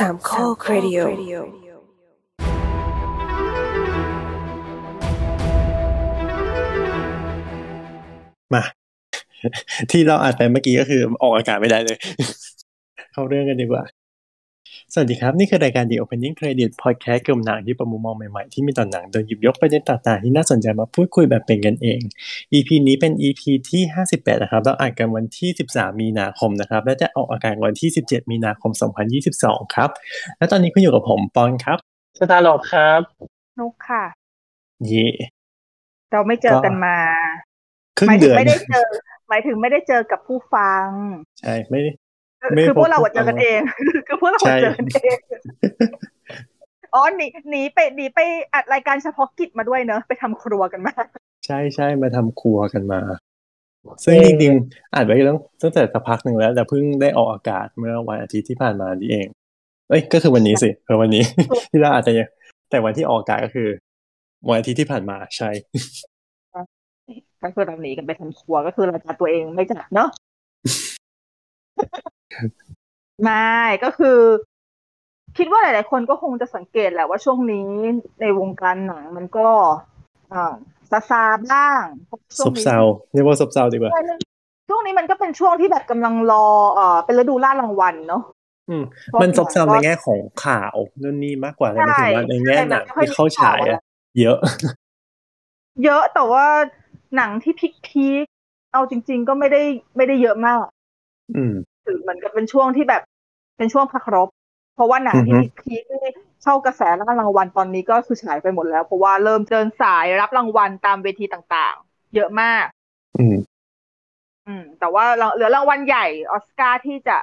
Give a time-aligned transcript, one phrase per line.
[0.00, 0.98] สามข้อครดิโอ
[8.54, 8.62] มา
[9.90, 11.98] ที่เราอัดไปเมื่อกี้ก็คือออกอากาศไม่ได้เลย
[13.12, 13.82] เข้าเรื่องกันดีกว่า
[14.94, 22.00] สวัสดีครับ นี่คือรายการ The Opening Credit Podcast เกี่ยวกับหนังที่ประมุมมองใหม่ๆ ที่มีต่อหนังโดยหยิบยกประเด็นต่างๆ ที่น่าสนใจมาพูดคุยแบบเป็นกันเอง
[22.52, 23.82] EP นี้เป็น EP ที่
[24.12, 28.70] 58 นะครับเราอัดกันวันที่ 13 มีนาคมนะครับ และจะออกอากาศวันที่ 17 มีนาคม
[29.22, 29.90] 2022 ครับ
[30.38, 31.78] และตอนนี้คุณอยู่กับผมปอนครับ
[32.18, 33.00] สตาร์ลอดครับ
[33.58, 34.04] นุกค่ะ
[34.86, 35.06] เย่
[36.12, 36.96] เราไม่เจอกันมา
[37.98, 38.86] ครึ่หงมายถึเดืงอนไม่ได้เจอ
[39.28, 40.86] หมายถึงไม่ได้เจอกับผู้ฟัง
[41.40, 42.09] ใช่ ไม่ได้ไม่
[42.66, 43.60] คือพวกเราพบอะเจอกันเอง
[44.06, 45.18] คือพวกเราใช่อะเจอกันเอง
[46.94, 48.18] อ๋อหนีหนีไปหนีไป
[48.54, 50.94] อัดรายการเฉพาะกิจมาด้วยเนอะไปทำครัวกันมา
[51.46, 53.00] ใช่ใช่มาทำครัวกันมา
[54.04, 59.26] ซึ่งจริงๆอ่านไว้ตั้งตั้งแต่สักพักหนึ่งแล้ว แต่เพิ่งได้ออกอากาศเมื่อวันอาทิตย์ที่ผ่านมานี่เอง
[59.88, 61.22] เอ้ยก็คือวันนี้สิคือวันนี้
[61.70, 62.28] ที่เราอาจจะยัง
[62.70, 63.68] แต่วันที่ออกอากาศก็คือ
[64.48, 65.50] วันอาทิตย์ที่ผ่านมาใช่
[67.42, 70.08] ก็คือเราหนีกันไปทำครัวก็คือเราจัดตัวเองไม่จัดเนอะ
[73.22, 74.18] ไม่ก็คือ
[75.38, 77.68] คิดว่าหลาย ๆ คนก็คงจะสังเกตแหละว่าช่วงนี้
[78.20, 79.48] ในวงการหนังมันก็
[80.32, 80.52] อ่า
[80.90, 82.78] ซาซาบ้างเพราะซช่วงบนี้เซา
[83.12, 84.00] เรียกว่าซบเซาดีกว่าใช่
[84.68, 88.22] ช่วงนี้มันก็เป็นช่วงที่แบบกำลังรอเอ่อเป็นฤดูล่ารางวัลเนาะ
[88.68, 93.80] อืมเพราะมันซบเซาหนัในงก็แง่ของข่าวนู่นนี่มากกว่าแต่หมายถึงว่าในใช่แง่หนังใช่มันไม่ค่อยที่เข้าฉายมีข่าวอะอะ
[94.20, 94.38] เยอะ
[95.84, 96.46] เยอะแต่ว่า
[97.16, 99.62] หนังที่พีคๆเอาจริง ๆ ก็ไม่ได้
[99.96, 100.64] ไม่ได้เยอะมาก
[101.36, 103.02] อืม ถือเหมือนกับเป็นช่วงที่แบบ
[103.56, 104.28] เป็นช่วงพักรบ
[104.74, 106.10] เพราะว่าหนังที่อือฮึพีคๆที่
[106.42, 112.66] เข้ากระแสแล้วก็รางวัลตอนนี้ก็คือฉายไปหมดแล้ว เพราะว่าเริ่มเดินสายรับรางวัลตามเวทีต่างๆ เยอะมาก
[113.18, 113.36] อืม
[114.46, 117.16] อืม แต่ว่าเหลือรางวัลใหญ่ออสการ์ที่จะ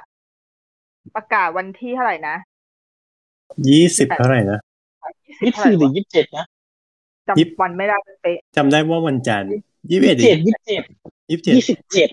[1.14, 2.36] ประกาศวันที่เท่าไหร่นะ
[3.68, 4.58] ยี่สิบเท่าไหร่นะ
[5.44, 6.44] ยี่สิบสี่หรือยี่สิบเจ็ดนะ
[7.38, 9.50] ยิบจำวันไม่ได้เป๊ะจำได้ว่าวันจันทร์
[9.90, 10.82] ยี่สิบยี่เอ็ดสิบเจ็ดยี่สิบเจ็ด
[11.30, 12.08] ยี่สิบเจ็ดยี่สิบเจ็ด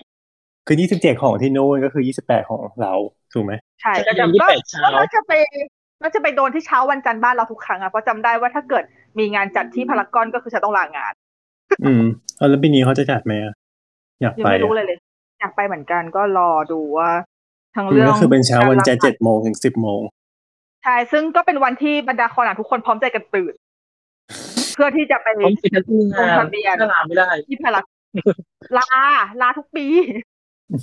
[0.66, 2.92] คือยี่สิบเจ็ดของที่โน่นก็คือยี่สิบแปดของเรา
[3.32, 5.32] ถูกไหมใช่ใช่ก็จะยี่สิก็บแปดเช้าก็จะไป
[6.02, 8.84] ก็จะไปโดนที่เช้าวันจันทร์บ้านเราทุกครั้งอะเพราะจำได้ว่าถ้าเกิด
[9.18, 11.12] มีงานจัดที่พารากอนก็คือฉันต้องลางาน
[11.86, 12.02] อืม
[12.36, 13.54] เอาแล้วปีนี้เขาจะจัดไหมอะ
[14.22, 14.98] อยากยังไปไม่รู้อะเลยเลย
[15.40, 17.10] อยากไปเหมือนกันก็รอดูว่า
[17.76, 20.00] ทั้งอืมเรื่องก็คือเป็นเช้าวันจันทร์กรเจ็ดโมงถึงสิบโมง
[20.84, 23.54] ใช่ซึ่งก็เป็นวันที่บรรดาคอหนังทุกคนพร้อมใจกันตื่น
[24.74, 27.84] เพื่อที่จะไปผมปิดทั้งงานลงทะเบียนถ้าลาไม่ได้ที่พาราก
[28.78, 28.84] ลา
[29.42, 29.86] ลาทุกปี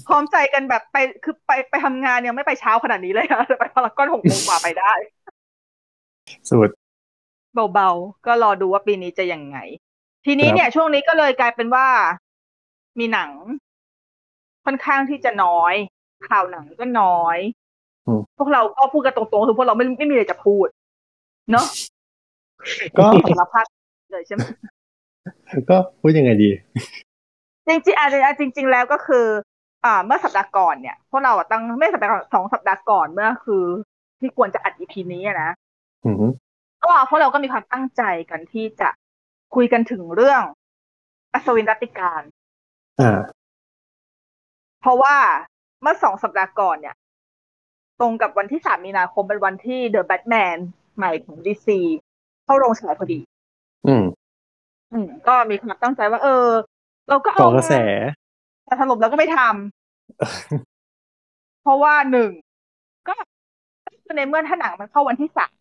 [0.07, 4.93] พร้อมใจกันแบบไปคือไปไปทำงานยังไม่ไปเช้าขนาดนี้เลยอะแต่ไปพารากอนหกโมงกว่าไปได้
[6.49, 6.69] สุด
[7.73, 9.57] เบาๆ ก็รอดูว่าปีนี้จะยังไง
[10.25, 11.87] ทีนี้ครับเนี่ย ช่วงนี้ก็เลยกลายเป็นว่า
[12.99, 13.29] มีหนัง
[14.65, 15.73] ค่อนข้างที่จะน้อย
[16.29, 17.37] ข่าวหนังก็น้อย
[18.07, 20.67] อืมพวกเราก็พูดกันตรงๆคือพวกเราไม่ไม่มีอะไรจะพูด
[21.51, 21.65] เนาะ
[22.97, 23.65] ก็สารพัด
[24.11, 24.41] เลยใช่ไหม
[25.69, 26.49] ก็พูดยังไงดี
[27.67, 29.25] จริงๆอะอะจริง ๆ แล้วก็คือ
[29.85, 33.63] อ่า เมื่อสัปดาห์ก่อนเนี่ยพวกเราอะตั้งไม่สัปดาห์ก่อนสองสัปดาห์ก่อนเมื่อคือ
[34.19, 35.49] ที่ควรจะอัดอีพีนี้อะนะ
[36.05, 36.15] อืม
[36.83, 38.89] ก็พวกเราก็มีความตั้งใจกันที่จะ
[39.55, 40.41] คุยกันถึงเรื่อง
[41.33, 42.21] อัศวินรัตติการ
[43.01, 43.19] อ่า
[44.81, 45.15] เพราะว่า
[45.81, 46.95] เมื่อสองสัปดาห์ก่อนเนี่ย
[47.99, 50.57] ตรงกับวันที่สามมีนาคมเป็นวันที่เดอะแบทแมน
[50.97, 51.79] ใหม่ของดีซี
[52.43, 53.19] เข้าโรงฉายพอดี
[53.87, 54.03] อืม
[54.91, 56.47] อืม ก็มีความตั้งใจว่า เออ
[57.09, 57.73] เราก็ก่เอาอกระแส
[58.65, 62.31] แต่สรุปแล้วก็ไม่ทำเพราะว่าหนึ่ง
[63.07, 63.13] ก็
[64.17, 65.59] ในเมื่อถ้าหนังมันเข้าวันที่สาม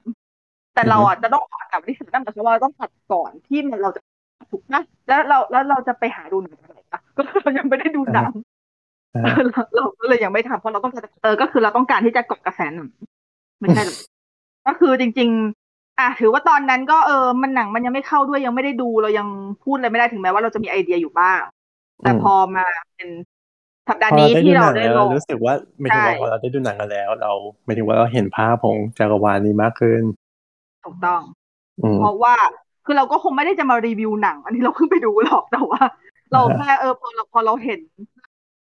[0.74, 4.00] แต่เราอะจะต้องออกอากาศวันที่สามนั่นหมายความว่าเราต้องตัดก่อนที่มันเราจะ
[4.50, 8.30] ถูกนะแล้วเราแล้วเราจะไปหาดูหนังอะไรปะก็คือเรายังไม่ได้ดูหนัง
[9.24, 12.88] อ่าเราเราก็เลยยังไม่ทำเพราะเราต้องการเออก็คือเราต้องการที่จะเกาะกระแสหนัง
[13.60, 13.98] ไม่ใช่หรอก
[14.66, 15.28] ก็คือจริง
[15.64, 19.28] ๆ อะถือว่าตอนนั้นก็เออมันหนังมันยังไม่เข้าด้วยยังไม่ได้ดูเรายัง
[19.62, 21.40] พูดอะไรไม่ได้ถึงแม้ว่าเราจะมีไอเดียอยู่บ้าง
[22.02, 23.10] แต่อืมพอมาเป็น
[23.88, 27.32] สัปดาห์พอนี้เราได้ดูที่หเรานังได้แล้วลงรู้สึกว่าไม่ถึงว่าใช่พอเราได้ดูหนังกันแล้ว เรา
[27.64, 30.02] ไม่ถึงว่าเราเห็นภาพของจักรวาลนี้มากขึ้น
[30.84, 31.22] ถูกต้อง
[31.82, 32.34] อืมเพราะว่า
[32.84, 35.82] คือเราก็คงไม่ได้จะมารีวิวหนัง อันนี้เราเพิ่งไปดูหรอกแต่ว่า
[36.32, 37.80] เราอ่าฮะแค่เออพอเราพอเราเห็น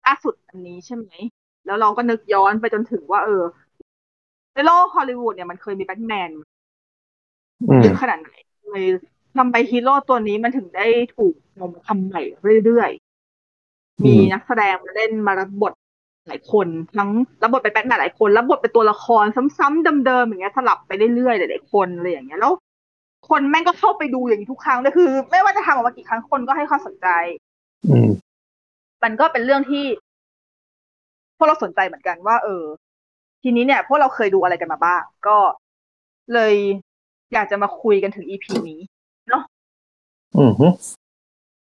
[0.06, 1.10] ล่าสุดอันนี้ใช่ไหม
[1.66, 3.42] แล้วเราก็นึกย้อนไปจนถึงว่า เออ
[4.54, 6.30] ในโลกฮอลลีวูดเนี่ยมันเคยมีแบทแมน
[7.68, 8.28] อืมเยอะขนาดไหน
[8.70, 8.86] เลย
[9.36, 10.86] ทำไมฮีโร่ตัวนี้มันถึงได้
[11.16, 12.20] ถูกนำมาทำใหม่
[12.64, 13.01] เรื่อยๆ
[14.04, 15.72] มีนักแสดงมาเล่นมารับบท
[16.28, 16.66] หลายคน
[16.96, 17.10] ทั้ง
[17.42, 19.24] รับบทเป็นแบทแมนหลายคนรับบทเป็นตัวละคร
[19.58, 22.52] ซ้ำๆเดิมๆอย่างเงี้ยสลับไปเรื่อยๆหลายๆคนอะไรอย่างเงี้ยแล้ว
[23.28, 27.08] คนแม่งก็เข้าไปดูอย่างนี้ทุกครั้งเลยคือ ไม่ว่าจะทำออกมากี่ครั้งคนก็ให้ความสนใจ
[27.88, 28.10] อืม
[29.02, 29.84] มันก็เป็นเรื่องที่
[31.36, 32.64] พวกเราสนใจเหมือนกันว่า เออ
[33.42, 35.38] ทีนี้เนี่ยพวกเราเคยดูอะไรกันมาบ้าง ก็
[36.32, 36.54] เลย
[37.32, 38.80] อยากจะมาคุยกันถึงอีพีนี้
[39.28, 39.42] เนาะ
[40.38, 40.66] อือฮึ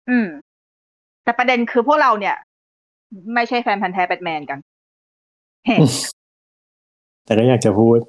[0.09, 0.27] อืม
[1.25, 2.35] แต่ประเด็นคือพวกเราเนี่ย
[3.33, 4.59] ไม่ใช่แฟนพันธ์แท้แบทแมนกัน
[5.67, 5.81] เห็น
[7.25, 7.99] แต่ก็อยากจะพูด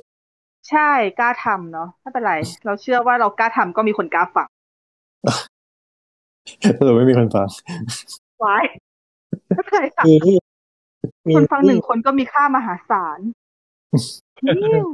[0.71, 2.35] ใช่กล้าทำเนาะไม่เป็นไร
[2.65, 4.49] เราเชื่อว่าเรากล้าทำก็มีคนกล้าฟัง
[6.79, 7.49] สรุปไม่มีคนฟัง
[8.41, 8.59] ไว้
[9.55, 10.17] ไม่เป็นไรค่ะมี
[11.29, 13.19] มีคนฟังหนึ่งคนก็มีค่ามหาศาล
[14.39, 14.51] ทิ
[14.85, 14.87] ว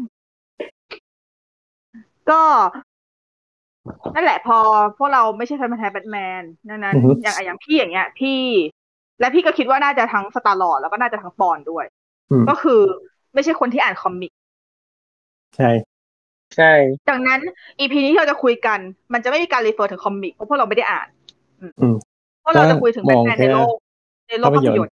[2.30, 2.42] ก็
[4.14, 4.58] นั่นแหละพอ
[4.98, 8.40] พวกเราไม่ใช่แฟนพันธ์แท้แบทแมนดังนั้นอือฮึอย่างอย่างพี่อย่างเงี้ย พี่
[9.20, 11.84] และพี่ก็คิดว่าน่าจะทั้งสตาร์ลอร์ดแล้วก็น่าจะทั้งปอนด้วย
[12.30, 12.80] อืมก็คือ
[13.34, 14.32] ไม่ใช่คนที่อ่าน comic
[15.56, 15.70] ใช่
[16.56, 16.72] ใช่
[17.10, 17.40] ดังนั้น
[17.78, 18.78] EP นี้ที่เราจะคุยกัน
[19.12, 21.08] มันจะไม่มีการ refer ถึง comic เพราะพวกเราไม่ได้อ่าน
[21.60, 21.96] อืม
[22.40, 23.76] เพราะเราจะคุยถึงแบทแมนในโลก
[24.28, 24.94] ในโลกภาพยนตร์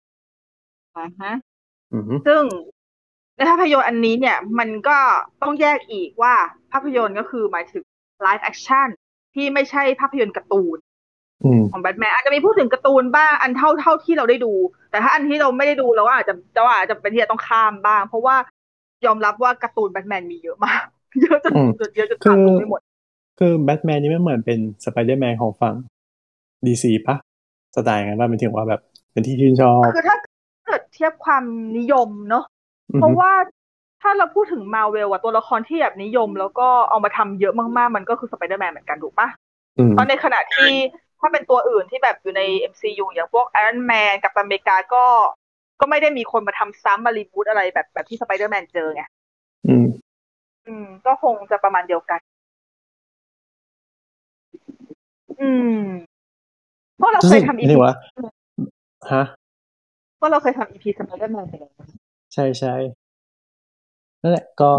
[0.97, 1.33] อ่าฮะ
[1.95, 2.43] อือฮึซึ่ง
[3.37, 4.97] ในภาพยนตร์อันนี้เนี่ย มันก็
[5.43, 6.35] ต้องแยกอีกว่า
[6.73, 7.85] ภาพยนตร์ก็คือหมายถึง
[8.23, 8.89] live action
[9.35, 10.79] ที่ไม่ใช่ภาพยนตร์การ์ตูน
[11.43, 14.53] อืมของแบทแมนอาจจะมีพูดถึงการ์ตูนบ้างอันเท่าเท่าที่เราได้ดู
[14.91, 18.37] แต่ถ้าอันที่เราไม่ได้ดูเราก็อาจจะเราอาจจะเป็นที่จะต้องข้ามบ้าง เพราะว่า
[19.07, 20.83] ยอมรับว่าการ์ตูนแบทแมนมีเยอะมาก
[21.21, 22.81] เยอะจนอืมเยอะจนตามดูไม่หมด
[23.39, 25.75] คือแบทแมนนี่ไม่เหมือนเป็นสไปเดอร์แมนของฝั่ง
[26.67, 27.17] DC ปะ
[27.75, 28.81] สไตล์งั้นว่ามันถึงว่าแบบ
[29.13, 30.17] เป็นที่ชื่นชอบคือถ้า
[30.67, 31.45] เกิดเทียบความ
[31.79, 32.45] นิยมเนอะ
[32.93, 33.31] อือเพฮึราะว่า
[34.03, 39.29] ถ้าเราพูดถึงมาเวลอะตัวละครที่แบบนิยม แล้วก็เอามาทำเยอะมากๆ มันก็คือสไปเดอร์แมนเหมือนกันถูกปะ
[39.79, 40.73] อืมเพราะในขณะที่
[41.21, 45.05] ถ้าเป็นตัวอื่นที่แบบอยู่ใน MCU อย่างพวก Iron Man กัปตันอเมริกาก็
[45.81, 49.03] ก็ไม่ได้มีคนมาทำซ้ำมา reboot อะไรแบบแบบที่สไปเดอร์แมนเจอไง
[49.69, 49.87] อืม
[50.67, 52.21] อืม ก็คงจะประมาณเดียวกัน
[55.41, 55.83] อืม
[56.99, 57.95] เพราะเราเคยทำนี่ EP ถือว่า
[59.13, 59.25] ฮะ
[60.17, 61.73] เพราะเราเคยทำ EP สไปเดอร์แมนไปแล้ว
[62.35, 62.75] ใช่ใช่
[64.23, 64.71] นั่นแหละก็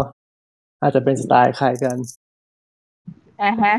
[0.82, 1.96] อาจจะเป็นสไตล์คล้ายกัน
[3.42, 3.74] อ่าฮะ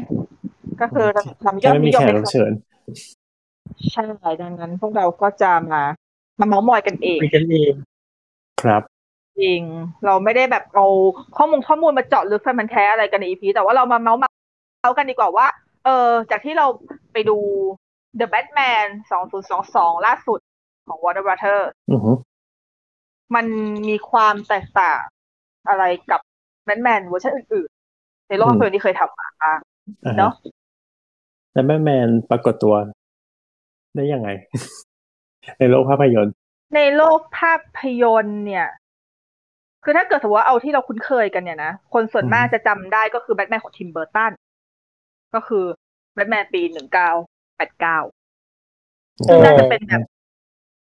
[0.81, 1.07] ก็คือ
[1.43, 2.51] ทำยแค่อดไม่นิมียมแขกในรับเชิญ
[3.91, 5.83] ใช่ดังนั้น พวกเราก็จะมา
[6.39, 7.73] มาเม้าท์มอยกันเองคุยกันเอง
[8.61, 8.81] ครับ
[9.41, 9.61] จริง
[10.05, 10.85] เราไม่ได้แบบเอา
[11.37, 14.29] ข้อมูลข้อมูลมาเจาะลึกแฟนพันธุ์แท้อะไรกันใน EP แต่ว่าเรามาเม้าท์มา
[14.81, 15.47] เม้าท์กันดีกว่าว่า
[15.85, 16.67] เออ จากที่เรา
[17.13, 17.37] ไปดู
[18.19, 18.85] The Batman
[19.45, 20.39] 2022 ล่าสุด
[20.87, 22.11] ของ Warner Brothers อือฮึ
[23.35, 23.45] มัน
[23.89, 25.01] มีความแตกต่าง
[25.69, 26.21] อะไรกับ
[26.65, 29.59] แบทแมนเวอร์ชันอื่นๆ ในโลกภาพยนตร์ที่เคยทำมาบ้าง
[30.05, 30.33] อ่าฮะเนาะ
[31.53, 32.75] แล้วแบทแมนปรากฏตัว
[33.95, 34.29] ได้ยังไง
[35.59, 36.33] ในโลกภาพยนตร์
[36.75, 38.67] ในโลกภาพยนตร์เนี่ย
[39.83, 44.31] คือถ้าเกิดสมมติว่าเอาที่เราคุ้นเคยกันเนี่ยนะ คนส่วนมากจะจำได้ก็คือแบทแมนของทิมเบอร์ตัน
[45.35, 45.65] ก็คือ
[46.13, 47.09] แบทแมนปีหนึ่งเก้า
[47.57, 47.99] แปดเก้า
[49.25, 50.01] ซึ่งน่าจะเป็นแบบ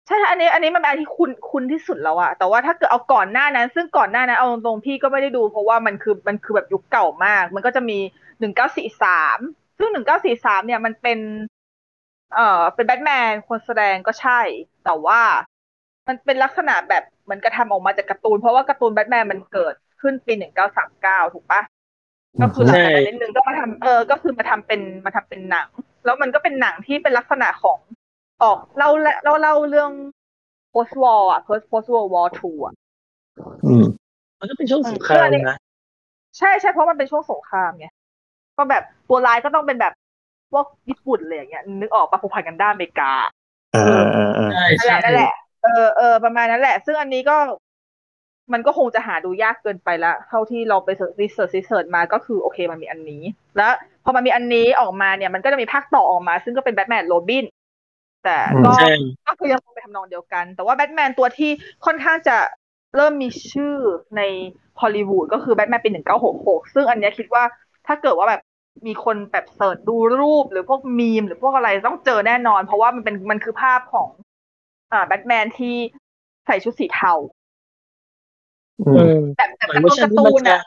[0.08, 7.98] ใช่อันนี้ อันนี้มันเป็นอันที่คุ้นคุ้นที่สุดแล้วอะแต่ว่าถ้าเกิดเอาก่อนหน้านั้น ซึ่งก่อนหน้านั้นเอาตรงๆพี่ก็ไม่ได้ดู เพราะว่ามันคือมันคือแบบยุคเก่ามาก มันก็จะมี
[8.40, 9.40] หนึ่งเก้าสี่สาม
[9.78, 11.20] ซึ่งหนึ่งเก้าสี่สามเนี่ยมันเป็น
[12.34, 14.40] เอ่อเป็นแบทแมนคนแสดงก็ใช่
[14.84, 15.22] แต่ว่า
[16.08, 21.62] มันเป็นลักษณะแบบเหมือนกระทำออกมาจากการ์ตูน เพราะว่าการ์ตูนแบทแมนมันเกิดขึ้นปีหนึ่งเก้าสามเก้าถูกปะ
[22.42, 25.70] ก็คือหลังจากนั้นนิดนึงก็มาทำเออ ก็คือมาทำเป็นมาทำเป็นหนัง
[26.06, 27.80] แล้วมันก็เป็นหนังที่เป็นลักษณะของ
[28.44, 28.90] ออกเล่า
[29.24, 29.92] เล่าเล่าเรื่อง
[30.74, 32.74] post war อะ post post world war two อะ
[33.66, 33.86] อืม
[34.40, 35.58] มันก็เป็นช่วงสงครามนะ
[36.38, 37.88] ใช่ใช่เพราะมันเป็นช่วงสงครามไง
[38.58, 39.94] ก็แบบตัวร้ายก็ต้องเป็นแบบ
[40.52, 43.12] พวกญี่ปุ่นเลยอย่างเงี้ยนึกออกปะผูกพันกันด้านอเมริกา
[43.76, 45.34] อ่าอ่าอ่าใช่นั่นแหละนั่นใช่แหละ
[45.64, 47.38] เออเออประมาณนั้นแหละ ซึ่งอันนี้ก็
[48.54, 50.90] มันก็คงจะหาดูยากเกินไปละเท่าที่เราไป
[51.22, 53.24] research research มาก็คือโอเคมันมีอันนี้
[53.58, 53.72] แล้ว
[54.04, 57.46] พอมันมีอันนี้ออกมาเนี่ยมันก็จะมีภาคต่อออกมา ซึ่งก็เป็นแบทแมนโรบิน
[58.24, 58.88] แต่ก็ใช่
[59.28, 61.52] ก็คือยังคงไปทำนองเดียวกัน แต่ว่าแบทแมนตัวที่
[61.86, 62.38] ค่อนข้างจะ
[62.96, 63.74] เริ่มมีชื่อ
[64.18, 64.22] ใน
[64.82, 67.44] ฮอลลีวูดก็คือแบทแมนปีหนึ่งเก้าหกหกซึ่งอันเนี้ยคิดว่า
[67.88, 68.42] ถ้าเกิดว่าแบบ
[68.88, 74.10] มีคนแบบ search ดูรูปหรือพวกมีม หรือพวกอะไรต้องเจอแน่นอน เพราะว่ามันเป็นมันคือภาพของ
[74.92, 75.76] อ่าแบทแมนที่
[76.46, 77.14] ใส่ชุดสีเทา
[78.80, 80.58] อือืมมแบบแบบเหมือนการ์เวอร์ชันที่มันอะจะ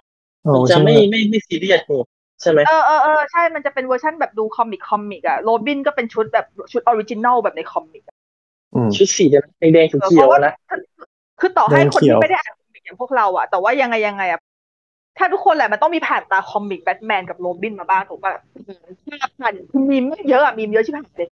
[0.42, 2.04] โอ้มันจะใช่ไม่ไม่ไม่ซีเรียสเนี่ย
[2.44, 8.16] ใช่ไหมเออเออเออใช่มันจะเป็นเวอร์ชันแบบดู comic comic อะโรบินก็เป็นชุดแบบชุด original แบบใน comic อะ
[8.74, 9.36] อืมชุดสีแด
[9.68, 10.52] งแดงเขียวเออเพยวราะว่าๆนะ
[11.40, 14.40] คือต่อให้คนแดงเขียวที่ไม่ได้อ่าน comic อย่างพวกเราอะแต่ว่ายังไงยังไงอะ
[15.18, 18.32] ถ้าทุกคนแหละมันต้องมีผ่านตา comic แบทแมนกับโรบินมาบ้างถูกป่ะ
[19.08, 21.28] ถ้าผ่านคือมีมเยอะอะมีมเยอะชิบหายเลย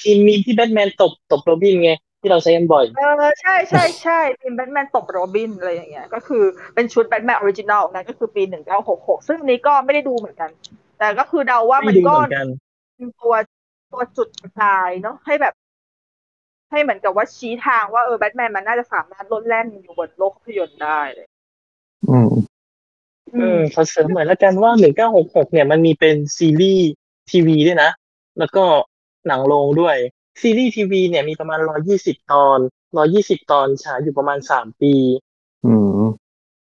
[0.00, 6.44] ทีมมีที่แบทแมนตบตบโรบินไง ที่เราใช้กันบ่อย เออใช่ใช่ใช่เป็นแบทแมนตบโรบินอะไรอย่างเงี้ย ก็คือ
[6.74, 10.50] เป็นชุดแบทแมน original นั่นก็คือปีหนึ่งเก้าหกหกซึ่งอันนี้ก็ไม่ได้ดูเหมือนกัน
[10.98, 12.48] แต่ก็คือเดาว่าไม่มันดูก็เหมือนกัน
[12.96, 13.34] เป็นตัว
[13.92, 15.54] ตัวจุดประกายเนาะให้แบบ
[16.70, 21.26] ให้เหมือนกับว่าชี้ทางว่าเออแบทแมนมันน่าจะสามารถลดแล่นอยู่บนโลกภาพยนตร์ได้เลย
[22.08, 22.28] อืม
[23.34, 26.88] อืมขอเสริมหน่อยแล้วกันว่าหนึ่งเก้าหกหกเนี่ยมันมีเป็นซีรีส์
[27.30, 27.90] ทีวีด้วยนะ
[28.38, 28.64] แล้วก็
[29.26, 29.96] หนังโรงด้วย
[30.40, 32.58] ซีรีส์ทีวีเนี่ยมีประมาณร้อยี่สิบตอน
[32.96, 34.94] ร้อยี่สิบตอนฉายอยู่ประมาณสามปี
[35.66, 36.00] อืม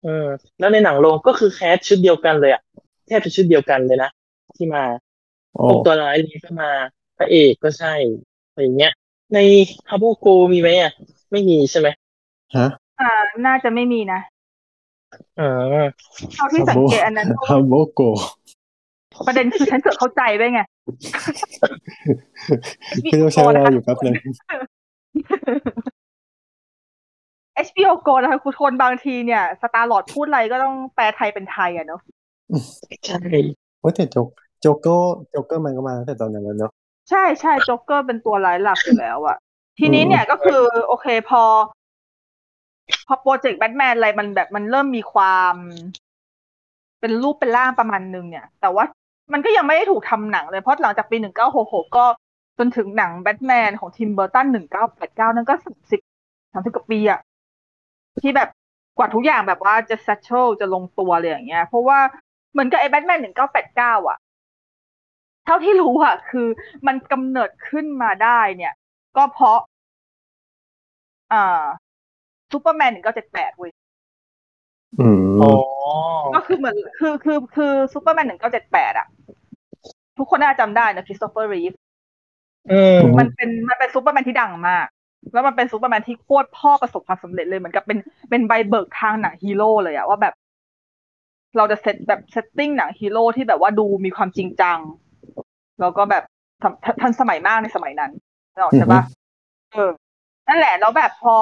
[0.04, 0.28] เออ
[0.58, 2.62] แล้วในหนังโรงก็คือแคสชุดเดียวกันเลยอะ
[3.06, 4.10] แทบจะชุดเดียวกันเลยนะ
[4.56, 4.82] ที่มา
[5.54, 6.70] โอ้พวกตัวร้ายนี้ก็มา
[7.18, 7.94] พระเอกก็ใช่
[8.48, 8.92] อะไรอย่างเงี้ย
[9.34, 9.38] ใน
[9.88, 10.92] ฮาโบโกมีไหมอะ
[11.30, 11.88] ไม่มีใช่ไหม
[12.56, 12.68] ฮะ
[13.00, 13.10] อ่า
[13.46, 14.20] น่าจะไม่มีนะ
[15.40, 15.84] อ่า
[16.34, 18.00] เท่าที่สังเกตอันนั้นฮาโบโก
[19.26, 20.60] ประเด็นคือฉันเกิดเข้าใจด้วยไง
[23.04, 24.14] พี่ต้องใช้เวลาอยู่แป๊บนึง
[27.66, 32.00] HBO Go นะคะทุกคนบางทีเนี่ย สตาร์ลอร์ดพูดอะไรก็ต้องแปลไทยเป็นไทยอะเนาะ
[33.06, 33.18] ใช่
[33.82, 34.28] ว่าแต่โจ๊ก
[34.60, 36.72] โจ๊กเกอร์โจ๊กเกอร์มันก็มาตั้งแต่ตอนนั้นแล้วเนาะ
[37.10, 39.36] ใช่ใช่โจ๊กเกอร์เป็นตัวร้ายหลักอยู่แล้วอะ
[39.78, 41.42] ทีนี้เนี่ยก็คือ โอเคพอ
[43.06, 45.54] พอโปรเจกต์แบทแมนอะไรมันแบบมันเริ่มมีความ
[47.00, 48.84] เป็นรูปเป็นร่างประมาณนึงเนี่ย แต่ว่า
[49.32, 52.06] มันก็ยังไม่ได้ถูกทำหนังเลย เพราะหลังจากปีหนึ่งเก้าหกหกก็
[52.58, 56.00] จนถึงหนังแบทแมนของทิมเบอร์ตันหนึ่งเก้าแปดเก้านั่นก็สามสิบ
[56.52, 57.20] สามสิบกว่าปีอะ
[58.22, 58.48] ที่แบบ
[58.98, 61.98] กว่าทุกอย่างแบบว่าจะ s ซ t ช e จะลงตัวเลยอย่างเงี้ย เพราะว่า
[62.52, 64.18] เหมือนกับไอ้แบทแมนหนึ่งเก้าแปดเก้าอะ
[65.44, 66.48] เท่าที่รู้อะคือ
[66.86, 68.74] มันกำเนิดขึ้นมาได้เนี่ย
[69.16, 69.58] ก็เพราะ
[71.32, 71.36] อ่า
[72.52, 73.70] ซูเปอร์แมนหนึ่งเก้าเจ็ดแปดเว้ย
[75.00, 75.52] อืมอ๋อ
[76.34, 79.06] ก็คือเหมือนคือคือคือซูเปอร์แมนหนึ่งเก้าเจ็ดแปดอะ
[80.18, 81.72] ทุกคนน่าจะจำได้นะคริสโตเฟอร์รีฟ
[82.72, 84.86] อืมมันเป็นมันเป็นซูเปอร์แมนที่ดังมาก
[85.32, 87.98] แล้วมันเป็นซูเปอร์แมนที่โคตรพ่อประสบความสำเร็จเลยเหมือนกับเป็น
[88.30, 90.34] เป็นใบเบิกทางหนังฮีโร่เลยอะว่าแบบ
[91.56, 94.78] เราจะเซตแบบ setting หนังฮีโร่ที่แบบว่าดูมีความจริงจัง
[95.80, 96.22] แล้วก็แบบ
[96.62, 98.10] ทันทันสมัยมากในสมัยนั้น
[98.52, 99.02] นึกออกใช่ปะ
[99.72, 99.90] เออ
[100.48, 101.36] นั่นแหละแล้วแบบพอ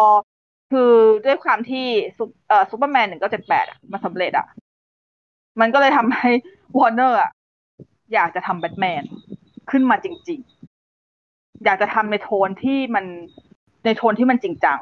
[0.70, 0.92] คือ
[1.26, 4.46] ด้วยความที่ซุปเอ่อซูเปอร์แมนหนึ่งเก้าเจ็ดแปดอะมาสำเร็จอะ
[5.60, 6.30] มันก็เลยทำให้
[6.78, 7.30] วอร์เนอร์อะ
[8.14, 9.02] อยากจะทำแบทแมน
[9.70, 10.40] ขึ้นมาจริง
[11.02, 13.04] ๆ อยากจะทำในโทนที่มัน
[13.84, 14.80] ในโทนที่มันจริงจัง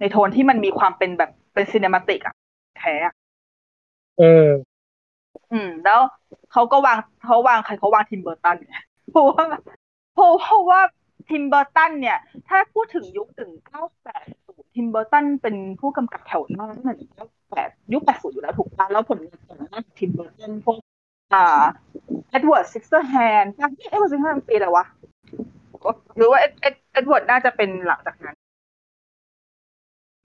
[0.00, 2.34] ในโทนที่มันมีความเป็นแบบเป็น cinematic อะ
[2.78, 3.14] แท้อะ
[4.20, 4.48] อืม
[5.52, 6.00] อืม แล้ว
[6.52, 9.44] เขาก็วางเขาวางใครเขาวางทิมเบอร์ตันเนี่ยเพราะว่า
[10.14, 10.80] เพราะเพราะว่า
[11.28, 20.76] ทิมเบอร์ตันเนี่ย ถ้าพูดถึงยุคหนึ่งเก้าแปดศูนย์ ทิมเบอร์ตันเป็นผู้กำกับแถวหน้าตั้งแต่เก้าแปดยุคแปดศูนย์อยู่แล้วถูกปะแล้วผลงานก่อนหน้าทิมเบอร์ตันพวก
[21.34, 21.62] อ่า
[22.30, 24.84] เอ็ดเวิร์ดซิสเตอร์แฮนด์เอ็ดเวิร์ดซิสเตอร์แฮนด์ปีอะไรวะ
[26.16, 28.36] หรือว่าเอ็ดเอ็ดเอ็ดเวิร์ดน่าจะเป็นหลังจากนั้น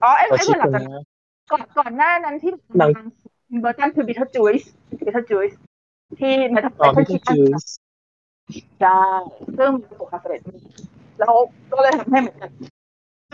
[0.02, 1.04] อ๋อเอ็ดขอเอ็ดชิเวิปร์ดหลังจากนะ
[1.50, 2.90] ก่อนก่อนหน้านั้นที่หนัง
[3.48, 5.52] ทิมเบอร์ตันคือบิทเทิลจูสบิทเทิลจูส
[6.18, 7.64] ที่เมทัลอ๋อเมทัพี่ลจูคิดส
[8.80, 8.98] ใช่
[9.58, 10.60] ซึ่งประสบความสำเร็จมาก
[11.18, 11.34] แล้ว
[11.70, 12.46] ก็เลยทำให้เหมือนกั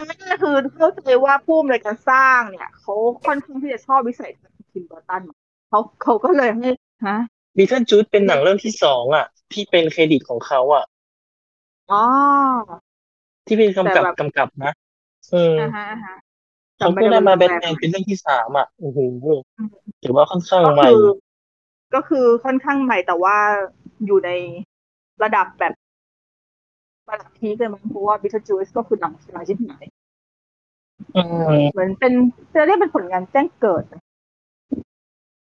[0.00, 2.94] นนั่นก็คือเข้าใจว่าผู้อำนวยการสร้างเนี่ยเขา
[3.26, 5.22] ค่อนข้างที่จะชอบวิสัยทัศน์ของทิมเบอร์ตัน
[5.68, 6.68] เขาเขาก็เลยให้
[7.06, 7.18] ฮะ
[7.57, 10.84] Beetlejuice เป็นหนังเรื่องที่สองอะ ที่เป็นเครดิตของเขาอะ
[11.92, 12.04] อ๋อ
[13.46, 14.72] ที่เป็นกำกับแต่แบบกำกับนะ
[15.30, 16.14] เอออ่าฮะอ่าฮะ
[16.78, 18.99] เขาก็ได้มาแบทแมนเป็นเรื่องที่สามอะโอ้โห
[20.02, 21.04] ถือว่าค่อนข้างก็ใหม่คือ
[21.94, 23.37] ก็คือค่อนข้างใหม่แต่ว่า
[24.06, 24.30] อยู่ใน
[25.22, 25.75] ระดับแบบ
[27.11, 29.85] ระดับ peak เลยมั้งเพราะว่า Beetlejuice ก็คือหนังสไตล์ชิบหาย
[31.16, 32.12] อืมเหมือนเป็น
[32.54, 33.94] จะเรียกเป็นผลงานแจ้งเกิดไหม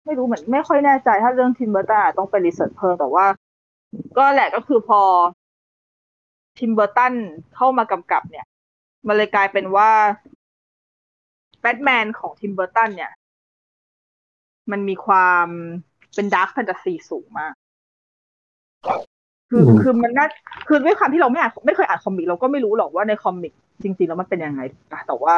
[0.06, 3.26] ไม่รู้เหมือนไม่ค่อยแน่ใจ ถ้าเรื่องทิมเบอร์ตันต้องไป research เพิ่มแต่ว่า
[4.18, 5.02] ก็แหละก็คือพอ
[6.60, 7.14] ทิมเบอร์ตัน
[7.56, 8.46] เข้ามากำกับเนี่ย
[9.08, 9.92] มันเลยกลายเป็นว่า
[11.60, 13.12] แบทแมนของทิมเบอร์ตันเนี่ย
[14.72, 15.48] มันมีความ
[16.14, 17.54] เป็น dark fantasy สูงมาก
[19.50, 20.28] คืออืมคือมันน่า
[20.68, 24.62] คือด้วยความที่เราไม่อ่านไม่เคยอ่าน comic เราก็ไม่รู้หรอกว่าใน comic จริงๆแล้วมันเป็นยังไง
[24.94, 25.34] นะแต่ว่า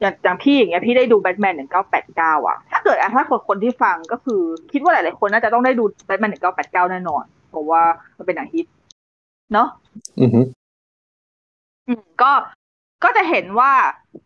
[0.00, 4.42] อย่างอย่างพี่อย่างเงี้ยพี่ได้ดูแบทแมนหนึ่งเก้าแปดเก้าอะ ถ้าเกิดอะถ้าคนคนที่ฟังก็คือ
[4.72, 7.82] คิดว่าหลายๆคนน่าจะต้องได้ดูแบทแมนหนึ่งเก้าแปดเก้าแน่นอนเพราะว่า
[8.16, 8.66] มันเป็นหนังฮิต
[9.52, 9.68] เนาะ
[10.20, 10.40] อือฮึ
[11.86, 12.32] อืมก็
[13.04, 13.72] ก็จะเห็นว่า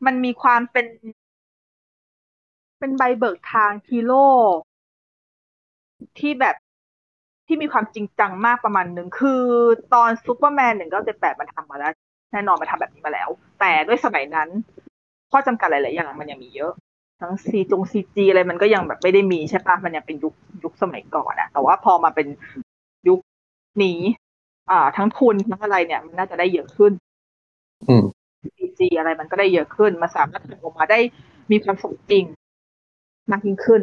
[0.06, 0.86] มันมีความเป็น
[2.78, 4.26] เป็นใบเบิกทางฮีโร่
[6.18, 6.56] ที่แบบ
[7.52, 9.42] ที่มีความจริงจังมากประมาณหนึ่งคือ
[9.94, 11.92] ตอนซูเปอร์แมนหนึ่งเก้าเจ็ดแปดมันทำมาแล้ว
[12.32, 13.28] แน่นอนมันทำแบบนี้มาแล้ว
[13.60, 14.48] แต่ด้วยสมัยนั้น
[15.30, 16.72] ข้อจำกัดหลาย ๆ อย่างมันยังมีเยอะ
[17.20, 22.26] ทั้งซีจง CG อะไรมันก็ยังแบบไม่ได้มีใช่ปะมันยังเป็นยุคยุคสมัยก่อนอะแต่ว่าพอมาเป็น
[23.08, 23.20] ยุค
[23.82, 24.00] นี้
[24.70, 26.92] อ่า ทั้งทุนทั้งอะไรเนี่ย มันน่าจะได้เยอะขึ้น
[27.88, 28.04] อืม
[28.56, 30.98] CG อะไรมันก็ได้เยอะขึ้น มาสามารถทำออกมาได้
[31.50, 32.24] มีความสมจริง
[33.30, 33.80] มากยิ่งขึ้น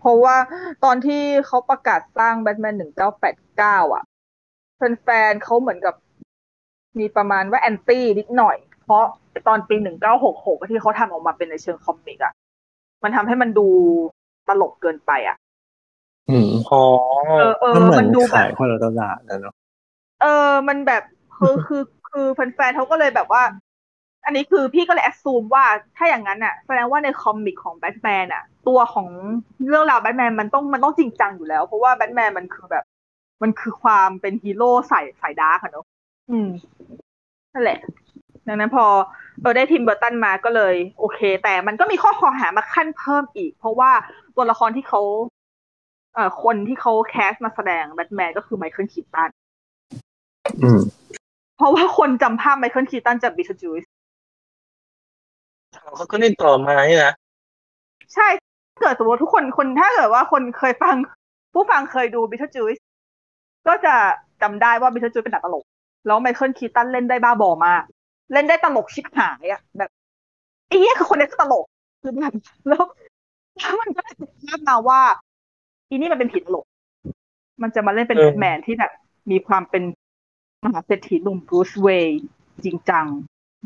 [0.00, 0.36] เพราะว่า
[0.84, 4.04] ตอนที่เขาประกาศสร้างแบทแมนหนึ่งเก้าแปดเก้าอะ
[4.76, 5.94] แฟนๆเขาเหมือนกับ
[6.98, 9.04] มีประมาณว่าแอนตี้นิดหน่อย เพราะ
[9.48, 12.32] ตอนปีหนึ่งเก้าหกหกที่เขาทำออกมาเป็นในเชิงคอมิกอะ
[13.02, 13.66] มันทำให้มันดู
[14.48, 15.36] ตลกเกินไปอะ
[16.30, 16.82] อืมอ๋อ
[17.38, 19.54] เออเออมันเหมือมันนดูแบขาบยคนละตลาดนะเนาะ
[20.22, 21.02] เออ มันแบบ
[21.36, 23.42] คือคือคือแฟนๆเขาก็เลยแบบว่า
[24.24, 25.64] อันนี้คือพี่ก็เลยแอ s ซูมว่า
[25.96, 29.08] ถ้าอย่างนั้นอะ แสดงว่าใน comic ของแบทแมนอะ ตัวของ
[29.68, 32.84] เรื่องราวแบทแมนมันต้องมันต้องจริงจังอยู่แล้ว เพราะว่าแบทแมนมันคือแบบ
[33.42, 35.84] มันคือความเป็นฮีโร่สายสาย dark อะเนาะ
[36.30, 36.48] อืม
[37.52, 37.78] นั่นแหละ
[38.46, 38.84] ดังนั้นพอ
[39.40, 43.90] เออได้ทิมเบอร์ตันมาก็เลย โอเค แต่มันก็มีข้อครหามาขั้นเพิ่มอีก เพราะว่า
[44.36, 45.02] ตัวละครที่เขา
[46.14, 49.30] เอ่อคนที่เขา cast มาแสดงแบทแมนก็คือไมเคิลคีตัน
[50.62, 50.80] อืม
[51.56, 53.84] เพราะว่าคนจำภาพไมเคิลคีตันจากบิชจูส
[55.96, 57.14] เขาก็เล่นต่อมาเนี่ยนะ
[58.14, 58.28] ใช่
[58.74, 60.96] ถ้าเกิดสมมติทุกคนคนถ้าเกิดว่าคนเคยฟัง
[61.54, 62.76] ผู้ฟังเคยดูบิชจูส
[63.68, 63.94] ก็จะ
[64.42, 65.64] จำได้ว่าบิชจูสเป็นหนังตลก
[66.06, 67.82] แล้วไมเคิลคีตันเล่นได้บ้าบอมาก
[68.32, 69.90] เล่นได้ตลกชิบหายอะแบบ
[70.68, 71.64] ไอ้เหี้ยคือคนเล่นตลก
[72.02, 72.34] คือแบบ
[72.68, 72.82] แล้ว
[73.58, 74.14] แล้วมันก็เลย
[74.44, 75.00] ภาพมาว่า
[75.88, 76.64] อีนี่มันเป็นผีตลก
[77.62, 78.92] มันจะมาเล่นเป็นแบทแมนที่แบบ
[79.30, 79.82] มีความเป็น
[80.64, 82.20] มหาเศรษฐีหนุ่มบรูซเวย์
[82.64, 83.06] จริงจัง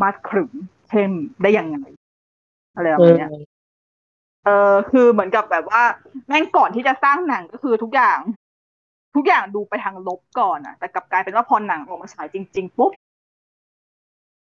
[0.00, 0.52] มาดขรึม
[0.88, 1.12] เข้ม
[1.42, 1.78] ได้ยังไง
[2.74, 3.30] อะไรแบบเออเนี้ย
[4.44, 5.82] เออคือเหมือนกับแบบว่า
[6.28, 8.18] แม่งก่อนที่จะสร้างหนังก็คือทุกอย่าง
[9.14, 12.92] ทุกอย่างดูไปทางลบก่อนอะแต่กลับกลายเป็นว่าพอหนังออกมาฉายจริง ๆ ปุ๊บ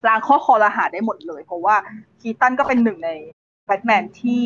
[0.08, 1.76] ล้างข้อคอรหาได้หมดเลย เพราะว่า
[2.22, 3.10] คีตันก็เป็นหนึ่งใน
[3.66, 4.44] แบทแมนที่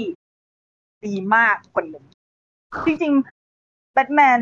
[1.05, 2.05] ดีมากคนหนึ่ง
[2.85, 4.39] จริงๆแบทแมน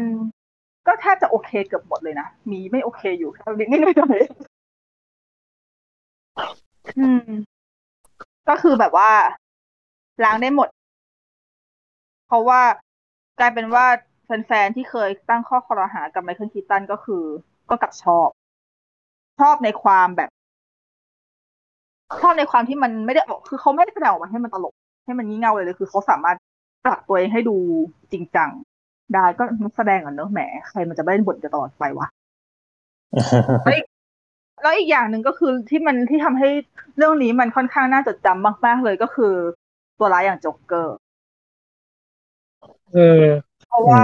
[0.87, 7.29] ก็แทบจะโอเคเกือบหมดเลยนะ มีไม่โอเคอยู่แค่นิดนิดหน่อยๆอืม
[8.49, 9.11] ก็คือแบบว่า
[10.23, 10.67] ล้างได้หมด
[12.27, 12.61] เพราะว่า
[13.39, 13.85] กลายเป็นว่า
[14.25, 17.23] แฟนๆที่เคยตั้งข้อคอรหากับไมเคิลคีตันก็คือ
[17.69, 18.27] ก็กลับชอบ
[19.39, 20.29] ชอบในความแบบ
[22.21, 24.73] ชอบในความที่มันไม่ได้ออกคือเขาไม่ได้แสดงออกมาให้มันตลก
[25.05, 26.37] ให้มันงี่เง่าเลยเลยคือเขาสามารถ
[26.85, 27.55] ปรับตัวเองให้ดู
[28.11, 28.49] จริงจัง
[29.13, 29.43] ได้ก็
[29.77, 32.07] แสดงอะเนอะแหมใครมันจะไม่เล่นบทจะตลอดไปวะ
[34.65, 36.49] แล้วอีกอย่างหนึ่งก็คือที่มันที่ทำให้
[36.97, 39.33] เรื่องนี้มันค่อนข้างน่าจดจำมาก ๆ เลยก็คือ
[39.99, 40.95] ตัวร้ายอย่างโจ๊กเกอร์
[42.93, 43.25] เออ
[43.67, 44.01] เพราะว่า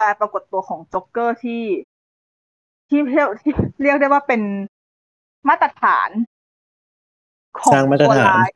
[0.00, 1.62] การปรากฏตัวของโจ๊กเกอร์ที่
[2.88, 4.42] ที่เรียกที่เรียกได้ว่าเป็น
[5.48, 6.10] มาตรฐาน
[7.60, 8.50] ของสร้างมาตรตัวฐานร้าย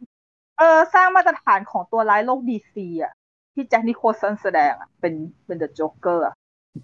[0.59, 3.12] เออ สร้างมาตรฐานของตัวร้ายโลกดีซีอะ
[3.55, 5.14] ที่แจ็คนิโคลสันแสดงอะเป็น
[5.47, 6.25] เป็นเดอะโจ๊กเกอร์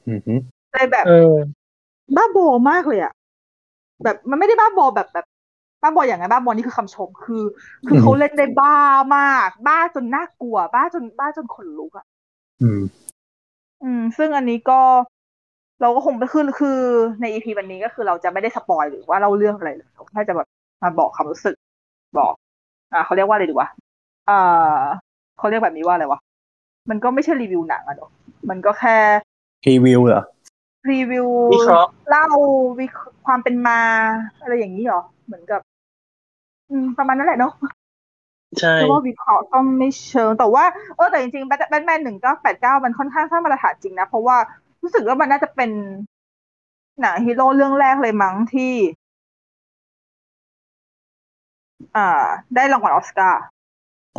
[0.09, 0.39] อือหือ
[0.73, 1.35] เลยแบบเออ
[2.17, 3.13] บ้าบอมากเลยอะ
[4.05, 5.27] แบบมันไม่ได้บ้าบอแบบแบบ
[5.83, 7.43] บ้าบออย่างไงบ้าบอนี่คือคำชมคือ
[7.87, 8.77] คือเขาเล่นได้บ้า
[9.17, 12.07] มาก บ้าจนน่ากลัว บ้าจนบ้าจนขนลุกอะ
[12.63, 12.81] อืม
[13.83, 14.81] อืม ซึ่งอันนี้ก็
[15.81, 16.79] เราก็คงคือคือ
[17.21, 20.47] ในอีพีวันนี้ก็คือเราจะไม่ได้สปอยหรือว่าเล่าเรื่องอะไรเลยเราแค่จะแบบ
[20.83, 21.55] มาบอกความรู้สึก
[22.19, 22.33] บอก
[22.93, 23.69] อ่าเขาเรียกว่าอะไรดีวะ
[24.29, 24.81] อ่า
[25.39, 26.21] เขาเรียกแบบนี้ว่าอะไรวะ
[26.91, 28.11] มันก็ไม่ใช่รีวิวหนังอะเนอะ
[28.51, 28.97] มันก็แค่
[29.69, 30.23] รีวิวเหรอ
[30.90, 32.27] รีวิววิเคราะห์ เล่า
[32.81, 33.81] วิเคความเป็นมา
[34.40, 35.61] อะไรอย่างนี้เหรอ เหมือนกับ
[36.70, 37.53] อืม ประมาณนั้นแหละเนาะ
[38.61, 40.64] ใช่ เพราะว่าวิเคราะห์ก็ไม่เชิง แต่ว่า
[40.96, 44.37] เออแต่จริงๆแบทแบทแมนหนึ่งเก้าแปดเก้ามันค่อนข้างสร้างมาตรฐานจริงนะ เพราะว่า
[44.83, 45.70] รู้สึกว่ามันน่าจะเป็น
[47.01, 48.75] หนังฮีโร่เรื่องแรกเลยมั้งที่
[51.96, 53.42] อ่า ได้รางวัลออสการ์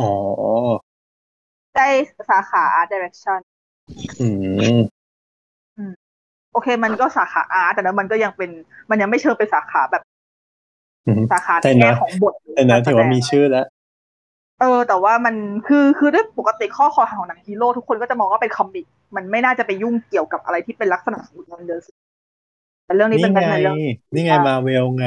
[0.00, 0.12] อ๋อ
[1.76, 1.88] ได้
[2.30, 3.38] สาขา Art Direction
[4.20, 4.26] อื
[4.76, 8.50] มโอเคมันก็สาขาอาร์ตแต่นั้นมันก็ยังเป็น
[8.90, 10.02] มันยังไม่เชิงเป็นสาขาแบบ
[11.06, 13.66] อืมสาขาแต่แท้นะของบทหรือแต่นะกรแสดงถือว่ามีชื่อแล้ว
[14.60, 15.34] เออ แต่ว่ามัน
[15.68, 21.82] คือคือด้วยปกติข้อคอหาของหนังฮีโร่ทุกคนก็จะมองว่าเป็นคอมิกมันไม่น่าจะไปยุ่งเกี่ยวกับอะไรที่เป็นลักษณะของเดิน
[22.84, 23.78] แต่เรื่องนี้เป็นี่นแบไงทแมนเรื่อง
[24.14, 25.06] นี่ไงมาเวลไง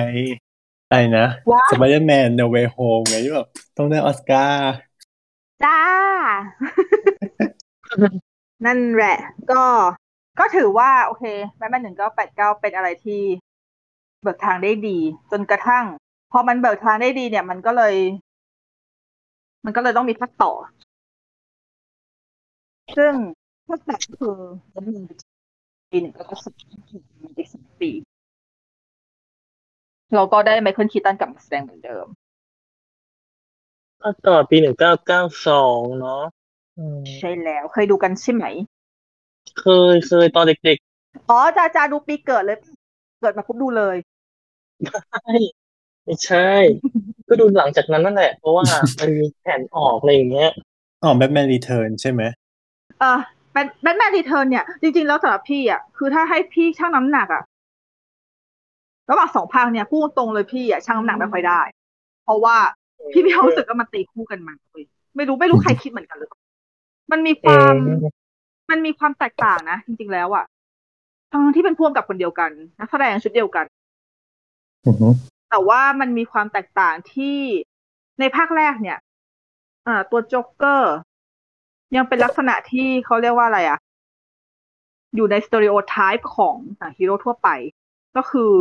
[0.90, 4.72] อะไรนะว้าสไปเดอร์แมน No Way Home ไงที่แบบต้องได้ออสการ์
[5.64, 5.80] จ้า
[8.66, 9.18] นั่นแหละ
[9.52, 9.64] ก็
[10.40, 11.24] ก็ถือว่าโอเค
[11.58, 13.22] แบทแมนหนึ่งเก้าแปดเก้าเป็นอะไรที่
[14.22, 14.98] เบิกทางได้ดี
[15.32, 15.86] จนกระทั่ง
[16.32, 17.96] พอมันเบิกทางได้ดีเนี่ย มันก็เลย
[19.66, 20.52] มันก็เลยต้องมีภาคต่อ
[22.98, 23.14] ซึ่ง
[23.68, 24.36] ภาคต่อก็คือ
[24.72, 25.04] แบทแมน
[25.92, 27.92] ปีหนึ่งก็สิบอีกสิบปี
[30.16, 32.06] เราก็ได้ไมเคิลคีตันกลับมาแสดงเหมือนเดิม
[34.02, 36.24] ก็ต่อปีหนึ่งเก้าเก้าสองเนาะ
[36.78, 38.46] อืมใช่แล้วเคยดูกันใช่ไหม
[39.60, 40.78] เคยเคยตอนเด็ก
[41.30, 42.58] อ๋อจาจาดูปีเกิดเลย
[43.20, 45.32] เกิดมาปุ๊บดูเลยๆใช่
[46.06, 46.50] ไม่ใช่
[47.30, 48.66] ก็ดูหลังจากนั้นนั่นแหละ เพราะว่า
[49.00, 50.52] มันมีแผนออกอะไรอย่างเงี้ย
[51.04, 52.22] อ๋อแบทแมนรีเทิร์นใช่ไหม
[53.00, 53.20] เออ
[53.52, 61.62] แบทแบทแมนรีเทิร์นเนี่ย จริง ๆ แล้วสำหรับพี่อะคือถ้าให้พี่ชั่งน้ำหนักอะ ระหว่างสองภาคเนี่ยพูดตรงเลยพี่อะชั่งน้ำหนักไม่ค่อยได้
[62.24, 62.56] เพราะว่า
[63.12, 64.84] พี่พี่รู้สึกว่ามันตีคู่กันมาเลย
[65.16, 66.40] ไม่รู้ไม่รู้ใครคิดเหมือนกันหรือเปล่า
[67.12, 67.74] มันมีความ
[68.72, 70.46] มันมีความแตกต่างนะจริง ๆ แล้วอะ
[71.32, 73.66] ทั้งที่เป็นผู้กำกับคนเดียวกันนักแสดงชุดเดียวกัน
[74.86, 75.08] อือฮึ
[75.50, 77.38] แต่ว่ามันมีความแตกต่างที่
[78.20, 78.98] ในภาคแรกเนี่ย
[79.88, 80.96] อ่าตัวโจ๊กเกอร์
[81.96, 83.80] ยังเป็นลักษณะที่เขาเรียกว่าอะไรอะ
[85.16, 87.50] อยู่ใน stereotype ของหนังฮีโร่ทั่วไป
[88.16, 88.52] ก็คือ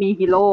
[0.00, 0.48] มีฮีโร่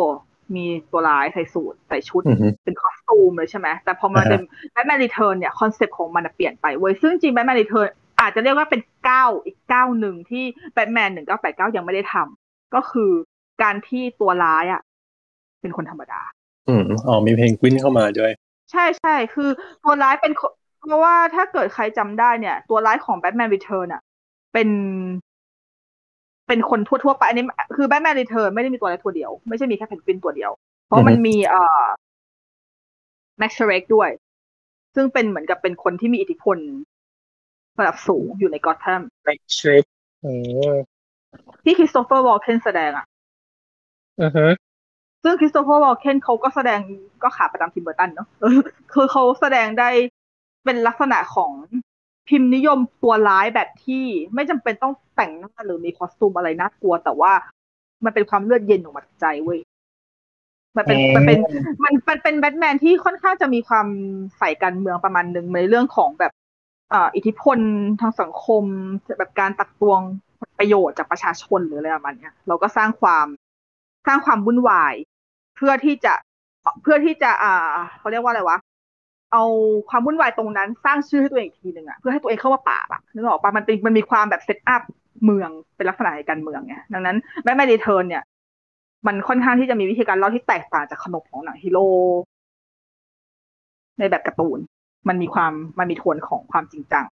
[0.56, 13.12] มีตัวร้ายใส่สูทใส่ชุดอือฮึเป็น costume เลยใช่ไหมแต่พอมาอ่าฮะเป็นแบทแมนรีเทิร์นเนี่ย concept ของมันนะเปลี่ยนไปเว้ยซึ่งจริงแบทแมนรีเทิร์น อาจจะเรียกว่าเป็นก้าวอีกก้าวหนึ่งที่แบทแมนหนึ่งเก้าแปดเก้ายังไม่ได้ทำก็คือ
[13.64, 14.82] การที่ตัวร้ายอะ
[15.62, 16.22] เป็นคนธรรมดา
[16.68, 18.32] อืมอ๋อมีเพนกวินเข้ามาด้วย
[18.72, 19.50] ใช่ใช่คือ
[19.84, 20.52] ตัวร้ายเป็นคน
[20.82, 24.02] เพราะว่าถ้าเกิดใครจำได้เนี่ย ตัวร้ายของแบทแมนรีเทิร์นอะ
[24.54, 24.70] เป็น
[26.48, 30.52] เป็นคนทั่วๆไปอันนี้คือแบทแมนรีเทิร์นไม่ได้มีตัวร้ายตัวเดียว ไม่ใช่มีแค่เพนกวินตัวเดียว
[30.88, 31.84] เพราะมันมีเอ่อ
[33.38, 34.10] แม็กซ์ชเร็กด้วย
[34.96, 36.58] ซึ่งเป็นเหมือนกับเป็นคนที่มีอิทธิพล
[37.80, 39.84] ระดับสูงอยู่ในกอ t แ a มแบ็กเชรด
[40.24, 40.32] อื
[40.74, 40.78] ม
[41.64, 43.06] ที่คริสโตเฟอร์วอลเคนแสดงอะ
[44.22, 44.46] อือฮึ
[45.24, 46.80] ซึ่งคริสโตเฟอร์วอลเคนเขาก็แสดง
[47.24, 48.60] ก็ขาประจำทิมเบอร์ตันเนาะเออ
[48.94, 49.90] คือเขาแสดงได้
[50.66, 51.52] เป็นลักษณะของ
[52.28, 54.04] พิมพ์นิยมตัวร้ายแบบที่
[54.36, 57.32] ไม่จำเป็นต้องแต่งหน้าหรือมีคอสตูมอะไรน่ากลัว แต่ว่า
[58.06, 59.60] มันเป็นความเลือดเย็นออกมาจากใจเว้ย
[60.78, 61.40] มันเป็นมันเป็น
[61.84, 63.88] มันมันเป็นแบทแมนที่ค่อนข้างจะมีความ
[64.38, 66.32] ใส่การเมืองประมาณหนึ่งในเรื่องของแบบ
[66.94, 67.58] อ่าอิทธิพล
[68.02, 68.64] ทางสังคม
[69.18, 70.02] แบบการตักตวง
[70.60, 73.28] ประโยชน์จากประชาชนหรืออะไรประมาณนี้เราก็สร้างความ
[74.08, 74.94] สร้างความวุ่นวาย
[75.56, 76.14] เพื่อที่จะ
[76.84, 78.58] เพื่อที่จะอ่าเขาเรียกว่าอะไรวะ
[79.34, 79.44] เอา
[79.90, 84.82] ความวุ่นวายตรงนั้นสร้างชื่อให้ตัวเองทีหนึ่งอะเพื่อให้ตัวเองเข้ามาปราบอะนึกออกปะมันเป็นมันมีความแบบ set up
[85.26, 88.24] เมืองเป็นลักษณะการเมืองไงดังนั้นแบทแมนรีเทิร์นเนี่ย
[89.08, 91.88] มันค่อนข้างที่จะมีวิธีการเล่าที่แตกต่างจากขนบของหนังฮีโร่
[94.00, 94.60] ในแบบการ์ตูน
[95.10, 97.06] มันมีความมันมีโทนของความจริงจัง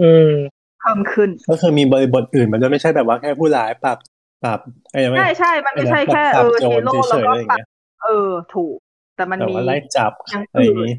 [0.00, 0.32] อืม
[0.80, 3.98] เพิ่มขึ้น ก็คือมีบริบทอื่นมันจะไม่ใช่แบบว่าแค่ผู้ร้ายปราบ
[4.44, 7.68] ปรับไอ้ไม่ใช่ใช่มันไม่ใช่แค่ปเอรับอโจฮีรโร่เฉแล้วยๆก็อะไรอย่างปัดเงี้ย
[8.04, 8.76] เออ ถูก
[9.16, 10.98] แต่มันแต่มีว่าไล่จับอย่างอะไรอย่างอื่นงี้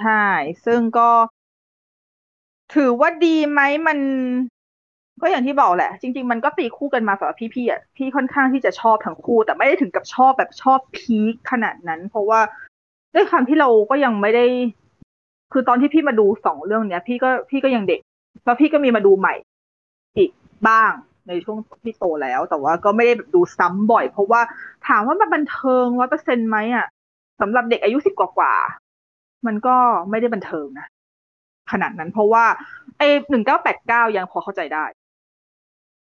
[0.00, 0.24] ใช่
[0.64, 1.10] ซึ่งก็
[2.74, 3.98] ถือว่าดีไหมมัน
[5.20, 12.40] ก็อย่างที่บอกแหละ จริง ๆ มันก็ตีคู่กันมาสำหรับพี่ๆอะพี่ค่อนข้างที่จะชอบทั้งคู่ แต่ไม่ได้ถึงกับชอบแบบชอบพีคขนาดนั้น เพราะว่า
[13.14, 14.44] ด้วยความที่เราก็ยังไม่ได้
[15.52, 18.00] คือตอนที่พี่มาดูสองเรื่องเนี้ย พี่ก็พี่ก็ยังเด็ก
[18.44, 19.34] แล้วพี่ก็มีมาดูใหม่
[20.16, 20.30] อีก
[20.68, 20.92] บ้าง
[21.28, 24.40] ในช่วงที่โตแล้ว แต่ว่าก็ไม่ได้แบบดูซ้ำบ่อย เพราะว่า
[24.88, 26.86] ถามว่ามันบันเทิงร้อยเปอร์เซ็นต์ไหมอะ
[27.40, 29.76] สำหรับเด็กอายุสิบกว่าๆมันก็
[30.10, 30.86] ไม่ได้บันเทิงนะ
[31.72, 32.44] ขนาดนั้น เพราะว่า
[32.98, 34.84] ไอ้หนึ่งเก้าแปดเก้ายังพอเข้าใจได้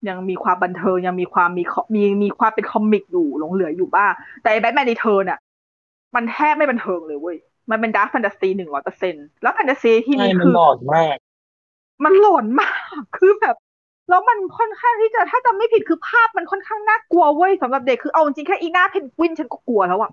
[0.08, 1.64] ยังมีความบันเทิงยังมีความมี
[1.96, 4.12] มีมีความเป็น comic อยู่หลงเหลืออยู่บ้าง
[4.44, 5.40] แต่แบทแมนรีเทิร์นอะ
[6.15, 7.38] มันแทบไม่บันเทิงเลยเว้ย
[7.72, 11.17] มันเป็นดาร์ k แฟนตาซีหนึ่งร้อยเปอร์เซ็นแล้วแฟนตาซีที่ใช่นี่มันคือหลอดมาก
[12.04, 13.56] มันหลอนมาก คือแบบ
[14.10, 20.12] แล้วมันค่อนข้างที่จะถ้าจำไม่ผิดคือภาพมันค่อนข้างน่ากลัวเว้ยสำหรับเด็กคือเอาจริงๆแค่อีหน้าเพนกวินฉันก็กลัวแล้วอะ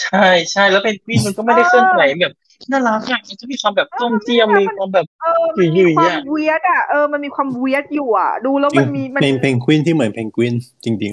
[0.00, 0.18] ใช่
[0.52, 2.32] ใช่แล้วเป็นกวินมันก็ไม่ได้เคลื่อนไหวแบบ
[2.70, 11.12] น่ารักอะมันก็มีความแบบต้มเจียมมีความแบบเออมันหยุ่มียๆความอะเวียดอะเออมันมีความเวียดอยู่อะดูแล้วจริมังนมีมันเพลงเพลงกวินที่เหมือนเพลงกวินจริง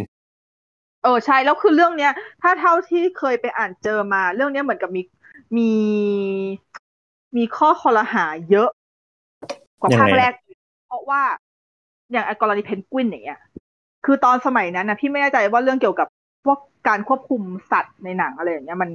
[1.02, 5.02] เออใช่แล้วคือเรื่องเนี้ย ถ้าเท่าที่เคยไปอ่านเจอมา เรื่องเนี้ยเหมือนกับมี
[5.58, 5.62] มี
[7.36, 8.70] มีข้อคอรหาเยอะ
[9.82, 10.32] กว่ายังไงภาคแรก
[10.86, 11.22] เพราะว่า
[12.12, 13.40] อย่างไอ้กรณีเพนกวินอย่างเงี้ย
[14.06, 16.08] คือตอนสมัยนั้นนะพี่ไม่แน่ใจว่าเรื่องเกี่ยวกับ
[16.46, 16.58] พวก
[16.88, 18.90] การควบคุมสัตว์ในหนังอะไรอย่างเงี้ยมัน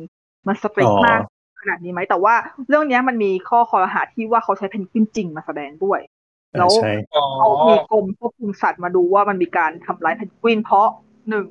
[0.46, 1.20] มันสตริกอ๋อมาก
[1.60, 2.34] ขนาดนี้ไหมแต่ว่า
[2.68, 10.88] เรื่องเนี้ยมันมีข้อคอรหาที่ว่าเขาใช้เพนกวินจริงมาแสดงด้วยๆแล้วอ่าใช่อ๋อเขามีกรมควบคุมสัตว์มาดูว่ามันมีการทำร้ายเพนกวินเพราะ
[11.28, 11.46] หนึ่ง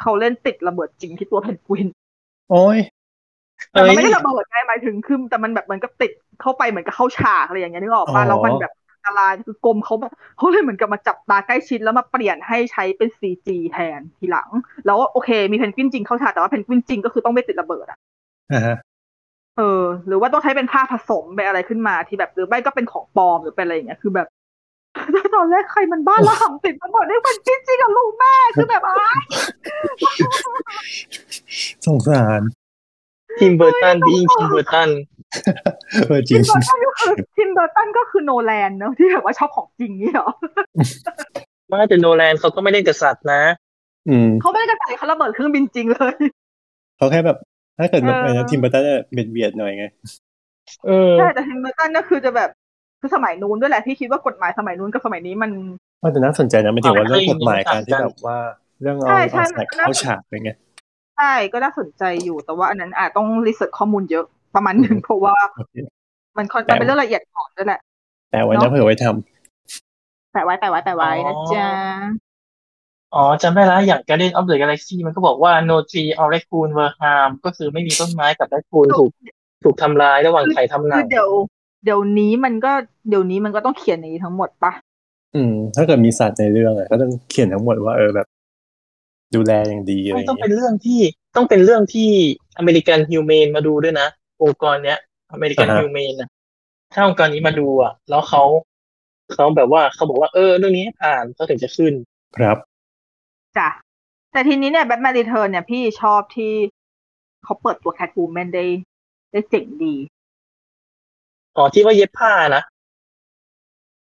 [0.00, 1.86] เขาเล่นติดระเบิดจริงที่ตัวเพนกวิน
[2.50, 2.78] โอ้ย
[3.70, 14.48] แต่มันไม่เอ้ยได้ระเบิดไงหมายถึงคือแต่มันแบบเหมือนกับติดเข้าไปเหมือนกับเข้าฉากอะไรอย่างเงี้ยนึกออกป่ะอ๋อแล้วมันแบบอันตรายคือกรมเขาแบบเขาเลยเหมือนกับมาจับตาใกล้ชิดแล้วมาเปลี่ยนให้ใช้เป็น CG แทนทีหลัง
[14.86, 17.98] แล้วโอเค มีเพนกวินจริงเข้าฉากแต่ว่าเพนกวินจริงก็คือต้องไม่ติดระเบิดอะ
[18.52, 18.76] อ่าฮะ
[19.56, 24.28] เออ หรือว่าต้องใช้เป็นผ้าผสมไปอะไรขึ้นมาที่แบบหรือไม่ก็เป็นของปลอมหรือเป็นอะไรอย่างเงี้ยคือแบบ
[25.34, 29.22] ตอนแรกใครมันบ้าระห่ำติดระเบิดได้มันจริงๆกับลูกแม่คือแบบอ้าย
[31.86, 32.40] สงสาร
[33.38, 34.90] ทีมเบอร์ตันพี่อิงทีมเบอร์ตัน
[36.06, 40.28] เออจทิริงมเบอร์ตันก็คือทิมเบอร์ตันก็คือโนแลนเนอะที่แบบว่าชอบของจริงนี่เหรอ
[41.68, 43.42] ไมาแต่โนแลนเขาก็ไม่เล่นกับสัตว์นะ
[44.08, 46.14] อืมเขาไม่ได้กระใส่เขาระเบิดเครื่องบินจริงเลย
[46.96, 47.38] เขาแค่แบบ
[47.78, 49.84] ถ้าเกิดแบบเอออะไรนะทิมเบอร์ตันจะเบียดเบียดหน่อยไง
[50.86, 52.50] เออใช่แต่ทิมเบอร์ตันก็คือจะแบบ
[53.00, 55.50] คือสมัยนู้นด้วยแหละที่คิดว่ากฎหมายสมัยนู้นกับสมัยนี้มัน
[56.02, 58.38] ว่าแต่น่าสนใจนะไม่ถึงว่าเรื่องกฎหมายต่างการที่กันแบบว่า
[58.82, 60.58] เรื่องเอาใช่ใช่เอาแสกมันก็น่าเข้าฉากอะไรเงี้ย
[61.16, 65.74] ใช่ก็น่าสนใจอยู่แต่ว่าอันนั้นอาจต้อง research ข้อมูลเยอะประมาณหนึ่งอืมเพราะว่าโอเค
[66.38, 67.80] มันค่อนแต่มันเป็นเรื่องละเอียดอ่อนด้วยแหละ
[68.30, 71.68] แต่ไว้เนนะอะเผื่อไว้ทำแปะไว้แปะไว้แปะไว้นะจ๊ะ
[73.14, 79.10] อ๋อจำได้แล้วอย่าง Guardian of the Galaxy มันก็บอกว่า no tree or raccoon were harmed ก็คือไม่มีต้นไม้กับ raccoon ถูก
[79.64, 81.30] ถูกทำร้ายระหว่างถ่ายทำหนัคืองเดี๋ยว
[81.84, 82.72] เดี๋ยวนี้มันก็
[83.08, 84.72] เดี๋ยวนี้มันก็ต้องเขียนอย่างนี้ทั้งหมดปะ
[85.34, 88.26] อืม ถ้าเกิดมีสัตว์ในเรื่องอะก็ต้องเขียนทั้งหมดว่าเออแบบ
[89.34, 91.00] ดูแลอย่างดีอะไรไม่ต้องเงี้เป็ยนเรื่องที่
[91.36, 92.10] ต้องเป็นเรื่องที่
[92.58, 94.06] อเมริกันฮิวแมนมาดูด้วยนะ
[94.42, 94.98] องค์กรเนี้ย
[95.32, 96.28] อเมริกันอ่าฮะฮิวแมนนะ
[96.92, 98.42] ถ้าองค์กรนี้มาดูอะ แล้วเขา
[99.32, 101.94] เขาแบบว่าเขาบอกว่าเออ เรื่องนี้ให้ผ่านเขาถึงจะขึ้น
[102.36, 102.58] ครับ
[103.56, 103.68] จ้ะ
[104.32, 106.52] แต่ทีนี้เนี่ยแบทแมนรีเทิร์นเนี่ยพี่ชอบที่
[107.44, 108.64] เขาเปิดตัวแคทวูแมนได้
[109.32, 109.94] ได้เจ๋งดี
[111.58, 112.62] อ๋อที่ว่าเย็บผ้านะ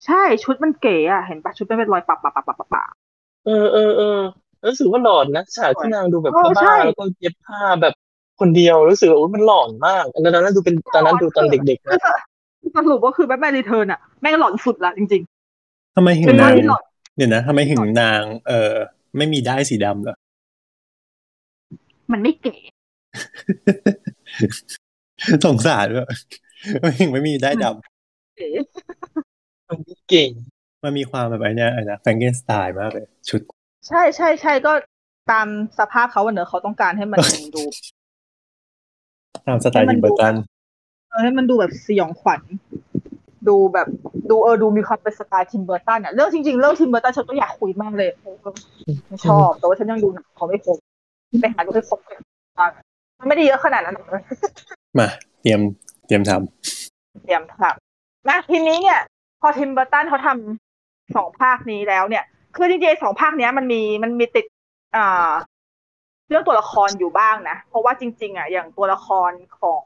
[0.05, 2.87] ใช่ชุดมันเก๋อะเห็นปะชุดมันเป็นรอยปับปับปับปับปับปับ
[3.45, 4.19] เออเออเออ
[4.69, 7.93] รู้สึกว่าหลอนนะฉากที่นางดูแบบเออใช่บ้าๆแล้วก็เย็บผ้าแบบ
[8.39, 12.15] คนเดียวรู้สึกว่าอุ๊ยมันหลอนมากตอนนั้นดูเป็นตอนนั้นดูตอนเด็กๆคือนะ
[12.75, 15.21] สรุปก็คือแบทแมนรีเทิร์นอะแม่งหลอนสุดละจริง
[15.95, 16.83] ทำไมๆหึเป็งนนาภาพงที่หลอน
[17.17, 18.73] เดี๋ยวนะทำไมหึงนาง เออ
[19.17, 20.15] ไม่มีได้ายสีดำเหรอ
[22.11, 22.55] มันไม่เก๋
[25.45, 26.07] สงสารแบบ
[26.81, 27.75] ไม่หึงไม่มีได้ายด
[28.37, 28.49] เก๋
[29.69, 33.41] มันเก่งำมันมีความแบบไอ้เนี้ยไอ้นะแฟรงเกนสไตล์มากเลยชุด
[33.87, 34.71] ใช่ใช่ใช่ก็
[35.31, 35.47] ตาม
[35.79, 37.19] สภาพเขาอะเนอะเขาต้องการให้มัน
[37.55, 37.63] ดู
[39.47, 40.35] ตามสไตล์ให้มันดินมเบอร์ตัน
[41.09, 42.41] เออให้มันดูแบบสยองขวัญ
[43.47, 43.87] ดูแบบ
[44.29, 48.09] ดูเออดูมีความเป็นสไตล์ทิมเบอร์ตันอะเรื่องจริงๆเรื่องทิมเบอร์ตันฉันก็อยากคุยมากเลย
[49.07, 50.77] ไม่ชอบแต่ว่าฉันยังดูหนังเขาไม่ครบ
[51.41, 52.17] ไปหาดูให้ครบเลย
[53.19, 54.23] มันไม่ได้เยอะขนาดนั้นหรอกนะ
[54.99, 55.07] มา
[55.41, 55.61] เตรียม
[56.07, 56.31] เตรียมท
[57.23, 57.75] เตรียมครับ
[58.27, 58.99] นะทีนี้เนี่ย
[59.41, 62.23] พอทิมเบอร์ตันเขาทำสองภาคนี้แล้วเนี่ย
[62.55, 64.45] คือจริงๆสองภาคเนี้ยมันมีมันมีติด
[64.95, 65.31] อ่า
[66.29, 69.83] เรื่องตัวละครอยู่บ้างนะ เพราะว่าจริง ๆ อะ อย่างตัวละครของ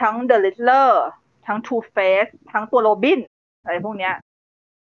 [0.00, 1.04] ทั้ง The Riddler
[1.46, 3.20] ทั้ง Two-Face ทั้งตัวโรบิน
[3.62, 4.14] อะไรพวกเนี้ย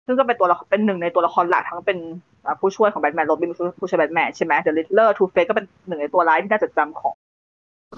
[0.05, 1.97] ซึ่งก็เป็นตัวละครเป็นหนึ่งในตัวละครหลักทั้งเป็น
[2.59, 7.13] ผู้ช่วยของแบทแมนโรบินผู้ช่วยแบทแมนใช่ไหม The Riddler Two-Face ก็เป็นหนึ่งในตัวร้ายที่น่าจดจำของ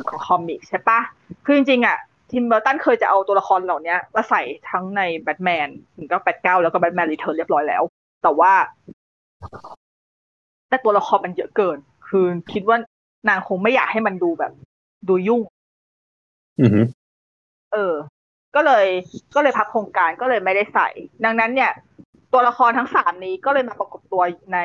[0.09, 0.99] ของ comic ใช่ปะ
[1.45, 1.97] คือจริงๆอะ
[2.31, 7.83] ทิมเบอร์ตันเคยจะเอาตัวละครเหล่านี้มาใส่ทั้งในแบทแมนหนึ่งเก้าแปดเก้าแล้วก็ Batman Returns เรียบร้อยแล้ว
[8.23, 8.53] แต่ว่า
[10.69, 12.77] แต่ตัวละครมันเยอะเกิน คือคิดว่า
[13.29, 14.51] นางคงไม่อยากให้มันดูแบบ
[15.09, 16.85] ดูยุ่งำอือหือ
[17.73, 17.93] เออ
[18.55, 18.85] ก็เลย
[19.35, 20.89] ก็เลยพักโครงการก็เลยไม่ได้ใส่
[21.25, 21.71] ดังนั้นเนี่ย
[22.33, 24.21] ตัวละครทั้งสามนี้ก็เลยมาประกบตัว
[24.53, 24.59] ใน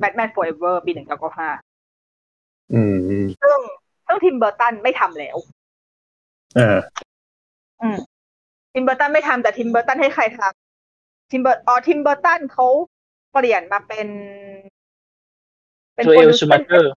[0.00, 1.50] Batman Forever ปีหนึ่งเก้าเก้าห้า
[2.72, 3.58] อืมอืมซึ่ง
[4.10, 5.36] ซึ่งทิมเบอร์ตันไม่ทำแล้ว
[6.58, 6.78] อ่า
[7.80, 7.96] อืม
[8.72, 12.66] ทิมเบอร์ตันไม่ทำแต่ทิมเบอร์ตันให้ใครทำทิมเบอร์อ๋อทิมเบอร์ตันเขา
[13.32, 14.08] เปลี่ยนมาเป็น
[16.04, 16.92] โจเอล producer ชูมาเกอร์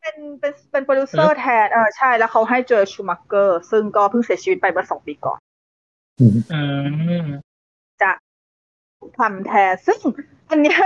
[0.00, 5.38] เป็นเป็นเป็นโปรดิวเซอร์แทนเออใช่แล้วเขาให้โจเอลชูมาเกอร์ ซึ่งก็เพิ่งเสียชีวิตไปเมื่อสองปีก่อน
[6.20, 6.60] อื
[7.24, 7.26] ม
[8.02, 8.12] จะ
[9.18, 9.98] ทำแทนซึ่ง
[10.50, 10.78] อันเนี้ย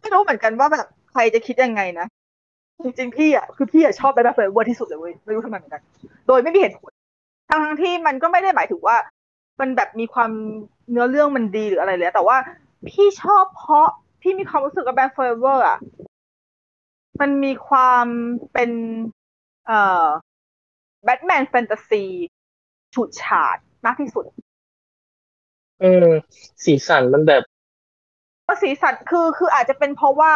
[0.00, 2.06] ไม่รู้เหมือนกันว่าแบบใครจะคิดยังไงนะ
[2.82, 5.82] จริงๆพี่อะคือพี่อะชอบ Batman Forever ที่สุดเลยเว้ยไม่รู้ทำไมเหมือนกัน
[6.26, 6.90] โดยไม่มีเหตุผล
[7.50, 8.96] ทั้งๆที่มันก็ไม่ได้หมายถึงว่า
[9.60, 10.30] มันแบบมีความ
[10.90, 12.36] เนื้อเรื่องมันดีหรืออะไรเลยแต่ว่า
[12.88, 13.88] พี่ชอบเพราะ
[14.22, 15.78] พี่มีความรู้สึกกับ Batman Forever อะ
[17.20, 18.06] มันมีความ
[18.52, 18.70] เป็น
[19.66, 20.06] เอ่อ
[21.04, 22.02] แบทแมนแฟนตาซี
[22.94, 24.24] ฉูดฉาดมากที่สุด
[25.80, 26.08] เออ
[26.64, 27.42] สีสันมันแบบ
[28.46, 30.34] ก็สีสันคือคืออาจจะเป็นเพราะว่า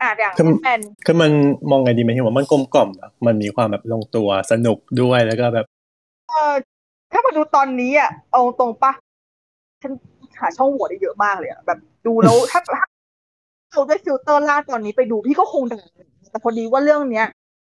[0.00, 1.30] อ่าอย่างคือแมนคือมัน
[1.70, 5.66] มองไงดีไหมที่ว่ามันกลมกล่อมอะมันมีความแบบลงตัวสนุกด้วยแล้วก็แบบ
[6.28, 6.54] เออ
[7.12, 8.92] ถ้ามาดูตอนนี้อะเอาตรงปะ
[9.82, 9.92] ฉัน
[10.38, 12.84] หาช่องโหว่ได้เยอะมากเลยอะแบบดูแล้วถ้าถ้า
[13.72, 15.80] เราด้วยฟิลเตอร์ล่าตอนนี้ไปดูพี่ก็คงด่า
[16.30, 17.26] แต่พอดีว่าเรื่องเนี้ย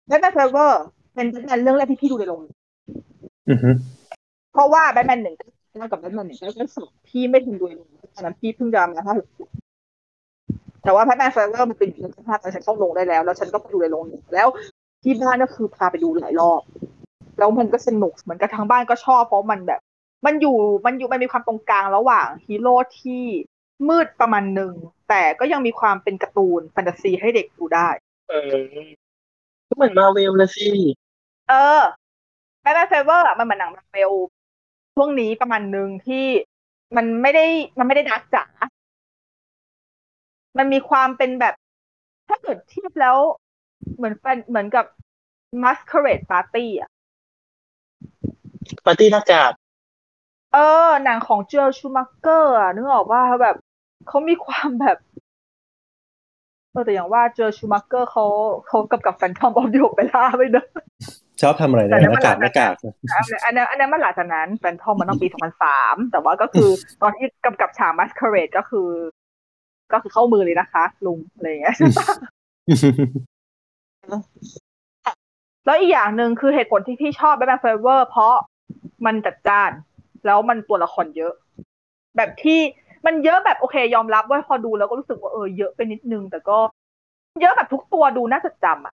[0.06, 0.82] Batman Forever
[1.14, 2.40] เป็นแบทแมนเรื่องแรกที่พี่ดูในโรง
[3.48, 3.74] อือหือ
[4.52, 9.14] เพราะว่าแบทแมนหนึ่งกับแบทแมนหนึ่งแบทแมนสองพี่ไม่ถึงดูในโรงตอนนั้นพี่เพิ่งจะมาถ้า
[10.84, 14.48] แต่ว่า Batman Forever มันเป็นอยู่ในสภาพตอนฉันเข้าโรงได้แล้ว แล้วฉันก็ไปดูในโรงแล้ว
[15.02, 16.62] ที่บ้านก็คือพาไปดูหลายรอบ
[17.38, 19.80] แล้วมันก็สนุกเหมือนกับทางบ้านก็ชอบเพราะมันแบบ
[20.26, 23.24] มันอยู่มันอยู่มันมีความตรงกลางระหว่างฮีโร่ที่
[23.88, 24.72] มืดประมาณหนึ่ง
[25.08, 27.88] แต่ก็ยังมีความเป็นการ์ตูนแฟนตาซีให้เด็กดูได้
[28.30, 28.54] เออ
[29.68, 30.68] ก็เหมือนมาเวลละสิ
[31.48, 31.80] เออ
[32.62, 34.12] Batman Forever มันเหมือนหนังมาเวล
[34.94, 36.26] ช่วงนี้ประมาณหนึ่งที่
[36.96, 37.46] มันไม่ได้
[37.78, 38.44] มันไม่ได้ dark จ๋า
[40.58, 41.54] มันมีความเป็นแบบ
[42.28, 43.16] ถ้าเกิดเทียบแล้ว
[43.96, 44.84] เหมือนแฟนเหมือนกับ
[45.62, 46.90] Masquerade Party อะ
[48.86, 49.52] ปาร์ตี้หน้ากาก
[50.54, 53.56] เออ หนังของโจเอลชูมาเกอร์อะนึกออกว่าแบบ
[54.08, 54.98] เขามีความแบบ
[56.70, 58.24] เออแต่อย่างว่าโจเอลชูมาเกอร์เขา
[58.66, 60.66] เขากับกับ Phantom of the Opera ไปเนอะ
[61.40, 62.74] ชอบทำอะไรเนี่ยหน้ากากหน้ากาก
[63.44, 66.68] อันนั้นอันนั้นมันหลังจากนั้น Phantom มันต้องปีสองพันสามแต่ว่าก็คือ
[67.02, 68.88] ตอนที่กำกับฉาก Masquerade ก็คือ
[69.92, 71.76] ก็คือเข้ามือเลยนะคะลุงอะไรอย่างเงี้ย
[75.66, 78.34] แล้วอีกอย่างหนึ่งคือเหตุผลที่พี่ชอบ Batman Forever เพราะ
[79.06, 79.70] มันจัดจ้าน
[80.26, 81.32] แล้วมันตัวละครเยอะ
[82.16, 82.60] แบบที่
[83.06, 86.58] มันเยอะแบบโอเค ยอมรับว่าพอดูแล้วก็รู้สึกว่าเออเยอะไปนิดนึง แต่ก็
[87.40, 88.94] เยอะแบบทุกตัวดูน่าจดจำอะ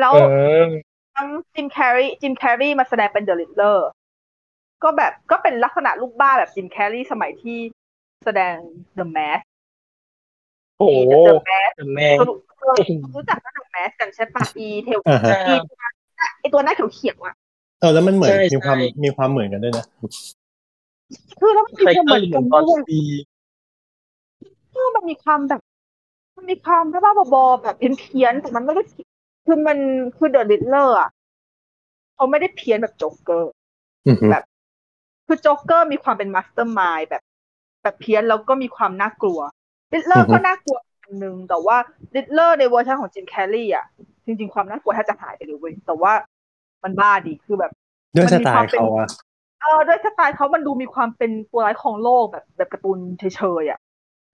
[0.00, 0.64] แล้วเออ
[1.16, 3.88] ทั้งจิมแคร์รีจิมแคร์รีมาแสดงเป็นเดอะลิทเลอร์
[4.82, 7.58] ก็แบบก็เป็นลักษณะลูกบ้าแบบจิมแคร์รีสมัยที่
[8.24, 8.56] แสดง
[8.98, 9.42] The Mask
[10.78, 12.36] โอ้โห The Mask แต่แม่รู้
[13.14, 15.54] รู้จัก The Mask กันใช่ปะอีเทลอ่าฮะอี
[16.40, 17.34] ไอตัวหน้าเขียวๆอะ
[17.80, 19.84] เออแล้วมันเหมือนใช่มีความใช่มีความเหมือนกันด้วยนะ
[21.40, 23.00] คือแล้วมันใครมีความก็เหมือนเหมืกัอนนบอสด้วยบี
[24.72, 25.60] คือมันมีความแบบ
[26.36, 28.82] มันมีความบ้าๆบอๆแบบเพี้ยนๆแต่มันไม่ได้
[29.46, 29.78] คือมัน
[30.16, 31.10] คือ The Riddler อะ
[32.14, 33.50] เขาไม่ได้เพี้ยนแบบโจ๊กเกอร์
[34.06, 34.42] อือฮึแบบ
[35.26, 37.22] คือโจ๊กเกอร์มีความเป็น mastermind แบบ
[37.84, 39.40] แบบเพี้ยนแล้วก็มีความน่ากลัว
[39.92, 41.76] Riddler ก็น่ากลัวอันนึงแต่ว่า
[42.16, 43.86] Riddler ในเวอร์ชันของจิมแคร์รีอะ
[44.26, 46.12] จริง ๆ ความน่ากลัวแทบจะหายไปเลยเว้ยแต่ว่า
[46.84, 47.72] มันบ้าดีคือแบบ
[48.16, 49.08] ด้วยสไตล์มันมีความเป็นเขาอะ
[49.60, 53.24] เออด้วยสไตล์เขามันดูมีความเป็นตัวร้ายของโลกแบบแบบการ์ตูนเฉ
[53.62, 53.78] ยๆอะ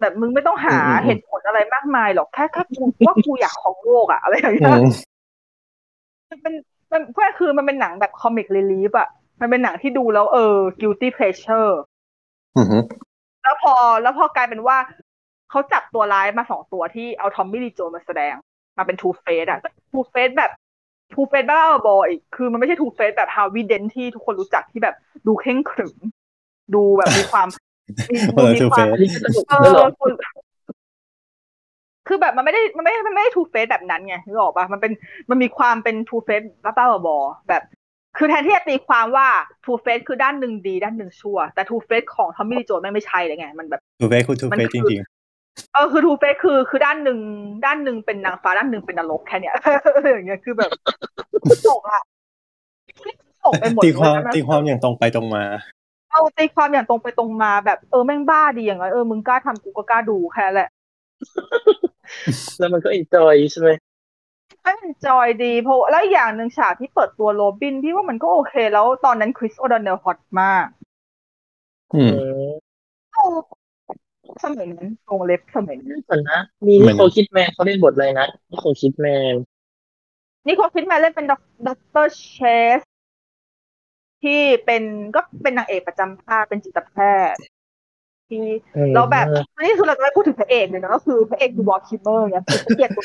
[0.01, 6.55] แบบมึงไม่ต้องหาเหตุผลอะไรมากมายหรอกแค่แค่กูว่ากูอยากครองโลกอะอะไรอย่างเงี้ย อืมันเป็น
[6.93, 9.09] มันเพื่อคือมันเป็นหนังแบบ comic relief อะ
[9.41, 11.73] มันเป็นหนังที่ดูแล้วเออ guilty pleasure
[12.57, 12.79] อือฮึ
[13.43, 14.77] แล้วพอแล้วพอกลายเป็นว่า
[15.51, 18.35] เขาจับตัวร้ายมาสองตัวที่เอาทอมมี่ลีโจนมาแสดง
[18.79, 19.61] มาเป็นทูเฟสอะ
[19.93, 20.51] ทูเฟสแบบ
[21.15, 24.95] ทูเฟสบ้าบออีกคือมันไม่ใช่ทูเฟสแบบฮาวิเดนที่ทุกคนรู้จักที่แบบ
[25.27, 25.97] ดูเข่งขรึม
[26.75, 27.49] ดูแบบมีความ
[28.13, 30.13] มีเออมีทูคเฟวามสอันนี้ก็สนุกเอด้วยเหรออคุณ
[32.09, 34.93] คือแบบมันไม่ได้มันไม่มันไม่ได้ทูเฟสแบบนั้นไงนึกออกปะมันเป็น
[35.31, 37.63] มันมีความเป็นทูเฟสบ้าบ้าๆบอๆแบบ
[38.23, 39.29] คือแทนที่จะตีความว่า
[39.65, 45.01] ทูเฟสคือด้านหนึ่งดีด้านหนึ่งชั่ว แต่ทูเฟสของทอมมี่ลีโจนไม่งไม่ใช่เลยไง มันแบบทูเฟสคือทูมันเฟสคืจอริง
[45.75, 47.19] เออคือทูเฟสคือคือด้านหนึ่ง
[47.67, 49.55] ด้านหนึ่งเป็นนางฟ้าด้านหนึ่งเป็นนรกแค่เนี้ย
[50.15, 50.71] อย่างเงี้ยคือแบบ
[51.69, 52.03] ตกอะ
[53.47, 55.45] ตกไปหมดๆตีความเลยนะตีความอย่างตรงไปตรงมา
[56.11, 60.69] เอาตีความอย่างตรงไปตรงมาแบบเออแม่งบ้าดีอย่างเงี้ยเออมึงกล้าทำกูก็กล้าดูแค่นั้นแหละ
[62.59, 63.69] แล้วมันก็ enjoy ใช่ไหม
[64.65, 64.73] ก็
[65.07, 70.67] enjoy ดีเพราะแล้วอีกอย่างหนึ่งฉากที่เปิดตัวโรบิน พี่ว่ามันก็โอเค แล้วตอนนั้นคริสโอดอนเนลฮอตมาก
[71.95, 72.11] อืม
[73.15, 73.39] เออ
[74.45, 79.35] สมัยนั้นวงเล็บสมัยนั้นก่อนนะเหมืนิอนโคลคิดแมนเขาเล่นบทอะไรนะนิโคลคิดแมน
[80.47, 81.39] นี่เขาคิดมาเล่นเป็นด็อ
[81.79, 82.39] กเตอร์เช
[82.79, 82.81] ส
[84.23, 84.83] ที่เป็น
[85.15, 86.97] ก็เป็นนางเอกประจำภาคเป็นจิตแพ
[87.33, 87.41] ทย์
[88.31, 93.03] ที่เออเราแบบอันนี้คือเราจะไม่พูดถึงพระเอกเลยนะก็คือพระเอกคือวาลคิลเมอร์เนี่ยคือเกลียดตัว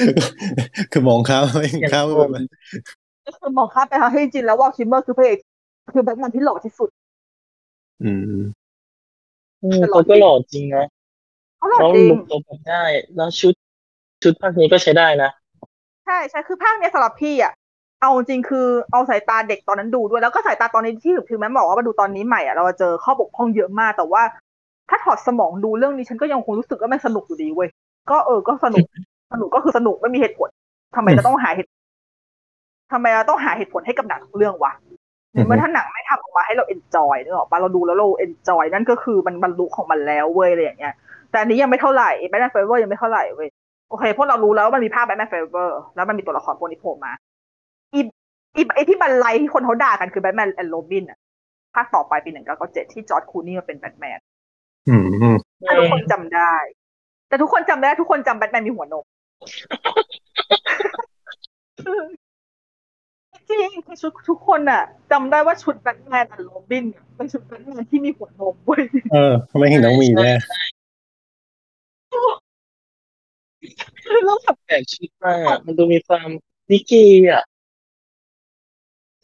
[0.91, 2.31] คือมองข้ามไม่ข้ามไปแบบ
[3.25, 5.37] ก็คือมองข้ามไปทางที่จริงๆแล้ววาลคิลเมอร์คือพระเอก
[5.93, 6.89] คือแบทแมนที่หล่อที่สุด
[8.03, 8.21] อืม
[9.63, 10.85] อืมเขาก็หล่อจริงนะ
[11.57, 12.83] เขาหล่อเขาจริงลุกเขาแบบได้
[13.15, 13.53] แล้วชุด
[14.23, 15.29] ชุดภาคนี้ก็ใช้ได้นะ
[16.05, 17.53] ใช่ใช่คือภาคเนี้ยสำหรับพี่อะ
[18.01, 24.23] เอาจริงคือเอาสายตาเด็กตอนนั้นดูด้วยแล้วก็สายตาตอนนี้ที่ถึงแม้บอกว่ามาดูตอนนี้ใหม่อะเราจะเจอข้อบกพร่องเยอะมาก แต่ว่า
[24.89, 27.69] ถ้าถอดสมองดูเรื่องนี้ฉันก็ยังคงรู้สึกว่ามันสนุกอยู่ดีเว้ย
[28.11, 28.85] ก็เออก็สนุก
[29.33, 30.49] สนุกก็คือสนุกไม่มีเหตุผล
[30.95, 31.69] ทำไมจะต้องหาเหตุ
[32.91, 34.71] ทำไมเราต้องหาเหตุผลให้กับหนังทุกเรื่องวะ
[35.33, 40.93] ในเมื่อถ้าหนังไม่ทำออกมาให้เรา enjoy นึกออกปะเราดูแล้วเรา enjoy นั่นก็คือมันบรรลุของมันแล้วเว้ยอะไรอย่างเงี้ย
[41.31, 43.49] แต่อันนี้ยังไม่เท่าไหร่แบทแมนฟอร์เอเวอร์ยังไม่เท่าไหร่เว้ย
[43.89, 47.11] โอเคพวกเรารู้แล้วว่ามันมีภาพแบทแมนฟอร์เอเวอร์แล้วมันมีตัวละครพวกนี้โผล่มา
[47.93, 48.01] อี
[48.57, 51.19] อีไอที่บรรลัยที่คนเขาด่ากันคือแบทแมนแอนด์โรบินอะ
[51.75, 54.34] ภาคต่อไปปีหนึ่งเก้าเก้าเจ็ดที่จอร์จ คลูนีย์มาเป็นแบทแมนอืมอืม
[55.65, 56.53] ถ้าทุกคนจำได้
[57.27, 59.05] แต่ทุกคนจำได้ ทุกคนจำแบทแมนมีหัวนม
[63.49, 70.37] จริงคือชุดทุกคนอะจำได้ว่าชุดแบทแมนกับโรบินอะเป็นชุดแบทแมนที่มีหัวนมเว้ยเออทำไมถึงต้องมีเนี่ย
[74.03, 76.29] คือเราแบบแปลกชุดมากมันดูมีความ
[76.71, 77.43] นิกกี้อะ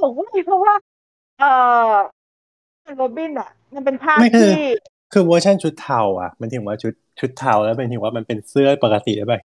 [0.01, 0.73] สงสัยเพราะว่า
[1.39, 1.43] เอ
[1.91, 1.93] อ
[2.95, 4.63] โรบินอะมันเป็นภาพไม่คือที่
[5.13, 9.41] คือเวอร์ชันชุดเทาอะ มันถึงว่าชุดชุดเทาแล้วเป็นถึงว่ามันเป็นเสื้อปกติแล้วแบบ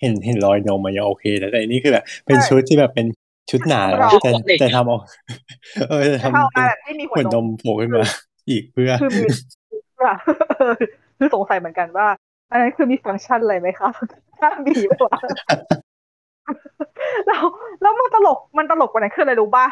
[0.00, 3.06] เห็นเห็นรอยนมมันยังโอเคแต่แต่อันนี้คือแบบเป็นชุดที่แบบเป็น
[3.50, 5.00] ชุดหนาแล้วแต่แต่ทำออก
[5.88, 8.02] เออจะจะทำเข้าเป็มานแบบไม่มีหัวหัวนนมมโผล่ขึ้นมา
[8.48, 9.26] อีกเพื่อคือมี
[11.18, 12.06] คือสงสัยเหมือนกันว่า
[12.50, 13.88] อันนั้นคือมีฟังก์ชันอะไรไหมคะ
[14.38, 15.20] ถ้ามีไหมวะ
[17.26, 17.42] แล้ว
[17.82, 19.66] แล้วมันตลกมันตลกกว่านั้นคืออะไรรู้ป่ะ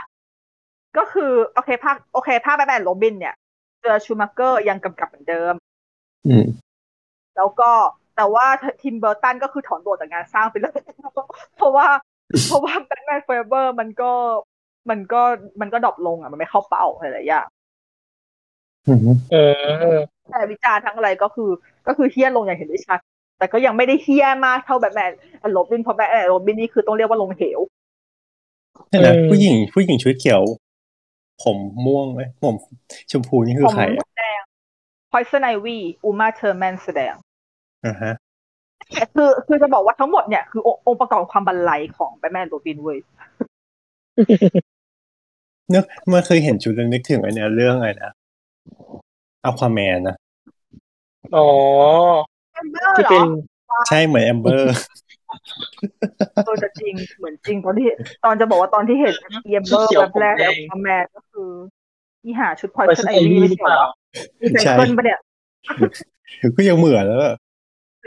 [0.99, 5.55] ก็คือโอเคภาคโอเคภาคแบทแมนโรบินเนี่ยเจอชูมาเกอร์ยังกำกับเหมือนเดิม
[6.29, 6.47] อืม
[7.37, 7.71] แล้วก็
[8.17, 8.47] แต่ว่า
[8.83, 10.81] ทิมเบอร์ตันก็คือถอนตัวจากงานสร้างไปเลย
[11.57, 11.87] เพราะว่า
[12.47, 14.13] เพราะว่าแบทแมนฟอร์เอเวอร์มันก็
[14.91, 15.23] มันก็
[15.61, 17.47] มันก็ drop ลงอะ มันไม่เข้าเป้าอะไรหลายอย่าง
[18.89, 18.99] อืม
[19.33, 19.37] เอ
[19.93, 19.97] อ
[20.31, 21.51] แต่วิจารณ์ทั้งอะไรก็คือ
[21.87, 22.99] ก็คือเหี้ยลงอย่างเห็นได้ชัด
[23.39, 25.11] แต่ก็ยังไม่ได้เหี้ยมากเท่าแบทแมน
[25.53, 27.61] โรบินเพราะแบทแมนโรบินนี่คือต้องเรียกว่าลงเหว
[28.91, 30.43] นั่นนะอืมผู้หญิงผู้หญิงชุดเขียว
[31.45, 31.57] ผม
[31.87, 32.57] ม่วงไหมผม
[33.11, 34.41] ชมพูนี่คือผมใครอะแดง
[35.13, 37.15] Poison Ivy อูมาเทอร์แมนแสดง
[37.87, 38.13] อ่าฮะ
[39.15, 42.99] คือคือจะบอกว่าทั้งหมดเนี่ยคือองค์องค์ประกอบความบันไลของแบทแมนโรบินเว้ย
[45.73, 48.13] นึกเมื่อเคยเห็นชุดแล้วนึกถึงไอ้เนี่ยเรื่องอะไรนะ
[49.45, 50.17] อควาแมนนะ
[51.37, 51.49] อ๋อ
[52.53, 53.29] แอมเบอร์ที่เหรเป็อน
[53.89, 54.67] ใช่เหมือนแอมเบอร์
[56.45, 57.89] เออจะจริงเหมือนจริงตอนที่
[58.25, 59.15] ตอนจะบอกว่าตอนที่เห็น
[59.47, 61.51] เอมเบอร์แบบแรกแล้วแมนก็คือ
[62.23, 63.89] ที่หาชุดพอยไปซ์สไนไอวีวีไม่หรือใช่เปเหรล่า
[64.41, 65.19] อรีไซเคิลปะเนี่ย
[66.57, 67.35] ก็ยังเหมือนแล้วอะ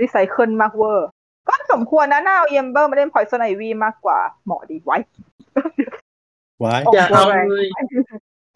[0.02, 1.10] รีไซเคิลมากเวอร์
[1.48, 4.98] ก็สมควรนะน่าเอาเอมเบอร์มาเล่น Poison Ivy มากกว่าเหมาะดีไว้
[6.64, 7.66] ว้ายอย่าเอาเลย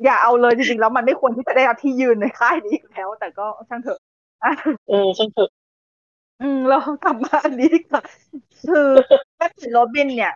[0.04, 4.00] อย่าเอาเลยจริงๆแล้วมันไม่ควรที่จะได้รับที่ยืนในค่ายนี้อีกแล้ว แต่ก็ช่างเถอะ
[4.44, 4.52] อะ
[4.90, 5.50] เออช่างเถอะ
[6.44, 8.02] อืมเรากลับมาอันนี้ดีกว่า
[8.68, 8.90] คือ
[9.38, 10.34] แบทแมนโรบิน เนี่ย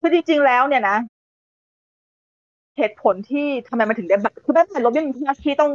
[0.00, 0.96] คือจริงๆแล้วเนี่ยนะ
[2.76, 5.70] เหตุผลที่ทำไมมันถึงได้แบบคือแบทแมนโรบินเป็นภาคที่ต้อง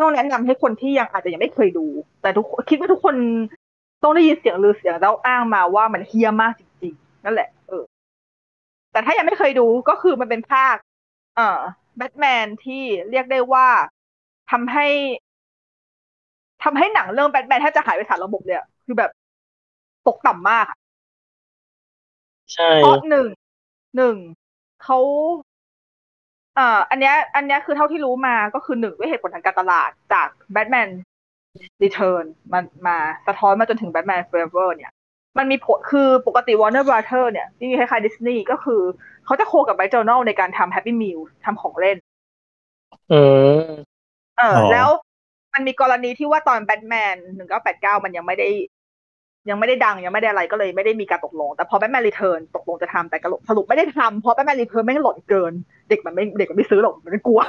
[0.00, 1.86] ต้องแนะนำให้คนที่ยังอาจจะยังไม่เคยดู
[2.22, 3.16] แต่ทุกคิดว่าทุกคน
[4.02, 7.84] ต้องได้ยินเสียงลือเสียงแล้วอ้างมาว่ามันเฮี้ยมากจริงๆนั่นแหละ เออ
[8.92, 10.76] แต่ถ้ายังไม่เคยดูก็คือมันเป็นภาค
[11.36, 11.60] เอ่อ
[11.96, 13.68] แบทแมนที่เรียกได้ว่า
[14.50, 14.86] ทำให้
[16.64, 19.10] ทำให้หนังเรื่องแบทแมนแทบจะหายไปจากระบบเลยอะคือแบบ
[20.06, 20.78] ตกต่ำมากอะ
[22.54, 23.26] ใช่เพราะหนึ่ง
[23.96, 24.16] หนึ่ง
[24.82, 24.98] เขา
[26.56, 30.88] เอ่ออันเนี้ย อันเนี้ยคือเท่าที่รู้มาก็คือหนึ่งด้วยเหตุผลทางการตลาดจากแบทแมน
[31.82, 32.96] รีเทิร์นมันมา
[33.26, 34.92] สะท้อนมาจนถึงแบทแมนฟอร์เอเวอร์เนี่ย
[35.38, 38.80] มันมีผลคือปกติ Warner Brother เนี่ยที่คล้ายๆดิสนีย์ก็คือ
[39.24, 41.96] เขาจะโคกับไบจอร์นลในการทำ Happy Meal ทำของเล่น
[43.10, 43.84] อืม
[44.38, 44.88] เออ แล้ว
[45.54, 48.48] มันมีกรณีที่ว่าตอนแบทแมนหนึ่งเก้าแปดเก้ามันยังไม่ได้
[49.50, 55.52] ยังไม่ได้ดังยังไม่ได้อะไรก็เลยไม่ได้มีการตกลง แต่พอแบทแมนรีเทิร์นตกลงจะทำแต่กระโหลกสรุปไม่ได้ทำเพราะแบทแมนรีเทิร์นไม่งหล่นเกิน
[55.88, 57.40] เด็กมันไม่เด็กมันไม่ซื้อหรอกมันกลัว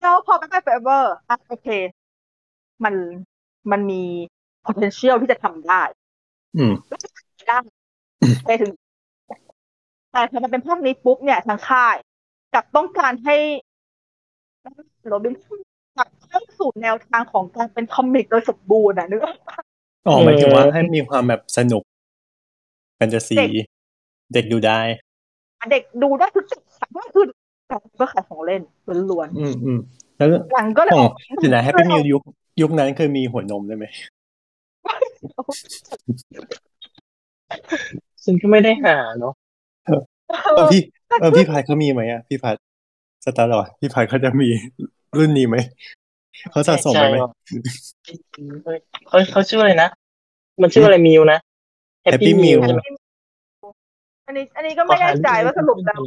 [0.00, 1.68] แล้วพอแบทแมนเฟเวอร์อะโอเค
[2.84, 2.94] มัน
[3.70, 4.02] มันมี
[4.66, 5.82] potential ที่จะทำได้
[6.56, 6.72] อืม
[7.48, 7.58] ได้
[8.46, 8.70] ไปถึง
[10.12, 11.96] แต่พอมันเป็นภาคนี้ปุ๊บเนี่ยทางค่าย
[12.54, 13.36] กลับต้องการให้
[15.08, 15.34] โรบิน
[15.96, 19.58] กลับเข้าสู่แนวทางของการเป็น comic โดยสมบูรณ์อะนึกออกปะ
[20.06, 21.82] อ๋อหมายถึงว่าให้มีความแบบสนุก
[22.96, 23.50] แฟนตาซีเด็ก
[24.34, 24.80] เด็กดูได้
[25.70, 26.62] เด็กดูได้ทุกสิ่ง
[26.96, 27.24] ก็คือ
[27.68, 28.62] แบบเพื่อขายของเล่น
[29.10, 29.78] ล้วนอืมอืม
[30.16, 32.22] แล้วๆหลังก็เลยของออกเดี๋ยวนะ Happy Meal ยุค
[32.60, 33.84] ยุคนั้นเคยมีหัวนมได้ไหม
[38.24, 39.34] ซึ่งก็ไม่ได้หาเนาะ
[39.86, 40.80] เออพี่
[41.20, 42.56] เออพี่พัดเขามีไหมอะพี่พัด
[43.24, 44.48] สตาร์ลอร์ดพี่พัดเขาจะมี
[45.16, 45.56] รุ่นนี้ไหม
[46.50, 47.16] เขาสะสมไปไหม
[49.08, 49.88] เขาเขาชื่ออะไรนะ
[50.62, 51.38] มันชื่ออะไรมิวนะ
[52.06, 52.80] Happy Meal Meal ใช่ไหม
[54.26, 56.00] อันนี้ อันนี้ก็ไม่แน่ใจว่าสรุปแล้ว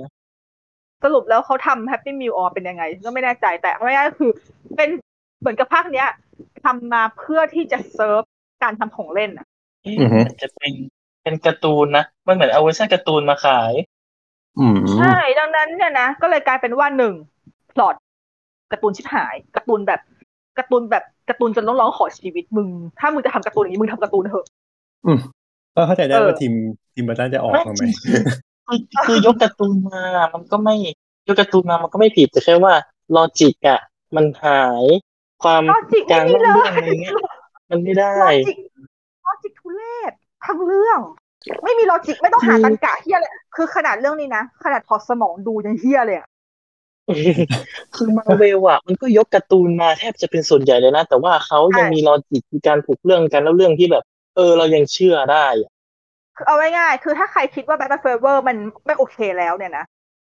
[1.03, 4.31] สรุปแล้วเขาทำ Happy Meal ออเป็นยังไง ก็ไม่แน่ใจแต่ไม่ได้คือ
[4.75, 4.89] เป็น
[5.39, 6.07] เหมือนกับภาคเนี้ย
[6.63, 8.21] ทำมาเพื่อที่จะเซิร์ฟ
[8.63, 9.45] การทำของเล่นอะ
[9.83, 10.73] เอ๊ะอือฮึมันจะเป็น
[11.23, 13.92] เป็นการ์ตูนนะ มันเหมือนเอาเวอร์ชันการ์ตูนมาขายอืม
[14.97, 17.13] ใช่ ดังนั้นเนี่ยนะ ก็เลยกลายเป็นว่าหนึ่ง
[17.71, 17.95] พล็อต
[18.71, 19.99] การ์ตูนชิบหายการ์ตูนแบบ
[20.57, 22.67] การ์ตูนแบบการ์ตูนจนต้องร้องขอชีวิตมึง
[22.99, 24.45] ถ้ามึงจะทำการ์ตูนอย่างนี้มึงทำการ์ตูนเถอะ
[25.05, 25.19] อืม
[25.75, 26.53] ก็เข้าใจได้เออว่าทิม
[26.93, 27.91] ทิม เบอร์ตันจะออกไม่มาไหมจริง
[28.67, 30.75] คือคือยกการ์ตูนมา มันก็ไม่
[31.27, 32.73] ยกการ์ตูนมามันก็ไม่ผิดแต่แค่ว่า
[33.15, 33.79] logic อะ
[34.15, 34.83] มันหาย
[35.43, 37.13] ความ logic กาไม่รมีเล่าเลเรื่องอะไรยเงี้ย
[37.69, 38.57] มันไม่ได้ logic
[39.25, 40.13] logic ทุเรศ
[40.45, 40.99] ทั้งเรื่อง
[41.63, 46.27] ไม่มี logic ไม่ต้องหาตรรกะเหี้ยเลยคือขนาดเรื่องนี้นะ ขนาดถอดสมองดูยังเหี้ยเลยอะ
[47.95, 54.03] คือมาเวลอะมันก็ยกการ์ตูนมาแทบจะเป็นส่วนใหญ่เลยนะ แต่ว่าเขายังมี logic มีการผูกเรื่องกันแล้วเรื่องที่แบบ
[54.35, 55.71] เออ เรายังเชื่อได้อะ
[56.37, 59.85] คือเอาง่ายๆคือถ้าใครคิดว่า Batman Forever มันไม่โอเคแล้วเนี่ยนะ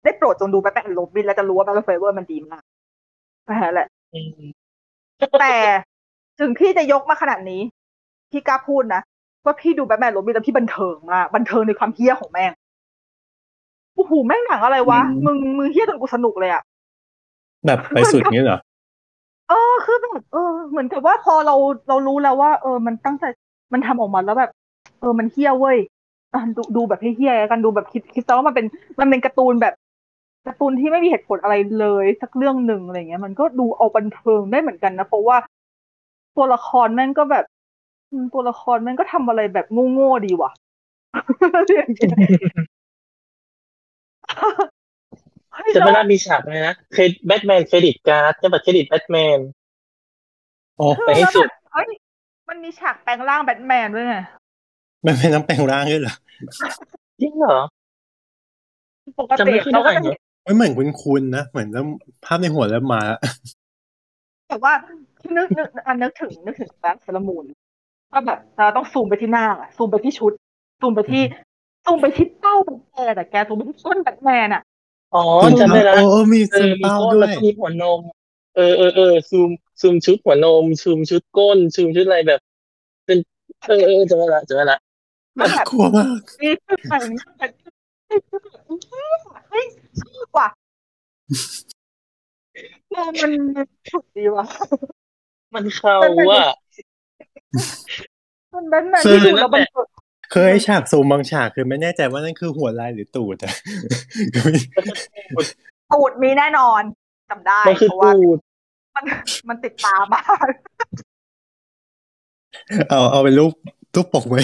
[0.03, 2.63] ได้โปรดจงดูแบทแมนโรบินแล้วจะรู้ว่า Batman Forever มันดีมาก
[3.45, 4.47] แค่นั้นแหละอืม
[5.41, 5.55] แต่
[6.39, 7.61] ถึงพี่จะยกมาขนาดนี้
[8.31, 9.01] พี่กล้าพูดนะ
[9.47, 12.51] ว่าพี่ดูแบทแมนโรบินแล้วพี่บันเทิงมากบันเทิงในความเฮี้ยของแม่ง
[13.95, 16.63] โอ้โหแม่งหนังอะไรวะ มึงมึงเฮี้ยจนกูสนุกเลยอะ
[17.65, 18.59] แบบไปสุดนี้เหรอ
[19.49, 21.55] เออคือแบบเออ เหมือนกับว่าพอเรา
[21.87, 23.23] เรารู้แล้วว่า เออ มันตั้งใจ
[23.73, 24.51] มันทำออกมาแล้วแบบ
[24.99, 25.77] เออมันเฮี้ยเว้ย
[26.33, 28.65] อะดูดูแบบเฮี้ยๆกันดูแบบคิดคิดซะว่ามันเป็น
[28.99, 29.73] มันเป็นการ์ตูนแบบ
[30.47, 35.37] การ์ตูนที่ไม่มีเหตุผลอะไรเลยสักเรื่องหนึ่งอะไรเงี้ย มันก็ดูเอาบันเทิงได้เหมือนกันนะเพราะว่า
[36.35, 37.56] ตัวละครแม่งก็แบบอืม
[38.33, 40.51] ตัวละครแม่งก็ทำอะไรแบบโง่ๆดีว่ะ
[45.53, 49.39] เฮ้ยจะแล้วไม่น่ามีฉากเลยนะเครดิตแบทแมนเครดิตการ์ดจะบัตรเครดิตแบทแมน
[50.79, 51.87] อ๋อไปให้สุดเฮ้ย
[52.49, 54.15] มันมีฉากแปลงร่างแบทแมนด้วยไง
[55.05, 56.15] มันเป็นน้ำแปลงร่างด้วยเหรอ
[57.21, 57.57] จริงเหรอ
[59.19, 61.85] ปกจำติไม่ค่อยเราก็ได้จะเนเห็อะนไม่เหมือนคุณคุณนะเหมือนแล้ว
[62.25, 63.19] ภาพในหัวแล้วมาแล้ว
[64.49, 64.73] แบบว่า
[65.37, 67.45] นึกนึกอันนึกถึงนึกถึงแบทเซลมูน
[68.11, 70.31] ก็แบบเราต้องซูมไปที่หน้าอะซูมไปที่ชุด
[70.81, 71.23] ซูมไปที่
[71.85, 74.61] ซูมไปที่เป้าแบทแมนแต่แกซูมไปที่ก้นแบทแมนอะ
[75.15, 75.23] อ๋อ
[75.59, 77.99] จำได้แล้วโอ้โอ้มีเอซึอมมีเป้าก้นด้วแล้วยก็มีหัวนม
[78.55, 79.49] เออเออเออซูม
[79.81, 82.39] ซูมชุดหัวนมซูมชุดก้นซูมชุดอะไรแบบ
[83.05, 83.17] เป็น
[83.67, 84.79] เออเออจำได้ละจำได้ละ
[85.39, 87.03] มันแบบกลัวมากนี่คือแต่ง
[87.37, 87.51] แบบ
[89.49, 89.65] เฮ้ย
[89.99, 90.47] ชอบว่ะ
[92.91, 94.45] เออมันมันสุดดีว่ะ
[95.53, 95.97] มันเขา
[96.31, 96.47] อะ
[98.53, 99.63] มันแบทแมนที่ดูแล้วมัน
[100.31, 103.53] เคยฉากซูมบางฉากคือไม่แน่ใจว่านั่นคือหัวลายหรือตูดอะ
[105.91, 106.81] ตูดมีแน่นอน
[107.29, 108.39] จำได้มันคือเพราะว่าตูด
[108.95, 109.05] มัน
[109.49, 110.23] มันติดตามมาก
[112.89, 113.53] เอาเอาเป็นรูป
[113.95, 114.41] รูปปกไว้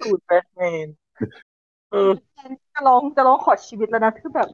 [0.00, 0.86] ตูดแบทแมน
[1.90, 2.10] เออ
[2.74, 4.48] จะลองจะลองขอชีวิตแล้วนะคือแบบ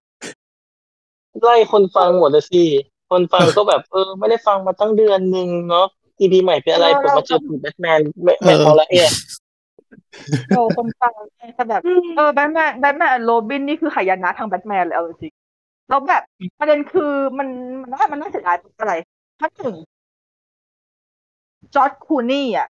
[1.42, 2.62] ไล่คนฟังหมดเลยสิ
[3.10, 5.86] คนฟังก็แบบเออ ไม่ได้ฟังมาตั้งเดือนหนึ่งเนาะ
[6.20, 9.12] EP ใหม่เป็นอะไรผมมาเจอตูดแบทแมนไม่ไม่พอละเอ๊ะ
[10.48, 11.12] โอ้คนฟัง
[11.54, 11.82] แต่แบบ
[12.16, 16.22] เออแบทแมนแบทแมนโรบินนี่คือหายนะทางแบทแมนเลยเอาจริงๆแล้วแบบ
[16.58, 17.48] ประเด็นคือมัน
[17.80, 18.94] มันน่ามันน่าเสียดายตรงอะไร
[19.40, 19.74] ถ้าถึง
[21.74, 22.68] จอร์จ คลูนีย์อะ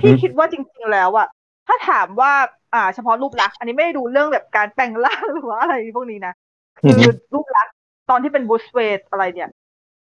[0.00, 1.28] พี่คิดว่าจริง ๆ แล้วอะ
[1.66, 2.32] ถ้าถามว่า
[2.74, 6.43] อ่า เฉพาะรูปลักษณ์อันนี้ไม่ได้ดูเรื่องแบบการแปลงร่างหรือว่าอะไรพวกนี้นะอื
[6.78, 7.74] คืออฮึรูปลักษณ์
[8.10, 9.50] ตอนที่เป็นบูสเวตอะไรเนี่ย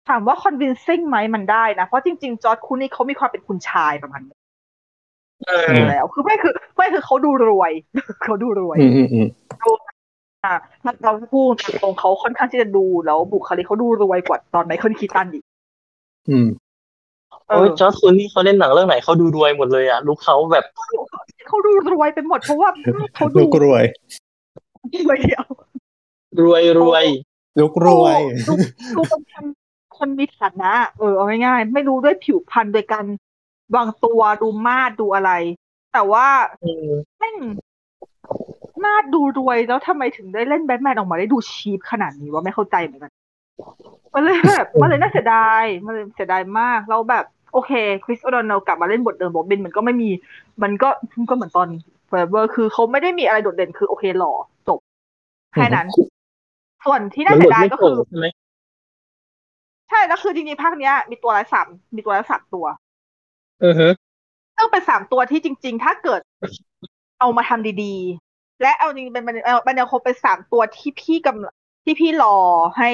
[0.09, 4.38] ถามว่า convincing ไหมมันได้นะ เพราะจริง ๆ จอร์จ คลูนีย์เขามีความเป็นคุณชายประมาณนี้
[5.47, 7.71] เออมแล้วคือไม่คือไม่คือเขาดูรวย
[8.24, 9.28] เขาดูรวยอืมอืมอืม
[10.45, 10.53] อ่า
[10.84, 11.51] ถ้าเราพูด
[11.84, 15.43] ตรงๆเขาค่อนข้างที่จะดูแล้วบุคลิกเขาดูรวยกว่าตอนไมเคิลคีตันอีก
[16.30, 16.47] อืม
[17.47, 20.65] เอโอ้อยจอร์จคลูนี่เขาเล่นหนังเรื่องไหนเขาดูรวยหมดเลยอะลุคเขาแบบ
[21.47, 22.69] เขาดูรวยไปหมดเพราะว่า
[23.15, 23.84] เขาดูลูกรวย
[25.05, 25.43] รวยเดียว
[26.42, 27.06] รวยรวย
[27.60, 28.54] ลูกรวยดู
[28.96, 29.46] ดูเป็นคน
[29.98, 33.06] คนมีฐานะเออเอาง่ายๆไม่รู้ด้วยผิวพรรณโดยการ
[33.76, 35.32] วางตัวดูมาดดูอะไร
[35.94, 36.28] แต่ว่า
[36.64, 36.88] อืม
[37.20, 37.36] แม่ง
[38.84, 43.12] มาดดูรวยแล้วทำไมถึงได้เล่นแบทแมนออกมาได้ดู cheap ขนาดนี้วะไม่เข้าใจเหมือนกัน
[44.14, 47.72] มันเลยแบบมันเลยน่าเสียดายมันเลยเสียดายมากแล้วแบบโอเค
[48.06, 50.10] คริสโอดอนเนลล์กลับมาเล่นบทเดิมโรบินมันก็ไม่มี
[50.64, 50.90] มันก็
[51.30, 51.68] ก็เหมือนตอน
[52.08, 54.34] Forever คือเขาไม่ได้มีอะไรโดดเด่นคือโอเคหล่อ
[54.68, 54.80] จบ
[55.54, 55.88] แค่นั้น
[56.86, 58.28] ส่วนที่มัน่านบเสีทยดายไม่ก็โผล่คือใช่ไหม
[59.90, 62.66] ใช่แล้วคือจริงๆภาคเนี้ย มีตัวละสามมีตัวละสามตัว
[63.64, 63.88] อือฮึ
[64.56, 66.22] ซึ่งเป็นสามตัวที่จริง ๆ ถ้าเกิด
[67.20, 72.36] เอามาทำดีๆ และเอาจริงๆเป็นมันมันยังคงเป็นสามตัวที่พี่กำลังที่พี่รอ
[72.78, 72.90] ให้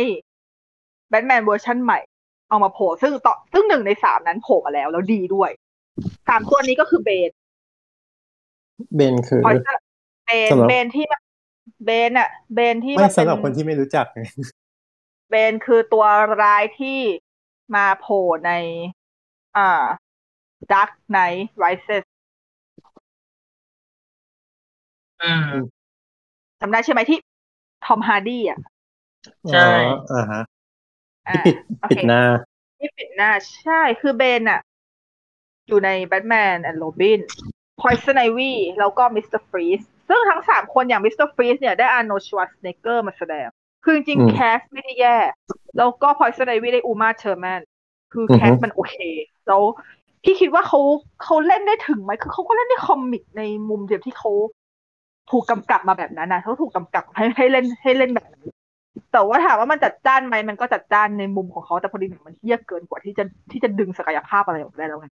[1.10, 2.00] แบทแมนเวอร์ชันใหม่
[2.50, 5.50] เอามาโผล่ซึ่งต่อซึ่งหนึ่งในสามนั้นโผล่มาแล้ว แล้วดีด้วย
[6.30, 7.30] สามตัวนี้ก็คือเบน
[8.96, 9.58] เบนคือพอย
[10.26, 11.22] เบนสำหรับเบนที่มัน
[11.86, 14.22] เบนอะเบนที่ไม่มันเป็สำหรับคนที่ไม่รู้จักไง
[15.30, 16.06] เบนคือตัว
[16.42, 17.00] ร้ายที่
[17.76, 18.52] มาโผล่ใน
[19.58, 19.86] อ่า
[20.72, 22.06] Dark Knight Rises
[25.24, 25.50] อืม
[26.60, 27.20] จำได้ใช่ไหมที่
[27.86, 28.60] ทอมฮาร์ดี้อะ
[29.52, 30.42] ใช่อ๋ออ่าฮะ
[31.28, 32.22] อ่าที่ปิดโอเคปิดหน้า
[32.80, 33.30] ที่ปิดหน้า
[33.64, 34.62] ใช่คือเบนอะ
[35.68, 37.22] อยู่ในแบทแมนแอนด์โรบิน
[37.82, 39.42] Poison Ivy แล้วก็ Mr.
[39.42, 41.28] Freeze ซึ่งทั้งสามคนอย่าง Mr.
[41.28, 43.48] Freeze เนี่ยได้อาร์โนชวัสเนเกอร์มาแสดง
[43.84, 45.18] คือจริงอืมๆแคสไม่ได้แย่
[45.78, 47.62] แล้วก็ Poison Ivy ได้อูมาเธอร์แมน
[48.14, 48.96] คือ cast อือฮึมันโอเค
[49.48, 49.62] แล้ว
[50.24, 50.80] พี่คิดว่าเขา
[51.24, 54.32] เขาเล่นได้ถึงไหม คือเขาก็เล่นใน comic ในมุมเดียวที่เขา
[55.32, 58.46] ถูกกำกับมาแบบนั้นนะเขาถูกกำกับให้ให้เล่นให้เล่นแบบนั้น
[59.12, 65.08] แต่ว่าถามว่ามันจัดจ้านไหมมันก็จัดจ้านในมุมของเขาแต่พอดีหนังมันเหี้ยเกินกว่าที่จะที่จะดึงศักยภาพอะไรออกมาได้แล้วไง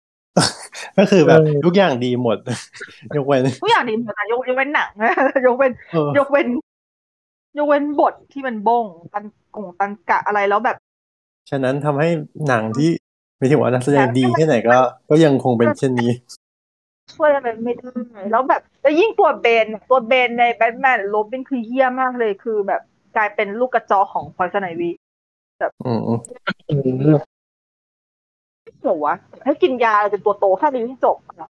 [0.99, 2.39] ก็คือแบบเออทุกอย่างดีหมด
[3.17, 4.91] ยกเว้นทุกอย่างดีหมดนะยกยกเว้นหนัง
[5.47, 6.47] ยกเว้นเออยกเว้น
[7.59, 9.25] ยกเว้นบทที่มันบงตัน
[9.55, 10.77] กงตันกะอะไรแล้วแบบ
[11.51, 12.09] ฉะนั้นทำให้
[12.49, 12.91] หนังที่
[13.39, 14.79] ไม่ถึงว่านักแสดงดีแค่ไหนก็
[15.11, 16.11] ก็ยังคงเป็นเช่นนี้
[17.15, 17.91] ช่วยอะไรไม่ได้
[18.31, 22.83] แล้วแบบแล้วยิ่งตัวเบนตัวเบนในแบทแมนโรบินคือเฮี้ยมากเลยคือแบบ
[23.17, 24.91] กลายเป็นลูกกระจอกของพอยส์ไนวี
[25.87, 26.19] อืมอืม
[27.01, 29.15] เหรอวะ
[29.45, 31.51] ให้กินยาจนตัวโตแค่นี้ที่จบอะ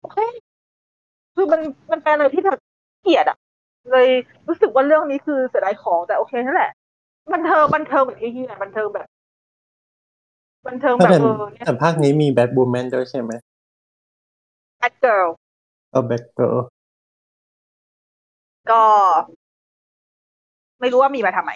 [0.00, 0.18] โอเค
[1.34, 2.58] คือมันมันเป็นอะไรที่แบบ
[3.02, 3.36] เกลียดอะ
[3.90, 4.08] เลย
[4.48, 6.72] รู้สึกว่าเรื่องนี้คือเสียดายของแต่โอเคนั่นแหละ
[7.32, 9.06] บันเทิงบันเทิงแบบไอ้เหี้ยบันเทิงแบบ
[10.66, 13.32] บันเทิงแบบแต่เออเนี่ยแต่ภาคนี้มี Batwoman ด้วยใช่ไหม
[14.80, 15.28] Batgirl
[15.90, 16.54] เออ Batgirl
[18.70, 18.82] ก็
[20.80, 21.52] ไม่รู้ว่ามีมาทำไม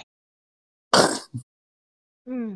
[2.29, 2.49] อืม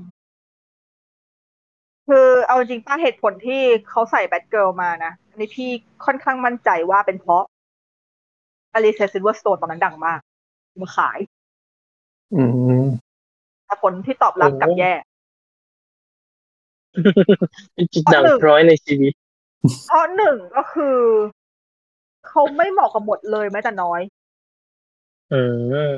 [2.09, 5.71] คือเอาจริงปะเหตุผลที่เขาใส่ Batgirl มานะอันนี้พี่
[6.05, 7.45] ค่อนข้างมั่นใจว่าเป็นเพราะ
[8.75, 10.21] อลิเซียซิลเวอร์สโตนตอนนั้นดังมาก
[10.81, 11.19] มาขาย
[12.35, 12.43] อื
[12.83, 12.85] ม
[13.67, 14.93] แต่ผลที่ตอบรับกลับแย่
[17.75, 19.13] เป็นจุดด่างพร้อยในชีวิต
[19.87, 20.99] เพราะหนึ่งก็คือ
[22.29, 24.01] เขาไม่เหมาะกับบทเลยแม้แต่น้อย
[25.33, 25.41] อื
[25.87, 25.91] ม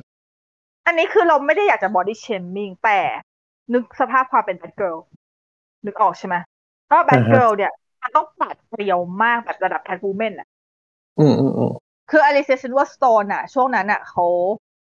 [0.87, 3.01] อันนี้คือเราไม่ได้อยากจะ body shaming แต่
[3.73, 4.99] นึกสภาพความเป็น bad girl
[5.87, 6.37] นึกออกใช่ไหม
[6.87, 7.73] เพราะ bad อ่าฮะ girl เนี่ย
[8.03, 10.47] มันต้องปาดเปรียวมากแบบระดับ Catwoman อะ
[11.19, 11.73] อืมอืมอืม
[12.11, 14.27] คือ Alicia Silverstone อะ ช่วงนั้นอะเขา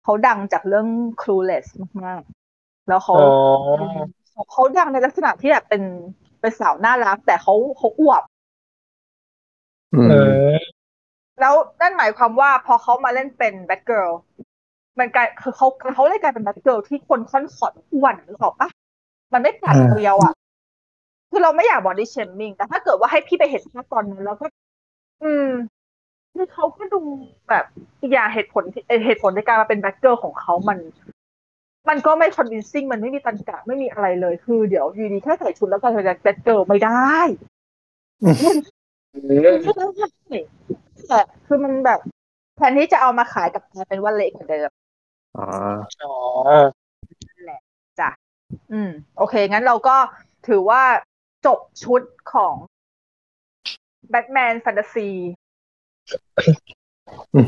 [0.02, 0.86] เขาดังจากเรื่อง
[1.22, 1.66] Clueless
[2.04, 5.82] มากๆ แล้วเขาอ๋อเขาดังในลักษณะที่แบบเป็น
[6.40, 8.22] เป็นสาวน่ารัก แต่เขาเขาอวบ
[9.94, 10.58] อืมเออ
[11.40, 14.12] แล้วนั่นหมายความว่าพอเขามาเล่นเป็น bad girl
[14.98, 18.70] มันกลายคือเขาเขาเลยกลายเป็น bad girl ที่คนค่อนขอดอ้วนนึกออกปะ
[19.32, 20.34] มันไม่ปาดเปรียวอะ
[21.30, 24.46] คือเราไม่อยาก body shaming แต่ถ้าเกิดว่าให้พี่ไปเห็นภาพตอนนั้นแล้วก็
[25.24, 25.48] อืม
[26.34, 27.00] คือเขาก็ดู
[27.48, 27.64] แบบ
[28.00, 30.78] อีกอย่างเหตุผลที่เอ่อเหตุผลในการมาเป็น bad girl ของเขามัน
[31.88, 37.16] มันก็ไม่ convincing มันไม่มีตันกะไม่มีอะไรเลย คือเดี๋ยวอยู่ดีแค่ใส่ชุดแล้วก็เป็น bad girl ไม่ได้
[41.08, 42.00] แต่คือมันแบบ
[42.56, 44.70] แทนที่จะเอามาขายกับกลายเป็นว่าเละกว่าเดิม
[45.36, 45.46] อ๋อ
[46.02, 46.14] อ๋อ
[48.00, 48.10] จ้ะ
[48.72, 49.96] อืม โอเค งั้นเราก็
[50.48, 50.82] ถือว่า
[51.46, 52.54] จบชุดของ
[54.10, 55.08] แบทแมนแฟนตาซี
[57.34, 57.46] อืม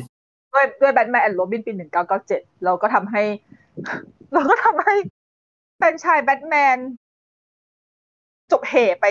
[0.52, 3.22] ด้วยด้วยแบทแมนแอนด์โรบินปีหนึ่งเก้าเก้าเจ็ดเราก็ทำให้
[4.32, 4.94] เราก็ทำให้
[5.76, 6.76] แฟรนไชส์แบทแมน
[8.50, 9.06] จบเห่ไป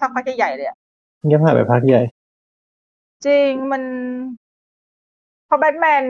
[0.00, 0.76] สักพักใหญ่ๆเลยอะ
[1.26, 2.02] เงียบหายไปพักใหญ่
[3.26, 3.82] จริงมัน
[5.46, 6.04] เพราะแบทแมน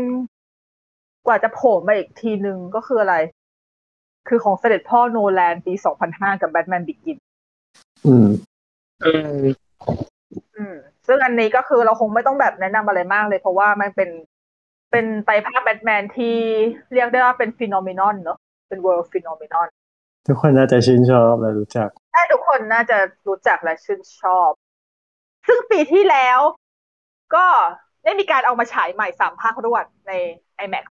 [1.27, 3.17] กว่าจะโผล่มาอีกทีหนึ่งก็คืออะไร
[4.29, 5.73] คือของเสด็จพ่อโนแลนปี
[6.09, 7.17] 2005กับ Batman Begins
[8.07, 8.29] อืม
[9.05, 9.37] อืม
[10.57, 10.75] อืม
[11.07, 14.11] ซึ่งอันนี้ก็คือเราคงไม่ต้องแบบแนะนำอะไรมากเลย เพราะว่ามันเป็น
[14.91, 16.37] เป็นไตรภาคแบทแมนที่
[16.93, 18.39] เรียกได้ว่าเป็นฟีโนเมนอนเนอะ
[18.69, 19.69] เป็น world phenomenon
[20.27, 22.97] ทุกคนน่าจะชื่นชอบและรู้จักถ้าทุกคนน่าจะ
[23.29, 24.51] รู้จักและชื่นชอบ
[25.47, 26.39] ซึ่งปีที่แล้ว
[27.35, 27.47] ก็
[28.05, 30.13] ได้มีการเอามาฉายใหม่สามภาครวดใน
[30.65, 30.85] iMac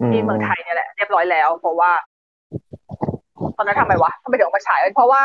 [0.00, 1.92] อืมที่เมืองไทยเนี่ยแหละ เรียบร้อยแล้ว เพราะว่า
[3.56, 5.22] ตอนนั้นทำไมวะทำไมถึงเอามาฉาย เพราะว่า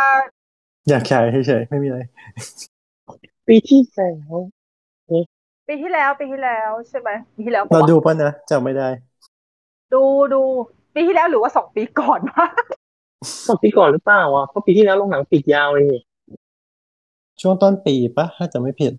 [0.89, 1.99] อยากฉายเฉยๆไม่มีอะไร
[3.47, 4.35] ปีที่แล้ว
[5.67, 8.87] ปีที่แล้วปีที่แล้วใช่ไหมปีที่แล้วปะเราวะดูป่ะนะจำไม่ได้
[9.93, 10.03] ดู
[10.33, 10.41] ดู
[10.93, 12.47] ปีที่แล้วหรือว่าสองปีก่อนวะ
[13.47, 16.01] สองปีก่อนหรือเปล่าวะเพราะปีที่แล้วโรงหนังปิดยาวเลยนี่
[17.41, 18.93] ช่วงต้นปีป่ะถ้าจะไม่ผิด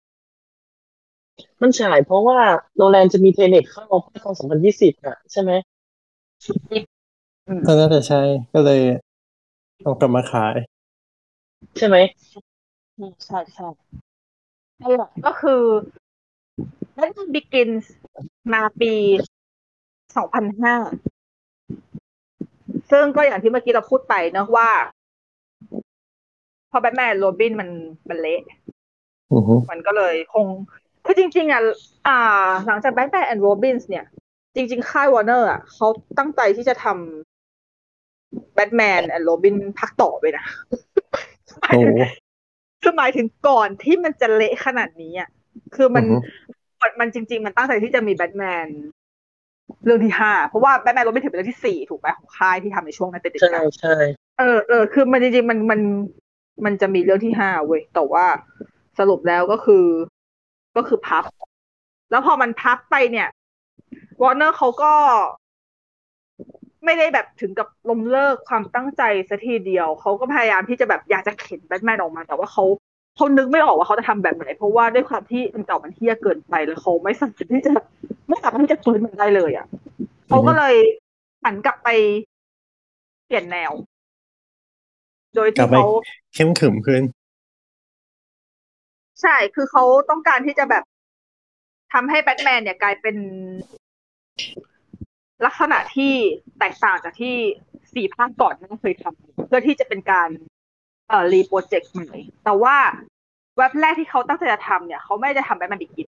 [1.60, 2.38] มันฉายเพราะว่า
[2.76, 5.50] โนแลนจะมีเทเน็ตเข้าปีคสองพันยี่สิบอะใช่ไหม
[7.46, 8.22] อืมก็น่าจะใช่
[8.54, 8.80] ก็เลย
[9.82, 10.56] เอากลับมาขาย
[11.76, 11.96] ใช่ไหม
[13.26, 13.66] ใช่ใช่
[14.80, 15.62] นั่นแหละก็คือ
[16.96, 17.84] Batman Begins
[18.52, 18.92] มาปี
[20.16, 20.74] สองพันห้า
[22.90, 24.68] ซึ่งก็อย่างที่เมื่อกี้เราพูดไปเนอะว่า
[26.70, 27.68] พอแบทแมนโรบินมัน
[28.08, 28.42] มันเละ
[29.32, 30.46] อือฮึมันก็เลยคง
[31.04, 31.62] คือจริง ๆอะ
[32.06, 34.04] อ่า หลังจากแบทแมนแอนด์โรบินส์เนี่ย
[34.54, 35.86] จริง ๆ ค่ายวอร์เนอร์อะเขา
[36.18, 40.44] ตั้งใจที่จะทำแบทแมนแอนด์โรบินภาคต่อไปนะ
[41.60, 41.88] โอ้โห
[42.82, 45.28] คือหมายถึงก่อนที่มันจะเละขนาดนี้อะ
[45.74, 48.66] คือมันอือฮึมันจริง ๆ มันตั้งใจที่จะมีแบทแมน
[49.84, 53.94] เรื่องที่ห้าเพราะว่าแบทแมนโรบินถือเป็นเรื่องที่สี่ถูกไหมของค่ายที่ทำในช่วงนั้นติดๆใช่กันใช่
[54.38, 55.80] เออเออคือมันจริงๆมันมัน
[56.64, 58.26] มันจะมีเรื่องที่ห้าเว้ยแต่ว่า
[58.98, 59.86] สรุปแล้วก็คือ
[60.76, 61.24] ก็คือพับ
[62.10, 63.28] แล้วพอมันพับไปเนี่ย
[64.22, 64.94] วอร์เนอร์เขาก็
[66.84, 72.64] ไม่ได้แบบถึงกับล้มเลิกความตั้งใจสัทีเดียว เขาก็พยายามที่จะแบบอยากจะเข็นแบทแมนออกมา แต่ว่าเขา
[73.16, 77.72] เขานึกไม่ออกว่าเขาจะทำแบบไหน เพราะว่าด้วยความที่มันเก่ามันเที่ยเกินไปแล้วเขาไม่สามารถที่จะ
[78.28, 79.66] ไม่สามารถที่จะฟื้นมันได้เลยอะ
[80.28, 80.74] เขาก็เลย
[81.44, 81.88] หันกลับไป
[83.26, 83.72] เปลี่ยนแนว
[85.34, 85.84] โดยกลัที่บไปเขา
[86.34, 87.02] เข้มขรึมขึ้น
[89.22, 90.84] ใช่คือเขาต้องการที่จะแบบ
[91.92, 93.16] ทำให้แบทแมนเนี่ยกลายเป็น
[95.46, 96.12] ลักษณะที่
[96.58, 97.36] แตกต่างจากที่
[97.94, 100.28] สี่ภาคก่อนนั้นเคยทำเพื่อที่จะเป็นการ
[101.08, 102.12] เอ่อ reproject ใหม่
[102.44, 102.76] แต่ว่า
[103.56, 106.06] เว็บแรกที่เขาตั้งใจจะทำเนี่ยเขาไม่ได้ทำแบทแมน Begins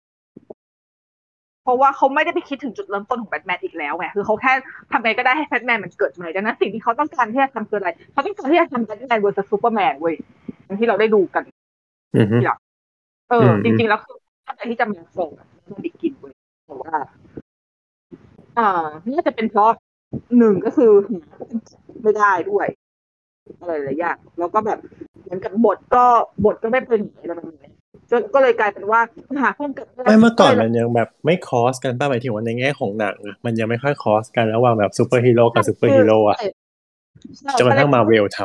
[1.64, 4.54] เพราะว่าเขาไม่ได้ไปคิดถึงจุดเริ่มต้นของแบทแมนอีกแล้วไงคือเขาแค่
[4.92, 10.16] ทำไงก็ได้ให้แบทแมนมันเกิดใหม่ดังนั้นสิ่งที่เขาต้องการที่จะทำคืออะไรเขาต้องการที่จะทำแบทแมน versus ซูเปอร์แมนเว้ย
[10.66, 11.44] อย่างที่เราได้ดูกัน
[12.18, 12.38] อือฮึ
[13.30, 14.18] เอออมจริง ๆ แล้วคือ
[14.48, 15.30] ตั้งใจที่จะมาส่ง
[15.70, 16.34] มันบิกินเว้ย
[16.66, 16.94] แต่ว่า
[18.60, 19.72] อ่าน่าจะเป็นเพราะ
[20.38, 21.22] หนึ่งก็คือหา
[22.04, 22.68] ไม่ได้ด้วย
[23.60, 24.80] อะไรหลายอย่างแล้วก็แบบ
[25.24, 26.06] เหมือนกับบทก็
[26.46, 27.72] บทก็ไม่เป็นอะไรแบบนี้
[28.12, 29.02] จนก็เลยกลายเป็นว่า
[29.42, 36.48] หาเพิ่มกับไม่เมื่อก่อนมันยังแบบไม่คอสกันป้าหมายถึงว่าในแง่ของหนังอะมันยังไม่ค่อยคอสกันระหว่างแบบซูเปอร์ฮีโร่กับซูเปอร์ฮีโร่อะใช่
[37.60, 38.40] จนกระทั่งมาเวลท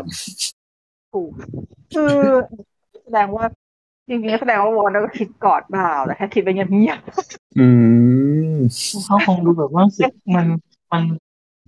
[1.12, 1.30] ถูก
[1.94, 2.16] คือ
[3.04, 3.44] แสดงว่า
[4.08, 7.66] จริงๆแสดงว่าวอร์นก็คิดก่อนเปล่าแต่แค่คิดไปเงียบำอื
[8.52, 8.54] ม
[9.06, 10.46] เขาคงดูแบบว่ารู้สึกมัน
[10.92, 11.02] มัน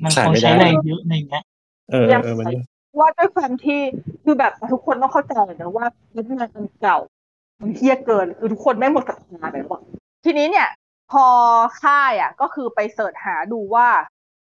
[0.05, 1.45] มันขายคงไม่ได้ใช้แรงเยอะในเงี้ย
[1.91, 3.81] เออเออมันๆว่าด้วยความที่
[4.25, 6.99] คือแบบทุกคนต้องเข้าใจนะว่าแบทแมนอันเก่า
[7.61, 9.83] มันเฮี้ยเกินคือทุกคนไม่งหมดศรัทธาไปแล้วอะ
[10.25, 10.69] ทีนี้เนี่ย
[11.13, 11.25] พอ
[11.83, 13.89] ค่ายอะ ก็คือไปเสิร์ชหาดูว่า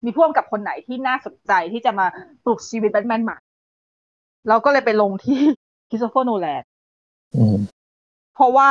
[0.05, 2.05] มีพ่วงกับคนไหนที่น่าสนใจที่จะมา
[2.43, 3.37] ปลุกชีวิตแบทแมนใหม่
[4.49, 5.39] เราก็เลยไปลงที่
[5.89, 6.63] คริสโตเฟอร์โนแลน
[7.35, 7.57] อืม
[8.39, 8.69] เพราะว่า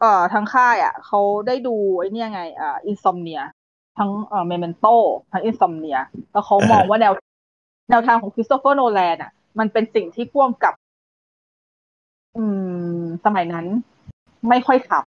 [0.00, 3.42] เอ่อทางค่ายอะเขาได้ดูไอ้นี่ยไงอ่า Insomnia
[3.98, 4.86] ทั้งเอ่อ Memento
[5.32, 5.98] ทั้ง Insomnia
[6.32, 7.12] แล้วเขามองว่าแนว
[7.90, 10.74] แนวทางของคริสโตเฟอร์โนแลนอะ มันเป็นสิ่งที่พ่วงกับ
[12.36, 12.44] อื
[12.98, 13.66] ม สมัยนั้น
[14.48, 15.04] ไม่ค่อยขับ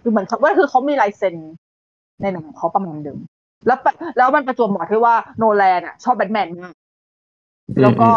[0.00, 1.36] คือเหมือนว่าคือเขามีลายเซ็น
[2.22, 3.18] ในหนังของเขาประมาณหนึ่ง
[3.66, 3.78] แล้ว
[4.16, 6.74] แล้วมันประจวบเหมาะที่ว่าโนแลนอะ ชอบแบทแมนมาก
[7.80, 8.08] แล้วก็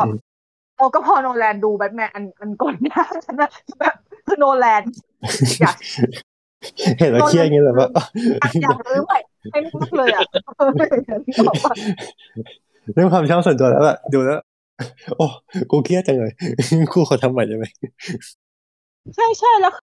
[0.78, 3.50] เราก็พอโนแลนดูแบทแมนอันอันก่อนหน้าฉันนะ
[3.80, 3.96] แบบ
[4.28, 4.82] คือโนแลน
[5.62, 5.76] อยาก
[7.00, 7.90] เห็นแล้วเครียดอย่างเงี้ยเลยว่า
[8.64, 9.20] อยากรื้อใหม่
[9.52, 10.22] ให้มากเลยอะ
[10.58, 10.70] เออ
[11.06, 11.74] อย่างที่บอกว่า
[12.94, 14.40] เรื่องความชอบส่วนตัวแล้วแบบดูแล้ว
[15.18, 15.28] โอ้
[15.72, 16.34] กูเครียดจังเลย
[16.94, 17.66] กูขอทำใหม่ได้ไหม
[19.16, 19.74] ใช่ใช่แล้ว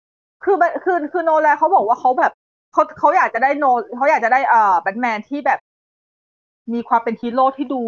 [0.43, 2.31] คือแบบคือคือโนแลนเขาบอกว่าเขาแบบ
[2.73, 3.65] เขาเขาอยากจะได้โน
[3.97, 5.59] เขาอยากจะได้เอ่อแบทแมนที่แบบ
[6.73, 7.81] มีความเป็นฮีโร่ที่ดู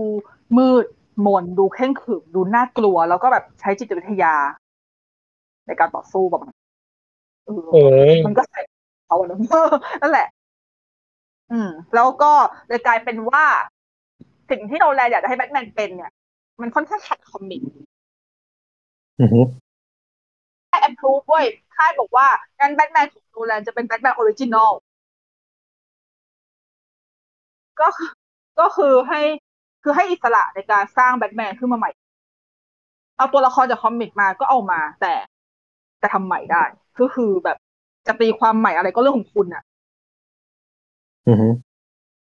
[0.58, 0.86] มืด
[1.26, 4.36] มนดูเข่งขรึมดูน่ากลัว แล้วก็แบบใช้จิตวิทยา
[5.68, 6.52] ในการต่อสู้ประมาณ
[7.46, 7.82] เออโอ้
[8.14, 8.62] ยมันก็ใส่
[9.06, 9.40] เขาอะเนอะ
[10.02, 10.28] นั่นแหละ
[11.52, 12.32] อืม แล้วก็
[12.68, 13.46] เลยกลายเป็นว่า
[14.50, 16.12] สิ่งที่โนแลนอยากจะให้แบทแมนเป็นเนี่ย
[16.62, 17.62] มันค่อนข้างขัด comic
[19.20, 19.42] อือฮึ
[20.72, 21.46] ค่าย approve เว้ย
[21.76, 22.28] ค่ายบอกว่า
[22.60, 24.72] งั้นแบทแมนของโนแลนจะเป็นแบทแมน original
[27.80, 28.10] ก็คือ
[28.60, 29.22] ก็คือให้
[29.88, 31.92] คือให้อิสระในการสร้างแบทแมนขึ้นมาใหม่
[33.18, 35.14] เอาตัวละครจาก comic มาก็เอามา แต่
[36.02, 36.64] จะทำใหม่ได้
[37.00, 37.58] ก็คือแบบ
[38.08, 39.64] จะตีความใหม่อะไรก็เรื่องของคุณอะ
[41.28, 41.48] อือฮึ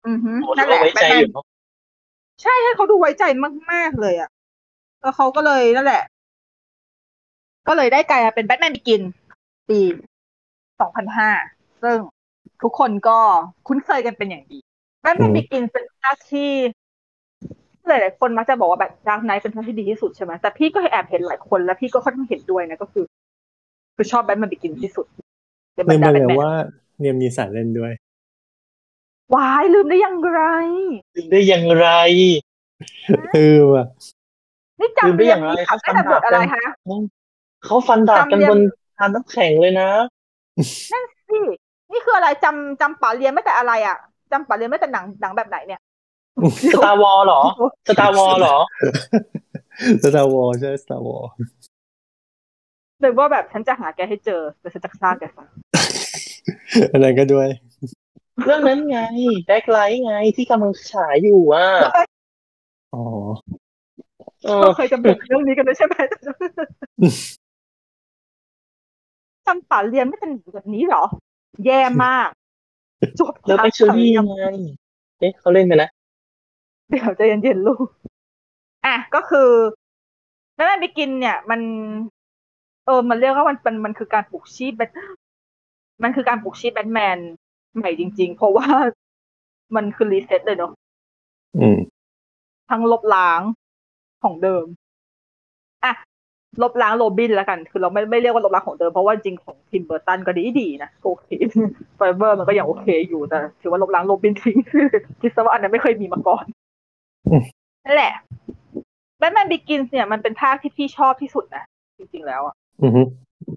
[0.07, 1.45] อือฮึโอ้นั่นแหเราละไว้แบใจทแมอนยู่เนอะ
[2.41, 3.23] ใช่ให้เขาดูไว้ใจ
[3.71, 4.29] มาก ๆ เลยอะ
[5.01, 6.03] แล้วเขาก็เลยนั่นแหละ
[7.67, 9.01] ก็เลยได้กลายมาเป็นแบทแมน Begins
[9.69, 9.79] ปี
[10.79, 11.97] 2005ซึ่ง
[12.61, 13.19] ทุกคนก็
[13.67, 14.59] คุ้นเคยกันเป็นอย่างดี
[15.01, 16.51] แบทแมน Begins เป็นภาคที่
[17.89, 23.05] หลายๆคนมักจะบอกว่าแบบ Dark Knight เป็นภาคที่ดีที่สุดใช่ไหมแต่พี่ก็แอบเห็นหลายคนแล้วพี่ก็ค่อนข้างเห็นด้วยนะก็คือ
[23.95, 25.05] คือชอบแบทแมน Begins ที่สุด
[25.75, 26.51] ในบรลืมรไปดาแบเลทยแมนว่า
[26.99, 27.93] เนียมนีสายเล่นด้วย
[29.35, 30.39] วายลืมได้ยังไง
[31.15, 31.87] ลืมได้อย่างไร
[33.33, 33.85] เออว่ะ
[34.79, 36.63] นี่ลืมจำได้เรีอยย่านงไรนี้เขาขับได้ฟันแต่บดาบทอะกัไรนคะ
[37.65, 38.59] เขาฟันดาบกันจำเรียนบน
[38.97, 39.89] ทานน้ำแข็งเลยนะ
[41.31, 41.41] นี่
[41.91, 43.97] นี่คืออะไรจำจำป่าเรียนไม่แต่อะไรอะ
[44.31, 45.81] จำป่าเรียนไม่แต่หนังหนังแบบไหนเนี่ย
[46.73, 47.41] สตาร์วอลเหรอ
[47.87, 48.57] สตาร์วอลเหรอ
[50.03, 51.23] สตาร์วอลใช่สตาร์วอล
[53.01, 55.45] เลยว่าแบบฉันจะหาแกให้เจอแต่ฉันจะฆ่าแกซะ
[56.91, 57.47] อันนั้นก็ด้วย
[58.45, 58.99] เรื่องนั้นไง
[59.47, 61.67] แบ็คไลท์ไงที่กำลังฉายอยู่อะ
[62.93, 63.03] อ๋อ
[64.45, 65.95] เออเราเคยจะเบิกเรื่องนี้กันด้วยใช่ไหม
[69.45, 71.03] จำป่าเรียนไม่แต่หนังแบบนี้เหรอ
[71.65, 72.29] แย่มาก
[73.19, 74.45] จบแล้วไปเชอรี่ไง
[75.19, 75.89] เอ๊ะเขาเล่นไปนะ
[76.89, 77.87] เดี๋ยวใจะเย็นๆลูก
[78.85, 79.49] อะก็คือ
[80.55, 81.61] แบทแมน Begins เนี่ย มัน
[82.85, 84.91] เออ มันเรียกว่ามันมันมันคือการปลุกชีพแบท
[86.03, 87.17] มันคือการปลุกชีพแบทแมน
[87.75, 88.67] ใหม่จริง ๆ เพราะว่า
[89.75, 90.71] มันคือ reset เลยเนาะ
[91.57, 91.77] อืม
[92.69, 93.41] ทั้งลบล้าง
[94.23, 94.65] ของเดิม
[95.85, 95.93] อะ
[96.61, 101.27] ลบล้างโรบินแล้วกัน คือเราไม่ไม่เรียกว่าลบล้างของเดิมเพราะว่าจริงของทิมเบอร์ตันก็ดีดีๆนะโอเค
[101.95, 104.57] Forever มันก็ยังโอเคอยู่แต่ถือว่าลบล้างโรบินทิ้ง
[105.21, 106.66] คิดซะว่าอันนั้นไม่เคยมีมาก่อนอืม
[107.85, 108.13] นั่นแหละ
[109.17, 111.63] แบทแมน Begins เนี่ยมันเป็นภาคที่พี่ชอบที่สุดนะ
[111.97, 113.01] จริงๆแล้วอะอือฮึ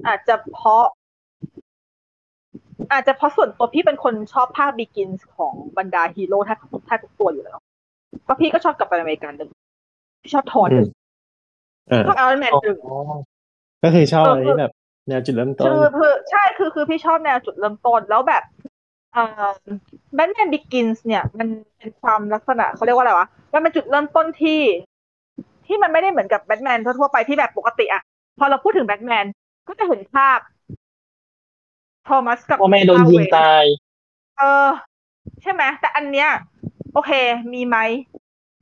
[0.06, 0.84] อาจจะเพราะ
[2.92, 7.58] อาจจะเพราะส่วนตัวพี่เป็นคนชอบภาค begins ของบรรดาฮีโร่แทบแทบทุกตัวอยู่แล้ว
[8.24, 9.50] เพราะพี่ก็ชอบกัปตันอเมริกาหนึ่ง
[10.22, 10.88] พี่ชอบทอนหนึ่ง
[11.90, 12.78] อ่าชอบไอรอนแมนอ๋อหนึ่ง
[13.82, 14.72] ก็คือชอบเอออะไรที่แบบ
[15.08, 18.42] แนวจุดเริ่มต้นคือคือใช่คือคือพี่ชอบแนวจุดเริ่มต้นแล้วแบบ
[19.12, 19.50] เอ่อ
[20.14, 21.48] แบทแมนบิกกินส์เนี่ย มัน
[21.78, 24.60] เป็นความลักษณะเขาเรียกว่าอะไรวะมันเป็นจุดเริ่มต้นที่
[25.66, 28.02] ที่มันไม่ได้เหมือนกับแบทแมนทั่วๆไปที่แบบปกติอะ
[28.38, 29.24] พอเราพูดถึงแบทแมน
[29.68, 30.38] ก็จะเห็นภาพ
[32.04, 33.64] โทมัสกับพ่อแม่โดนยิงตาย
[34.38, 34.68] เออ
[35.42, 36.28] ใช่ไหมแต่อันเนี้ย
[36.94, 37.10] โอเค
[37.52, 37.76] มีไหม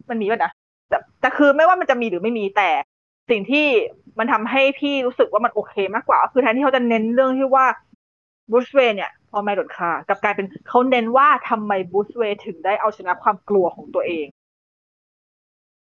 [0.09, 0.53] มันมีป่ะนะ
[0.89, 2.71] แต่แต่คือไม่ว่ามันจะมีหรือไม่มีแต่
[3.31, 3.67] สิ่งที่
[4.19, 7.67] มันทำให้พี่รู้สึกว่ามันโอเคมากกว่า คือแทนที่เขาจะเน้นเรื่องที่ว่า
[8.51, 14.27] บูสเวย์เนี่ย พอไม่โดนฆ่ากลับกลายเป็นเขาเน้นว่าทำไมบูสเวย์ถึงได้เอาชนะความกลัวของตัวเอง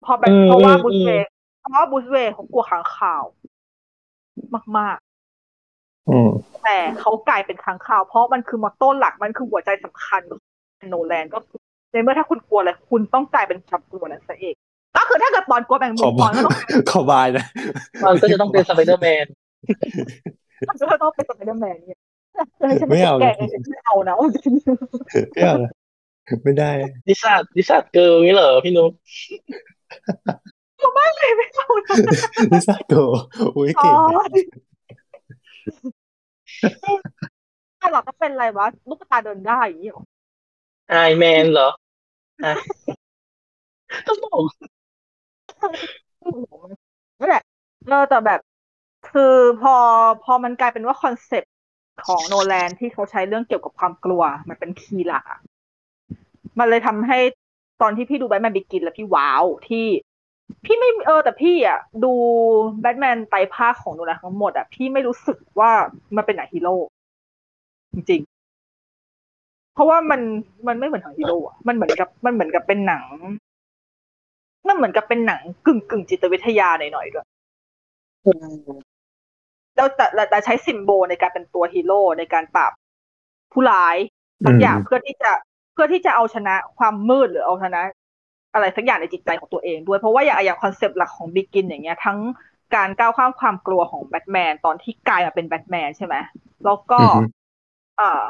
[0.02, 1.28] เพราะแบบอืมเพราะว่าอืมบูสเวย์
[1.60, 3.24] เพราะว่าบูสเวย์เขากลัวขังข่าว
[4.78, 4.98] มาก
[6.10, 11.60] อืมๆแต่เขากลายเป็นขังข่าว เพราะมันคือมอตโต้หลักมันคือหัวใจสำคัญของโนแลนก็คือ
[11.92, 14.56] ในเมื่อถ้าคุณกลัวอะไรคุณต้องกลายเป็นความกลัวนั้นซะเอง
[14.98, 16.56] ก็คือถ้าเกิดปอนกลัวแมงมุขอมบปอนก็ต้อง
[16.92, 17.46] ขอบายนะ
[18.06, 19.26] มันก็จะต้องเป็นสไปเดอร์แมน
[20.70, 22.05] มันก็ต้องเป็นสไปเดอร์แมนเนี่ยจะให้
[22.82, 24.16] ฉันไม่เอาแกเองไม่เอานะ
[25.34, 25.72] ไม่เอานะ
[26.44, 26.72] ไม่ได้
[27.08, 28.92] ดิซาดิซาเกิร์ลนี่เหรอพี่นุ๊ก
[30.94, 31.06] ไม่
[31.38, 31.96] ไม่เอานะ
[32.52, 32.94] ลิซ่าโก
[33.56, 34.10] อุ้ยอ๋เก่อง
[37.80, 40.04] ถ้าเราก็เป็นอะไรวะลูกตาเดินได้อย่างนี้หรอ
[40.90, 41.70] ไอแมนเหรอ
[42.44, 42.54] อะ
[44.08, 44.42] ก็บอก
[47.20, 47.44] นั่นแหละ
[47.88, 48.40] เออแต่แบบ
[49.10, 49.76] คือพอ
[50.24, 51.55] พอมันกลายเป็นว่า concept
[52.06, 55.40] ของโนแลนที่เขาใช้เรื่องเกี่ยวกับความกลัว มันเป็น key หลักอะ
[56.60, 57.20] มันเลยทำให้
[57.82, 59.86] ตอนที่พี่ดูแบทแมน Begins แล้วพี่ wow ที่
[60.66, 62.14] พี่ไม่เออ แต่พี่อะดู
[62.82, 65.72] แบทแมนไตรภาคของโนแลนทั้งหมดอะพี่ไม่รู้สึกว่า
[66.16, 66.76] มันเป็นหนังฮีโร่
[67.94, 70.22] จริงๆ เพราะว่ามัน
[70.68, 73.06] มันไม่เหมือนหนังฮีโร่อะมันเหมือนกับมันเหมือนกับเป็นหนัง
[74.68, 77.26] มันเหมือนกับเป็นหนังกึ่งกึ่งจิตวิทยาหน่อยๆด้วย
[79.76, 82.72] แล้วแต่แต่แต่ใช้ symbol ในการเป็นตัวฮีโร่ในการปราบ
[83.52, 83.98] ผู้ร้าย
[84.46, 85.32] สักอย่างเพื่อที่จะ
[85.74, 87.82] เพื่อที่จะเอาชนะความมืดหรือเอาชนะ
[88.54, 92.20] อะไรสักอย่างในจิตใจของตัวเองด้วยเพราะว่าอย่างอย่าง concept หลักของ Begins อย่างเงี้ยทั้ง
[92.76, 96.16] การก้าวข้ามความกลัวของแบทแมนตอนที่กลายมาเป็นแบทแมนใช่ไหม
[96.66, 97.22] แล้วก็อือฮึ
[97.98, 98.24] เอ่อ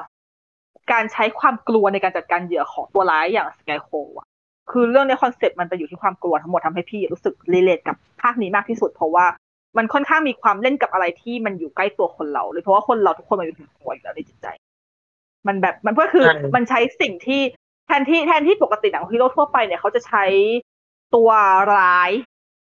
[0.91, 4.27] การใช้ความกลัวในการจัดการเหยื่อของตัวร้ายอย่าง Scarecrow อะ
[4.71, 9.25] คือเรื่องใน concept มันไปอยู่ที่ความกลัวทั้งหมดทำให้พี่รู้สึก relate กับภาคนี้มากที่สุด เพราะว่า
[9.77, 14.47] มันค่อนข้างมีความเล่นกับอะไรที่มันอยู่ใกล้ตัวคนเราเลยเพราะว่าคนเราทุกคนมันมีความกลัวอยู่แล้วในจิตใจ
[15.47, 17.41] มันแบบมันก็คือใช่มันใช้สิ่งที่
[17.85, 20.23] แทนที่แทนที่ปกติหนังฮีโร่ทั่วไปเนี่ยเขาจะใช้
[21.15, 21.29] ตัว
[21.75, 22.11] ร้าย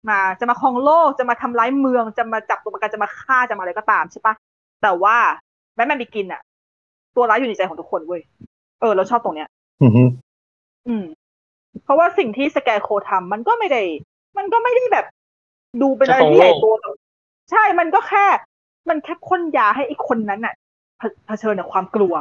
[0.09, 4.35] มาจะมาครองโลกจะมาทำร้ายเมืองจะมาจับตัวประกันจะมาฆ่าจะมาอะไรก็ตามใช่ปะ
[4.83, 5.17] แต่ว่า
[5.75, 6.43] แบทแมนบิกินอะ
[7.17, 8.21] ตัวร้ายอยู่ในใจของทุกคนเว้ย
[8.81, 9.49] เออเราชอบตรงเนี้ย
[9.83, 10.03] อือฮึ
[10.89, 11.05] อืม
[11.85, 13.83] เพราะว่าสิ่งที่สแกร์โคทำมันก็ไม่ได้
[14.39, 15.07] มันก็ไม่ได้แบบ
[15.83, 16.95] ดูเป็นอะไรที่ใหญ่โตหรอก
[17.51, 18.27] ใช่มันก็แค่
[18.89, 20.55] มันแค่พ่นยาให้ไอ้คนนั้นน่ะ
[20.99, 22.15] เผเผชิญกับความกลัว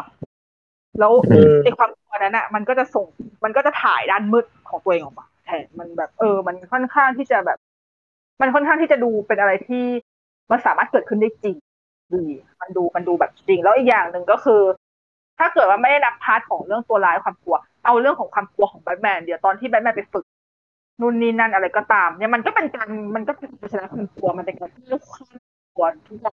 [1.00, 3.06] แล้วอืมไอ้ความกลัวนั้นน่ะมันก็จะส่ง
[3.44, 7.58] มันก็จะถ่ายด้านมืดของตัวเองออกมาแทนมันแบบ เออ มันค่อนข้างที่จะแบบ
[8.42, 9.86] มันค่อนข้างที่จะดูเป็นอะไรที่
[10.52, 11.56] มันสามารถเกิดขึ้นได้จริง
[12.14, 12.24] ดี
[12.62, 14.62] มันดูมันดูแบบจริง แล้วอีกอย่างหนึ่งก็คือ
[15.40, 17.56] ถ้าเกิดว่าไม่ได้นับ part ของเรื่องตัวร้ายความกลัว
[17.86, 20.26] เอาเรื่องของความกลัวของแบทแมนเดี๋ยวตอนที่แบทแมนไปฝึก
[21.02, 25.26] นู่นนี่นั่นอะไรก็ตาม เนี่ยมันก็เป็นการมันก็เป็นการชนะความกลัวมันเป็นการเลือกความ
[25.76, 26.36] กลัวทุกอย่าง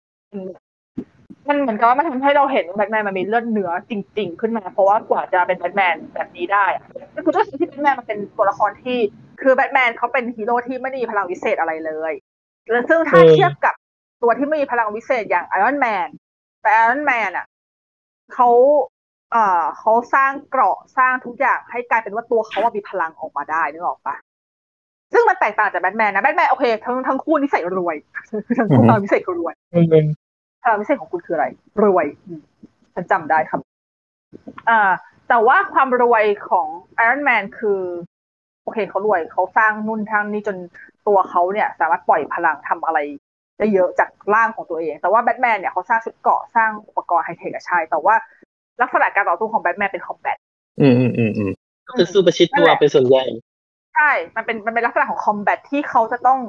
[1.48, 6.66] มันเหมือนกับว่ามันทำให้เราเห็นแบทแมนมันมีเลือดเนื้อจริง ๆ ขึ้นมา เพราะว่ากว่าจะเป็นแบทแมนแบบนี้ได้
[7.16, 8.98] ก็คือด้วยที่แบทแมนมันเป็นตัวละครที่
[9.42, 12.14] คือแบทแมนเขาเป็นฮีโร่ที่ไม่ได้มีพลังวิเศษอะไรเลย
[12.72, 13.74] แล้วซึ่งถ้าเทียบกับ
[14.24, 16.08] ตัวที่ไม่มีพลังวิเศษอย่างไอรอนแมน
[16.62, 17.46] แต่ไอรอนแมนอะ
[18.34, 18.50] เขา
[19.32, 24.16] เอ่อเขาสร้างเกราะสร้างทุกอย่างให้กลายเป็นว่าตัวเขาอะมีพลังออกมาได้นึกออกปะ
[25.14, 27.96] ซึ่งมันแตกต่างจากแบทแมนนะแบทแมนโอเคทั้งทั้งคู่นิสัยรวย
[28.58, 30.06] ทั้งคู่พลังวิเศษคือรวยอืม
[30.64, 31.46] พลังวิเศษของคุณคืออะไร
[31.84, 32.42] รวยอืม
[32.94, 33.60] ฉันจำได้ครับ
[34.70, 34.92] อ่า
[35.30, 37.80] แต่ว่าความรวยของไอรอนแมนคือ
[38.64, 40.58] โอเคเขารวยเขาสร้างนู่นสร้างนี่จน
[41.08, 43.00] ตัวเขาเนี่ย สามารถปล่อยพลังทำอะไร
[43.60, 48.16] ได้เยอะจากร่างของตัวเอง แต่ว่าแบทแมนเนี่ยเขาสร้างชุดเกราะสร้างอุปกรณ์ไฮเทคอะใช่แต่ว่า
[48.82, 50.38] ลักษณะการต่อสู้ของแบทแมนเป็น combat
[50.82, 51.52] อืมอืมอืมอืม
[51.88, 53.24] ก็คือสู้ประชิดตัวเป็นส่วนใหญ่
[53.96, 56.40] ใช่ มันเป็นมันเป็นลักษณะของ combat ที่เขาจะต้อง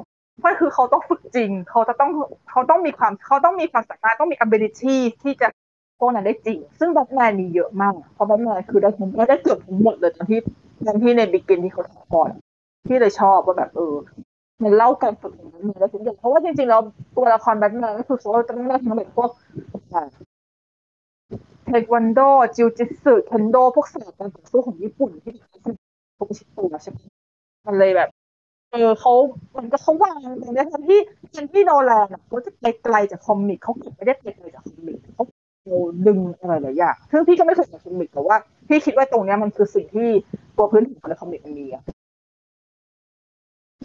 [0.45, 2.11] ก็คือเขาต้องฝึกจริง เขาจะต้อง
[2.49, 5.47] เขาต้องมีความเขาต้องมีความสามารถต้องมี ability ที่จะ
[5.99, 10.39] พวกนั้นได้จริง ซึ่งแบทแมนมีเยอะมาก เพราะแบทแมนคือได้ทั้งได้เกือบทั้งหมดเลยตอนที่
[10.85, 12.29] ตอนที่ในบิ๊กเกนที่เขาทำก่อน
[12.87, 13.95] ที่เลยชอบว่าแบบเออ
[14.63, 16.81] มันเล่าการฝึกของแบทแมนได้ทุกอย่างเพราะว่าจริงๆแล้ว
[17.15, 19.29] ตัวละครแบทแมนก็คือเขาจะต้องได้ทั้งแบบพวก
[21.65, 22.19] เทควันโด
[22.55, 25.33] จิวจิสึเคนโดพวกศาสตร์การต่อสู้ของญี่ปุ่นที่
[25.63, 25.75] เป็น
[26.17, 26.97] พวกชิโตัวใช่ไหม
[27.67, 28.09] มันเลยแบบ
[28.71, 29.13] เออเขา
[29.57, 30.99] มันก็เขาวางตรงนี้ทั้งที่
[31.35, 35.25] ทั้งที่โนแลนอะเขาจะไปไกลจากคอมิกเขาเก็บไม่ได้ไปไกลจากคอมิกเขา
[36.07, 38.37] ดึงอะไรหลายอย่างซึ่งพี่ก็ไม่เคยอ่านคอมิกแต่ว่า
[38.67, 40.09] พี่คิดว่าตรงเนี้ยมันคือสิ่งที่
[40.57, 41.83] ตัวพื้นฐานในคอมิกมันมีอะ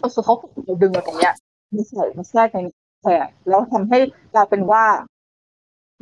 [0.01, 0.35] ก็คือเขา
[0.81, 1.33] ดึงมาตรงเนี้ย
[1.75, 2.59] มาใส่มาแทรกใน
[3.01, 3.97] แทนแล้วทำให้
[4.33, 4.85] กลายเป็นว่า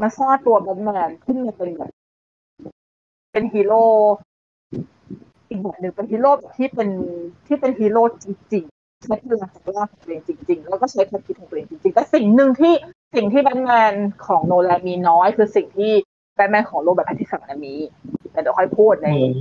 [0.02, 1.92] มาสร้างตัวแบทแมนขึ้นมาเป็นแบบ
[3.32, 3.84] เป็นฮีโร่
[5.50, 6.90] อีกแบบหนึ่งเป็นฮีโร่แบบที่เป็น
[7.48, 12.74] ที่เป็นฮีโร่จริงๆใช้พลังจากร่างของตัวเองจริง ๆ แล้วก็ใช้ความคิดของตัวเองจริงๆแต่สิ่งหนึ่งที่
[13.16, 13.94] สิ่งที่แบทแมน
[14.28, 15.92] ของโนแลนมีน้อยคือสิ่งที่
[16.36, 17.74] แบทแมนของโรเบิร์ตแพตติสันมี
[18.32, 19.32] แต่เดี๋ยวค่อยพูดในอืม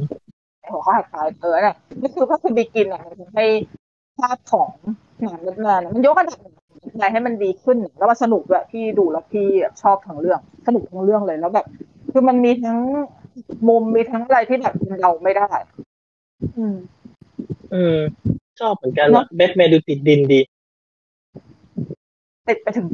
[0.61, 3.47] ในหัวข้อถัดไปเออเนี่ยนี่คือก็คือ Begin อะมันทำให้
[4.19, 4.71] ภาพของ
[5.23, 6.39] หนังแบทแมนอะมันยกระดับ
[6.93, 9.47] อะไรให้มันดีขึ้น แล้วมันสนุกด้วยพี่ดูแล้วพี่
[9.83, 11.67] ชอบทั้งเรื่อง สนุกทั้งเรื่องเลยแล้วแบบ
[12.13, 12.79] คือมันมีทั้ง
[13.69, 15.49] มุมมีทั้งอะไรที่แบบเราไม่ได้
[16.57, 16.77] อืม
[17.75, 17.99] อืม
[18.61, 20.41] ชอบเหมือนกันอะแบทแมนดูติดดินดี
[22.49, 22.87] ติดไปถึง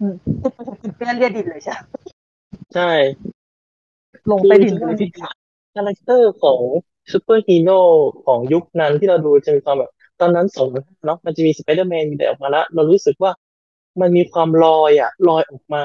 [0.00, 1.80] อืมติดไปถึงเปี้ยนเรียดินเลยใช่ไหม
[2.74, 2.90] ใช่
[4.30, 6.60] ลงคือไปดินจะมีคาแรคเตอร์ของ
[7.12, 7.80] ซูเปอร์ฮีโร่
[8.26, 9.90] ของยุคนั้นที่เราดูจะมีความแบบ
[10.20, 10.68] ตอนนั้นสอง
[11.06, 13.32] เนาะมันจะมีสไปเดอร์แมนมีแต่ออกมาแล้ว เรารู้สึกว่า
[14.00, 15.84] มันมีความลอยอะลอยออกมา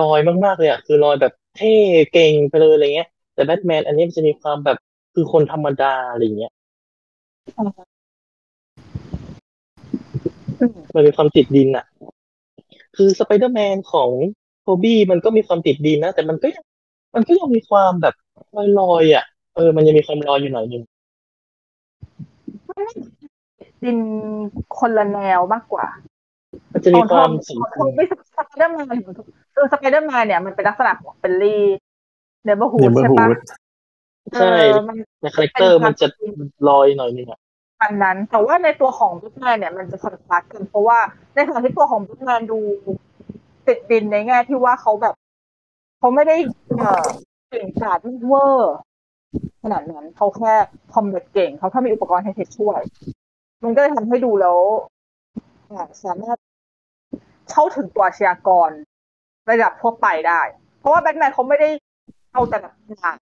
[0.00, 1.76] ลอยมากๆเลยอะคือลอยแบบเท่
[2.12, 4.78] เก่งไปเลยอะไรเงี้ย แต่แบทแมนอันนี้มันจะมีความแบบ
[5.14, 6.52] คือคนธรรมดาอะไรเงี้ย
[10.60, 11.84] อืมมันมีความติดดินอะ
[12.96, 14.10] คือสไปเดอร์แมนของ
[14.62, 16.64] โทบี้มันก็มีความติดดินนะ แต่มันก็ยัง
[17.14, 18.14] มันก็ยังมีความแบบ
[18.80, 20.82] ลอยๆอะ เออ มันยังมีความลอยอยู่หน่อยนึง
[23.82, 23.98] ดิน
[24.78, 25.86] คนละแนวมากกว่า
[26.72, 28.12] มันจะมีความขสีองทอมไม่ส
[28.46, 28.86] ไปเดอร์แมน
[29.54, 31.62] คือสไปเดอร์แมนเนี่ยมันเป็นลักษณะของเฟลลี่
[32.44, 33.36] เนเบอร์ฮูเนดเบอร์ใช่ฮูปะด
[34.32, 36.06] ใช่เออมันในคาแรคเตอร์มันจะ
[36.68, 37.40] ลอยหน่อยนึงอะ
[37.82, 40.98] อันนั้น แต่ว่าในตัวของบิ๊กแมนเนี่ยมันจะคอนทราสต์กันเพราะว่า
[41.34, 42.60] ในขณะที่ตัวของบิ๊กแมนดู
[43.66, 45.14] ติดดินในแง่ที่ว่าเขาแบบ
[45.98, 46.36] เขาไม่ได้
[46.78, 47.06] เอ่อ
[47.50, 48.76] เก่งกาจเวอร์
[49.62, 50.54] ขนาดนั้นเขาแค่
[50.94, 52.80] คอมเบทเก่งเขาแค่มีอุปกรณ์ให้เทคช่วย
[53.64, 54.58] มันก็เลยทำให้ดูแล้ว
[55.70, 56.38] อ่าสามารถ
[57.50, 58.70] เข้าถึงตัวอาชญากร
[59.50, 60.40] ระดับทั่วไปได้
[60.78, 61.68] เพราะว่าแบทแมนเขาไม่ได้
[62.32, 63.16] เอาแต่แบบหนัก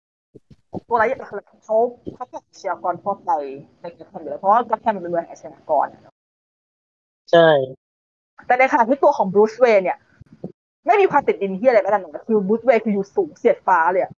[0.87, 1.19] ตัวอะไรอย่าง
[1.65, 1.77] เขา
[2.15, 3.31] เขาแบบอาชญากรทั่วไป
[3.81, 6.15] ในกระทำเลยเพราะว่ากระทำมันเป็นเมืองอาชญากรอะเนอะ
[7.31, 7.49] ใช่
[8.47, 9.97] แต่ในขณะที่ตัวของบรูซเวย์เนี่ย
[10.85, 14.11] ไม่มีความติดดินที่อะไรแม้แต่หนึ่งคือบรูซเวย์คืออยู่สูงเสียดฟ้าเลยอะ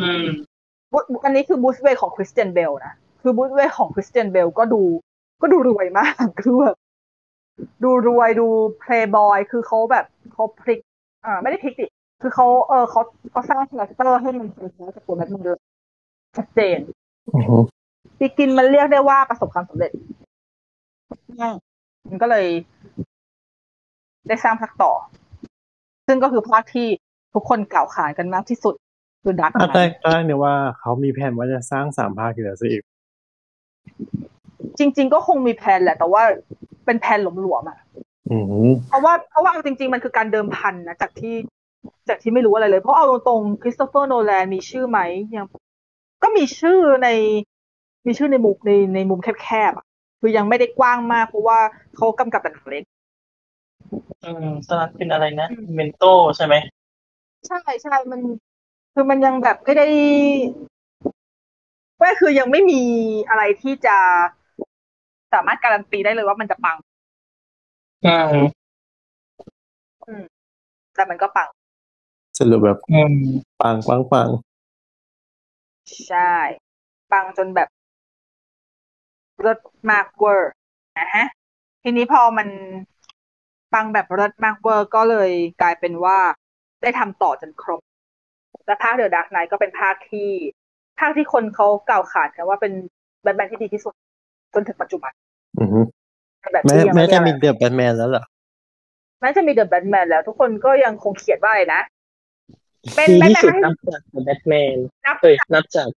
[0.00, 0.26] อืม
[0.92, 4.82] บูอันนี้คือบรูซเวย์นของคริสเตียนเบลนะ คือบรูซเวย์นของคริสเตียนเบลก็ดู
[5.42, 6.76] ก็ดูรวยมากคือแบบ
[7.84, 8.46] ดูรวยดู
[8.80, 10.80] เพลย์บอยคือเขาแบบเขาพลิก
[11.26, 11.86] อ่าไม่ได้พลิกดิ
[12.26, 13.00] คือเขาเออเขา
[13.30, 15.58] เขาสร้าง character ให้มันเป็นคล้ายกับตัวแบทแมนเลย
[16.36, 16.78] ชัดเจน
[17.34, 17.56] อือฮึ
[18.18, 19.92] Begin มันเรียกได้ว่าประสบความสำเร็จ
[21.40, 21.56] มาก
[22.08, 22.46] มันก็เลย
[24.28, 24.92] ได้สร้างภาคต่อ
[26.06, 26.88] ซึ่งก็คือภาคที่
[27.34, 28.74] ทุกคนกล่าวขานกันมากที่สุด
[29.22, 29.68] คือดักอะแต่
[30.02, 32.82] ตอนแรกเนี่ยว่าเขามีแผนว่าจะสร้างสามภาคอยู่แล้วซะอีก
[34.78, 36.22] จริง ๆ ก็คงมีแผนแหละ แต่ว่า
[36.84, 37.78] เป็นแผนหลวมๆอะ
[38.30, 41.34] อืมเพราะว่าเพราะว่าเอาจริง ๆ มันคือการเดิมพันนะจากที่
[42.08, 44.98] จากที่ไม่รู้อะไรเลย เพราะเอาตรงๆคริสโตเฟอร์โนแลนมีชื่อไหม
[45.36, 45.46] ยัง
[46.22, 47.08] ก็มีชื่อใน
[48.06, 49.86] มีชื่อในมุมในในมุมแคบๆอะ
[50.20, 51.60] คือยังไม่ได้กว้างมากเพราะว่า
[51.96, 52.84] เขากำกับแต่หนังเล็ก
[54.24, 56.04] อืมตอนนั้นเป็นอะไรนะเมนโต
[56.36, 56.54] ใช่ไหม
[57.46, 58.20] ใช่ใช่มัน
[58.94, 59.86] คือมันยังแบบไม่ได้
[62.00, 62.80] ก็คือยังไม่มี
[63.28, 63.96] อะไรที่จะ
[65.32, 66.76] สามารถการันตีได้เลยว่ามันจะปัง
[70.06, 70.24] อืม
[70.94, 71.48] แต่มันก็ปัง
[72.38, 73.14] สรุปแบบอืม
[73.60, 74.28] ปังปังปัง
[76.08, 76.34] ใช่
[77.12, 77.68] ปังจนแบบ
[79.40, 79.58] เลิศ
[79.90, 80.52] มากเวอร์
[80.98, 81.26] นะฮะ
[81.82, 82.48] ทีนี้พอมัน
[83.72, 85.30] ปังแบบเลิศมากเวอร์ก็เลย
[85.62, 86.18] กลายเป็นว่า
[86.82, 87.80] ได้ทำต่อจนครบ
[88.66, 90.30] และภาค The Dark Knight ก็เป็นภาคที่
[91.00, 92.72] ภาคที่คนเขากล่าวขานกันว่าเป็น
[93.22, 93.94] แบทแมนที่ดีที่สุด
[94.54, 95.12] จนถึงปัจจุบัน
[95.60, 95.80] อือฮึ
[96.52, 98.24] แบบแม้ที่ยังแม้ไม่จะได้มี The Batman แล้วเหรอ
[99.20, 101.82] แม้จะมี The Batman แล้ว ทุกคนก็ยังคงเขียนว่าอะไรนะ
[102.96, 104.76] เป็นดีแบทที่แมสุดนนับจากแบทแมน
[105.06, 105.88] นับเอ้ยนับจาก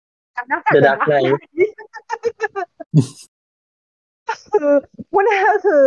[0.52, 1.42] นับจาก The The Dark Dark Knight Knight
[4.52, 4.72] คือ
[5.12, 5.84] พูดง่ายๆก็คือ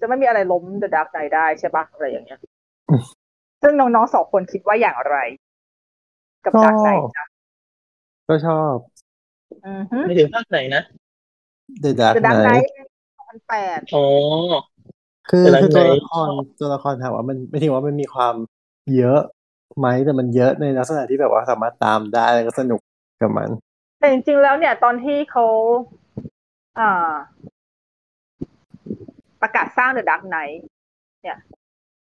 [0.00, 2.38] จะไม่มีอะไรล้ม The Dark Knight ได้ใช่ปะอะไรอย่างเงี้ย
[2.90, 3.02] อืม
[3.62, 5.16] ซึ่งน้องๆสองคนคิดว่าอย่างไร
[6.44, 7.24] กับก็ Dark Knight จ้ะ
[8.28, 8.74] ก็ชอบ
[9.66, 10.82] อือฮึไม่ถึงภาคไหนนะ
[11.84, 12.68] The Dark The Dark Knight Knight
[13.90, 14.04] 2008อ๋อ
[15.30, 18.34] คือ The Dark คือตัว Knight ละครตัวละครถามว่ามันไม่ถึงว่ามันมีความ
[18.96, 19.20] เยอะ
[19.78, 22.80] ไหมแต่มันเยอะในลักษณะที่แบบว่าสามารถตามได้แล้วก็สนุก
[23.22, 23.48] กับมัน
[23.98, 25.46] แต่จริงๆแล้วเนี่ย ตอนที่เขา
[26.78, 27.12] อ่า
[29.42, 30.56] ประกาศสร้าง The Dark Knight
[31.22, 31.38] เนี่ย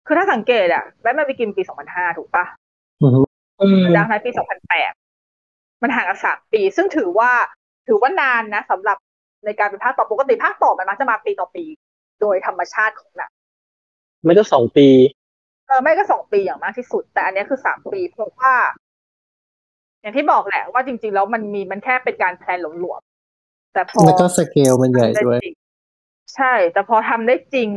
[0.07, 2.45] คือถ้าสังเกตอะแบทแมนไปกินปี2005ถูกปะ
[3.03, 3.21] อือฮึ
[3.63, 4.31] อืม The Dark Knight ปี
[4.87, 7.33] 2008มันห่างกันสามปี ซึ่งถือว่า
[7.89, 8.97] ถือว่านานนะสำหรับ
[9.45, 11.65] ในการเป็นภาคต่อปกติภาคต่อมันมักจะมาปีต่อปี
[12.21, 13.31] โดยธรรมชาติของหนัง
[14.25, 14.89] ไม่ก็สองปี
[15.71, 18.53] เออไม่ก็สองปีอย่างมากที่สุด แต่อันเนี้ยคือสามปีเพราะว่า
[20.01, 25.57] อย่างที่บอกแหละว่าจริง ๆ แล้วมันมีมันแค่เป็นการแพลนหลวมๆแต่พอแล้วก็สเกลมันใหญ่ด้วยทำไจริง
[26.35, 27.71] ใช่ แต่พอทำได้จริง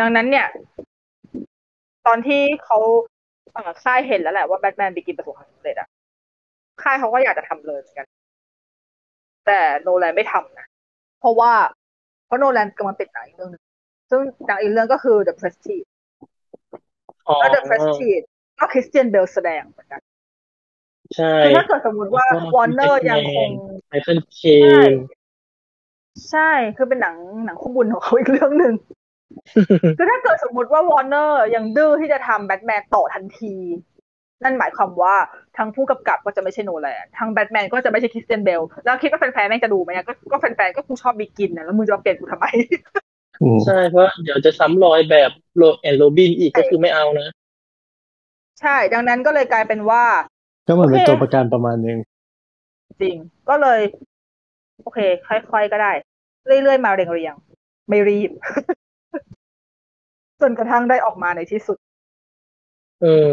[0.00, 0.46] ดังนั้นเนี่ย
[2.06, 2.78] ตอนที่เขา
[3.52, 5.88] เอ่อค่ายเห็นแล้วแหละว่าแบทแมนบิกินประสบความสำเร็จอะ
[6.82, 8.06] ค่ายเขาก็อยากจะทำเลยเหมือนกัน
[9.46, 10.66] แต่โนแลนไม่ทำนะ
[11.20, 11.52] เพราะว่า
[12.26, 13.64] เพราะโนแลนกำลังปิดหนังอีกเรื่องหนึง
[14.10, 15.88] ซึ่งหนังอีกเรื่องก็คือ The Prestige
[17.28, 18.26] อ๋อแล้ว The Prestige
[18.58, 20.00] ก็คริสเตียนเบลแสดงเหมือนกัน
[21.16, 23.50] ใช่คือถ้าเกิดสมมติว่าแล้วก็วอร์เนอร์ยังคง
[23.88, 24.92] ไมเคิลเคนใช่
[26.30, 28.74] ใช่คือเป็นหนังหนังคู่บุญของเขาอีกเรื่องหนึ่ง
[29.96, 33.54] คือถ้าเกิดสมมติว่าวอร์เนอร์ยังดื้อที่จะทำแบทแมนต่อทันที
[34.44, 35.14] นั่นหมายความว่า
[35.56, 43.17] ทั้งผู้กำกับก็จะไม่ใช่โนแลนทั้งแบทแมนก็จะไม่ใช่คริสเตียนเบล แล้วคิดว่าแฟนๆแม่งจะดูไหมอะก็ก็แฟนๆก็คงชอบบิกินนะแล้วมึงจะมาเปลี่ยนกูทำไมอืม
[43.66, 47.28] ใช่เพราะเดี๋ยวจะซ้ำรอยแบบโรแอนโรบินอีกก็คือไม่เอานะ
[48.60, 50.04] ใช่ ดังนั้นก็เลยกลายเป็นว่า
[50.66, 51.98] ก็เหมือนเป็นโอเคตัวประกันประมาณนึง
[53.00, 53.16] จริง
[53.48, 53.80] ก็เลย
[54.82, 55.92] โอเค ค่อยๆก็ได้
[56.46, 58.30] เรื่อยๆมาเรียงๆไม่รีบ
[60.40, 61.78] จนกระทั่งได้ออกมาในที่สุด
[63.02, 63.32] เออ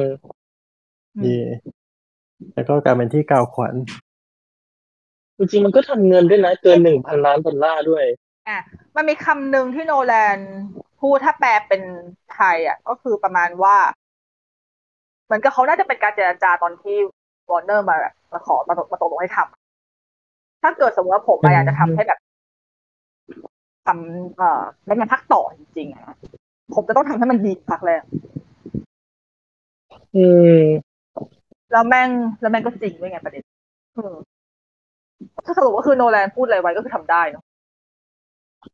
[1.15, 1.37] อืมดี
[2.53, 3.73] แล้วก็กลายเป็นที่กล่าวขวัญ
[5.37, 8.05] จริงๆมันก็ทำเงินด้วยนะ เกินหนึ่งพันล้านดอลลาร์ด้วย
[8.47, 8.57] อะ
[8.95, 10.37] มันมีคำหนึ่งที่โนแลน
[11.01, 11.81] พูดถ้าแปลเป็น
[12.33, 13.75] ไทยอะ ก็คือประมาณว่า
[15.25, 16.97] เหมือนกับเขาน่าจะเป็นการเจรจาตอนที่
[17.49, 17.97] วอร์เนอร์มา
[18.33, 22.19] มาขอมาตกมาตกลงให้ทำถ้าเกิดสมมติว่าผมอะอยากจะทำให้แบบ
[23.85, 26.03] ทำเอ่อแบทแมนภาคต่อจริงๆอะ
[26.75, 28.01] ผมจะต้องทำให้มันดีภาคแรก
[30.15, 30.25] อื
[30.59, 30.95] ม
[31.71, 32.09] แล้วแม่ง
[32.41, 33.43] แล้วแม่งก็จริงด้วยไงประเด็น
[33.93, 34.15] เออ
[35.45, 37.43] ถ้าสรุปก็คือโนแลนพูดอะไรไว้ก็คือทำได้เนาะ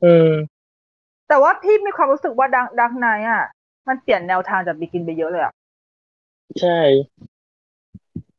[0.03, 0.31] อืม
[1.27, 3.43] แต่ว่าพี่มีความรู้สึกว่าดังดังไนอะ
[3.87, 5.53] มันเปลี่ยนแนวทางจากบิกินไปเยอะเลยอะ
[6.59, 6.79] ใช่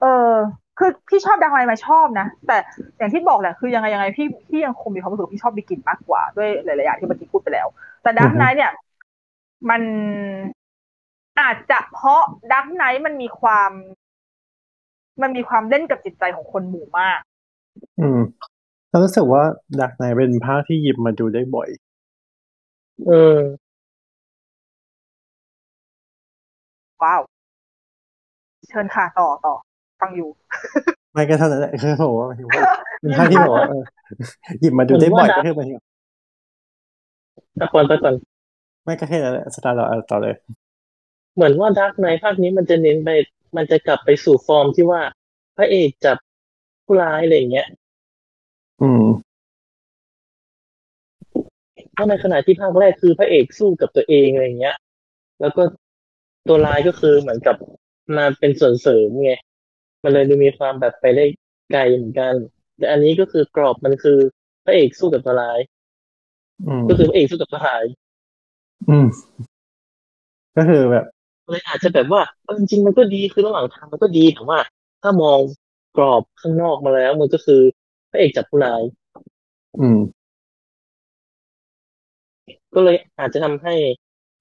[0.01, 0.33] เออ
[0.79, 2.57] คือพี่ชอบดังไนมาชอบนะ แต่
[2.99, 7.67] อย่างที่บอกแหละคือยังไงยังไงพี่พี่ยังคงมีความรู้สึกพี่ชอบบิกินมากกว่าด้วยหลายๆอย่างที่เมื่อกี้พูดไปแล้ว
[8.03, 8.73] แต่ดังไนเนี่ย
[9.71, 9.83] มัน
[11.41, 12.23] อาจจะเพราะ
[12.53, 13.71] ดักไนมันมีความ
[15.23, 17.21] มันมีความเล่นกับจิตใจของคนหมู่มาก
[18.01, 18.21] อืม
[18.93, 19.43] เรารู้สึกว่า
[19.81, 21.69] ดักไนเป็นภาคที่หยิบมาดูได้บ่อย
[23.07, 23.39] เออ
[27.03, 27.21] ว้าว
[28.69, 29.55] เชิญค่ะต่อต่อ
[30.01, 30.29] ฟังอยู่
[31.13, 32.63] ไม่ก็เท่านั้นแหละคือผมว่าหมายถึงว่า
[33.01, 33.83] เป็นภาคที่แบบว่าเออ
[34.61, 35.79] หยิบมาดูได้บ่อยก็คือหมายถึง
[37.61, 38.15] ตะก่อนตะก่อน
[38.85, 40.35] ไม่ก็แค่นั้นแหละสตาร์ต่อต่อเลย
[41.35, 43.09] เหมือนว่า Dark Knight ภาคนี้มันจะเน้นไป
[43.57, 45.01] มันจะกลับไปสู่ฟอร์มที่ว่า
[45.57, 46.17] พระเอกจับ
[46.85, 47.67] ผู้ร้ายอะไรอย่างเงี้ย
[48.83, 49.05] อืม
[51.93, 54.77] เพราะในขณะที่ภาคแรกคือพระเอกสู้กับตัวเองอะไรอย่างเงี้ย
[55.41, 55.63] แล้วก็
[56.49, 57.57] ตัวร้ายก็คือเหมือนกับ
[58.17, 59.33] มาเป็นส่วนเสริมไง
[60.03, 61.25] มันเลยดูมีความแบบไปได้
[61.73, 62.35] ไกลเหมือนกัน
[62.79, 64.19] แต่อันนี้ก็คือกรอบมันคือ
[64.65, 65.61] พระเอกสู้กับตัวร้าย
[66.67, 67.85] อืมก็คือพระเอกสู้กับตัวร้าย
[68.89, 69.07] อืม
[70.57, 71.05] ก็คือแบบ
[71.51, 74.59] เลยอาจจะแบบว่าเออจริงๆมันก็ดีคือระหว่างทางมันก็ดีแต่ว่า
[75.03, 75.41] ถ้ามอง
[75.97, 77.63] กรอบข้างนอกมาแล้วมันก็คือ
[78.13, 78.83] พระเอกจับผู้ร้าย
[79.81, 79.99] อืม
[82.75, 83.75] ก็เลยอาจจะทำให้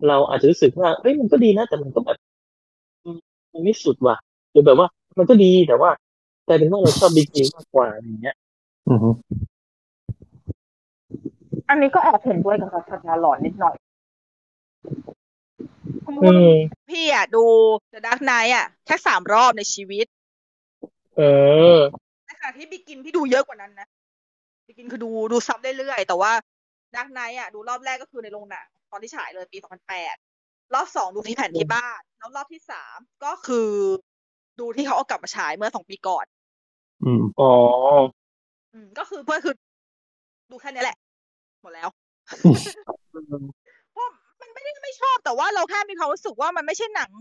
[0.07, 2.18] เราอาจจะรู้สึกว่าเฮ้ยมันก็ดีนะแต่มันก็แบบ
[3.03, 3.18] อืม
[3.53, 4.15] มันไม่สุดว่ะ
[4.52, 4.88] หรือแบบว่า
[5.18, 5.89] มันก็ดีแต่ว่า
[6.48, 8.35] กลายเป็นว่าเราชอบบิ๊กจิมากกว่าอย่างเงี้ย
[8.88, 9.07] อืม
[11.69, 13.76] อันนี้ก็แอบเห็นด้วยกับศาสนาหลอนนิดหน่อย
[16.07, 16.52] อืม
[16.89, 17.43] พี่อะ ดู
[17.93, 20.06] The Dark Knight อะ แค่สามรอบในชีวิต
[21.18, 21.22] เอ
[21.76, 21.77] อ
[22.10, 22.10] ใน
[22.41, 23.88] ขณะที่บิกินพี่ดูเยอะกว่านั้นนะ
[24.68, 26.31] บิกินคือดูดูซ้ำเรื่อยๆแต่ว่า
[26.95, 29.57] Dark Knight อะ ดูรอบแรกก็คือในโรงหนังตอนที่ฉายเลยปี
[30.15, 33.69] 2008รอบสองดูที่แผ่นที่บ้าน แล้วรอบที่สามก็คือ
[34.59, 36.26] ดูที่เขาเอากลับมาฉายเมื่อสองปีก่อน
[37.03, 37.51] อืมอ๋อ
[38.73, 39.55] อืมก็คือเพื่อคือ
[40.51, 40.97] ดูแค่นี้แหละ
[41.61, 41.89] หมดแล้ว
[43.93, 44.07] เพราะ
[44.41, 47.11] มันไม่ได้ไม่ชอบแต่ว่าเราแค่มีความรู้สึกว่ามันไม่ใช่หนัง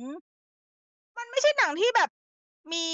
[1.19, 2.11] มันไม่ใช่หนังที่แบบ
[2.73, 2.87] มี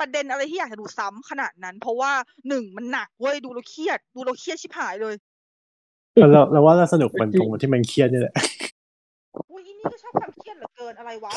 [0.00, 2.12] ประเด็นอะไรที่อยากจะดูซ้ำขนาดนั้น เพราะว่า
[2.48, 5.14] หนึ่งมันหนักเว้ยดูแล้วเครียด ดูแล้วเครียดชิบหายเลย
[6.16, 8.34] เราเราว่าเราสนุกมันตรงที่มันเครียดนี่แหละ
[9.50, 11.34] อุ้ยอีนี่ก็ชอบความเครียดเหลือเกินอะไรวะ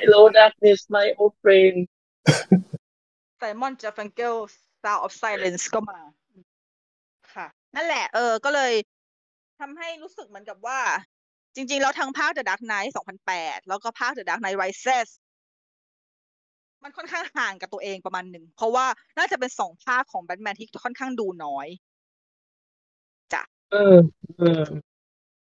[0.00, 1.76] Hello darkness my old friend
[3.38, 4.34] ไซมอนจาฟังเกล
[4.82, 6.00] Sound of Silence ก็มา
[7.34, 7.46] ค่ะ
[7.76, 8.72] นั่นแหละ เออ ก็เลย
[9.60, 10.80] ทำให้รู้สึกเหมือนกับว่า
[11.54, 12.90] จริง ๆ แล้วทั้งภาค The Dark Knight
[13.28, 15.08] 2008 แล้วก็ภาค The Dark Knight Rises
[16.84, 18.86] มันค่อนข้างห่างกับตัวเองประมาณหนึ่ง เพราะว่า
[19.18, 21.66] น่าจะเป็นสองภาคของแบทแมนที่ค่อนข้างดูน้อย
[23.72, 23.96] เออ
[24.38, 24.62] เออ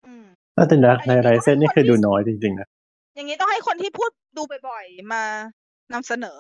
[0.08, 0.26] อืม
[0.56, 2.68] ถ้าเป็นดักในไรเซนนี่คือดูน้อยจริงๆนะ
[3.16, 5.24] อย่างนี้ต้องให้คนที่พูดดูบ่อยๆมา
[5.94, 6.38] นำเสนอ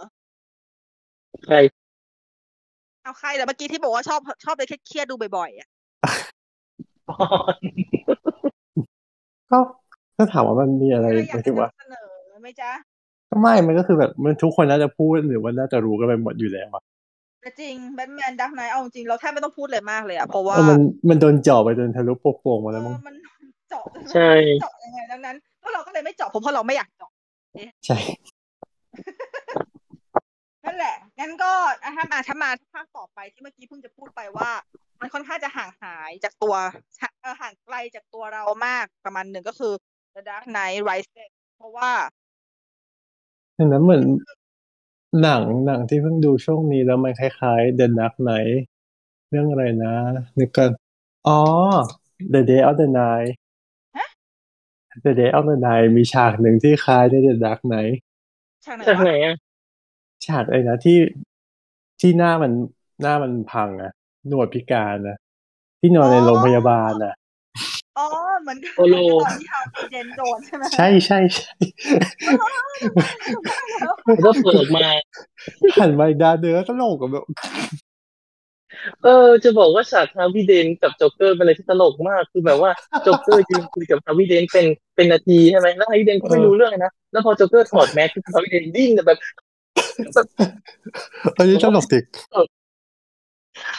[1.45, 1.57] ใคร
[3.03, 5.67] เอาใครแต่เมื่อกี้ที่บอกว่าชอบชอบเลยเครียดๆดูบ่อยๆอะ
[9.51, 9.57] ก็
[10.17, 12.09] ถ้าถามว่ามันมีอะไรใครอหยากมายจะถึงว่านำเสนอ
[12.41, 12.71] ไหมจ๊ะ
[13.29, 16.83] ก็ไม่มันก็คือแบบมันทุกคนน่าจะพูดหรือว่าน่าจะรู้กันไปหมดอยู่แล้วอะ
[17.41, 20.79] แต่จริงแบทแมนดักไนเอาจริงเราแทบไม่ต้องพูดเลยมากเลยอะเพราะว่าเออมัน
[21.09, 23.15] มันโดนเจาะไปจนทะลุโป่งๆมาเอแล้วมั้งอมัน
[23.69, 24.31] เจาะจนใช่
[24.61, 27.11] เจาะยังไงดังนั้นพวกเราก็เลยไม่เจาะเพราะเราไม่อยากเจาะ
[27.85, 27.97] ใช่
[30.65, 31.51] นั่นแหละงั้นก็
[31.83, 34.49] อะถ้ามาถ้ามาภาคต่อไปที่เมื่อกี้เพิ่งจะพูดไปว่า
[34.99, 36.55] มันค่อนข้างจะห่างหายจากตัว
[37.21, 39.73] เออห่างไกลจากตัวเรามากประมาณหนึ่งก็คือ
[40.15, 41.91] The Dark Knight Rises เพราะว่า
[43.61, 44.03] ดังนั้นเหมือน
[45.21, 48.55] หนังหนังที่เพิ่งดูช่วงนี้แล้วมันคล้ายๆ The Dark Knight
[49.29, 49.95] เรื่องอะไรนะ
[50.39, 50.69] นึกกัน
[51.27, 51.41] อ๋อ
[52.33, 53.31] The Day of the Night
[53.97, 54.05] ฮะ
[55.05, 57.95] The Day of the Night มีฉากหนึ่งที่คล้ายใน The Dark Knight
[58.65, 59.35] ฉากไหนจากไหนวะอะ
[60.25, 60.97] ฉากอะไรนะที่
[61.99, 62.51] ที่หน้ามัน
[63.01, 63.91] หน้ามันพังอะ
[64.27, 65.17] หนวดพิการนะ
[65.79, 67.13] ที่นอนในโรงพยาบาลน่ะ
[67.99, 68.07] อ๋อ
[68.41, 68.95] เหมือนกับโอโล
[69.25, 71.51] ตอนที่ฮาวพีเดนโดนใช่ไหมใช่ใช่ใช่
[74.25, 74.87] ก็เปิดออกมา
[75.79, 77.25] หันมาอีกด้านเนื้อตลกกับแบบ
[79.03, 82.71] เออ จะบอกว่าฉากฮาวิเดนกับโจ๊กเกอร์เป็นอะไรที่ตลกมากคือแบบว่า
[83.03, 84.65] โจ๊กเกอร์ยืนคุยกับฮาวิเดนเป็น
[84.95, 90.27] เป็นนาทีใช่ไหมแล้วฮาวิเดนก็ไม่รู้เรื่องนะแล้วพอโจ๊กเกอร์ถอดแมสคือฮาวิเดนดิ้นแบบแบบ
[91.37, 92.03] อันนี้ตลกจริง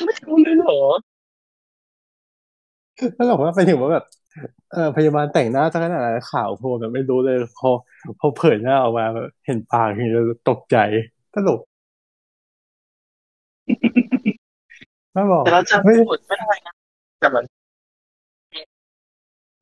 [0.05, 0.81] ไม่รู้เลยเหรอ
[3.19, 4.05] ตลกว่าไปถึงว่าแบบ
[4.73, 7.69] เออพยาบาลแต่งหน้าซะขนาดนั้นข่าวโพลแบบไม่รู้เลยพอ
[8.19, 10.77] พอเผยหน้าออกมาแบบเห็นปากอย่างนี้แล้วตกใจ
[11.35, 11.61] ตลก
[15.13, 16.75] ไม่บอกแต่เราจำไม่บทไม่ได้นะ
[17.21, 17.45] แต่มัน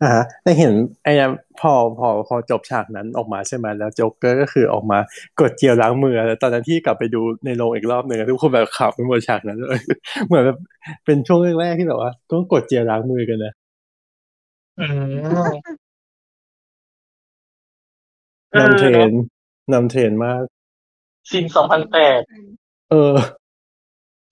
[0.03, 0.73] อ่าฮะแต่เห็น
[1.03, 1.31] ไอ้เนี่ย
[1.61, 4.99] พอพอพอจบฉากนั้นออกมาใช่ไหมแล้วโจ๊กเกอร์ก็คือออกมา
[5.41, 9.81] กดเจียวล้างมือแล้วตอนนั้นที่กลับไปดูในโรงอีกรอบหนึ่งอะทุกคนแบบขับไปหมดฉากนั้นเลย
[10.27, 10.59] เหมือนแบบ
[11.05, 13.53] เป็นช่วงแรกๆที่แบบว่า ต้องกดเจียวล้างมือกันนะ
[14.81, 14.87] อื
[15.51, 15.53] ม
[18.61, 19.11] นำเทรน
[19.73, 20.43] นำเทรนมาก
[21.31, 22.21] ซีนสองพันแปด
[22.91, 23.15] เออ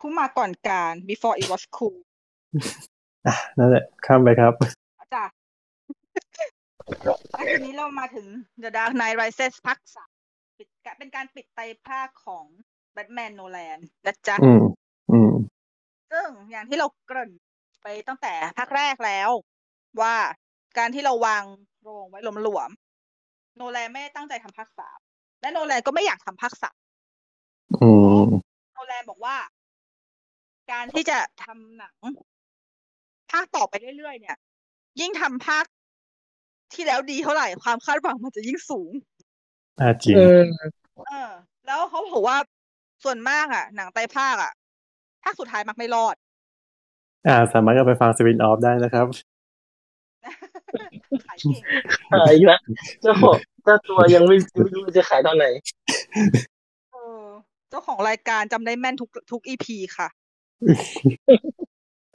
[0.01, 1.97] ผู้มาก่อนการ before it was cool
[3.27, 4.86] อะนั่นแหละข้ามไปครับจ้ะแล้ว
[6.89, 8.27] ทีนี้เรามาถึง
[8.63, 10.11] The Dark Knight Rises ภาคสาม
[10.59, 12.45] ปิดกะเป็นการปิดไตรภาคของ
[12.93, 14.63] แบทแมนโนแลนนะจ๊ะอืม
[15.11, 15.33] อืม
[16.13, 17.31] ซึ่งอย่างที่เราเกริ่น
[17.83, 19.31] ไปตั้งแต่ภาคแรกแล้ว
[20.01, 20.15] ว่า
[20.79, 21.45] การที่เราวาง
[21.83, 24.99] โรงไว้หลวมๆโนแลนไม่ได้ตั้งใจทำภาคสาม
[25.41, 26.79] และโนแลนก็ไม่อยากทำภาคสาม
[27.83, 27.91] อื
[28.25, 28.27] ม
[28.75, 29.37] โนแลนบอกว่า
[30.73, 31.97] การที่จะทำหนัง
[33.33, 34.37] ภาคต่อไปเรื่อยๆเนี่ย
[35.01, 35.65] ยิ่งทำภาค
[36.73, 38.93] ที่แล้วดีเท่าไหร่ความคาดหวังมันจะยิ่งสูง
[39.81, 40.41] อ่าจริงเออ
[41.07, 41.31] เออ
[41.67, 42.37] แล้วเขาบอกว่า
[43.05, 44.53] ส่วนมากอะ หนังไตรภาคอะ
[45.23, 46.15] ภาคสุดท้ายมักไม่รอด
[47.27, 49.07] อ่า สามารถก็ไปฟังสปินออฟได้นะครับ
[51.27, 51.61] ขายเก่ง
[52.13, 52.61] ขายอีกแล้ว
[53.03, 55.47] เจ้าของเจ้าตัวยังไม่ไม่รู้จะขายตอนไหน
[56.93, 57.25] เออ
[57.71, 60.09] เจ้าของรายการจำได้แม่นทุกทุกอีพีค่ะ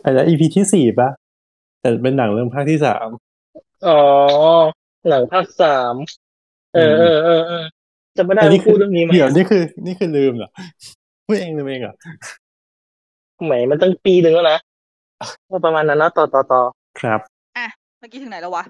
[0.03, 1.09] อันนั้น EP ที่สี่ปะ
[1.79, 3.07] แต่เป็นหนังเรื่องภาคที่สาม
[3.87, 3.99] อ๋อ
[5.07, 5.95] หลังภาคสาม
[6.73, 7.63] เออเออเออเออ
[8.17, 10.49] จะไม่ได้อันนี้ว่าคืพูดเรื่องนี้ไหมเดี๋ยวนี่คือ นี่คือลืมเหรอ
[11.25, 11.95] พูดเองลืมเองเหรอ
[13.45, 14.59] แหมมันตั้งปีหนึ่งแล้วนะ
[15.49, 16.61] ก็ประมาณนั้นนะต่อต่อต่อ
[16.99, 17.19] ครับ
[17.57, 17.67] อะ
[17.99, 18.63] เมื่อกี้ถึงไหนแล้ววะ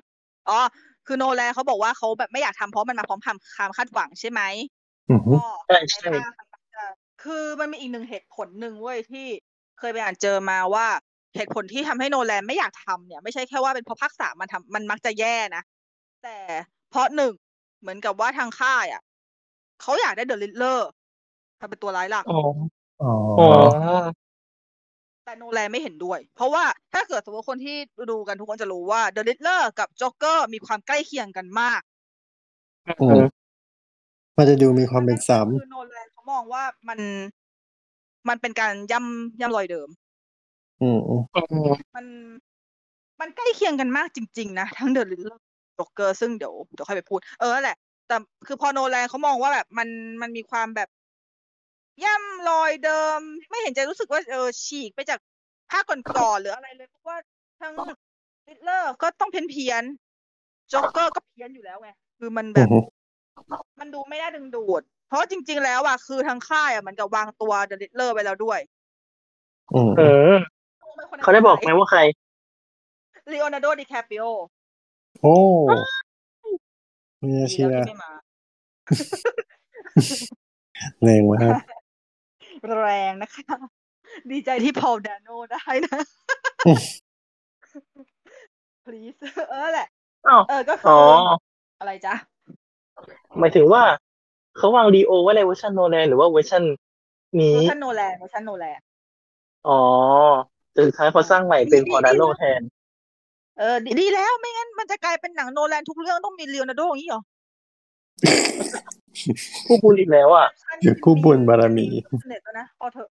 [0.50, 0.60] อ๋อ
[1.08, 4.42] คือโนแลนเขาบอกว่าเขาแบบไม่อยากทำเพราะมันมาพร้อมความความคาดหวังใช่ไหม
[5.12, 6.84] อือฮึก็ใช่ใช่ในภาคมันมักจะ
[7.24, 9.26] คือมันมีอีกหนึ่งเหตุผลหนึ่งเว้ยที่
[9.80, 10.88] เคยไปอ่านเจอมาว่า
[11.36, 15.64] เหตุผลที่ทำให้โนแลนไม่อยากทำเนี่ย ไม่ใช่แค่ว่าเป็นเพราะภาคสามมันทำมันมักจะแย่นะ
[16.24, 16.38] แต่
[16.90, 17.34] เพราะหนึ่ง
[17.82, 19.02] เหมือนกับว่าทางค่ายอะ
[19.82, 20.90] เขาอยากได้ The Riddler
[21.60, 22.42] ทำเป็นตัวร้ายหลักอ๋อ
[23.02, 23.48] อ๋ออ๋อ
[25.26, 26.64] แต่โนแลนไม่เห็นด้วย เพราะว่า
[26.94, 27.78] ถ้าเกิดสมมติคนที่
[28.12, 31.82] ดูกันทุกคนจะรู้ว่า The Riddler กับจ็อกเกอร์มีความใกล้เคียงกันมาก
[33.02, 33.24] อืม
[34.38, 37.00] มันจะดูมีความเป็นซ้ำคือโนแลนเขามองว่ามัน
[38.30, 40.11] มันเป็นการย่ำย่ำรอยเดิม
[40.82, 40.98] อืม
[41.96, 42.06] มัน
[43.20, 47.78] มันใกล้เคียงกันมากจริง ๆ นะ ทั้ง The Riddler Joker ซึ่งเดี๋ยวเดี๋ยวค่อยไปพูด เออนั่นแหละ
[48.08, 48.16] แต่
[48.48, 49.88] คือพอโนแลนเขามองว่าแบบมัน
[50.22, 50.90] มันมีความแบบ
[52.04, 55.20] ย่ำรอยเดิม ไม่เห็นจะรู้สึกว่าเออฉีกไปจาก
[55.72, 57.18] ภาคก่อนๆหรืออะไรเลยเพราะว่า
[57.62, 57.90] ทั้งใน
[58.48, 59.84] Riddler ก็ต้องเพี้ยนเพี้ยน
[60.74, 61.90] จ็อกเกอร์ก็เพี้ยนอยู่แล้วไง
[62.20, 62.80] คือมันแบอืบอฮึ
[63.80, 68.60] มันดูไม่น่าดึงดูด เพราะจริง ๆ แล้วอะคือทางค่ายอะเหมันกับวางตัว The Riddler ไปแล้วด้วย
[69.74, 70.02] อืมเอ
[70.32, 70.34] อ
[71.24, 72.00] เขาได้บอกไหมว่าใคร
[73.32, 74.24] Leonardo DiCaprio
[75.22, 75.36] โอ้
[77.18, 78.12] ไม่น่าดีเชื่แล้วอที่ไม่มา
[81.04, 81.56] แรงมาก
[82.82, 83.56] แรงนะคะ
[84.32, 86.00] ดีใจที่พอลดานโนได้นะ
[86.68, 86.80] อืม
[88.86, 89.18] please
[89.50, 89.88] เออแหละ
[90.28, 91.00] อ้าวเออก็คือ๋อ
[91.80, 92.14] อะไรจ๊ะ
[93.40, 93.84] หมายถึงว่า
[94.58, 96.64] เขาวางดีโอไว้ในเวอร์ชันโนแลนหรือว่าเวอร์ชัน
[97.36, 98.80] เวนี้อร์ชันโนแลนเวอร์ชันโนแลน
[99.68, 99.82] อ๋อ
[100.72, 102.62] แต่สุดท้ายพอสร้างใหม่เป็นพอร์ดาโนแทน
[103.58, 107.22] เออดีดีแล้วไม่งั้นมันจะกลายเป็นหนังโนแลนทุกเรื่องต้องมีเลโอนาร์โดอย่างนี้เหรอ
[109.68, 110.48] คู่บุญอีกแล้วอะ
[110.80, 111.88] เดี๋ยวคู่บุญบารมี
[112.30, 113.10] เน็ตแล้วนะพอเถอะ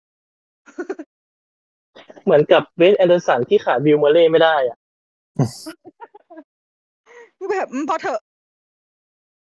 [2.23, 4.77] เหมือนกับ Wes Anderson ที่ขาด Bill Murray ไม่ได้อะ
[7.37, 8.21] คือแบบอืมพอเถอะ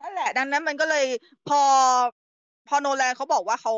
[0.02, 1.06] นั่นแหละ ดังนั้นมันก็เลย
[1.50, 1.62] พอ
[2.68, 3.74] พอโนแลนเขาบอกว่าเขา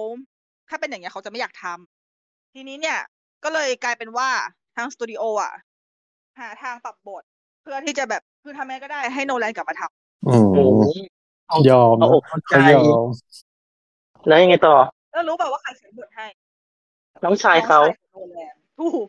[0.70, 2.98] ถ้าเป็นอย่างเงี้ยเขาจะไม่อยากทำทีนี้เนี่ย
[3.44, 4.30] ก็เลยกลายเป็นว่า
[4.76, 5.54] ทางสตูดิโออะ
[6.40, 7.24] หาทางปรับบท
[7.62, 9.84] เพื่อที่จะแบบคือทำยังไงก็ได้ให้โนแลนกลับมาท
[10.28, 10.82] อืมโอ้โห
[11.50, 13.08] เอายอมเอาอกเอาใจ เขายอม
[14.28, 16.28] แล้วยังไงต่อำแล้วรู้เปล่าว่าใครเขียนบทให้
[17.24, 19.08] น้องชายเขา น้องชของโนแลนถูก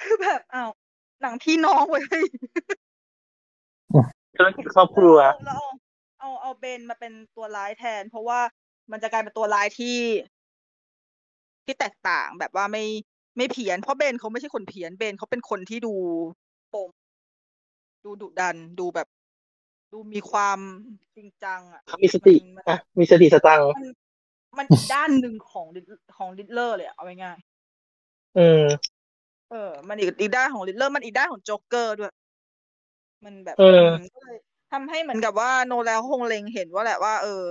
[0.00, 0.70] คือแบบอ้าว
[1.22, 2.04] หนังพี่น้องเว้ย
[4.36, 5.16] ธุรกิจครอบครัว
[5.46, 5.62] แล้วเอา
[6.20, 8.40] เอาเอาเบนมาเป็นตัวร้ายแทน เพราะว่า
[8.90, 9.98] มันจะกลายเป็นตัวร้ายที่
[11.66, 12.84] ที่แตกต่างแบบว่าไม่
[13.36, 15.94] ไม่เพี้ยน เพราะเบนเขาไม่ใช่คนเพี้ยนเบนเขาเป็นคนที่ดู
[16.74, 16.90] ปม
[18.04, 19.08] ดูดุดันดูแบบ
[19.92, 20.58] ดูมีความ
[21.16, 23.86] จริงจัง อะเขามีสติมันอะมีสติสตังค์มัน
[24.58, 25.80] มันอีกด้านหนึ่งของลิ
[26.16, 27.38] ของ Riddler เลยอะเอาง่าย
[28.38, 32.12] อืมๆเออ มันอีกอีกด้านของ Riddler มันอีกด้านของโจ๊กเกอร์ด้วย
[33.24, 34.38] มันแบบเออมันก็เลย
[34.72, 37.42] ทำให้เหมือนกับว่าโนแลนเขาคงเล็งเห็นว่าแหละว่าเออ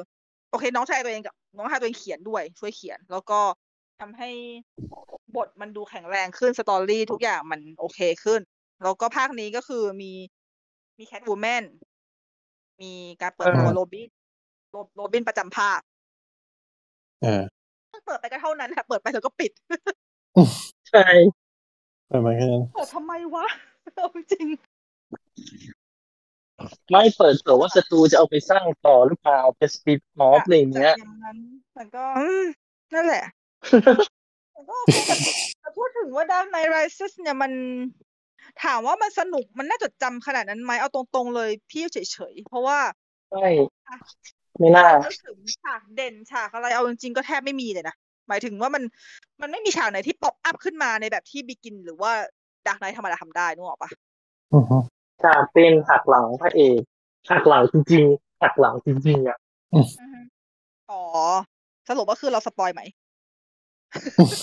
[0.50, 3.40] โอเค น้องชายตัวเองกับน้องชายตัวเองเขียนด้วย ช่วยเขียน แล้วก็
[4.00, 4.30] ทำให้
[5.36, 8.42] บทมันดูแข็งแรงขึ้น story ทุกอย่างมันโอเคขึ้น
[8.84, 10.12] แล้วก็ภาคนี้ก็คือมี
[10.98, 11.64] มี Catwoman
[12.82, 14.10] มีการเปิดตัวเออโรบิน
[14.72, 15.80] โรโรบินประจำภาค
[17.26, 17.44] อ่า
[18.06, 19.52] เปิดไปก็เท่านั้นค่ะเปิดไปแล้วก็ปิด
[20.92, 21.06] ใช่
[22.12, 23.46] ประมาณแค่นั้นเปิดทำไมวะ
[23.96, 24.48] เอาจริง
[26.90, 31.38] ไม่เปิดเผยว่าศัตรูจะเอาไปสร้างต่อหรือเปล่าเป็นสปีดมอฟอะไรอย่างเงี้ยจากอย่างนั้น
[31.74, 32.46] แต่ก็อืม
[32.94, 33.24] นั่นแหละ
[34.52, 35.16] แต่ก็โอเคแต่
[35.62, 37.52] แต่พูดถึงว่า Dark Knight Rises เนี่ยมัน
[38.64, 41.98] ถามว่ามันสนุกมันน่าจดจำขนาดนั้นไหมเอาตรงๆเลยพี่เฉ
[42.34, 42.80] ยๆ เพราะว่า
[43.32, 43.48] ใช่
[44.60, 47.96] ไม่น่านึกถึงฉากเด่นฉากอะไรเอาจริงๆก็แทบไม่มีเลยนะ
[48.28, 48.84] หมายถึงว่ามัน
[49.42, 52.12] มันไม่มีฉากไหนที่ pop up ขึ้นมาในแบบที่ Begins หรือว่า
[52.66, 53.90] Dark Knight ธรรมดาทำได้นึกออกปะ
[54.54, 54.78] อือฮึ
[55.24, 56.80] จะเป็นหักหลังพระเอก
[57.30, 59.38] หักหลังจริงๆหักหลังจริงๆอะ
[59.74, 60.20] อือฮึ
[60.92, 61.02] อ๋อ
[61.90, 62.82] สรุปว่าคือเรา spoil ไหม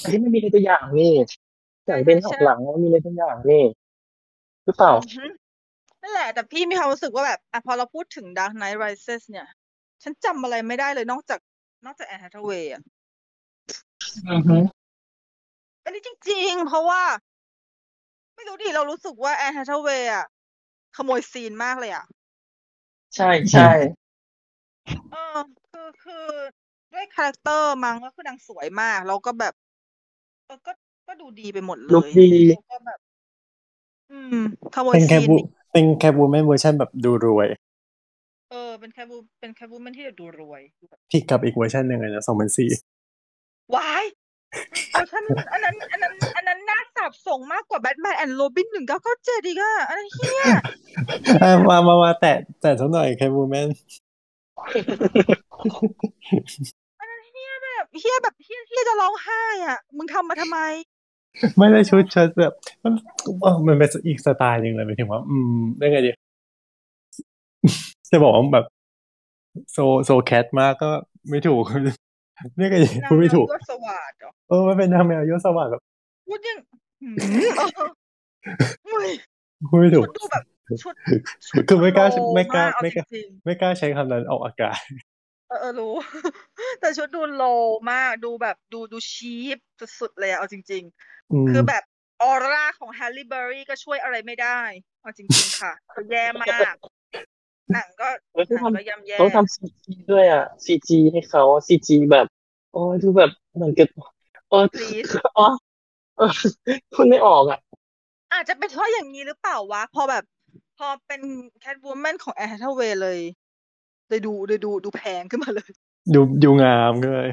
[0.02, 1.12] อันนี้ไม่มีในตัวอย่างนี่
[1.86, 3.64] อย่างเป็นหักหลังมันมีในตัวอย่างนี่
[4.64, 5.24] หรือเปล่าอือฮึ
[6.02, 9.46] นั่นแหละ แต่พี่มีความรู้สึกว่าแบบอะพอเราพูดถึง Dark Knight Rises เนี่ย
[10.02, 11.40] ฉันจำอะไรไม่ได้เลยนอกจาก
[11.86, 12.82] นอกจากแอน h ฮ t เวย์อะ
[14.30, 14.56] อือฮึ
[15.84, 17.02] อันนี้จริง ๆ เพราะว่า
[18.34, 20.26] ไม่รู้ดิเรารู้สึกว่าแอน h ฮ t เวย์อะ
[20.96, 22.04] ขโมยซีนมากเลยอะ
[23.16, 23.70] ใช่ใช่
[25.12, 25.38] เออ
[25.70, 26.26] คือคือ
[26.92, 29.54] ด้วย character มั้งก็คือนางสวยมาก แล้วก็แบบ
[30.46, 30.72] เออก็
[31.08, 32.98] ก็ดูดีไปหมดแล้ว look ดีแล้วก็แบบ
[34.12, 34.44] อืม
[34.74, 37.48] ขโมยเป็นแค่ซีนบูอีกเป็นแค่บูแมนเวอร์ชันแบบดูรวย
[38.50, 42.70] เออ เป็นแคบูเป็นแคบูแมนที่ดูรวยดูแบบผิดกับอีกเวอร์ชันหนึ่งเลยนะสองพันสี่
[43.74, 44.04] วาย
[44.92, 50.44] เวอร์ชันอันนั้นอันนั้นอันนั้นน่าสับส่งมากกว่าแบทแมนแอนด์โรบินหนึ่งเก้าเก้าเจ็ดอีกอะอันนั้นเฮีย
[51.68, 53.68] มามามาแตะแตะสักหน่อยแค่บูแมน
[54.62, 56.81] อันนั้น
[58.00, 60.58] เฮียแบบเฮียแบบเฮียเฮียจะร้องไห้อะ มึงทำมาทำไม
[61.58, 62.52] ไม่ได้ชุดชุดแบบ
[62.82, 62.92] มัน
[63.42, 66.10] เออมันเป็นอีกสไตล์หนึ่งเลยหมายถึงว่า อืม ได้ไงดี
[68.10, 68.64] จะบอกว่าแบบ
[69.72, 70.90] โซโซแคทมากก็
[71.30, 71.64] ไม่ถูก
[72.56, 75.82] เรียกไงดีนางพูดแมไม่วถูกยศสวัสดเหรอเออมันเป็นนางแมวยศสวัสดิ์แบบ
[76.26, 76.58] พูดยัง
[77.02, 77.14] หืม
[77.56, 77.68] เออ
[78.84, 79.10] เฮ้ย
[79.70, 80.42] พูดไม่ถูชุกดดูแบบ
[80.82, 80.94] ชุด
[81.48, 85.94] ชุดคือไม่กล้าโลไม่กล้าเอไม่กล้าจริงไม่กล้าใช้คำนั้นออกอากาศๆเออเออรู้
[86.80, 87.44] แต่ชุดดู low
[87.92, 89.56] มากดูแบบดูดู cheap
[90.00, 90.82] สุดๆเลยอะเอาจริง
[91.32, 91.82] อืมๆคือแบบ
[92.22, 94.60] ออร่าของ Halle Berry ก็ช่วยอะไรไม่ได้
[95.00, 96.74] เอาจริง ๆ ค่ะคือแย่มาก
[97.72, 102.26] หนังก็เออหนังเขาทำก็ย่ำแย่เขาทำซีจีด้วยอะซีจีให้เขาซีจีแบบ
[102.72, 103.88] โอ้ยดูแบบเหมือนกับ
[104.48, 105.48] โอ้ Please อ๋อ
[106.18, 106.32] เออ
[106.92, 107.60] พูดไม่ออกอะ
[108.32, 110.24] อาจจะเป็นเพราะอย่างนี้หรือเปล่าวะ พอแบบ
[110.78, 111.20] พอเป็น
[111.60, 113.18] Catwoman ของ Anne Hathaway เลย
[114.08, 115.70] เลยดูเลยดูดูแพงขึ้นมาเลย
[116.14, 117.28] ดูดูงามเลย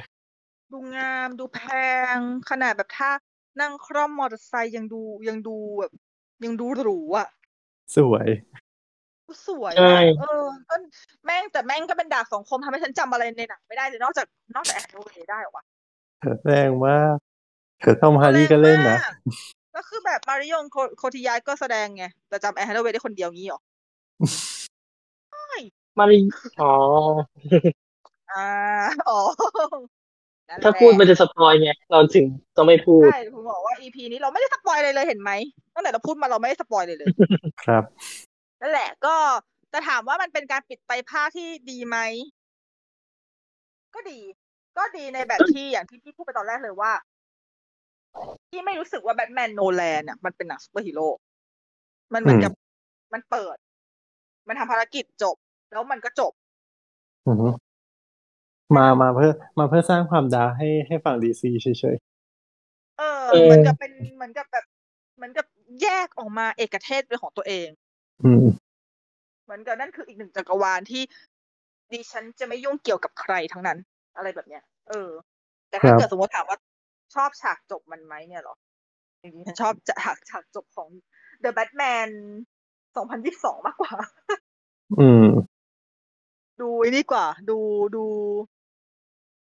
[0.73, 1.61] ดูงามดูแพ
[2.13, 2.17] ง
[2.49, 3.09] ขนาดแบบถ้า
[3.61, 5.91] นั่งคร่อมมอเตอร์ไซค์ยังดูยังดูแบบ
[6.45, 7.27] ยังดูหรูอะ
[7.95, 8.27] สวย
[9.47, 10.75] สวยใช่ อะเออก็
[11.25, 14.25] แม่งแต่แม่งก็เป็นดาบสองคมทำให้ฉันจำอะไรในหนังไม่ได้เลยนอกจาก
[14.55, 15.63] นอกจาก Anne Hathaway ได้เหรอวะ
[16.45, 17.15] แรงมาก
[17.79, 19.13] เธอทอมฮาร์ดี้ก็เล่นนะ แรงมาก
[19.75, 23.61] ก็คือแบบ Marion Co Cotillard ยก็แสดงไง แต่จำ Anne Hathaway ได้คนเดียวงี้เหรอ
[25.99, 26.19] มาริ
[26.61, 26.73] อ๋อ
[28.31, 28.45] อ่า
[29.09, 29.19] อ๋อ
[30.49, 35.31] นั่นแหละถ้าพูดมันจะ spoil ไงเราถึงต้องไม่พูดใช่ผมบอกว่า EP นี้เราไม่ได้ spoil เลยเลยเห็นไหม
[35.75, 37.07] ตั้งแต่เราพูดมาเราไม่ได้ spoil เลยเลย
[37.63, 37.83] ครับ
[38.61, 39.15] นั่นแหละก็
[39.73, 41.97] จะถามว่ามันเป็นการปิดไตรภาคที่ดีไหม
[43.95, 44.19] ก็ดี
[44.77, 46.91] ก็ดีในแบบที่อย่างที่พี่พูดไปตอนแรกเลยว่า
[48.49, 51.07] ที่ไม่รู้สึกว่าแบทแมนโนแลนเนี่ยมันเป็นหนังซูเปอร์ฮีโร่
[52.13, 52.53] มันเหมือนอืม กับ
[53.13, 53.57] มันเปิด
[54.47, 55.35] มันทำภารกิจจบ
[55.71, 56.33] แล้วมันก็จบ
[57.27, 57.47] อือฮึ
[58.77, 61.95] มามาเพื่อ มาเพื่อสร้างความ dark ให้ให้ฝั่งดีซีเฉย
[62.97, 64.65] เออเออเหมือนกับเป็นเหมือนกับแบบ
[65.15, 65.45] เหมือนกับ
[65.81, 68.45] แยกออกมาเอกเทศเป็นของตัวเองๆอืม
[69.43, 71.03] เหมือนกับนั่นคืออีกหนึ่งจักรวาลที่
[71.91, 73.77] ดิฉันจะไม่ยุ่งเกี่ยวกับใครทั้งนั้น
[74.15, 75.09] อะไรแบบเนี้ย เออ
[75.69, 76.57] แต่ถ้าครับเกิดสมมติถามว่า
[77.15, 78.55] ชอบฉากจบมันไหมเนี่ยเหรอ
[79.21, 80.89] จริงๆฉันชอบฉากฉากจบของ
[81.43, 82.09] The Batman
[82.95, 83.91] 2022 มากกว่า
[84.99, 85.39] อืมดู
[86.81, 87.57] ไอ้นี่กว่า ดู
[87.95, 88.05] ดู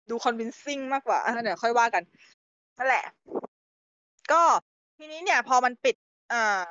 [0.09, 2.03] ดู convincing มากกว่าอะเดี๋ยวค่อยว่ากัน
[2.77, 3.05] นั่นแหละ
[4.31, 4.41] ก็
[4.97, 5.95] ทีนี้เนี่ย พอมันปิด
[6.34, 6.61] อ่า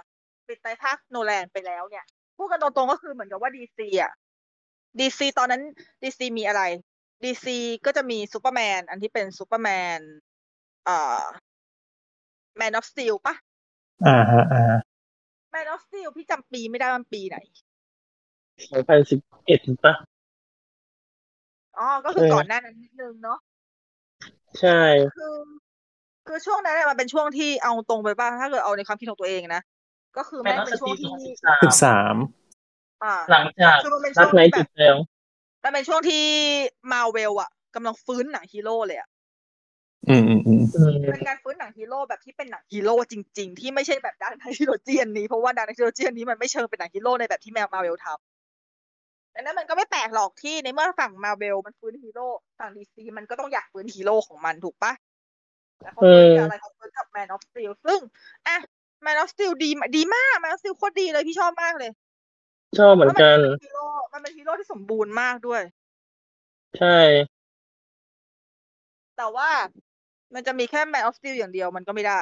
[0.48, 2.04] ปิดไตรภาคโนแลนไปแล้วเนี่ย
[2.36, 4.12] พูดกันตรงๆก็คือเหมือนกับว่าดีซีอะ
[4.98, 5.62] ดีซีตอนนั้น
[6.02, 6.62] ดีซีมีอะไร
[7.24, 7.56] ดีซี
[7.86, 9.68] ก็จะมีซูเปอร์แมน อันที่เป็นซูเปอร์แม
[9.98, 10.00] น
[10.84, 11.22] เอ่อ
[12.56, 13.34] Man of Steel ปะ
[14.06, 14.80] อ่าฮะอ่าฮะ
[15.50, 17.36] Man of Steel พี่จำปีไม่ได้ว่ามันปีไหน
[18.70, 19.94] สองพันสิบเอ็ดปะ
[21.78, 23.38] อ๋อ ก็คือเออก่อนหน้านั้นนิดนึงเนาะ
[24.60, 24.80] ใช่
[25.16, 25.36] คือ
[26.26, 29.62] คือช่วงนั้นเนี่ยมันเป็นช่วงที่เอาตรงไปป่ะถ้าเกิดเอาในความคิดของตัวเองนะ
[30.16, 32.16] ก็คือแม่แม่งนอเป็นสช่วตีงสองที่สิบสามสิบสาม
[33.04, 34.96] อ่าหลังจากคือมันเป็นช่รัวกงไนที่ท์แบติบดแล้ว
[35.64, 36.24] มันเป็นช่วงที่
[36.92, 39.08] มาเวลอะกำลังฟื้นหนังฮีโร่เลยอะ
[40.08, 48.35] อืมอืมอืมอืมเป็นการฟื้นหนังฮีโร่แบบที่เป็นหนังฮีโร่จริง ๆ ที่ไม่ใช่แบบดังในฮีโร่เจียนนี้เพราะว่าดังในฮีโร่เจียนนี้มันไม่เชิงเป็นหนังฮีโร่ในแบบที่แมวมาเวลทำ
[49.38, 52.26] ดังนั้นมันก็ไม่แปลกหรอกที่ในเมื่อฝั่งมาเวลมันฟื้นฮีโร่
[52.58, 54.92] ฝั่งดีซีมันก็ต้องอยากฟื้นฮีโร่ของมันถูกปะ
[55.80, 58.00] แล้วเขาฟื้นกับอะไรเขาฟื้นกับ Man of Steel ซึ่ง
[58.46, 58.56] อะ
[59.02, 61.90] Man of Steel ดีดีมาก Man of Steel โคตรดีเลยพี่ชอบมากเลย
[62.78, 65.62] ชอบเหมือนกันแล้วมันเป็นฮีโร่มันเป็นฮีโร่ที่สมบูรณ์มากด้วย
[66.78, 66.98] ใช่
[69.16, 69.50] แต่ว่า
[70.34, 72.20] มันจะมีแค่ Man of Steel อย่างเดียวมันก็ไม่ได้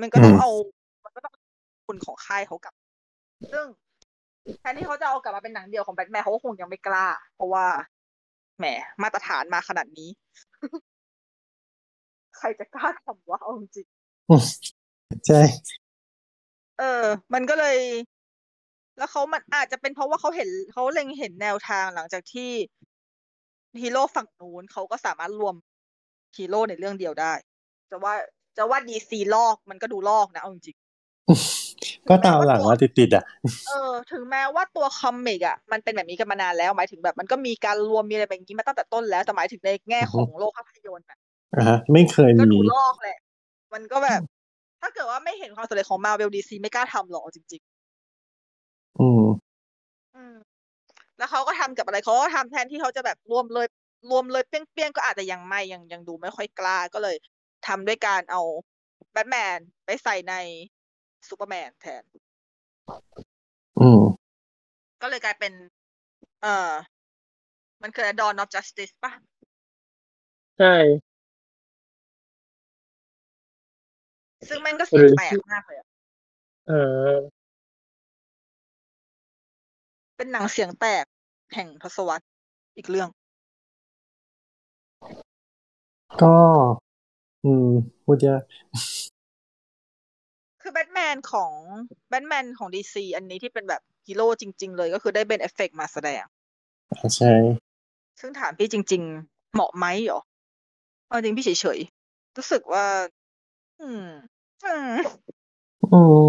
[0.00, 0.50] มันก็ต้องเอา
[1.04, 1.34] มันก็ต้อง
[1.86, 2.74] ฟื้นของค่ายเขากลับ
[3.52, 3.66] ซึ่ง
[4.60, 7.66] แทนที่เขาจะเอากลับมาเป็นหนังเดี่ยวของแบทแมนเขาก็คงยังไม่กล้า เพราะว่า
[8.58, 8.64] แหม
[9.02, 10.08] มาตรฐานมาขนาดนี้
[12.36, 13.86] ใครจะกล้าทำวะเอาจริง
[15.26, 15.40] ใช่
[16.78, 17.04] เออ
[17.34, 17.76] มันก็เลย
[18.98, 22.50] แล้วเขามันอาจจะเป็นเพราะว่าเขาเห็นเขาเล็งเห็นแนวทางหลังจากที่
[23.80, 25.54] ฮีโร่ฝั่งนู้นเขาก็สามารถรวม
[26.36, 27.32] ฮีโร่ในเรื่องเดียวได้
[27.90, 28.14] จะว่า
[28.56, 30.76] จะว่าดีซีลอกมันก็ดูลอกนะเอาจริง
[32.08, 41.18] ก็ตามหลังว่าติดติดๆอะๆเออ ถึงแม้ว่าตัว comic อะมันเป็นแบบนี้กันมานานแล้ว หมายถึงแบบมันก็มีการรวมมีอะไรแบบนี้มาตั้งแต่ต้นแล้ว แต่หมายถึงในแง่ของโลกภาพยนตร์อะ
[41.54, 43.18] อ่าฮะไม่เคยก็มีดูลอกแหละ
[43.74, 44.20] มันก็แบบ
[44.80, 47.62] ถ้าเกิดว่าไม่เห็นความสำเร็จของมาเวลดีซีไม่กล้าทำหรอกจริง
[48.98, 50.34] อืมๆอืม
[51.18, 53.66] แล้วเขาก็ทำกับอะไรเขาก็ทำแทนที่เขาจะแบบรวมเลย
[54.10, 57.16] รวมเลยเปี้ยงๆก็อาจจะยังไม่ยังยังดูไม่ค่อยกล้าก็เลย
[57.66, 58.40] ทำด้วยการเอา
[59.12, 60.34] แบทแมนไปใส่ใน
[61.28, 62.02] ซูเปอร์แมนแทน
[63.80, 64.02] อืม
[65.02, 65.52] ก็เลยกลายเป็น
[66.42, 66.72] เอ่อ
[67.82, 69.12] มันคือ Dawn of Justice ป่ะ
[70.58, 70.74] ใช่
[74.48, 75.86] ซึ่งแม่งก็เสียงหรือแตกมากเลยอะ
[76.68, 76.72] เอ
[77.08, 77.16] อ
[80.16, 81.04] เป็นหนังเสียงแตก
[81.54, 82.26] แห่งทศวรรษ
[82.76, 83.08] อีกเรื่อง
[86.22, 86.36] ก็
[87.44, 87.68] อืม
[88.04, 88.42] พูดยาก
[88.72, 89.13] คือ
[90.74, 91.52] แบทแมนของ
[92.08, 96.22] แบทแมนของดีซีอันนี้ที่เป็นแบบฮีโร่จริง ๆ เลยก็คือได้เบนแอฟเฟล็กมาแสดง
[97.16, 97.32] ใช่
[98.20, 100.20] ซึ่งถามพี่จริง ๆ เหมาะไหมเหรอ
[101.08, 102.84] เอาจริงพี่เฉยๆรู้สึกว่า
[103.80, 104.04] อืม
[104.64, 104.92] อืม
[105.92, 106.24] อืม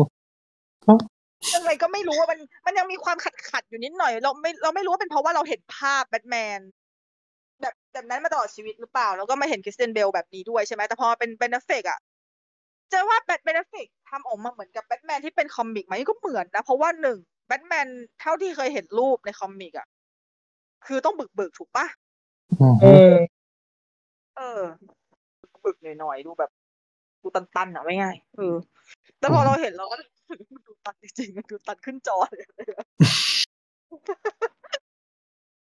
[1.56, 6.60] ยังไงก็ไม่รู้ว่ามันมันยังมีความขัดขัดๆอยู่นิดหน่อย เราไม่เราไม่รู้ว่าเป็นเพราะว่าเราเห็นภาพแบทแมน
[7.62, 17.18] แบบแบบนั้นมาตลอดชีวิตหรือเปล่า แล้วก็ไม่เห็นคริสเตียนเบลแบบนี้ด้วยใช่ไหมแต่พอเป็นเบนแอฟเฟล็กอะเจะว่าแบทแมนแอฟเฟล็กทำออกมาเหมือนกับแบทแมนที่เป็น comic ไหมก็เหมือนนะ เพราะว่าหนึ่ง
[17.48, 17.88] แบทแมน
[18.20, 19.88] เท่าที่เคยเห็นรูปใน comic อะ
[20.86, 21.86] คือต้องบึกบึกๆถูกปะ
[22.62, 23.14] อืมเออ
[24.38, 24.62] เออ
[25.66, 26.52] บึกๆหน่อยๆดูแบบ
[27.22, 28.56] ดูตันๆอะไม่ง่ายเออ
[29.20, 32.48] แต่พอเราเห็นเราก็รู้สึกมันดูตันจริงๆมันดูตันขึ้นจอเลย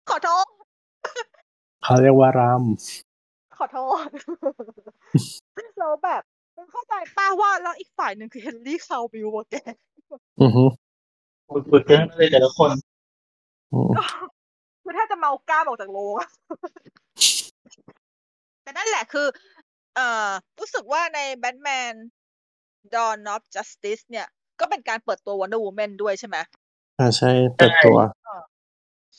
[0.10, 0.48] ขอโทษ
[1.84, 2.42] เขาเรียกว่าร
[3.58, 3.78] ขอโท
[4.08, 4.10] ษ
[5.80, 6.31] เราแบบมึง
[6.72, 10.64] เข้าใจป้าว่าแล้วอีกฝ่ายหนึ่งคือเฮนรี่คาวบิลวะแกำอือฮึ
[11.72, 12.70] บึกๆเยอะเลยแต่ละคน
[13.74, 13.92] อืม
[14.84, 16.30] คือถ้าจะเมากล้ามออกจากโรงอะ
[18.64, 19.28] แต่นั่นแหละคือ
[19.96, 20.30] เอ่อ
[20.60, 21.94] รู้สึกว่าใน Batman
[22.94, 24.28] Dawn of Justice เนี่ย
[24.60, 26.38] ก็เป็นการเปิดตัว Wonder Woman ด้วยใช่ไหม
[27.00, 28.00] อ่าใช่ เปิดตัว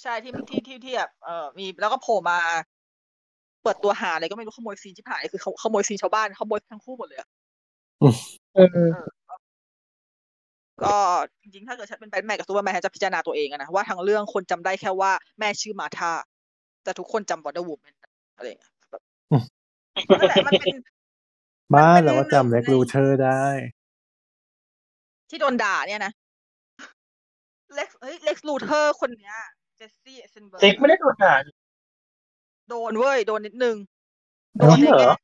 [0.01, 2.39] ใช่ที่ที่ที่ที่แบบเอ่อมีแล้วก็โผล่มา
[3.63, 7.29] เปิดตัวหาอะไรก็ไม่รู้ขโมยซีนชิบหายคือขโมยซีนชาวบ้านขโมยทั้งคู่หมดเลยอะ
[8.55, 8.91] เออ
[10.85, 10.97] ก็
[11.43, 16.13] จริงๆถ้าเกิดฉันเป็นแบทแมนกับซูเปอร์แมนฉันจะพิจารณาตัวเองอะนะว่าทั้งเรื่องคนจำได้แค่ว่าแม่ชื่อมาธา
[16.85, 17.95] แต่ทุกคนจำวอ n เดอร์วูแมน
[18.37, 19.03] อะไรอย่างเงี้ยแบบ
[19.33, 19.45] อืม
[20.09, 20.77] นั่นแหละมันเป็น
[21.75, 23.45] บ้านมันเป็นเราก็จำหนึ่เล็งกในลูเทอร์ได้
[25.31, 26.13] ที่โดนด่าเนี่ยนะ
[27.75, 29.37] เล็กซ์เฮ้ยเล็กซ์ลูเทอร์คนเนี้ย
[29.77, 31.35] เจสซี่ไอเซนเบิร์กไม่ได้โดนด่า
[32.73, 33.77] โดนเว้ยโดนนิดนึง
[34.59, 35.15] โดนในแง่อ๋อเหรอ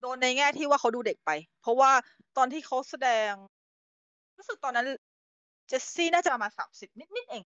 [0.00, 1.30] โดนในแง่ที่ว่าเขาดูเด็กไป
[1.60, 1.92] เพราะว่า
[2.36, 3.32] ตอนที่เขาแสดง
[4.36, 4.86] รู้สึกตอนนั้น
[5.68, 7.42] เจสซี่น่าจะประมาณสามสิบนิดๆเอง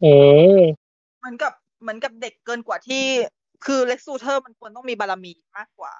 [0.00, 0.06] เอ
[0.58, 0.60] อ
[1.18, 1.52] เหมือนกับ
[1.82, 3.04] เหมือนกับเด็กเกินกว่าที่
[3.64, 5.92] คือเล็กซ์ลูเทอร์มันควรต้องมีบารมีมากกว่า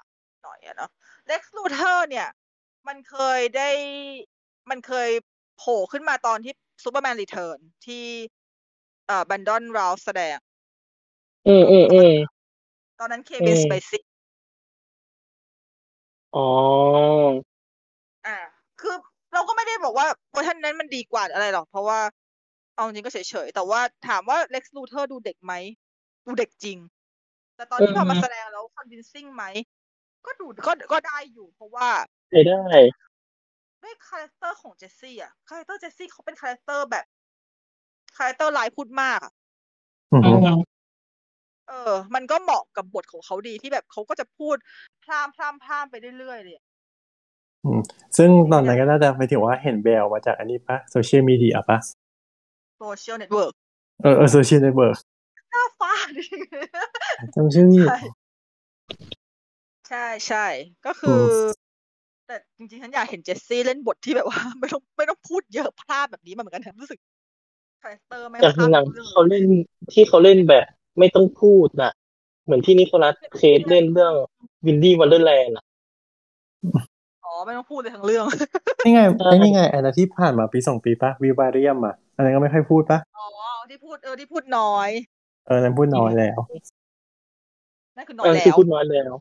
[0.42, 0.90] หน่อยอะเนาะ
[1.26, 2.28] เล็กซ์ลูเทอร์ เนี่ย
[2.88, 3.70] มันเคยได้
[4.70, 5.10] มันเคย
[5.58, 6.52] โผล่ขึ้นมาตอนที่
[6.84, 8.04] Superman Returns ที่
[9.06, 10.36] เอ่อแบรนดอนเราธ์แสดง
[11.46, 12.12] อืมอืมอืม
[13.00, 14.02] ตอนนั้นเควินอืมสเปซีย์
[16.36, 16.46] อ๋อ
[18.26, 18.36] อ่า
[18.80, 18.94] คือ
[19.34, 22.00] เราก็ไม่ได้บอกว่าเวอร์ชันนั้นมันดีกว่าหรืออะไรหรอก เพราะว่า
[22.74, 25.52] เอาจริงก็เฉยๆ แต่ว่าถามว่าเล็กซ์ลูเทอร์ดูเด็กไหม
[26.26, 26.78] ดูเด็กจริง
[27.56, 29.44] แต่ตอนที่พอมาแสดงแล้ว convincing ไหม
[30.26, 31.88] ก็ดูก็ก็ได้อยู่ เพราะว่า
[32.30, 32.54] ใช้ได้
[33.82, 37.04] ด้วยคาแรคเตอร์ของเจสซี่อะ คาแรคเตอร์เจสซี่เขาเป็นคาแรคเตอร์แบบ
[38.16, 39.32] คาแรคเตอร์ลายพูดมากอะ
[40.12, 40.52] อือฮึ
[41.68, 44.56] เออ มันก็เหมาะกับบทของเขาดีที่แบบเขาก็จะพูด
[45.04, 46.64] พร่ำพร่ำพร่ำไปเรื่อยๆเลยอะ
[47.64, 47.80] อืม
[48.16, 51.78] ซึ่งตอนนั้นก็น่าจะไปถึงว่าเห็นเบลมาจากอันนี้ปะ The Social Network ปะ
[52.78, 53.52] โซเชียลเน็ตเวิร์ก
[54.02, 54.98] เออเออโซเชียลเน็ตเวิร์ก
[55.50, 56.08] หน้าฟาด
[57.34, 57.98] จำชื่อใช่
[59.88, 60.46] ใช่ใช่
[60.86, 61.20] ก็คือ
[62.26, 66.98] แต่จริงๆฉันอยากเห็นเจสซี่เล่นบทที่แบบว่า ไม่ต้องไม่ต้องพูดเยอะพลาดแบบนี้มาเหมือนกันนะรู้สึก
[67.82, 69.44] คาแรคเตอร์ไม่งจากพลาดหนังทุกเรื่องเขาเล่น
[69.92, 70.66] ที่เขาเล่นแบบ
[70.98, 71.92] ไม่ต้องพูดน่ะ
[72.44, 74.12] เหมือนที่นิโคลัสเคจเล่นเรื่อง
[74.66, 75.64] Willy's Wonderland อะ
[77.24, 78.24] อ๋อไม่ต้องพูดเลยทั้งเรื่อง
[78.84, 83.26] นี่ไงใช่ไอ้นี่ไงอันนั้นที่ผ่านมาปีสองปีปะวิวบาเรียมอะอันนั้นก็ไม่ค่อยพูดปะอ๋อ
[83.70, 84.90] ที่พูดเออที่พูดน้อย
[85.46, 86.38] เออนั้นพูดน้อยแล้ว
[87.96, 89.12] นั่นคือน้อเอยอแล้คือวพูดน้อยแล้ว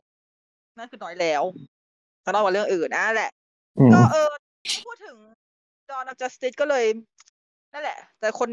[0.78, 1.42] นั่นคือน้อยแล้ว
[2.24, 3.30] ก็น้อยกว่าเรื่องอื่นนะแหละ
[3.78, 4.28] อืมก็เออ
[4.86, 5.16] พูดถึง
[5.90, 6.84] Dawn of Justice ก็เลย
[7.72, 8.50] นั่นแหละ แต่คน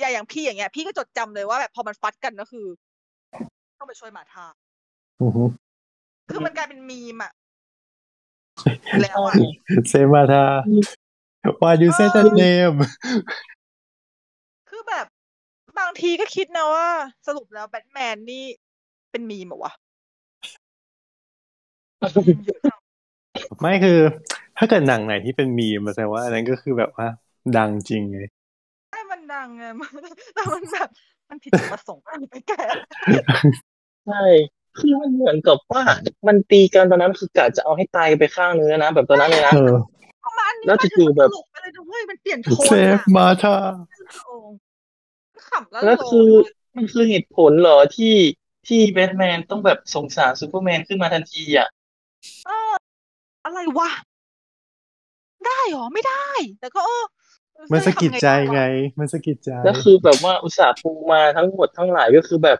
[0.00, 2.66] อย่างอย่างพี่อย่างเงี้ย พี่ก็จดจำเลยว่าแบบพอมันฟัดกันก็คือ
[3.78, 4.46] ต้องไปช่วยหมาทา
[5.22, 5.44] อือฮึ
[6.30, 7.32] คือมันกลายเป็นมีมอะ
[9.02, 9.34] แล้วอะ
[9.88, 10.44] เซมาทา
[11.60, 12.78] why you say that name
[14.68, 15.06] คือแบบ
[15.78, 16.88] บางทีก็คิดนะว่า
[17.26, 18.44] สรุปแล้วแบทแมนนี่
[19.10, 19.72] เป็นมีมเหรอวะ
[22.16, 22.78] มีมเยอะจัง
[23.60, 23.98] ไม่คือ
[24.58, 27.06] ถ้าเกิดหนังไหนที่เป็นมีมแสดงว่าอันนั้นก็คือแบบว่า
[27.56, 28.35] ดังจริงไงใช่มัน
[29.34, 29.64] ดังไง
[30.34, 30.88] แต่มันแบบ
[31.28, 32.52] มันผิดจุดประสงค์อะไรไปแก
[34.06, 34.24] ใช่
[34.78, 35.82] คือมันเหมือนกับว่า
[36.26, 39.74] มันตีกันตอนนั้นคือกะจะเอาให้ตายไปข้างนึงแล้วนะแบบตอนนั้นเลยนะเออ
[40.24, 43.56] ประมาณนี้แล้วมันจู่ๆแบบตลกไปเลยนะเว้ยมันเปลี่ยนโทน Save Martha
[44.24, 44.34] โอ้
[45.48, 46.30] ขำแล้วแล้วโลคือ
[46.76, 48.14] มันคือเหตุผลเหรอที่
[48.66, 51.68] ที่แบทแมนต้องแบบสงสารซูเปอร์แมนขึ้นมาทันทีอะ
[52.46, 52.72] เออ
[53.44, 53.90] อะไรวะ
[55.46, 56.28] ได้เหรอ ไม่ได้
[56.60, 57.06] แต่ก็เออเออ
[57.72, 58.62] มันสะกิดใจทำด้วะไง
[59.00, 62.58] มันสะกิดใจแล้วคือแบบว่าอุตส่าห์ปูมาทั้งหมดทั้งหลายก็คือแบบ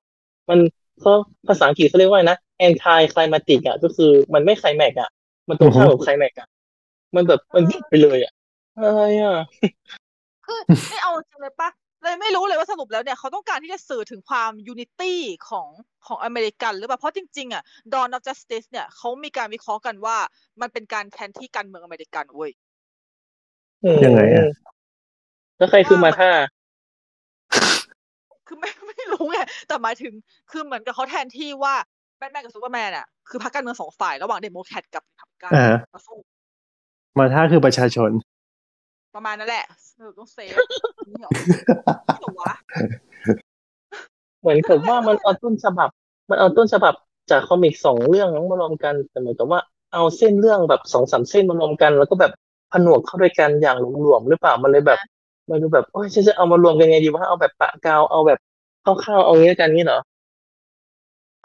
[0.49, 0.59] มัน
[1.01, 1.13] เขา
[1.49, 5.11] ภาษาอังกฤษเขาเรียกว่าไงนะ anticlimactic อะก็คือมันไม่ไคลแม็กอะ
[5.49, 6.49] มันตรงข้ามกับไคลแม็กอะ
[7.15, 8.33] มันแบบมันยิบไปเลยอะ
[8.77, 9.37] อะไรอะ
[10.47, 10.61] คือ
[10.91, 11.71] ไม่เอาจริงเลยปะ
[12.03, 15.69] เลยไม่รู้เลยว่าสรุปแล้วเนี่ยเขาต้องการที่จะสื่อถึงความ unity ของ
[16.07, 17.63] ของอเมริกันหรือเปล่าเพราะจริงๆอะ
[17.93, 20.17] Dawn of Justice เนี่ยเขามีการวิเคราะห์กันว่า
[20.61, 22.51] มันเป็นการแทนที่การเมืองอเมริกันเว้ย
[24.05, 24.47] ยังไงอะ
[25.59, 26.31] แล้วใครคือ Martha
[28.47, 29.39] คือไม่ไม่รู้ไง
[29.69, 30.13] แต่หมายถึง
[30.51, 31.75] คือเหมือนกับเขาแทนที่ว่า
[32.19, 36.17] แบทแมนกับซูเปอร์แมนอะคือพรรคการเมืองสองฝ่ายระหว่างเดโมแครตกับรีพับลิกันอ่ามาสู้
[37.19, 38.11] Martha คือประชาชน
[39.15, 39.67] ประมาณนั้นแหละ
[39.99, 40.53] เออต้อง save
[41.11, 41.31] นี่เหรอ
[42.11, 42.55] นี่เหรอวะ
[44.41, 45.91] เหมือนกับว่ามันเอาต้นฉบับ
[46.31, 46.95] มันเอาต้นฉบับ
[47.31, 49.61] จาก comic สองเรื่องมารวมกันแต่เหมือนกับว่า
[49.93, 52.33] เอาเส้นเรื่องแบบสองสามเส้นมารวมกัน แล้วก็แบบ
[52.73, 55.01] ผนวกเข้าด้วยกันอย่างหลวมๆหรือเปล่ามันเลยแบบ
[55.51, 58.39] มันดูแบบโอ้ยฉันจะเอามารวมกันไงดีวะเอาแบบปะกาวเอาแบบ
[58.85, 60.01] คร่าวๆเอางี้กันนี่เหรอ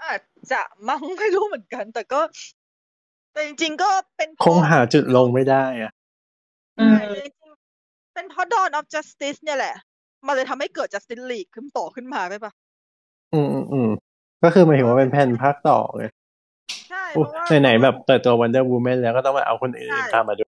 [0.03, 0.21] อาจ
[0.51, 2.21] จะมั้งไม่รู้เหมือนกัน แต่ก็
[3.31, 5.91] แต่จริง ๆ ก็เป็นเพคงราะหาจุดลงไม่ได้อะ
[6.79, 9.75] อืมใช่จริงๆเป็นเพราะ Dawn of Justice เนี่ยแหละ
[10.25, 12.53] มันเลยทำให้เกิด Justice League ขึ้นต่อขึ้นมาได้ปะ
[13.33, 13.89] อืมอืมอืม
[14.43, 16.03] ก็คือหมายถึงว่าเป็นแผ่นภาคต่อไง
[16.89, 20.51] ใช่เพอุ๊ยราะว่าไหนๆแบบเปิดตัว Wonder Woman แล้วก็ต้องมาเอาคนอื่นใช่ตามมาด้วย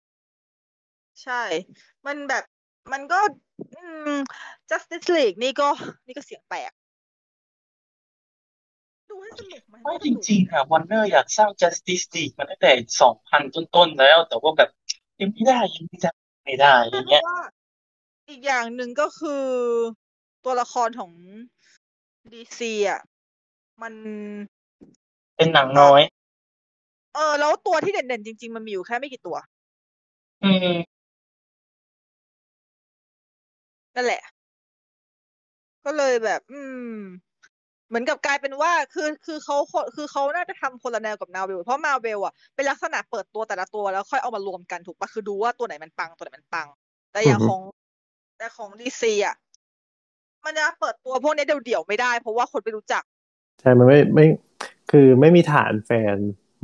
[1.24, 1.34] ใช่
[2.06, 2.44] มันแบบ
[2.92, 3.20] มันก็
[3.76, 4.20] อืม
[4.70, 5.70] Justice League นี่ก็
[6.06, 6.72] นี่ก็เสียงแตก
[9.10, 12.72] ดูให้สนุกไหมไม่จริงๆอะวันเนอร์อยากสร้าง Justice League มาตั้งแต่
[13.02, 14.70] สองพันต้นๆแล้ว แต่ว่าแบบ
[15.20, 16.12] ยังไม่ได้ยังไม่ได้
[16.46, 17.38] ไม่ได้อใช่ย่างเพเงี้ยราะว่า
[18.30, 19.46] อีกอย่างหนึ่งก็คือ
[20.44, 21.12] ตัวละครของ
[22.32, 23.02] DC อะ
[23.82, 23.94] มัน
[25.36, 26.02] เป็นหนังน้อย
[27.14, 29.38] เออ แล้วตัวที่เด่นๆจริง ๆ มันมีอยู่แค่ไม่กี่ตัว
[30.42, 30.99] อืม
[33.96, 34.22] นั่นแหละ
[35.86, 36.62] ก็เลยแบบ อื
[36.94, 36.98] ม
[37.88, 39.58] เหมือนกับกลายเป็นว่า คือคือเขา
[39.96, 46.68] คือเขาน่าจะทำคนละแนวกับมาเวลเพราะมาเวลอะเป็นลักษณะเปิดตัวแต่ละตัวแล้วค่อยเอามารวมกันถูกปะคือดูว่าตัวไหนมันปังตัวไหนมันปัง
[47.12, 47.62] แต่อย่างอือฮึ ของ
[48.38, 49.36] แต่ของดีซีอะ
[50.44, 53.04] มันจะเปิดตัวพวกนี้เดี่ยวๆไม่ได้ เพราะว่าคนไม่รู้จัก
[53.60, 54.26] ใช่มันไม่ไม่
[54.92, 56.18] คือไม่มีฐานแฟน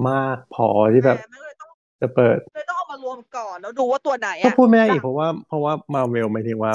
[0.10, 1.69] มากพอที่แบบแต่มันเลยต้อง
[2.02, 6.73] จะเปิด เลยต้องเอามารวมก่อน แล้วดูว่าตัวไหนก็อะพูดไม่ได้อีดักงเพราะว่าเพราะว่ามาเวลหมายถึงว่า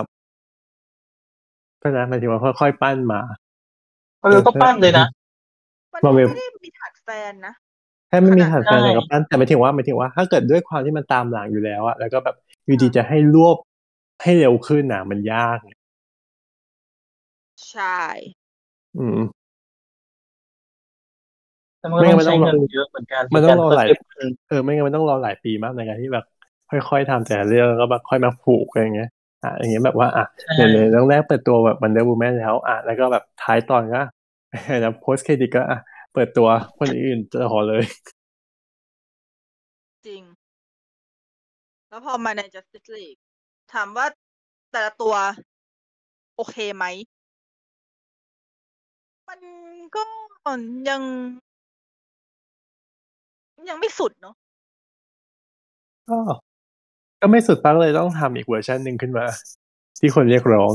[1.82, 3.20] ก็นะหมายถึงว่าค่อยๆปั้นมา
[4.22, 5.06] เออก็ปั้นเลยนะ
[5.94, 7.54] มันก็ Marvel ไม่ได้มีฐานแฟนนะ
[8.08, 12.36] แค่ไม่มีขนาดฐานแฟนได้อะไรก็ปั้นแต่หมายถึงว่าหมายถึงว่าถ้าเกิดด้วยความที่มันตามหลังอยู่แล้วอะแล้วก็แบบ
[12.66, 13.56] อยู่ดีจะให้รวบ
[14.22, 15.58] ให้เร็วขึ้นน่ะมันยาก
[17.68, 17.84] ใช่
[18.96, 19.18] อืม
[21.78, 26.24] แต่มันก็ต้องไม่งั้นมันต้ใช้องเงินเยอะเหมือนกันมันต้องรอหลายในการเออไม่งั้นมันต้องรอหลายปีมากในการที่แบบ
[26.70, 29.08] ค่อยๆทำแต่ละเรื่องแล้วก็แบบค่อยมาผูกอะไรอย่างเงี้ย
[29.42, 33.98] อะอย่างเงี้ยแบบว่าอะใช่เนี่ยเนี่ยเรื่องแรกเปิดตัวแบบ Wonder Woman แล้วอะแล้วก็แบบท้ายตอนก็
[34.80, 35.78] แล้วโพสเครดิตก็อะ
[36.12, 36.48] เปิดตัว
[36.78, 37.82] คนอื่นจะขอเลย
[40.06, 40.22] จริง
[41.88, 43.20] แล้วพอมาใน Justice League
[43.72, 44.06] ถามว่า
[44.70, 45.14] แต่ละตัว
[46.36, 46.84] โอเคไหม
[49.28, 49.40] มัน
[49.94, 50.02] ก็
[50.88, 51.02] ยัง
[53.68, 54.34] ยังไม่สุดเนาะ
[56.06, 56.40] ก็
[57.20, 59.26] ก็ไม่สุดปังเลยต้องทำอีกเวอร์ชันหนึ่งขึ้นมา
[59.98, 60.72] ที่คนเรียกร้อง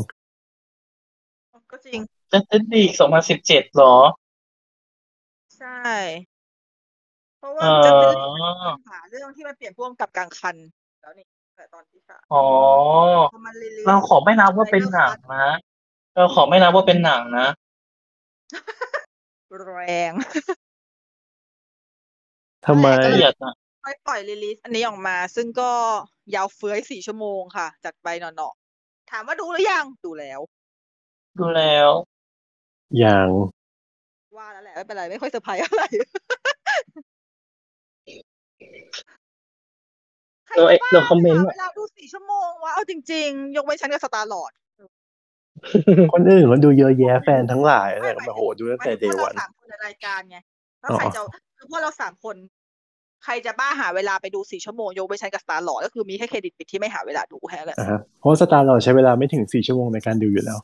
[1.71, 1.99] ก็จริง
[2.31, 3.95] Justice League สองพันสิบเจ็ดหรอ
[5.57, 5.81] ใช่
[7.39, 8.21] เพราะว่าเอ่อ Justice League
[8.65, 10.55] มันหาเรื่องที่มันเปลี่ยนพ่วงกับกลางคัน
[11.01, 11.25] แล้วนี่
[11.57, 12.45] แต่ตอนที่สามอ๋อ
[13.33, 15.47] พอมันรีลีสเราขอไม่นับว่าเป็นหนังนะ
[16.15, 17.47] เราขอไม่นับว่าเป็นหนังนะ
[19.77, 20.11] แรง
[22.65, 22.87] ทำไม
[23.85, 25.71] นั่นเกแหลียละดอะค่อยปล่อยรีลีสอันนี้ออกมา ซึ่งก็
[26.35, 30.39] ยาวเฟื้อยสี่ชั่วโมงค่ะ จัดไปหน่อๆถามว่าดูหรือยังดูแล้ว
[31.39, 31.89] ดูแล้ว
[32.97, 33.27] อย่าง
[34.37, 35.83] ว่าแล้วแหละไม่เป็นไรไม่ค่อยเซอร์ไพรส์อะไร
[40.47, 44.53] ใครเราจะบ้าเราคอมเมนต์หาอะเวลาดูสี่ชั่วโมงวะเอาจริง ๆ ยกเว้นฉันกับสตาร์ลอร์ด
[46.13, 50.37] คนอื่นเขาดูเยอะแยะแฟนทั้งหลายไม่แต่หมายโอ้โหถึงดูตั้งแต่หเดมายถึงว่าวันเราสามคนในรายการไง
[50.81, 51.21] แล้วอ๋อใครจะ
[51.57, 52.35] คือพวกเราสามคน
[53.25, 60.57] ใครจะบ้าหาเวลาไปดูสี่ชั่วโมงยกเว้นฉันกับสตาร์ลอร์ดก็คือมีแค่เครดิตปิดที่ไม่หาเวลาดูแค่นั้นแหละอ่าฮะเพราะว่าสตาร์เราใช้เวลาไม่ถึงสี่ชั่วโมงในการดูอยู่แล้ว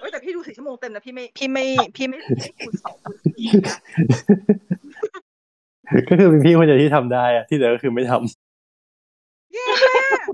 [0.00, 1.64] เอ้ยแต่พี่ดูสี่ชั่วโมงเต็มนะพี่ไม่พี่ไม่
[1.96, 3.76] พี่ไม่ไม่คูณสองคูณสี่นะ
[6.08, 10.26] ก็คือเป็นพี่คนเดียวที่ทำได้อะที่เหลือก็คือไม่ทำแย่มาก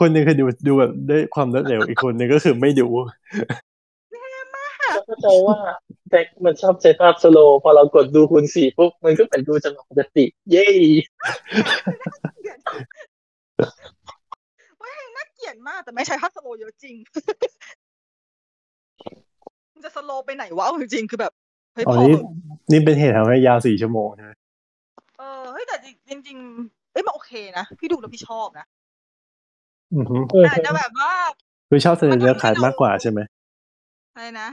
[0.00, 2.86] คนหนึ่งคือดูดูแบบด้วยความรวดเร็วอีกคนหนึ่งก็คือไม่ดู
[5.10, 5.58] เราเข้าใจว่า
[6.10, 10.66] แต่มันชอบใจภาพสโลว์พอเรากดดูคูณสี่ปุ๊บมันก็เป็นดูจังหวะปกติ เย้
[12.42, 12.58] เกลียด
[14.78, 16.96] เว้ยน่าเกลียดมาก แต่ไม่ใช้ภาพ slow เยอะจริง
[19.74, 21.32] มันจะ slow ไปไหนวะเอาจริงๆคือแบบ
[21.74, 22.24] เฮ้ยอ๋พออนี่เถอะ
[22.72, 24.32] นี่เป็นเหตุทำให้ยาวสี่ชั่วโมงใช่ไหม
[25.18, 25.76] เออเฮ้ยแต่
[26.10, 28.66] จริงๆเอ้ยมันโอเคนะ พี่ดูแล้วพี่ชอบนะ
[29.94, 30.16] อือฮึ
[30.48, 31.12] อาจจะแบบว่า
[31.68, 33.20] คือชอบ Snyder Cut มากกว่าใช่ไหม
[34.14, 34.48] อะไรนะ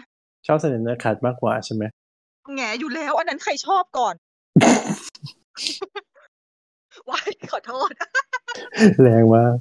[0.48, 1.84] ชอบ Snyder Cut มากกว่าใช่ไหม
[2.56, 4.16] แหงอยู่แล้ว อันนั้นใครชอบก่อน
[7.10, 7.92] ว้ายขอโทษ
[9.02, 9.56] แรงมาก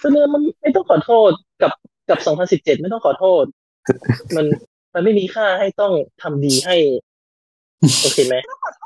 [0.00, 1.30] เสนอมันไม่ต้องขอโทษ
[1.62, 1.72] กับ
[2.10, 3.44] กับสองพันสิบเจ็ดไม่ต้องขอโทษ
[4.36, 4.46] มัน
[4.94, 5.92] มันไม่มีค่าให้ต้อง
[6.22, 6.76] ทำดีให้
[8.02, 8.84] โอเคไหมไม่ต้องขอโท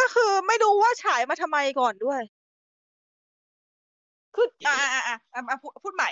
[0.00, 2.20] ก็คือไม่รู้ว่าฉายมาทำไมก่อนด้วย
[4.34, 6.10] คืออ่าอ่าอ่าอ่าอ่าพูดพูดใหม่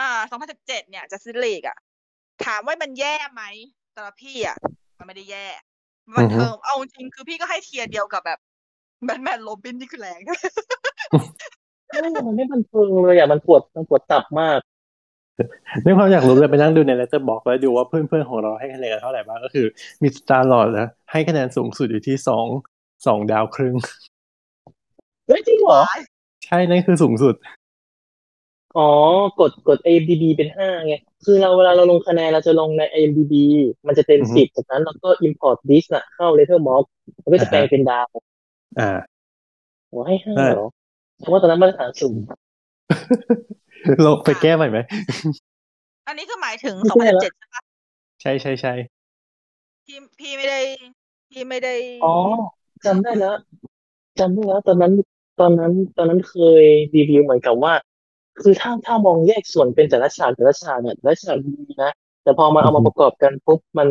[0.00, 1.76] อ่า2017เนี่ย จะซิลีกอะ
[2.46, 3.42] ถามว่ามันแย่ไหม
[3.94, 4.56] สำหรับพี่อะ
[4.98, 5.46] มันไม่ได้แย่
[6.14, 8.38] บันเทิงเอาจริงคือพี่ก็ให้ tier เดียวกับแบบ
[9.04, 10.20] แบทแมนโรบินที่คือแรง
[12.00, 14.58] ไม่มันไม่บันเทิงเลยอะมันปวดมันปวดตับมาก
[15.84, 19.66] ด้วยความอยากรู้เลยไปนั่งดูใน Letterboxd แล้วดูว่าเพื่อนๆของเราให้คะแนนกันเท่าไหร่บ้างก็คือ
[20.02, 22.46] มีสตาร์ลอร์ดนะให้คะแนนสูงสุดอยู่ที่สอง
[23.06, 23.74] สองดาวครึ่ง
[25.26, 25.80] เฮ้ยจริงเหรอ
[26.44, 27.34] ใช่นั่นคือสูงสุด
[28.76, 28.88] อ๋อ
[29.40, 30.94] กดกด IMDb เป็นห้าไง
[31.24, 33.34] คือเราเวลาเราลงคะแนนเราจะลงใน IMDb
[33.86, 36.88] มันจะเต็มอือฮึสิบจากนั้นเราก็ import list น่ะเข้า Letterboxd
[37.22, 38.06] มันก็จะแปลงเป็นดาว
[38.80, 38.90] อ่า
[39.88, 40.68] โอ้ให้ห้าเออเหรอ
[41.18, 42.14] เพราะว่าตอนนั้นมาตรฐานสูง
[44.02, 44.78] เราไปแก้ใหม่ไหม
[46.08, 47.62] อันนี้คือหมายถึงไม่ใช่แล้ว2017ใช่ปะ
[48.22, 48.72] ใช่ใช่ใช่
[49.86, 50.60] พี่พี่ไม่ได้
[51.32, 51.74] พี่ไม่ได้
[52.04, 52.14] อ๋อ
[52.86, 53.34] จำได้แล้ว
[54.18, 54.92] จำได้แล้ว ตอนนั้น
[55.40, 56.64] ตอนนั้นตอนนั้นเคย
[56.94, 57.72] รีวิวเหมือนกับว่า
[58.40, 61.90] คือถ้าถ้ามองแยกส่วนเป็นแต่ละฉากแต่ละฉากเนี่ยแต่ละฉากดีนะ
[62.22, 63.88] แต่พอมาเอามาประกอบกันปุ๊บมัน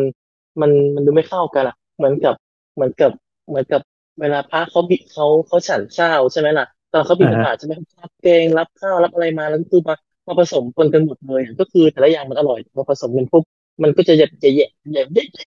[0.61, 2.35] มันมันดูไม่เข้ากันอะ เหมือนกับ
[2.75, 3.11] เหมือนกับ
[3.49, 3.81] เหมือนกับ
[4.19, 9.95] เวลาพระเขาบิเขาเขาฉันข้าวใช่ไหมล่ะ ตอนเขาบิณฑบาตใช่ไหมเขารับแกงรับข้าวรับอะไรมาแล้วก็คือมา
[10.27, 13.43] มาผสมปนกันหมดเลยอะก็คือแต่ละอย่างมันอร่อยพอผสมกันปุ๊บ
[13.83, 15.47] มันก็จะแยบแยะแยะแยะแยะ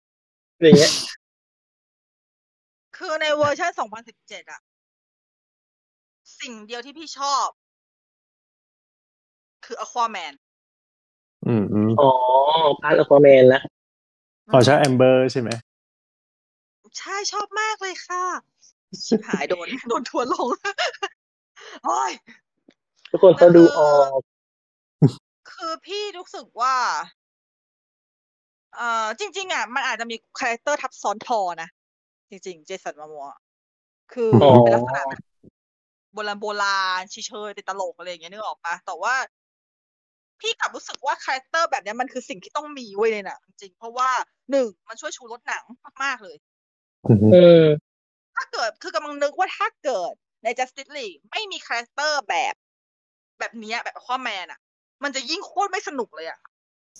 [0.56, 0.92] อะไรอย่างเงี้ย
[2.96, 3.70] คือในเวอร์ชัน
[4.10, 4.60] 2017อะ
[6.40, 7.46] สิ่งเดียวที่พี่ชอบ
[9.66, 10.32] คือ Aquaman
[11.46, 12.10] อืมอืมอ๋อ
[12.82, 13.60] part Aquaman ละ
[14.52, 15.50] ขอใช้แอมเบอร์ใช่ไหม
[16.98, 18.24] ใช่ชอบมากเลยค่ะ
[19.06, 20.48] ชิบหายโดน โดนทัวร์ลง
[21.84, 22.12] โอ้ย
[23.10, 24.20] ทุกคนเขาดูออก
[25.52, 26.76] คือพี่รู้สึกว่า
[28.74, 31.68] เอ่อจริง ๆ อะ มันอาจจะมีคาแรคเตอร์ทับซ้อนทอนะ
[32.30, 33.30] จริง ๆ เจสันมามัวร์
[34.12, 35.20] คือออเป็นลักษณะแบบ
[36.12, 37.16] โบราณโบราณเฉ
[37.46, 39.14] ยๆติดตลกอะไรอย่างเงี้ยนึกออกปะแต่ว่า
[40.40, 44.10] พี่กลับรู้สึกว่าคาแรคเตอร์แบบเนี้ยมันคือสิ่งที่ต้องมีไว้ในหนังจริงๆเพราะว่า
[44.50, 45.62] หนึ่งมันช่วยชูรสหนัง
[46.02, 46.36] มากๆเลย
[47.06, 47.28] อืมอื
[47.64, 47.66] ม
[48.36, 50.12] ถ้าเกิดคือกำลังนึกว่าถ้าเกิด
[50.44, 52.54] ใน Justice League ไม่มีคาแรคเตอร์แบบ
[53.38, 54.60] แบบเนี้ยแบบอควาแมนอะ
[55.02, 56.38] มันจะยิ่งโคตรไม่สนุกเลยอะ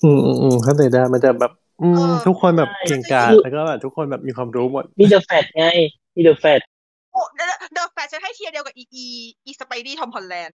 [0.04, 1.52] อืมอืมอืมเข้าใจได้มันจะแบบ
[1.82, 5.64] อืมเออทุกคนแบบใช่เก่งกาจแล้วก็แบบทุกคนแบบมีความรู้หมด มี The Flash ไง
[6.16, 6.60] มี The Flash
[7.12, 9.04] โอ้เดอะแฟชฉันให้ tier เดียวกับอีอี
[9.46, 10.56] อีสไปดี้ทอมฮอลแลนด์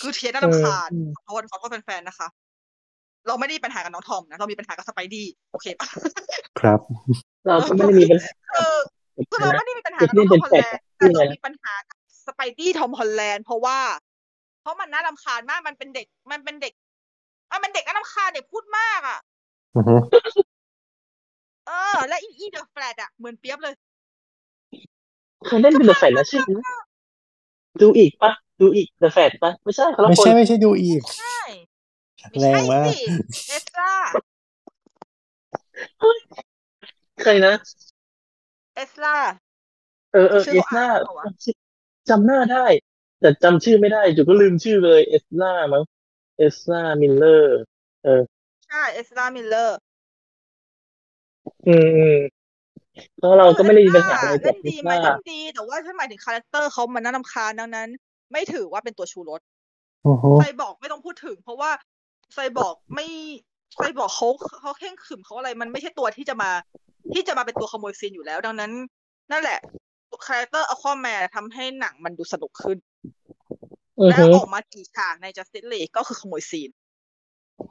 [0.00, 2.28] คือ tier น่ารำคาญขอโทษขอโทษแฟนๆนะคะ
[3.26, 5.88] เราไม่ได้มีปัญหากับน้องทอมนะ เรามีปัญหากับสไปดี้โอเคปะ
[6.60, 6.80] ครับ
[7.46, 8.76] เราก็ไม่ได้มีปัญหาคือ
[9.30, 11.96] คือเรานะไม่ได้มีปัญหากับน้องทอมฮอลแลนด์เด็แต่กเล่นเป็นแฟลชเรามีปัญหากับ
[12.26, 13.78] สไปดี้ทอมฮอลแลนด์เพราะว่า
[14.62, 16.72] เพราะมันน่ารำคาญมากมันเป็นเด็ก มันเป็นเด็ก
[17.50, 19.18] อะมันเด็กน่ารำคาญเด็กพูดมากอะ
[19.76, 19.94] อือฮึ
[21.66, 23.74] เออ และอีอีเดอะแฟลตอะเหมือนเปียบเลย
[25.46, 26.60] เคยเล่นเป็นเดอะแฟตแล้วใช่ไหม
[27.80, 31.36] ดูอีกปะ ดูอีกเดอะแฟตปะไม่ใช่คนละไม่คนใช่ไม่ใช่ดูอีกใช่
[32.30, 32.96] ไม่แรใช่งมากสิ
[33.46, 33.94] เอสล่า
[37.20, 37.54] ใครนะ
[38.74, 39.16] เอสล่า
[40.12, 41.28] เออเออชื่เออสลาเขาอ่านเหรอวะ
[42.08, 42.66] จำหน้าได้
[43.20, 45.84] แต่จำชื่อไม่ได้จู่ก็ลืมชื่อเลยเอสลามั้ง
[46.38, 47.58] เอสลามิลเลอร์
[48.04, 48.22] เออ
[48.66, 49.76] ใช่เอสล่ามิลเลอร์
[51.66, 52.14] อืมอืม
[53.16, 57.88] เพราะเราก็ไม่ได้มีปัญหาอะไรกัเล่บนเอดีสไหมลาเล่นดีแต่ว่าถ้าหมายถึงคาแรคเตอร์เขามันน่ารำคาญดังนั้น
[58.34, 59.40] ไม่ถือว่าเป็นตัวชูรส
[60.06, 61.70] อือฮึไซบอกไม่ต้องพูดถึง เพราะว่า
[62.34, 63.06] ไซบอร์กไม่
[63.76, 64.28] ไซบอร์กเขา
[64.60, 66.50] เขาเคร่งขรึมเขาอะไร มันไม่ใช่ตัวที่จะมา
[67.14, 68.72] ที่จะมาเป็นตัวขโมยซีนอยู่แล้ว ดังนั้น
[69.32, 69.58] นั่นแหละ
[70.26, 72.78] character อควาแมนทำให้หนังมันดูสนุกขึ้น
[74.00, 76.70] อือและฮึออกมากี่ฉากใน Justice League ก็คือขโมยซีน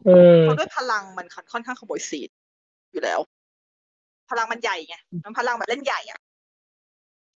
[0.07, 2.30] อืมเพราะด้วยพลังมันค่อนข้างขโมยซีน
[2.91, 3.19] อยู่แล้ว
[4.30, 6.19] พลังมันใหญ่ไงมันพลังแบบเล่นใหญ่อะ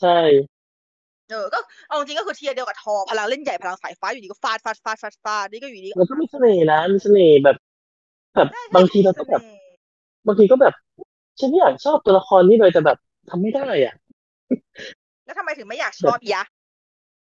[0.01, 0.19] ใช่
[1.29, 7.57] เออก็เอาจริงก็คือ tier เดียวกับธอร์พลังเล่นใหญ่พลังสายฟ้าอยู่ดีก็ฟาดฟาดฟาดฟาดฟาดนี่ก็อยู่ดีแล้วก็มีเสน่ห์นะมีเสน่ห์แบบ
[8.35, 9.61] แบบได้บางทีเราก็แบบเสน่ห์
[10.27, 10.73] บางทีก็แบบ
[11.39, 12.97] ฉันไม่อยากชอบตัวละครนี้เลยแต่แบบ
[13.29, 13.93] ทำไม่ได้อะ
[15.25, 16.41] แล้วทำไมถึงไม่อยากชอบยะ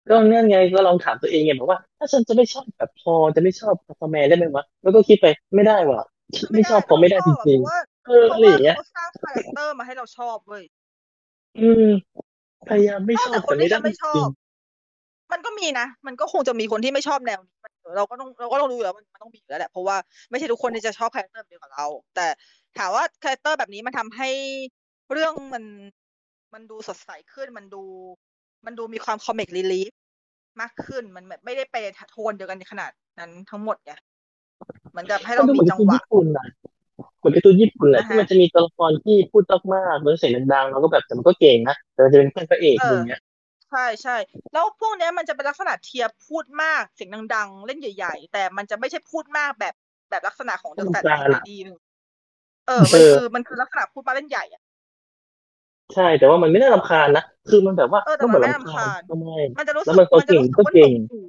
[0.09, 6.01] ก็นั่นไงก็ลองถามตัวเองไงบอกว่า ถ้าฉันจะไม่ชอบแบบพอจะไม่ชอบอควาแมนได้ไหมวะแล้วก็คิดไปไม่ได้ว่ะ
[6.53, 10.63] ไม่ชอบเขาไม่ได้จริงเพราะว่าๆเออเพอะราะไรอว่าย่างเงี้ยเขาสร้าง character มาให้เราชอบเว้ย
[11.59, 11.83] อืม
[12.69, 14.27] พยายามไม่นอชกอจาบกคแต่นไม่ที่ได้จะไม่ชอจริบง
[15.31, 19.97] มันก็มีนะ มันก็คงจะมีคนที่ไม่ชอบแนวนี้มันเราก็ต้องเราก็ต้องรู้อยู่แล้วมันมันต้องมีอยู่แล้วแหละเพราะว่า
[20.29, 21.85] ไม่ใช่ทุกคนที่จะชอบ character แบบเดียวกับเรา
[22.15, 22.27] แต่
[22.77, 24.29] ถามว่า character แบบนี้มันทำให้
[25.11, 25.63] เรื่องมัน
[26.53, 27.83] มันดูสดใสขึ้นมันดู
[28.65, 29.91] มันดูมีความ comic relief
[30.61, 31.75] มากขึ้นมันแบบไม่ได้ไป
[32.09, 33.93] โทนเดียวกันในขนาดนั้นทั้งหมดไง
[34.91, 36.45] เหมือนกับให้มัเรานดูเหมีมือนจังคือหวะญี่ปุ่นอะ
[37.17, 43.19] เหมือนการ์ตูนญี่ปุ่นแหละอ่าฮะที่มันจะมีตัวละครที่พูดมากๆแล้วเสียงดังๆแล้วก็แบบแต่มันก็เก่งนะแต่มันจะเป็นเพื่อนพระเอกอะไรอย่างเงี้ย
[43.69, 44.11] ใช่ใช่
[44.51, 49.73] แล้วพวกเนี้ยมันจะเป็นลักษณะเทียบพูดมากเสียงดัง ๆ เล่นใหญ่ ๆ แต่มันจะไม่ใช่พูดมากแบบ
[50.09, 51.77] แบบลักษณะของเดอะแฟตธรรมดาไอล่ะดีนึง
[52.67, 54.61] เออมันเออคือมันคือลักษณะพูดมากเล่นใหญ่อะ
[55.93, 61.21] ใช่แต่ว่ามันไม่น่ารำคาญนะคือมันแบบว่าเออแต่ก็เหมือนมันไม่รำคาญรำคาญก็ไม่มันจะรู้สึแล้กวมันก็จะรู้สึกเก่งว่าหนก็วกเก่งหู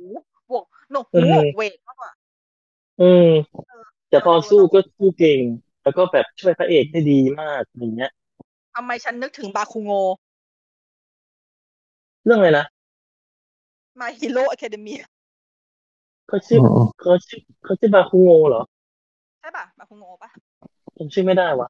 [0.48, 2.12] หนวกหูอืหนมวกเวกมากกว่า
[2.98, 3.24] อืม
[3.66, 5.40] เออแต่พอเราสู้เราก็สู้เก่ง
[5.88, 8.10] แล้วก็แบบช่วยพระเอกได้ดีมากอย่างเงี้ย
[8.74, 9.90] ทำไมฉันนึกถึงบาคุโง
[12.24, 12.66] เรื่องอะไรนะ
[14.00, 15.02] My Hero Academia
[16.28, 18.62] เขาชื่ออืมเขาชื่อเขาชื่อบาคุโงเหรอ
[19.40, 20.30] ใช่ป่ะ บาคุโงป่ะ
[20.98, 21.68] ผมชื่อไม่ได้วะ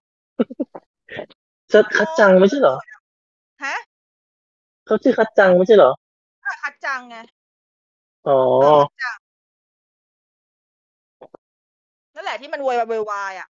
[1.72, 2.76] จะคัดจังไม่ใช่เหรอ
[3.64, 3.76] ฮะ
[4.86, 5.90] เขาชื่อคัดจังไม่ใช่เหรอ
[6.44, 7.16] อะคัดจังไง
[8.28, 9.18] อ๋อเออคัดจัง
[12.14, 13.48] นั่นแหละที่มันโวยวายโวยวายอะ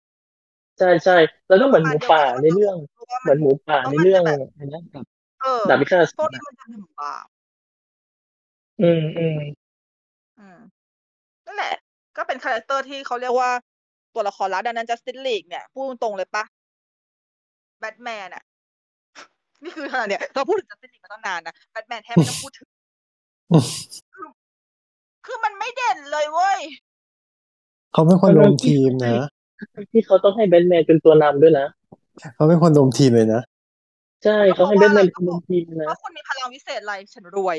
[0.80, 5.04] ใช่ใช่แล้วก็เหมือนหมูป่าในเรื่องเพราะว่าเหมือนหมูป่าในเรื่องอะไรนะกับ
[5.42, 7.26] เออดาบพิฆาตพวกนี้มันจะหนึ่งบาป
[8.82, 9.38] อืมอืม
[10.40, 10.60] อืม
[11.46, 11.76] นั่นแหละ
[12.18, 13.50] ก็เป็น character ที่เขาเรียกว่า
[14.14, 16.44] ตัวละครลับดังนั้น Justice League เนี่ยพูดตรงๆเลยปะ
[17.80, 18.44] แบทแมนอะ
[19.64, 22.68] นี่คือขนาดเนี่ยเราพูดถึง Justice League มาตั้งนานนะแบทแมนแทบไม่ต้องพูดถึง
[24.16, 24.28] คือ
[25.26, 26.60] คือมันไม่เด่นเลยเว้ย
[27.94, 29.18] เขาเป็นคนรวมทีมนะ
[29.92, 31.68] ที่เขาต้องให้แบทแมนเป็นตัวนำด้วยนะ
[32.36, 33.42] เขาเป็นคนรวมทีมเลยนะ
[34.24, 37.58] ใช่เขาให้แบทแมนเป็นตัวทีมนะเพราะคุณมีพลังวิเศษอะไรฉันรวย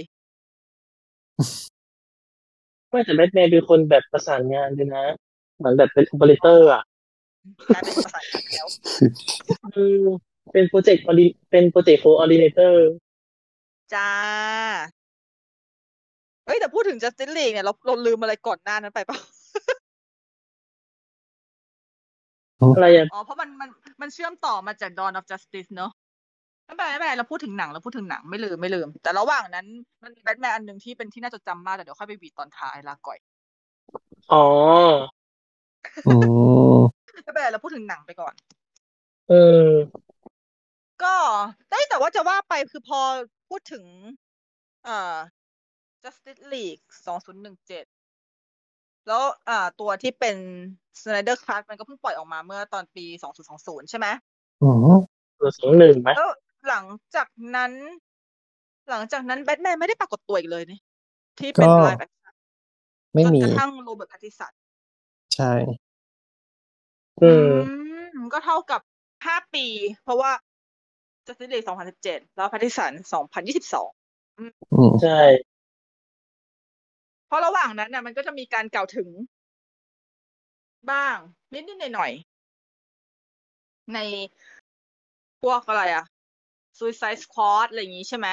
[2.91, 5.05] ไม่แต่แบทแมนเป็นคนแบบประสานงานด้วยนะ
[5.59, 6.83] เหมือนแบบเป็นโอเปอเรเตอร์อะ
[7.75, 8.67] กลายเป็นภาษาอังกฤษแล้ว
[9.77, 10.05] อืม
[10.53, 12.89] เป็น project ออริเป็น project coordinator
[13.95, 14.11] จ้า
[16.47, 19.19] เฮ้ยแต่พูดถึง Justice League เนี่ยเราเราลืมอะไรก่อนหน้านั้นไปปะ
[22.75, 23.71] อะไรอะอ๋อเพราะมันมัน
[24.01, 25.91] มันเชื่อมต่อมาจาก Dawn of Justice เนอะ
[26.65, 29.67] ไม่เป็นไรไม่เป็นไรเราพูดถึงหนังเราพูดถึงหนังไม่ลืมไม่ลืม แต่ระหว่างนั้น
[30.03, 33.19] มันมีแบทแมนอันหนึ่งที่เป็นที่น่าจดจำมากแต่เดี๋ยวค่อยไปบีทตอนท้ายลาก่อย
[34.33, 34.45] อ๋อ
[36.07, 36.15] อื
[36.77, 36.79] ม
[37.25, 38.35] ไม่เป็นไรเราพูดถึงหนังไปก่อน
[39.29, 39.35] เอ
[39.69, 39.71] อ
[41.03, 41.15] ก็
[41.71, 43.01] ได้แต่ว่าจะว่าไปคือพอ
[43.49, 43.85] พูดถึง
[44.85, 45.17] เอ่อ
[46.03, 47.96] Justice League 2017
[49.07, 50.37] แล้วอ่าตัวที่เป็น
[51.01, 53.05] Snyder Cut มันก็เพิ่งปล่อยออกมาเมื่อตอนปี
[53.49, 54.07] 2020 ใช่ไหม
[54.63, 54.97] อืม
[55.39, 56.31] ตัวสองหนึ่งไหมแล้ว
[56.69, 56.85] หลัง
[57.15, 57.73] จากนั้น
[58.91, 60.81] หลังจากนั้นแบทแมนไม่ได้ปรากฏตัวอีกเลยนี่
[61.39, 62.35] ที่เป็นก็ live action
[63.13, 64.53] ไม่จนมีกระทั่งโรเบิร์ตแพตติสัน
[65.35, 65.53] ใช่
[67.23, 67.53] อืม
[68.23, 68.81] มก็เท่ากับ
[69.27, 69.67] ห้าปี
[70.05, 70.31] เพราะว่า
[71.27, 71.67] Justice League
[72.01, 72.93] 2017แล้วแพตติสัน
[73.65, 74.43] 2022อื
[74.89, 75.19] มใช่
[77.27, 79.09] เพราะระหว่างนั้นน่ะ มันก็จะมีการกล่าวถึง
[80.91, 81.17] บ้าง
[81.53, 83.99] นิดๆหน่อยๆใน
[85.43, 86.05] พวกอะไรอะ
[86.79, 88.29] Suicide Squad อะไรอย่างงี้ใช่ไหม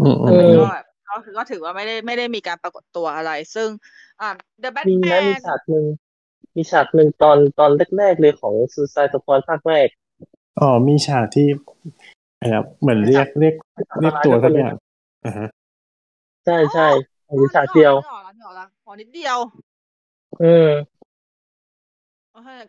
[0.00, 3.68] อืมแต่อืมันมก็แบบก็ก็ถือว่าไม่ได้ไม่ได้มีการปรากฏตัวอะไร ซึ่ง
[4.20, 4.28] อ่า
[4.62, 5.84] The มีนะมี Batman ฉากหนึ่ง
[6.54, 9.88] มีฉากหนึ่งตอนตอนแรกๆเลยของซูซายสควอภาคแรก
[10.60, 11.46] อ๋อมีฉากที่
[12.38, 13.54] อะไรนะเหมือนเรียกเรียก
[14.00, 14.74] เรียกตัวสักอย่าง
[15.24, 15.48] อ่าฮะ
[16.44, 16.88] ใช่ใช่
[17.42, 18.64] วิชาเดียวหอรอละ
[19.00, 19.38] นิดเดียว
[20.40, 20.70] เออ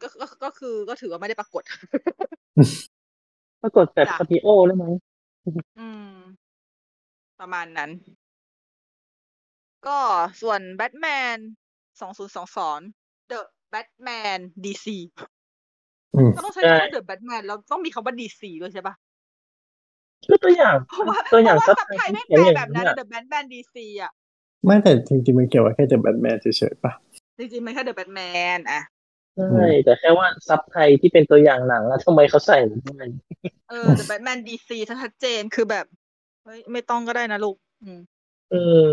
[0.02, 1.64] ก็ก็ก็คือก็ถือว่าไม่ได้ปรากฏ
[3.62, 4.86] ปรากฏแบบสปีโอได้ไหม
[5.80, 6.14] อืม
[7.40, 7.92] ประมาณนั้น
[9.88, 9.98] ก็
[10.42, 11.38] ส่วนแบทแมน
[12.00, 12.80] สองศูนย์สองสอง
[13.28, 14.98] The Batman DC
[16.36, 18.96] ก็ต้องใช้คำว่าเดอะแบทแมนแล้วต้องมีคำว่า DC ด้วยใช่ปะ
[20.44, 20.76] ตัวอย่าง
[21.34, 24.12] ตัวอย่างซับไทยไม่แปลแบบนั้น The Batman DC อะ
[24.66, 26.94] ไม่แต่จริงๆมันเกี่ยวกับแค่ The Batman เฉยๆป่ะ
[27.38, 28.82] จริงๆมันแค่ The Batman อะ
[29.36, 33.08] ใช่แต่แค่ว่าซับไทยที่เป็นตัวอย่างหนังอะทำไมเขาใส่ด้วย
[33.70, 34.70] เออ The Batman DC
[35.04, 35.86] ชัดเจนคือแบบ
[36.44, 38.00] เฮ้ยไม่ต้องก็ได้นะลูก อืม
[38.54, 38.88] อืม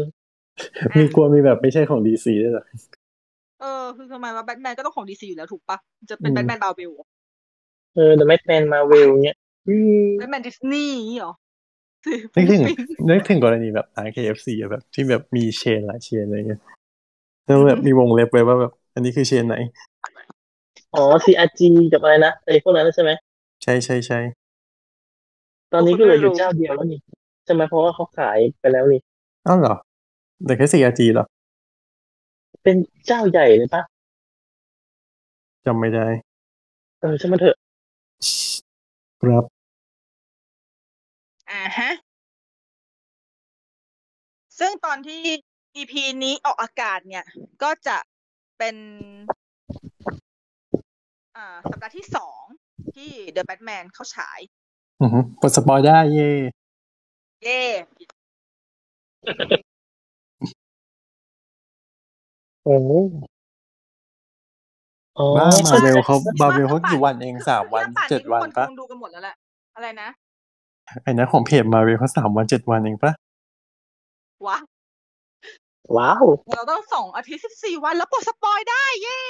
[0.98, 2.64] มีกลัวมีแบบไม่ใช่ของ DC ด้วยเหรอ
[3.60, 5.78] เออคือทำไมว่าแบทแมนก็ต้องของ DC อยู่แล้วถูกปะ
[6.10, 6.92] จะเป็นอืมแบทแมนบาเวล
[7.94, 9.36] เออ The Batman Marvel เนี้ย
[9.68, 11.32] อืมแบทแมนดิสนีย์เหรอ
[12.34, 12.62] นึกถึง
[13.08, 16.60] นึกถึงกรณีแบบร้าน KFC อะแบบ ที่แบบมี chain หลาย chain อะไรเงี้ย
[17.44, 19.56] แล้วแบบมีวงเล็บไว้ว่าแบบ อันนี้คือ chain ไหน
[20.94, 21.60] อ๋อ CRG
[21.92, 23.10] กับอะไรนะไอ้พวกนั้นใช่ไหม
[23.62, 24.20] ใช่ใช่ใช่
[25.72, 27.00] ตอนนี้ก็เหลืออยู่เจ้าเดียวแล้วนี่
[27.44, 29.00] ใช่ไหมเพราะว่าเขาขายไปแล้วนี่
[29.46, 29.74] อ้าวเหรอ
[30.46, 31.24] แต่แค่ CRG เหรอ
[32.62, 32.76] เป็น
[33.06, 33.82] เจ้าใหญ่เลยปะ
[35.66, 36.06] จำไม่ได้
[37.00, 37.56] เออใช่ไหมนเถอะ
[39.22, 39.44] ครับ
[41.52, 41.90] อ่าฮะ
[44.58, 45.20] ซึ่งตอนที่
[45.76, 45.92] EP
[46.24, 47.24] นี้ออกอากาศเนี่ย
[47.62, 47.96] ก็จะ
[48.58, 48.76] เป็น
[51.36, 52.42] อ่อ่า สัปดาห์ที่สอง
[52.94, 54.40] ที่ The Batman เข้าฉาย
[55.00, 56.32] อือฮึปลดสปอยได้เย่
[57.42, 57.62] เย่
[62.64, 62.76] โอ้
[65.18, 69.34] อ๋อบ้ามาเวลเขาคิดมาว่าเวลเขาถ้ากี่วันเองสามวันถ้ป่เจ็ดทุกวันคนปะ คงดูกันหมดแล้วแหละ
[69.76, 70.08] อะไรนะ
[71.02, 73.12] ไอ้นะของเพจมาเวลเขาสามวันเจ็ดวันเองปะ
[74.46, 74.58] วะ
[75.96, 76.24] ว้าว
[76.54, 79.20] เราต้องสองอาทิตย์สิบสี่วันแล้วปลด spoil ได้ เย่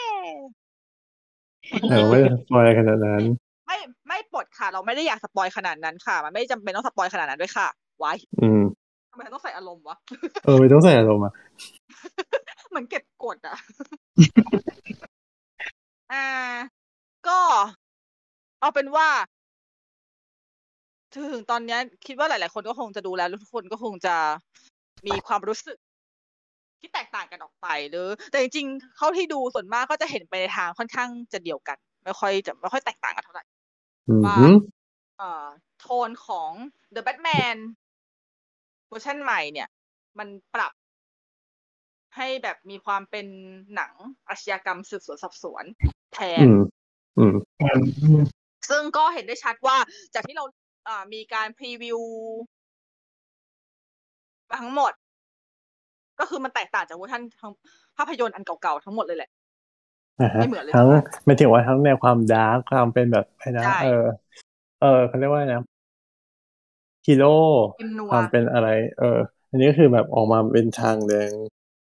[1.91, 3.23] เออไม่ได้ spoil อะไรขนาดนั้น
[3.67, 3.77] ไม่
[4.09, 7.67] ไม่ปลดค่ะ เราไม่ได้อยาก spoil ขนาดนั้นค่ะ มันไม่จำเป็นต้อง spoil ขนาดนั้นด้วยค่ะ
[7.99, 8.63] ไว้อืม
[9.11, 9.97] ทำไมต้องใส่อารมณ์วะ
[10.45, 11.33] เออไม่ต้องใส่อารมณ์อะ
[12.69, 13.57] เหมือนเก็บกดอะ
[16.13, 16.27] อ่า
[17.29, 17.39] ก็
[18.61, 19.09] เอาเป็นว่า
[21.15, 24.17] ถึงตอนเนี้ยคิดว่าหลาย ๆ คนก็คงจะดูแล้วแล้วทุกคนก็คงจะ
[25.07, 25.79] มีความรู้สึก
[26.81, 33.45] ที่แตกต่างกันออกไปหรือ แต่จริงๆเขาที่ดูส่วนมากก็จะเห็นไปในทางค่อนข้างจะเดียวกัน ไม่ค่อยจะไม่ค่อยแตกต่างกันเท่าไหร่
[34.09, 34.47] อืมว่าฮึ
[35.19, 35.47] เอ่อ
[35.81, 36.51] โทนของ
[36.95, 37.57] The Batman
[38.89, 39.69] เวอร์ชันใหม่เนี่ย
[40.19, 40.73] มันปรับ
[42.17, 43.27] ให้แบบมีความเป็น
[43.75, 43.93] หนัง
[44.29, 45.65] อาชญากรรมสืบสวนสอบสวน
[46.15, 46.47] แทน
[47.19, 48.17] อืมอืม
[48.71, 49.77] ซึ่งก็เห็นได้ชัดว่า
[50.15, 50.45] จากที่เรา
[50.87, 51.99] อ่ามีการ preview
[54.51, 54.93] มาทั้งหมด
[56.19, 57.53] ก็คือมันแตกต่างจากเวอร์ชันทั้ง
[57.97, 59.31] ภาพยนตร์อันเก่าๆทั้งหมดเลยแหละ
[60.21, 60.87] อ่าฮะไม่เหมือนเลยทั้ง
[61.25, 64.05] หมายถึงว่าทั้งแนวความ dark ความเป็นแบบไอ้นะใช่เออ
[64.83, 65.65] เออเขาเรียกว่าไงนะ
[67.07, 67.37] ฮีโร่
[67.81, 68.69] film noir ความเป็นอะไร
[68.99, 69.19] เออ
[69.51, 71.33] อันนี้ก็คือแบบออกมาเป็นทางแดง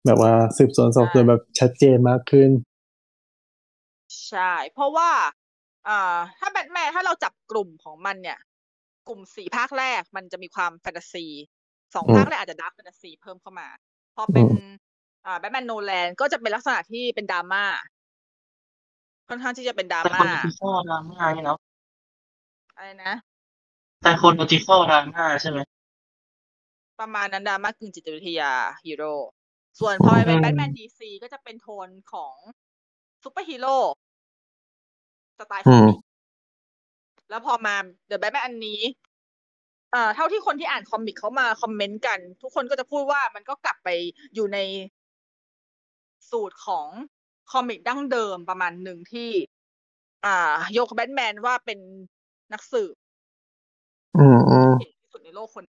[0.06, 2.51] แบบว่าสืบสวนสอบสวนแบบชัดเจนมากขึ้น
[4.28, 5.10] ใช่ เพราะว่า
[5.89, 8.39] อ่าถ้าแบทแมนถ้าเราจับกลุ่มของมันเนี่ย
[9.09, 11.26] กลุ่มสี่ภาคแรกมันจะมีความแฟนตาซี
[11.94, 13.68] สองอืมภาคแรกอาจจะ dark fantasy เพิ่มเข้ามา
[14.16, 14.68] พอเป็นอืม
[15.26, 17.64] อ่าแบทแมนโนแลนก็จะเป็นลักษณะที่เป็นดราม่า
[19.28, 21.59] ค่อนข้างที่จะเป็นดราแต่คม่านโลจิคอลดราม่าเนี่ยเนาะ
[22.76, 23.12] อะไรนะ
[24.02, 25.59] psychological drama ใช่ไหม
[27.01, 28.52] ประมาณนั้นดราม่ากึ่งจิตวิทยา
[28.85, 29.14] ฮีโร่
[29.80, 32.36] ส่วนพอเป็นอืมแบทแมน DC ก็จะเป็นโทนของ
[33.22, 33.76] ซูเปอร์ฮีโร่
[35.39, 35.98] สไตล์ comic
[37.30, 37.74] แล้วพอมา
[38.06, 38.80] The Batman อันนี้
[39.92, 43.88] เอ่อเท่าที่คนที่อ่าน comic เขามา comment กัน ทุกคนก็จะพูดว่ามันก็กลับไป
[44.34, 44.59] อยู่ใน
[46.30, 46.88] สูตรของ
[47.52, 49.30] comic ดั้งเดิมประมาณหนึ่งที่
[50.26, 51.78] อ่า ยกแบทแมนว่าเป็น
[52.52, 52.94] นักสืบ
[54.16, 55.64] อืมอืมเก่งที่สุดในโลกคน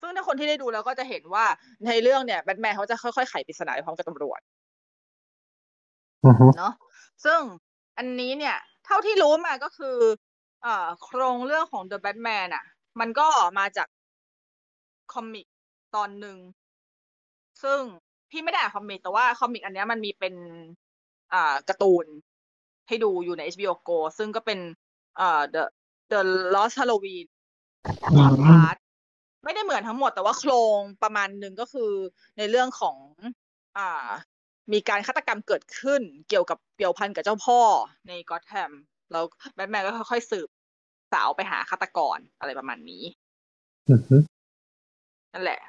[0.00, 1.44] ซึ่งถ้าคนที่ได้ดูแล้วก็จะเห็นว่า
[1.86, 4.40] ในเรื่องเนี่ยแบทแมนเขาจะค่อยๆไขปริศนาไปพร้อมกับตำรวจ
[6.24, 6.72] อืมฮึเนาะ
[7.24, 7.40] ซึ่ง
[7.98, 8.56] อันนี้เนี่ย
[8.88, 9.96] เท่าที่รู้มาก็คือ
[10.62, 12.64] เอ่อ โครงเรื่องของ The Batman อะ
[13.00, 13.26] มันก็
[13.58, 13.88] มาจาก
[15.12, 15.46] คอมิก
[15.96, 16.36] ตอนหนึ่ง
[17.62, 17.80] ซึ่ง
[18.30, 20.34] พี่ไม่ได้อ่านคอมิก แต่ว่าคอมิกอันเนี้ยมันมีเป็น
[21.32, 22.06] อ่าการ์ตูน
[22.88, 24.58] ให้ดูอยู่ใน HBO Go ซึ่งก็เป็น
[25.16, 25.62] เอ่อ The
[26.12, 26.20] The
[26.54, 27.26] Lost Halloween
[28.18, 28.76] สามพาร์ท
[29.44, 31.90] ไม่ได้เหมือนทั้งหมด แต่ว่าโครงประมาณหนึ่งก็คือ
[32.38, 32.96] ในเรื่องของ
[33.78, 34.08] อ่า
[34.72, 37.60] มีการฆาตกรรมเกิดขึ้น เกี่ยวกับเกี่ยวพันกับเจ้าพ่อ
[38.08, 38.72] ในกอ t แ a ม
[39.12, 39.24] แล้ว
[39.54, 40.48] แบทแมนก็ค่อยๆสืบ
[41.12, 43.02] สาวไปหาฆาตกรอะไรประมาณนี้
[43.88, 44.16] อืมฮึ
[45.32, 45.60] นั่นแหละ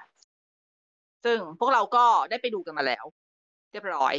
[1.26, 3.06] ซึ่งพวกเราก็ได้ไปดูกันมาแล้ว
[3.72, 4.16] เรียบร้อย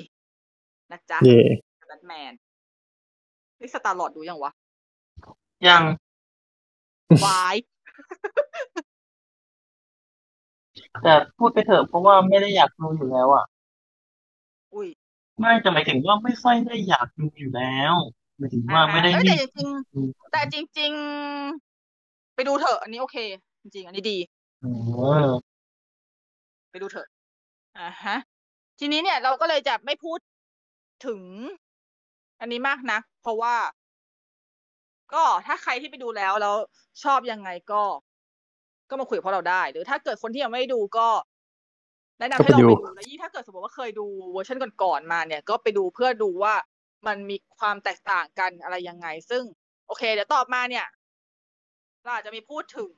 [0.92, 1.40] นะจ๊ะเย่
[1.88, 2.32] แบทแมน
[3.60, 4.52] นี่สตาร์ลอดดูยังวะ
[5.66, 5.82] ยัง
[7.24, 7.56] วาย
[11.02, 13.59] แต่พูดไปเถอะเพราะว่าไม่ได้อยากดูอยู่แล้วอะอุ้ย
[15.40, 17.94] ไม่จะหมายถึงว่าไม่ค่อยได้อยากดูอยู่แล้ว
[18.38, 20.92] หมายถึงว่าไม่ได้อ่าฮะเอ้ยรีแต่บจริงๆแต่จริง
[21.58, 23.16] ๆ ไปดูเถอะ อันนี้โอเค
[23.62, 24.18] จริงๆ อันนี้ดี
[24.62, 25.40] อืม
[26.70, 27.06] ไปดูเถอะ
[27.78, 28.16] อ่าฮะ
[28.78, 30.18] ทีนี้เนี่ยเราก็เลยจะไม่พูด
[31.06, 31.20] ถึง
[32.40, 33.54] อันนี้มากนะเพราะว่า
[35.12, 36.56] ก็ถ้าใครที่ไปดูแล้วแล้ว
[37.02, 37.82] ชอบยังไงก็
[38.88, 41.08] ก็มาคุยกับพวกเราได้ หรือถ้าเกิดคนที่ยังไม่ดูก็
[42.20, 46.54] แนะนำให้ลองไปดูแล้วยิ่งถ้าเกิดสมมติว่าเคยดูเวอร์ชันก่อนๆมาเนี่ย ก็ไปดูเพื่อดูว่า
[47.06, 49.42] มันมีความแตกต่างกันอะไรยังไง ซึ่ง
[49.86, 50.86] โอเค เดี๋ยวต่อมาเนี่ย
[52.02, 52.92] เราอาจจะมีพูดถึง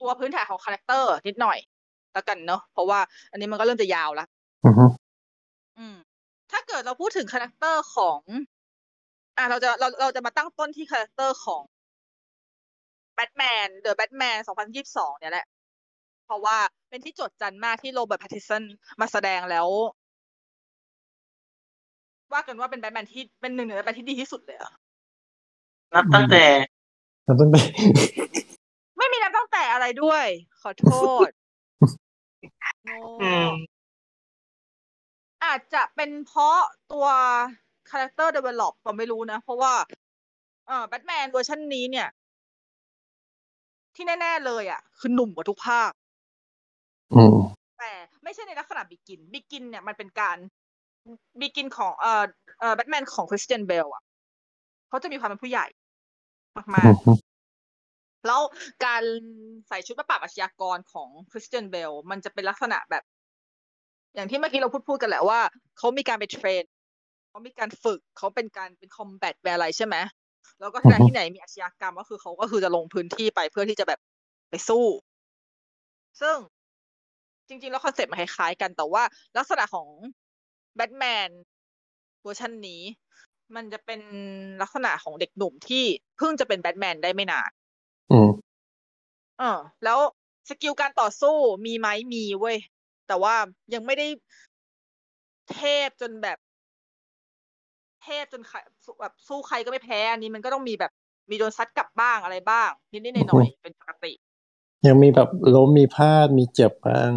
[0.00, 1.58] ตัวพื้นฐานของ character นิดหน่อย
[2.12, 3.00] แล้วกันเนาะเพราะว่า
[3.30, 4.26] อันนี้มันก็เริ่มจะยาวละ
[4.64, 4.86] อืมฮึ
[5.78, 5.96] อืม
[6.52, 8.20] ถ้าเกิดเราพูดถึง character ของ
[9.36, 11.62] อะเราจะเราเราจะมาตั้งต้นที่ character ของ
[13.14, 15.46] แบทแมน The Batman 2022เนี่ยแหละ
[16.26, 16.58] เพราะว่า
[16.90, 18.64] เป็นที่โจษจันมากที่โรเบิร์ตแพตติสัน
[19.00, 19.68] มาแสดงแล้ว
[22.32, 24.72] ว่ากันว่าเป็นแบทแมนที่เป็นหนึ่งในแบทแมนที่ดีที่สุดเลยอะ
[25.94, 26.44] นับตั้งแต่
[27.24, 27.56] เราต้องไป
[28.98, 30.26] ไม่มีนับตั้งแต่อะไรด้วย
[30.62, 30.90] ขอโท
[31.26, 31.28] ษ
[32.84, 33.50] โง่อืม
[35.44, 36.58] อาจจะเป็นเพราะ
[36.92, 37.06] ตัว
[37.90, 39.74] character develop ผมไม่รู้นะ เพราะว่า
[40.68, 42.08] เอ่อแบทแมนเวอร์ชันนี้เนี่ย
[43.94, 45.92] ที่แน่ ๆ เลยอะ คือหนุ่มกว่าทุกภาค
[47.14, 47.36] อืม
[47.78, 47.92] แต่
[48.24, 50.36] ไม่ใช่ในลักษณะ Begins Begins เนี่ยมันเป็นการ
[51.40, 52.24] begin ของเอ่อ
[52.60, 54.02] เอ่อแบทแมนของคริสเตียนเบลอะ
[54.88, 55.66] เขาจะมีความเป็นผู้ใหญ่
[56.74, 58.40] มากอืมๆแล้ว
[58.84, 59.02] การ
[59.68, 63.04] ใส่ชุดมาปราบอาชญากรของคริสเตียนเบลมันจะเป็นลักษณะแบบ
[64.14, 65.40] อย่างที่เมื่อกี้เราพูดพูดกันแหละว่า
[65.78, 66.62] เขามีการไป train
[67.28, 69.96] เขามีการฝึกเขาเป็นการเป็น combat อะไรใช่ไหม
[70.60, 74.00] แล้วก็ที่ไหนที่ไหนมีอาชญากรรมก็คือเขาก็คือจะลงพื้นที่ไปเพื่อที่จะแบบ
[74.50, 74.84] ไปสู้
[76.20, 76.36] ซึ่ง
[77.48, 79.02] จริง ๆ แล้วคอนเซ็ปต์มันคล้ายๆกัน แต่ว่า
[79.38, 79.88] ลักษณะของ
[80.76, 81.28] แบทแมน
[82.22, 82.82] เวอร์ชันนี้
[83.56, 84.00] มันจะเป็น
[84.62, 85.84] ลักษณะของเด็กหนุ่มที่
[86.16, 87.50] เพิ่งจะเป็นแบทแมนได้ไม่นาน
[88.12, 88.30] อืม
[89.38, 89.98] เออแล้ว
[90.48, 91.36] skill การต่อสู้
[91.66, 92.58] มีไหมมีเว้ย
[93.08, 93.34] แต่ว่า
[93.74, 94.06] ยังไม่ได้
[95.52, 96.38] เทพจนแบบ
[98.02, 98.56] เทพจนใคร
[99.00, 100.92] แบบสู้ใครก็ไม่แพ้ อันนี้มันก็ต้องมีแบบ
[101.30, 104.12] มีโดนซัดกลับบ้างอะไรบ้าง นิดๆหน่อยๆเป็นปกติ
[104.86, 107.10] ยังมีแบบล้มมีพลาดมีเจ็บบ้าง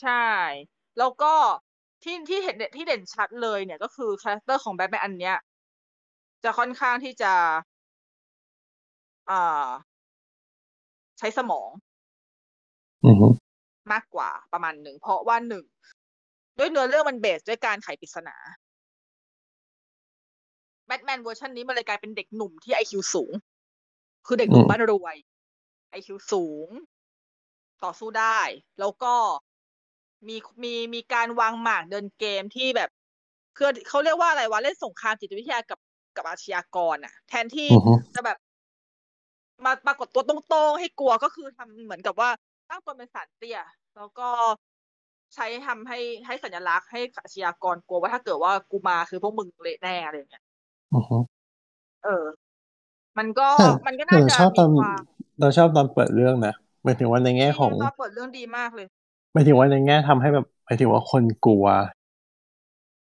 [0.00, 0.26] ใช่
[0.98, 1.34] แล้วก็
[2.02, 5.36] ที่ที่เห็นที่เด่นชัดเลยเนี่ยก็คือ character ของแบทแมนอันเนี้ย
[6.44, 7.32] จะค่อนข้างที่จะ
[9.30, 9.68] อ่า
[11.18, 11.70] ใช้สมอง
[13.04, 13.24] อืม
[13.92, 15.64] มากกว่าประมาณหนึ่ง เพราะว่าหนึ่ง
[16.58, 18.36] ด้วยเนื้อเรื่องมัน base ด้วยการไขปริศนา
[20.86, 23.32] แบทแมนเวอร์ชันนี้มันเลยกลายเป็นเด็กหนุ่มที่ไอคิวสูง
[24.26, 25.16] คือเด็กหนุ่มบ้านรวย
[25.90, 26.68] ไอคิวสูง
[27.84, 28.40] ต่อสู้ได้
[28.80, 29.14] แล้วก็
[30.28, 32.88] มีมีมีการวางหมากเดินเกมที่แบบ
[33.56, 35.78] คือเขาเรียกว่าอะไรวะเล่นสงครามจิตวิทยากับ
[36.16, 38.36] กับอาชญากรอะ แทนที่อือฮึจะแบบ
[39.64, 42.30] มาปรากฏตัวตรงๆให้กลัวก็คือทำเหมือนกับว่า
[42.68, 43.58] ตั้งตนเป็นศาลเตี้ย
[43.96, 44.28] แล้วก็
[45.34, 50.42] ใช้ทำให้ให้สัญลักษณ์ให้อาชญากรกลัวว่าถ้าเกิดว่ากูมาคือพวกมึงเละแน่อะไรอย่างเงี้ย
[50.92, 51.40] อืม
[52.02, 52.26] เออ
[53.18, 55.02] มันก็แต่มันก็แต่น่าเราจะชอบตอนมีความ
[55.40, 56.52] เราชอบตอนเปิดเรื่องนะ
[56.84, 58.86] หมายถึงว่าในแง่ของตอนเปิดเรื่องดีมากเลย
[59.32, 61.66] หมายถึงว่าในแง่ทำให้แบบหมายถึงว่าคนกลัว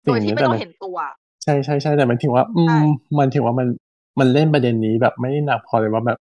[0.07, 0.97] โดยที่ไม่แต่ต้อมังเห็นตัว
[1.45, 2.82] ใช่ใช่ใช่แต่หมายถึงว่า อืใช่ม
[3.19, 3.69] มันถือว่ามัน
[4.20, 6.19] มันเล่นประเด็นนี้แบบไม่ได้หนักพอเลยว่าแบบ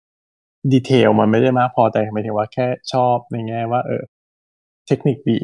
[0.72, 4.02] ดีเทลมันไม่ได้มากพอแต่หมายถึงว่าแค่ชอบในแง่ว่า เออ
[4.86, 5.38] เทคนิคดี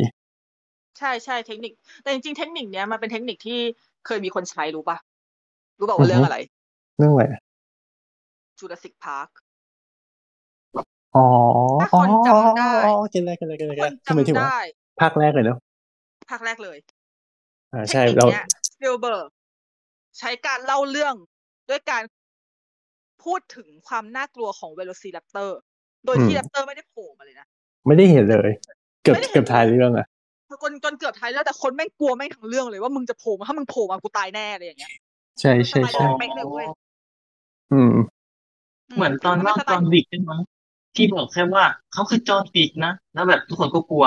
[0.98, 1.72] ใช่ใช่เทคนิค
[2.02, 3.58] แต่จริงๆเทคนิคเนี้ยมันเป็นเทคนิคที่
[4.06, 4.98] เคยมีคนใช้รู้ปะ
[5.78, 6.36] รู้ป่าว่าเรื่องอะไร
[6.96, 7.24] เรื่องอะไร
[8.58, 9.28] จูราสสิกพาร์ค
[11.16, 11.26] อ๋อ
[11.78, 14.58] ถ้าคนจำได้อ๋อกินอะไรกินอะไรกินอะไรคนคือหมายถึงจำว่าได้
[15.00, 15.58] ภาคแรกเลยเนอะ
[16.30, 16.78] ภาคแรกเลย
[17.72, 19.28] อ่าใช่เทคนิคเราเนี้ยสปิลเบิร์ก
[20.18, 21.14] ใช้การเล่าเรื่อง
[21.70, 22.02] ด้วยการ
[23.24, 25.58] พูดถึงความน่ากลัวของเวโรซีแรปเตอร์
[26.06, 27.46] โดยที่แรปเตอร์ไม่ได้โผล่มาเลยนะ
[27.86, 28.50] ไม่ได้เห็นเลย
[29.02, 30.06] เกือบไม่ได้เห็นเกือบท้ายเรื่องอะ
[30.62, 34.90] จนจนเกือบท้ายแล้วแต่คนแม่งกลัวแม่งทั้งเรื่องเลยว่ามึงจะโผล่มาถ้ามึงโผล่มากูตายแน่อะไรอย่างเงี้ย
[35.40, 36.66] ใช่ใช่สไตล์ใช่เป๊ะเลยเว้ย
[37.72, 37.92] อืม
[38.94, 40.32] เหมือนตอนมัเล่าสไตตอนล์ดิกใช่ไหม
[40.96, 44.06] ที่บอกแค่ว่าเขาคือจอร์นดิกนะแล้วแบบทุกคนก็กลัว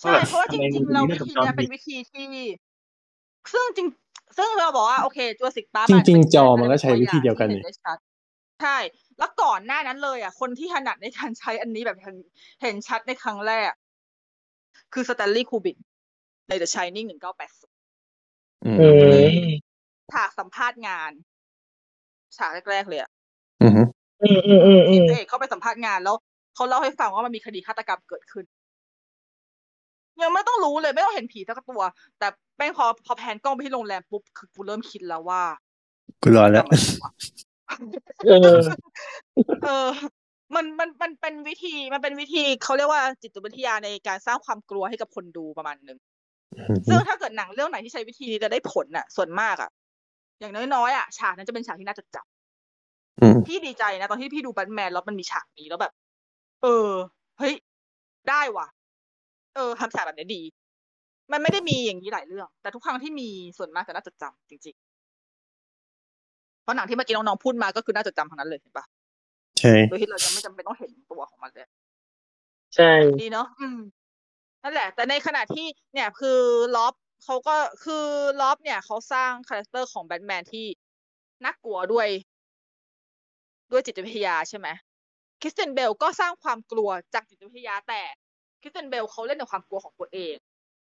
[0.00, 2.26] ใช่เพราะว่าจทำไมริงมึๆเรามีวิเรื่องกับจอห์ธีเนี้นยเป็นวิกวิธีที่
[3.52, 3.88] ซึ่งจริง
[4.38, 7.98] ซึ่งเราบอกว่าโอเคจูราสสิกพาร์คจริง ๆ จอห์นวิกมันก็ใช้วิธีเดียวกันนี่ได้ชัด
[8.62, 8.76] ใช่
[9.18, 12.16] แล้วก่อนหน้านั้นเลย อะ คนที่ถนัดในการใช้อันนี้แบบเห็น
[12.62, 13.72] เห็นชัดในครั้งแรก
[14.92, 15.76] คือสแตนลีย์คูบริก
[16.48, 18.86] ใน The Shining 1980อืมอื
[19.26, 19.30] ม
[20.12, 21.12] ฉากสัมภาษณ์งาน
[22.36, 23.10] ฉากแรก ๆ เลยอะ
[24.22, 26.16] อืมอืมอืมอืมอืที่พระเอกเข้าไปสัมภาษณ์งานแล้ว
[26.54, 28.44] เขาเล่าให้ฟังว่ามันมีคดีฆาตกรรมเกิดขึ้น
[30.22, 31.82] ยังไม่ต้องรู้เลยไม่ต้องเห็นผีสักตัว
[32.18, 35.42] แต่แม่งพอพอแพนกล้องไปที่โรงแรมปุ๊บคือกูเริ่มคิดแล้วว่า
[36.22, 36.66] กูรอแล้ว
[38.26, 38.60] เออ
[39.64, 39.88] เออ
[40.54, 45.98] มันมันมันเป็นวิธีมันเป็นวิธีเขาเรียกว่าจิตวิทยาในการสร้างความกลัวให้กับคนดูประมาณหนึ่ง
[46.88, 49.70] ซึ่งถ้าเกิดหนังเรื่องไหนที่ใช้วิธีนี้จะได้ผลน่ะ ส่วนมากอะ
[50.40, 52.31] อย่างน้อยๆอะฉากนั้นจะเป็นฉากที่น่าจดจำ
[53.46, 55.92] พี่ดีใจนะ ตอนที่พี่ดูแบทแมนแล้วมันมีฉากนี้แล้วแบบ
[56.62, 56.88] เออ
[57.38, 57.54] เฮ้ย
[58.28, 58.66] ได้ว่ะ
[59.54, 60.42] เออทำฉากแบบนี้ดี
[61.32, 63.28] มันไม่ได้มีอย่างนี้หลายเรื่อง แต่ทุกครั้งที่มี
[63.58, 68.84] ส่วนมากจะน่าจดจำจริงๆเพราะหนังที่เมื่อกี้น้องๆพูดมาก็คือน่าจดจำทั้งนั้นเลยเห็นปะ
[69.58, 71.68] ใช่โดยที่เรายังไม่จำเป็นต้องเห็นตัวของมันเลย
[72.76, 73.78] ใช่ดีเนาะอืม
[74.62, 76.40] นั่นแหละ แต่ในขณะที่เนี่ยคือ
[76.76, 76.94] ร็อบ
[77.24, 78.06] เขาก็คือ
[78.40, 80.66] ร็อบเนี่ยเขาสร้าง character ของแบทแมนที่
[81.44, 82.08] น่ากลัวด้วย
[83.72, 84.68] ด้วยจิตวิทยาใช่ไหม
[85.40, 88.02] คริสเตียนเบลก็สร้างความกลัวจากจิตวิทยาแต่
[88.60, 90.34] คริสเตียนเบลเขาเล่นในความกลัวของตัวเอง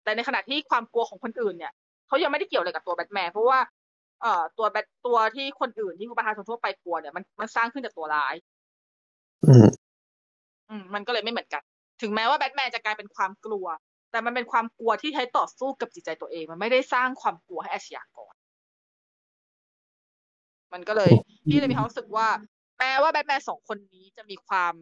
[0.05, 1.73] แต่ในขณะที่ความกลัวของคนอื่นเนี่ย
[2.09, 3.59] เขายังไม่ได้เกี่ยวอะไรกับตัวแบทแมนเพราะว่า
[4.23, 8.35] เอ่อตัวแบทตัวที่คนอื่นที่ประชาชนทั่วไปกลัวเนี่ยมันมันสร้างขึ้นจากตัวร้าย
[9.47, 9.69] อืม
[10.69, 11.63] อืมมันก็เลยไม่เหมือนกัน
[12.03, 13.67] ถึงแม้ว่าแบทแมนจะกลายเป็นความกลัว
[14.11, 18.35] แต่มันเป็นความกลัวที่ใช้ต่อสู้กับจิตใจตัวเอง มันไม่ได้สร้างความกลัวให้อาชญากร
[20.73, 21.13] มันก็เลย
[21.49, 22.29] พี่เลยมีความรู้สึกว่า
[22.81, 24.75] แม้ว่าแบทแมนสองคนนี้จะมีความ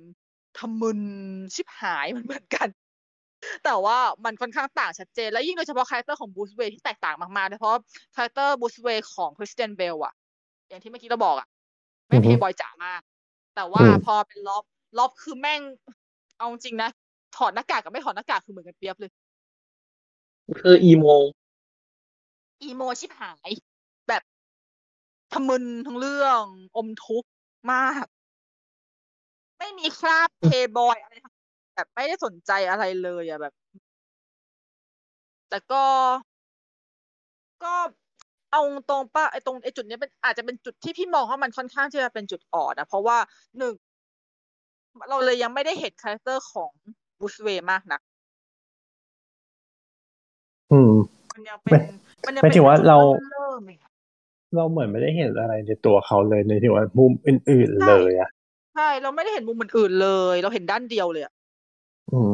[0.59, 1.01] ทะมึน
[1.55, 2.69] ชิบหายเหมือนเหมือนกัน
[3.65, 7.77] แต่ว่ามันค่อนข้างต่างชัดเจน แล้วยิ่งโดยเฉพาะ character ของบรูซเวย์นที่แตกต่างมากๆโดยเฉพาะ
[8.15, 10.15] character บรูซเวย์นของคริสเตียนเบลอะ
[10.69, 11.49] อย่างที่เมื่อกี้เราบอกอะ
[12.07, 13.01] แม่งเพย์บอยจ๋ามาก
[13.57, 14.65] แต่ว่าอืมพอเป็นร็อบ
[14.99, 15.61] ร็อบคือแม่ง
[16.39, 16.91] เอาจริงนะ
[17.37, 19.11] ถอดหน้ากากกับไม่ถอดหน้ากากคือเหมือนกันเปี๊ยบเลย
[20.61, 21.05] คือ emo
[22.63, 23.51] emo ชิบหาย
[24.09, 24.23] แบบ
[25.33, 26.43] ทะมึนทั้งเรื่อง
[26.77, 27.29] อมทุกข์
[27.73, 28.05] มาก
[29.59, 31.35] ไม่มีคราบเพย์บอยอะไรทั้ง
[31.75, 33.55] แบบไม่ได้สนใจอะไรเลยอะแบบ
[35.49, 35.85] แต่ก็
[37.65, 37.75] ก็
[38.53, 43.19] เอาตรงป่ะไอ้ตรงไอ้จุดเนี้ยเป็นอาจจะเป็นจุดที่พี่มองว่ามันค่อนข้างที่จะเป็นจุดอ่อนนะเพราะว่า
[43.59, 43.75] หนึ่ง
[45.09, 46.71] เราเลยยังไม่ได้เห็น character ของ
[47.21, 48.01] บรูซเวย์นมากนัก
[50.73, 50.93] อืม
[51.35, 51.73] มันยังเป็น
[52.27, 52.99] มันยังหมายถึงว่าป็นจุดเรา
[54.53, 58.31] เริ่มๆเองเราเหมือนไม่ได้เห็นอะไรในตัวเขาเลยในที่ว่ามุมอื่น ๆ เลยอะ
[58.75, 61.33] ใช่เราไม่ได้เห็นมุมอื่นๆเลย เราเห็นด้านเดียวเลยอะ
[62.13, 62.33] อืม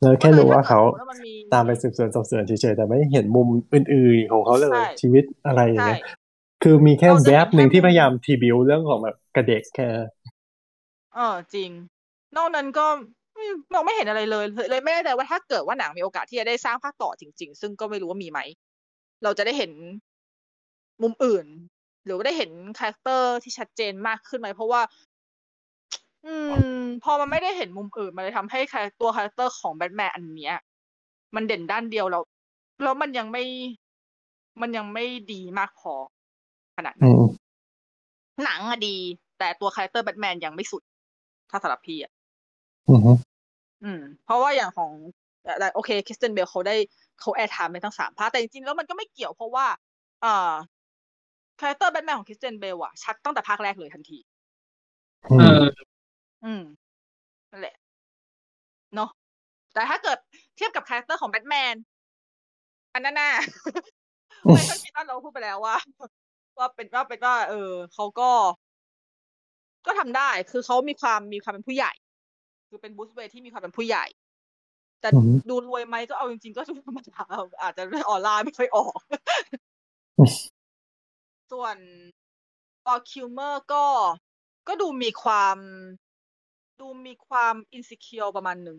[0.00, 6.14] แล้วแค่รู้ว่าเขาก็เลยถ้กิดสมมุติมันมีตามไปสืบสวนสอบสวนเฉยๆแต่ไม่เห็นมุมอื่นๆของเขาเลยใช่ชีวิตอะไรอย่างเงี้ยใช่
[6.62, 9.88] คือมีแค่เราจะแวเห็นบหนึ่งแค่ที่มุมพยายามทีบิวเรื่องของแบบกระเด็กแค่
[11.14, 11.70] เออจริง
[12.36, 12.86] นอกนั้นก็
[13.34, 18.40] ไม่เราไม่เห็นอะไรเลย เลยไม่แน่ใจว่าถ้าเกิดว่าหนังมีโอกาสที่จะได้สร้างภาคต่อจริง ๆ ซึ่งก็ไม่รู้ว่ามีไหม
[19.24, 19.72] เราจะได้เห็น
[21.02, 21.46] มุมอื่น
[22.04, 24.80] หรือว่าได้เห็นคาแรคเตอร์ที่ชัดเจนมากขึ้นไหมเพราะว่า
[26.26, 26.34] อื
[26.76, 30.56] ม พอมันไม่ได้เห็นมุมอื่น มันเลยทำให้คาแรคตัวคาแรคเตอร์ของแบทแมนอันเนี้ย
[31.34, 32.22] มันเด่นด้านเดียวแล้ว
[32.82, 33.44] แล้วมันยังไม่
[34.60, 35.92] มันยังไม่ดีมากพอ
[36.76, 37.24] ขนาดอืนั้น อืม
[38.44, 38.96] หนังอะดี
[39.38, 40.82] แต่ตัวคาแรคเตอร์แบทแมนยังไม่สุด
[41.50, 42.12] ถ้าสำหรับพี่อะ
[42.88, 43.00] อืม
[43.84, 44.92] อืม เพราะว่าอย่างของ
[45.58, 46.76] แต่โอเคคริสเตียนเบลเขาได้
[47.20, 49.66] เขา airtime ไปทั้งสามภาคแต่จริงๆแล้วมันก็ไม่เกี่ยวเพราะว่า
[50.22, 50.52] เอ่อ
[51.60, 54.18] คาแรคเตอร์แบทแมนของคริสเตียนเบลอะชัดตั้งแต่ภาคแรกเลยทันที
[55.30, 55.64] อืเอมอ
[56.44, 56.62] อืม
[57.50, 57.74] นั่นแหละ
[58.94, 59.10] เนาะ
[59.74, 60.18] แต่ถ้าเกิด
[60.56, 61.74] เทียบกับคาแรคเตอร์ของแบทแมน
[62.94, 63.32] อันนั้นน่ะ
[64.42, 65.76] ไม่ต้องคิดว่าเราพูดไปแล้วว่า
[66.58, 68.30] ว่าเป็นว่าเป็นว่า เออเขาก็
[69.86, 71.92] ก็ทำได้ คือเขามีความมีความเป็นผู้ใหญ่
[72.68, 74.04] คือเป็นบูสเวย์ที่มีความเป็นผู้ใหญ่
[75.00, 77.22] แต่อืมดูรวยไหมก็เอาจริงๆ ก็ดูธรรมดา
[77.62, 78.98] อาจจะออร่าไม่ค่อยออก
[80.18, 80.32] อืม
[81.50, 81.76] ส่วน
[82.84, 83.84] พอคิวเมอร์ก็
[84.68, 85.56] ก็ดูมีความ
[86.80, 88.78] ดูมีความอินสิเคียวประมาณหนึ่ง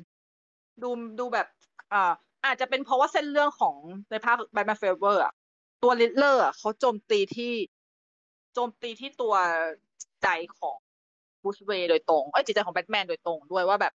[0.81, 0.89] ดู
[1.19, 1.47] ดูแบบ
[1.93, 2.13] อ่า
[2.45, 3.75] อาจจะเป็นเพราะว่าเส้นเรื่องของ
[4.11, 5.33] ในภาคแบทแมน Forever อะ
[5.83, 7.53] ตัวริดเลอร์อะเขาโจมตีที่
[8.53, 9.33] โจมตีที่ตัว
[10.23, 10.27] ใจ
[10.59, 10.77] ของ
[11.43, 13.93] บรูซ เวย์นโดยตรงเอ้ยจิตใจของแบทแมนโดยตรงด้วยว่าแบบ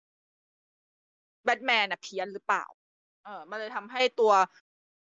[1.44, 2.64] แบทแมนน่ะเพี้ยนหรือเปล่า
[3.24, 4.32] เออ มันเลยทำให้ตัว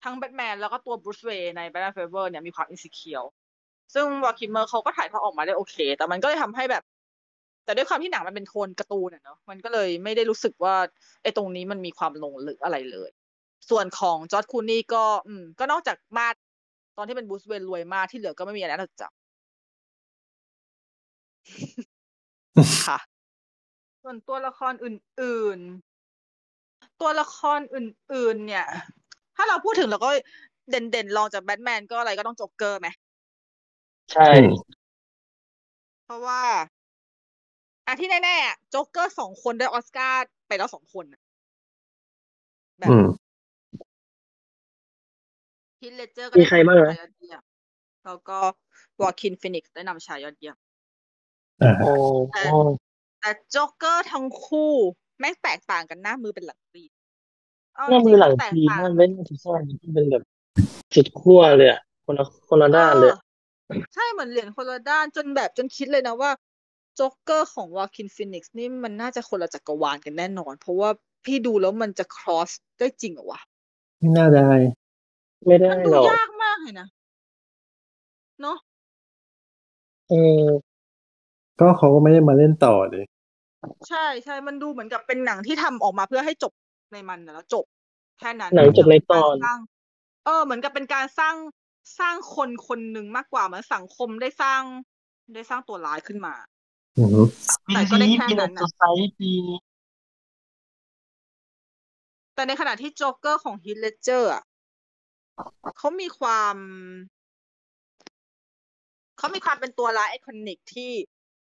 [0.04, 3.24] ทั้งแบทแมนแล้วก็ตัวบรูซเวย์นในแบทแมน Forever เนี่ยมีความ insecure
[3.94, 6.84] ซึ่งวาล คิลเมอร์เขาก็ถ่ายทอดออกมาได้โอเค แต่มันก็เลยทำให้แบบ
[7.66, 10.76] แต่ด้วยความที่หนังมันเป็นโทนการ์ตูนอะเนาะมันก็เลยไม่ได้รู้สึกว่า
[11.24, 13.10] ไอ้ตรงนี้มันมีความลงลึกอะไรเลย
[13.70, 16.36] ส่วนของจอร์จ คลูนีย์ก็ อืม ก็นอกจากมาด
[16.98, 19.16] ตอนที่เป็นบูสเวนรวยมากที่เหลือก็ไม่มีอะไรน่าจดจำ
[22.88, 23.00] ค่ะ
[24.04, 28.66] ส่วนตัวละครอื่น ๆ ตัวละครอื่น ๆ เนี่ย
[29.36, 30.10] ถ้าเราพูดถึงเราก็
[30.70, 32.88] เด่นๆรองจากแบทแมนก็อะไรก็ต้องโจ๊กเกอร์ไหม
[34.14, 34.52] ใช่ อืม
[36.06, 36.42] เพราะว่า
[37.88, 41.22] อะที่แน่ๆอะโจ๊กเกอร์สองคนได้ออสการ์ไปแล้วสองคนน่ะ
[42.80, 43.06] แบบอืม
[45.82, 47.42] ฮิทเลเจอร์ก็มีได้ใครบ้างนำนะชายยอดเยี่ยม
[48.06, 48.38] แล้วก็
[49.02, 50.58] วอคินฟินิกซ์ได้นำชายยอดเยี่ยม
[51.62, 51.94] อ่าโอ้
[52.34, 52.60] แต่โอ้
[53.20, 54.72] แต่โจ๊กเกอร์ทั้งคู่
[55.20, 56.92] แม่งแตกต่างกันหน้ามือเป็นหลังตีน
[57.76, 60.24] เาหน้าจมืริองหลังๆแตกทีต่างหน้าเว้นที่ซ่อนที่เป็นแบบ
[60.96, 63.31] สุดขั้วเลยอะคนละคนละด้านเลยออ
[63.94, 66.32] ใช่เหมือนเหรียญคนละด้านจนแบบจนคิดเลยนะว่า
[66.96, 70.90] โจ๊กเกอร์ของวาคีนฟีนิกซ์นี่มันน่าจะคนละจักรวาลกันแน่นอน เพราะว่า
[71.26, 73.42] พี่ดูแล้วมันจะ cross ได้จริงเหรอวะ
[74.00, 74.52] ไม่น่าได้
[75.46, 76.88] ไม่ได้มันดูหรอกยากมากเลยนะ
[78.42, 78.58] เนาะ
[80.10, 80.46] เออ
[81.60, 83.04] ก็เขาก็ไม่ได้มาเล่นต่อเลย
[83.90, 86.54] ใช่ใช่มันดูเหมือนกับเป็นหนังที่ทำออกมาเพื่อให้จบ
[86.94, 87.66] ในมันนะแล้วจบ
[88.20, 89.60] แค่นั้นหนังจบในตอนการสร้าง
[90.26, 91.36] เออ เหมือนกับเป็นการสร้าง
[92.00, 94.62] สร้างคนคนหนึ่งมากกว่าเหมือนสังคมได้สร้าง
[95.34, 96.36] ได้สร้างตัวร้ายขึ้นมา
[96.98, 97.26] อืม
[97.74, 99.34] แต่ก็ได้แค่ปีนั้นั้นนน่ะ society
[102.36, 104.44] แต่ในขณะที่โจ๊กเกอร์ของฮีธ เลดเจอร์อะ
[105.78, 106.56] เขามีความ
[109.18, 110.92] เขามีความเป็นตัวร้าย iconic ที่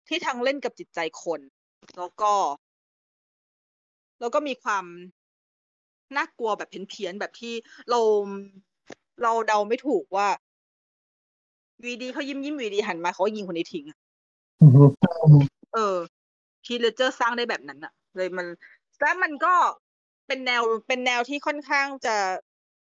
[0.07, 1.41] ที่ทั้งเล่นกับจิตใจคน
[1.97, 2.33] แล้วก็
[4.19, 4.85] แล้วก็มีความ
[6.17, 7.53] น่ากลัวแบบเพี้ยนๆแบบที่
[7.89, 7.99] เรา
[9.21, 10.27] เราเดาไม่ถูกว่า
[11.83, 13.97] อยู่ดีเขายิ้มยิ้มอยู่ดีหันมาเขาก็ยิงคนนี้ทิ้งอะ
[14.61, 14.83] อือฮึ
[15.73, 15.97] เออ
[16.65, 18.47] ฮีธ เลดเจอร์สร้างได้แบบนั้นอะเลยมัน
[18.99, 19.53] แล้วมันก็
[20.27, 22.15] เป็นแนวเป็นแนวที่ค่อนข้างจะ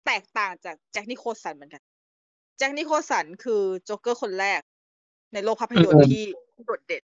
[0.06, 1.82] แตกต่างจากแจ็คนิโคลสันเหมือนกัน
[2.58, 4.60] แจ็คนิโคลสันคือโจ๊กเกอร์คนแรก
[5.32, 6.24] ในโลกภาพยนตร์ที่
[6.64, 7.04] โดดเด่น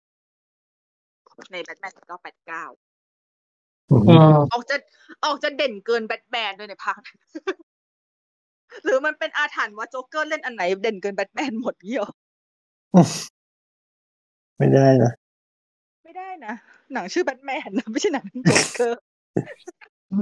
[1.51, 2.65] ในแบทแมนก็แปดเก้า
[3.91, 4.75] อือฮึอืมออกจะ
[5.25, 7.17] ออกจะเด่นเกินแบทแมนด้วยในภาคนั้น
[8.83, 12.05] หรือมันเป็นอาถรรพ์ว่าโจ๊กเกอร์เล่นอันไหนเด่นเกินแบทแมนหมดเดี๋ยว
[14.57, 15.11] ไม่ได้นะ
[16.03, 16.53] ไม่ได้นะ
[16.93, 18.99] หนังชื่อแบทแมนนะไม่ใช่หนังโจ๊กเกอร์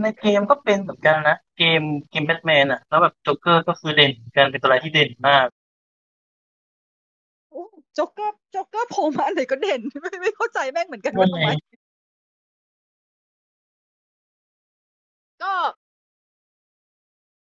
[0.01, 5.47] ในเกมก็เป็นเหมือนกันนะ เกมเกมแบทแมนอะแล้วแบบโจ๊กเกอร์ก็คือเด่นเหมือนกันเป็นตัวอะไรที่เด่นมาก
[7.51, 7.63] โอ้
[7.93, 11.49] โจ๊กเกอร์โจ๊กเกอร์โผล่มาอันไหนก็เด่นไม่ไม่เข้าใจแม่งเหมือนกันว่าว่าไงทำไม
[15.43, 15.53] ก็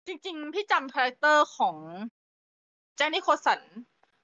[0.08, 1.78] จริง ๆ พี่จำคาแรคเตอร์ของ
[2.96, 3.62] แจ็คนิโคลสัน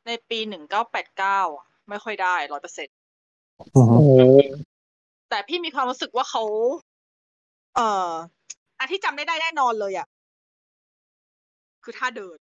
[0.07, 1.41] ในปีหนึ่งเก้าแปดเก้า
[1.89, 2.87] ไม่ค่อยได้ร้อยเปอร์เซ็น
[3.75, 4.11] อือฮึโอ้โห
[5.29, 6.43] แต่พี่มีความรู้สึกว่าเขา
[7.75, 8.11] เอ่อ
[8.79, 10.07] อันที่จำได้ได้แน่นอนเลยอะ
[11.83, 12.37] คือท่าเดิน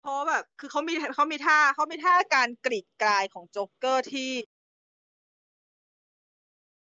[0.00, 4.32] เพราะแบบ คือเขามีเขามีท่าเขามีท่าการกรีดกรายของโจ๊กเกอร์ที่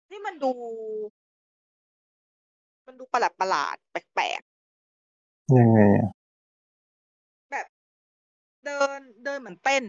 [0.10, 0.54] ที่มันดู
[2.92, 4.42] มันดูประหลาดประหลาดๆแปลก
[5.58, 7.66] ยังไงอะๆแบบ
[8.66, 9.84] เดินเดินเหมือนเต้น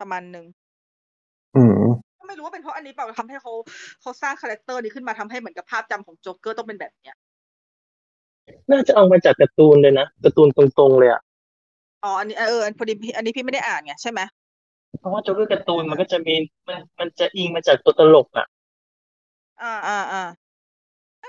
[0.00, 0.46] ประมาณนึง
[1.56, 1.82] อืม
[2.18, 3.52] ก็ไม่รู้ว่าเป็นเพราะอันนี้เปล่าทำให้เขา
[4.00, 7.16] เขาสร้างคาแรคเตอร์นี้ขึ้นมาทำให้เหมือนกับภาพจำของโจ๊กเกอร์ต้องเป็นแบบเนี้ย
[8.70, 11.20] น่าจะเอามาจากการ์ตูนเลยนะการ์ตูนตรงๆเลยอะ
[12.04, 14.20] อ๋ออันนี้เออพอดีพี่อันนี้พี่ไม่ได้อ่านไงใช่ไหม
[15.00, 16.34] เพราะว่าโจ๊กเกอร์การ์ตูนมันก็จะมี
[16.68, 18.46] มันมันจะอิงมาจากตัวตลกอะ
[19.62, 20.43] อ่าอ่าอ่านั่น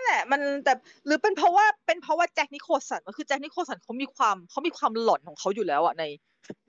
[0.06, 0.74] แหละ มันแต่
[1.06, 6.04] หรือเป็นเพราะว่าเป็นเพราะว่าแจ็คนิโคลสันก็คือแจ็คนิโคลสันเขามีความเขามีความหลอนของเขาอยู่แล้วอะใน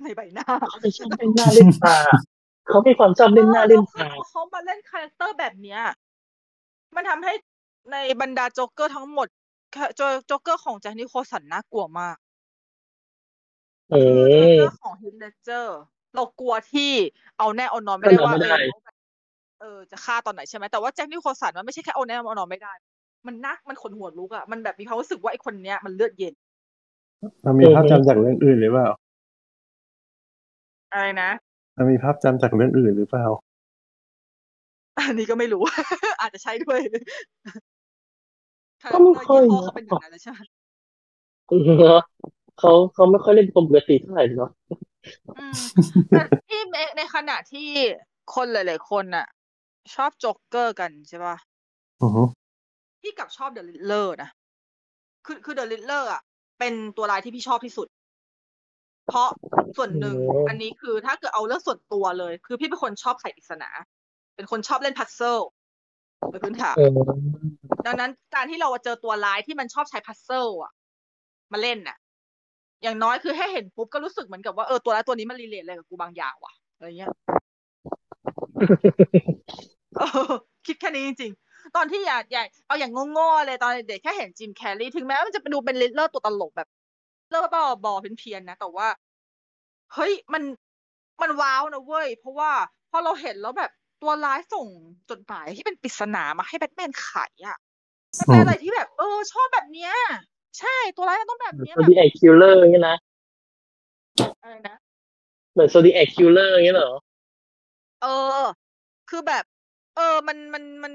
[0.02, 1.96] ในใบหน้าเขาไม่ชอบเล่นหน้าเล่นตา
[2.68, 5.80] เขามีความชอบเล่นหน้าเล่นตาออเขามาเล่นคาแรคเตอร์แบบเนี้ย
[6.94, 7.32] มันทำให้
[7.92, 9.28] ในบรรดาโจ๊กเกอร์ทั้งหมด
[9.96, 12.16] โจโจ๊กเกอร์ของแจ็คนิโคลสันน่ากลัวมาก
[13.90, 15.78] เออคือ characterของฮิตเลเจอร์
[16.14, 16.92] เรากลัวที่
[17.38, 18.96] เอาแน่เอานอนไม่ได้เอานอนว่าไม่เอได้อ
[19.60, 22.72] เออจะฆ่าตอนไหนใช่ไหมแต่ว่าแจ็คนิโคลสันมันไม่ใช่แค่เอาแน่เอานอนไม่ได้
[23.26, 26.34] มันนักมันขนหัวลุกอะมันแบบมีความรู้สึกว่าไอ้คนเนี้ยมันเลือดเย็น
[27.42, 28.88] เรามีภาพจำจากเรื่องอื่นหรือเปล่า
[30.92, 31.30] อะไรนะ
[31.74, 33.26] เรามีภาพจำจากเรื่องอื่นหรือเปล่า
[34.98, 35.62] อันนี้ก็ไม่รู้
[36.20, 36.80] อาจจะใช่ด้วย
[38.92, 40.40] ก็ไม่ค่อยปกตินะเขาเป็นอย่างนั้นแล้วใช่ไหม
[41.78, 42.02] เนอะ
[42.58, 44.50] เขาเขาไม่ค่อยเล่นปกติเท่าไหร่เนาะ
[45.38, 45.60] อืม
[46.10, 47.68] แต่ที่ในในขณะที่
[48.34, 49.26] คนหลาย ๆ คนน่ะ
[49.94, 51.36] ชอบโจ๊กเกอร์กันใช่ป่ะ
[52.02, 52.22] อือฮึ
[53.06, 54.30] พี่กลับชอบ The Riddler นะ
[55.26, 56.22] คือคือ The Riddler อะ
[56.58, 57.88] เป็นตัวร้ายที่พี่ชอบที่สุด
[59.08, 59.28] เพราะ
[59.76, 60.16] ส่วนหนึ่ง
[60.48, 63.70] อันนี้คือถ้าเกิดเอาเรื่องส่วนตัวเลย คือพี่เป็นคนชอบไขปริศนา
[64.36, 65.38] เป็นคนชอบเล่น puzzle
[66.30, 66.90] โดยพื้นฐานเออ
[67.86, 70.72] ดังนั้นการที่เราเจอตัวร้ายที่มันชอบใช้ puzzle อะ
[71.52, 71.96] มาเล่นน่ะ
[72.82, 77.10] อย่างน้อยคือให้เห็นปุ๊บก็รู้สึกเหมือนกับว่าเออตัวร้ายตัวนี้มัน relate อะไรกับกูบางอย่างว่ะอะไรเงี้ย
[79.98, 80.32] เออ
[80.66, 81.45] คิดแค่นี้จริงๆ
[81.76, 86.68] ตอนที่อยากอยากเอาอย่างโง่ๆเลยตอนเด็กแค่เห็นจิมแคร์รีถึงแม้ว่ามันจะเป็นดูเป็นริดเลอร์ตัวตลกแบบ
[87.30, 88.88] ริดเลอร์บ้าบอๆเพี้ยนๆนะ แต่ว่า
[89.94, 90.42] เฮ้ยมัน
[91.22, 92.50] มันว้าวนะเว้ย เพราะว่า
[92.90, 93.70] พอเราเห็นแล้วแบบ
[94.02, 94.66] ตัวร้ายส่ง
[95.10, 97.08] จดหมายที่เป็นปริศนามาให้แบทแมนไข
[97.46, 97.58] อะ
[98.18, 99.92] มันเป็นอะไรที่แบบ เออ ชอบแบบเนี้ย
[100.58, 102.96] ใช่ตัวร้ายมันต้องแบบเนี้ยโซแบบดีแอคคิลเลอร์อย่างเงี้ยนะ
[104.42, 104.76] อะไรนะ
[105.52, 106.92] เหมือน Zodiac Killer อย่างเงี้ยเหรอ
[108.02, 108.06] เอ
[108.40, 108.42] อ
[109.10, 109.44] คือแบบ
[109.96, 110.92] เออ มันมันมัน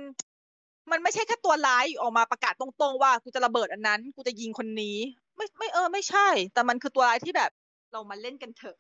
[0.91, 4.97] มันไม่ใช่แค่ตัวร้ายออกมาประกาศตรงๆว่ากูจะระเบิดอันนั้น กูจะยิงคนนี้
[5.35, 7.51] ไม่ไม่เออ ไม่ใช่ แต่มันคือตัวร้ายที่แบบ
[7.91, 8.77] เรามาเล่นกันเถอะ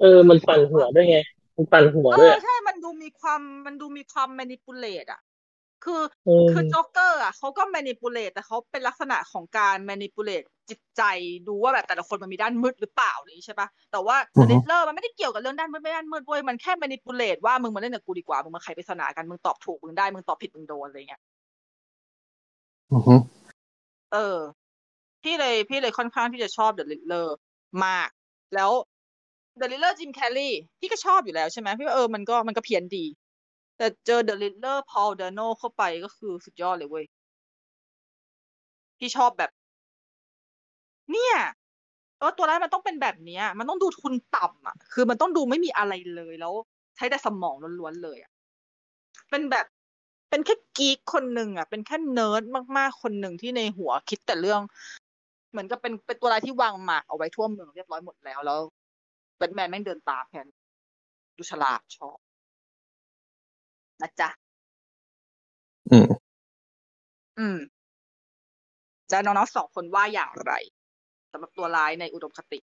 [0.00, 1.18] เออ มันปั่นหัวด้วยไง
[1.56, 5.20] มันปั่นหัวเอด้วยอใช่ มันดูมีความมันดูมีความ manipulate อะ
[5.84, 11.02] คือเออคือโจ๊กเกอร์อะเขาก็ manipulate แต่เขาเป็นลักษณะของการ manipulate จิตใจ
[11.48, 21.22] ดูว่าแบบแต่ละคนมันมีด้านมืดหรือเปล่านี่ใช่ปะแต่ว่าอื The อฮึ Riddler มันไม่ได้เกี่ยวกับเรื่องด้านมืดไม่ด้านมืดเว้ยมันแค่ manipulate ว่ามึงมาเล่นกับกูดีกว่ามึงมาไขปริศนากันมึงตอบถูกมึงได้มึงตอบผิดมึงโดนอะไรเงี้ย
[22.92, 23.14] อือฮึ
[24.12, 24.38] เออ
[25.22, 27.26] พี่เลยพี่เลยค่อนข้างที่จะชอบ The Riddler
[27.84, 28.08] มาก
[28.54, 28.70] แล้ว
[29.60, 33.04] The Riddler จิมแคลรี่พี่ก็ชอบอยู่แล้วใช่ไหมพี่ว่าเออมันก็มันก็เพี้ยนดี
[33.76, 37.04] แต่เจอ The Riddler Paul Dano เข้าไปก็คือสุดยอดเลยเว้ย
[38.98, 39.50] พี่ชอบแบบ
[41.12, 41.36] เนี่ย
[42.18, 46.52] เออตัวร้ายมันต้องเป็นแบบเนี้ย มันต้องดูทุนต่ำอะ คือมันต้องดูไม่มีอะไรเลยแล้ว
[46.96, 48.30] ใช้แต่สมองล้วนๆเลยอะ
[49.30, 49.66] เป็นแบบ
[50.30, 52.42] เป็นแค่กีกคนหนึ่งอะ เป็นแค่เนิร์ด
[52.76, 54.60] มากๆคนหนึ่งที่ในหัวคิดแต่เรื่อง
[55.50, 58.58] เหมือนกับเป็นเป็นตัวร้ายที่วางหมากเอาไว้ทั่วเมืองเรียบร้อยหมดแล้วแล้ว
[59.36, 60.46] แบทแมนแม่งเดินตามแทน
[61.36, 62.16] ดูฉลาดชอบ
[64.00, 64.28] นะจ๊ะ
[65.90, 66.06] อืม
[67.38, 67.56] อืม
[69.10, 70.52] จะน้องๆสองคนว่าอย่างไร
[71.34, 72.58] สำหรับตัวร้ายในอุดมคติ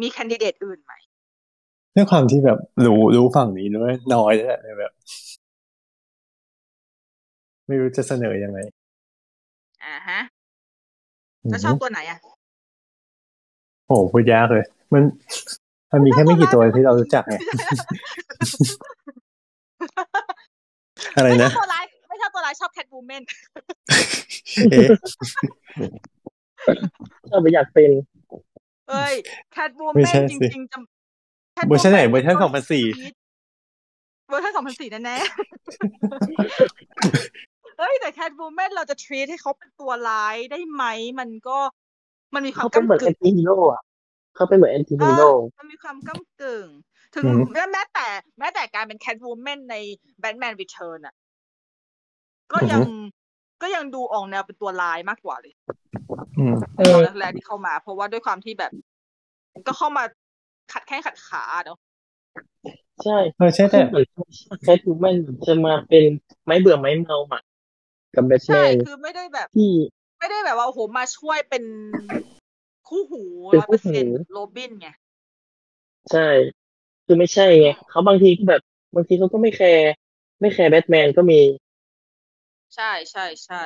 [0.00, 0.92] มีแคนดิเดตอื่นไหม
[1.94, 4.92] ด้วยความที่แบบรู้รู้ฝั่งนี้ด้วยน้อยแล้วแหละแบบ
[7.66, 8.58] ไม่รู้จะเสนอยังไง
[9.84, 10.20] อ่าฮะ
[11.42, 12.18] อืมแล้วชอบตัวไหนอะ
[13.86, 15.02] โอ้โหพูดยากเลย มัน
[15.92, 17.36] มันมีแค่ไม่กี่ตัวที่เรารู้จักไง
[21.16, 23.22] อะไรไม่ชอนะบตัวร้ายไม่ชอบตัวร้ายชอบแคทบูแมน
[26.64, 26.76] เอ๊ะ
[27.30, 27.90] ชอบไปอยากเป็น
[28.88, 29.14] เอ้ย
[29.52, 30.78] แคทบูแมไม่นใช่จสิริงๆจะ
[31.68, 40.84] เวอร์ชันไหน Catwoman เวอร์ชัน2004เวอร์ชันสองพันสี่แน่ๆเอ้ยแต่แคทบูแมนเราจะทรีตให้เขาเป็นตัวร้ายได้ไหม
[41.20, 41.58] มันก็
[42.34, 43.82] มันมีความเขาเป็นเหมือนก้ำแอกนึ่งตี้ฮีโร่อะ
[44.36, 45.28] เขาเป็นเหมือนแอนตี้ฮีโร่
[45.58, 46.66] มันมีความก้ำกึ่ง
[47.14, 48.06] ถึงอืมแม้แม้แต่
[48.38, 49.76] แม้แต่การเป็นแคทวูแมนใน
[50.20, 51.14] แบทแมนรีเทิร์นอะ
[52.52, 52.80] ก็ยัง
[53.64, 55.54] ก็ยังดูออกแนวเป็นตัวร้ายมากกว่าเลย
[56.36, 58.72] อืมเอตออนแรกๆที่เข้ามา เพราะว่าด้วยความที่แบบ
[59.66, 60.04] ก็เข้ามา
[60.72, 61.78] ขัดแข้งขัดขาเนาะ
[63.02, 64.06] ใช่เออใช่แต่เหมือน
[64.62, 65.16] แคทวูแมน
[65.46, 66.04] จะมาเป็น
[66.44, 67.42] ไม้เบื่อไม้เมาอะ
[68.14, 69.70] กับแบทแมใช่นคือไม่ได้แบบที่
[70.18, 71.64] ไม่ได้แบบว่าโอ้โหมาช่วยเป็น
[72.88, 74.88] คู่หูเป็นร้อยคู่เปอร์เซ็นต์โรบินไง
[76.10, 76.20] ใช่
[77.06, 78.60] คือไม่ใช่ไงเขาบางทีก็แบบ
[78.94, 79.86] บางทีเขาก็ไม่แคร์
[80.40, 81.40] ไม่แคร์แบทแมนก็มี
[82.74, 83.62] ใช่ใช่ใช่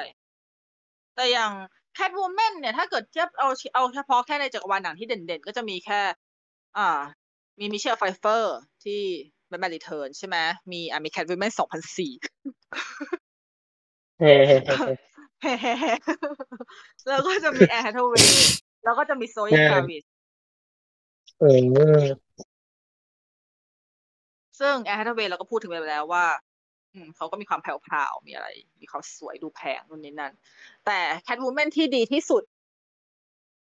[1.15, 1.53] แต่อย่าง
[1.95, 6.01] แคทวูแมนเนี่ย ถ้าเกิดเทียบเอาเอาเฉพาะแค่ในจักรวาลหนังที่เด่นๆ ก็จะมีแค่
[6.79, 7.01] อ่า
[7.61, 9.01] มีมิเชลไฟเฟอร์ที่
[9.49, 10.37] แบทแมนรีเทิร์นใช่ไหม
[10.73, 12.13] มีอ่ามีแคทวูแมนสองพันสี่
[14.21, 14.57] เฮ้เฮ้
[15.61, 15.93] เฮ้เฮ้
[17.09, 18.49] แล้วก็จะมีแอน h ทเวย์
[18.85, 20.05] แล้วก็จะมีโซอี้คราวิตซ์ใช่
[21.41, 21.45] เอ
[21.99, 22.05] อ
[24.61, 26.25] ซึ่งแอน h ทเวย์เราก็พูดถึงไปแล้วว่า
[27.17, 27.75] เขาก็มีความแผ่
[28.11, 28.49] วๆมีอะไร
[28.81, 30.33] มีความสวยดูแพงนู่นนี่นั่น
[30.87, 32.43] แต่แคทวูแมนที่ดีที่สุด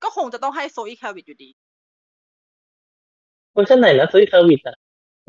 [0.03, 1.49] ก็คงจะต้องให้โซอี้คราวิตซ์อยู่ดี
[3.53, 4.75] เวอร์ชันไหนนะซุยคาวิดอะ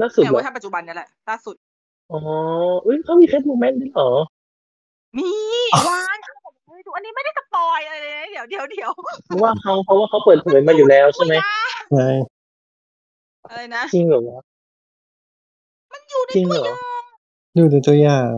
[0.01, 1.56] ล่าสุดเนี่ยเหรเวออร์ชันปัจจุบันเนี่ยแหละล่าสุด
[2.12, 2.20] อ๋อ
[2.85, 4.10] อุ้ยเขามีแคทวูแมนด้วยเหรอ
[5.18, 5.31] มี
[5.89, 8.93] วานเขาบอกเฮ้ยดูอันนี้ไม่ได้ spoil อะไรเลยนะเดี๋ยวเดี๋ยวเดี๋ยว
[9.27, 11.35] เพราะว่าเขาเพราะว่าเขาเปิดเผยมาอยู่แล้วใช่ไหม
[11.90, 12.09] ใช่
[13.48, 14.40] อะไรนะจริงเหรอวะ
[15.93, 16.78] มันอยู่ในจริงตัวเหรออย่าง
[17.56, 18.31] ดูในตัวอย่าง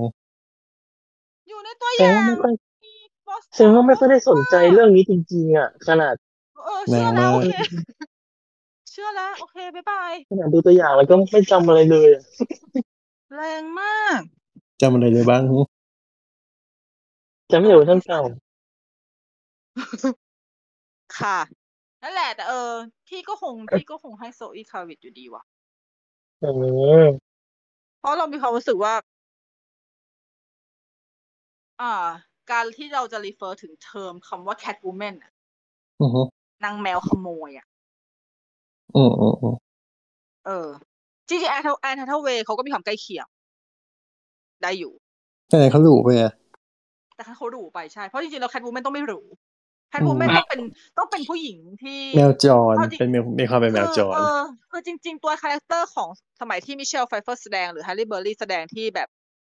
[1.48, 2.52] อยู่ในตัวอแสดงย่างว่าไม่ค่อย
[2.84, 2.93] มี
[3.26, 6.14] บอสแสดงว่าไม่ค่อยได้สนใจเรื่องนี้จริงๆอะ ขนาด
[6.64, 7.55] เออเชื่อแล้วแรงมากโอเค
[8.90, 12.24] เชื่อแล้ว โอเคบ๊ายบายขนาดดูตัวอย่างแล้วก็ไม่จำอะไรเลยอะ
[13.36, 14.20] แรงมาก
[14.82, 15.43] จำอะไรได้บ้าง
[17.51, 18.20] จำไม่ได้เวอร์ชันเก่า
[21.18, 21.39] ค่ะ
[22.02, 22.70] นั่นแหละแต่เออ
[23.09, 25.43] พี่ก็คงพี่ก็คงให้โซอี้คราวิตซ์อยู่ดีว่ะ
[26.43, 26.48] อื
[27.05, 27.06] ม
[28.03, 28.95] เพราะเรามีความรู้สึกว่า
[31.81, 31.93] อ่า
[32.51, 35.33] การที่เราจะ refer ถึงเทอมคำว่า cat woman อะ
[36.01, 36.23] อือฮึ
[36.65, 37.66] นางแมวขโมยอะ
[38.97, 39.55] อืมอืมอืม
[40.47, 40.69] เออ
[41.29, 43.27] จริงๆแอนแอนแฮทเวย์เขาก็มีความใกล้เคียง
[44.62, 44.93] ได้อยู่
[45.49, 46.33] แต่แอนเขาหรูไปอะ
[47.15, 49.20] แต่เขาหรูไปใช่ เพราะจริงๆแล้วแคทวูแมนต้องไม่หรู
[49.93, 50.60] แคทวูแมนอืมต้องเป็น
[50.98, 54.40] ต้องเป็นผู้หญิงที่แมวจรเอาจริงเป็นแมวมีความเป็นแมวจรเออเออ
[54.70, 56.09] คือจริง ๆ ตัว character ของ
[56.40, 59.09] สมัยที่มิเชลไฟเฟอร์แสดงหรือแฮร์รี่เบอร์รี่แสดงที่แบบ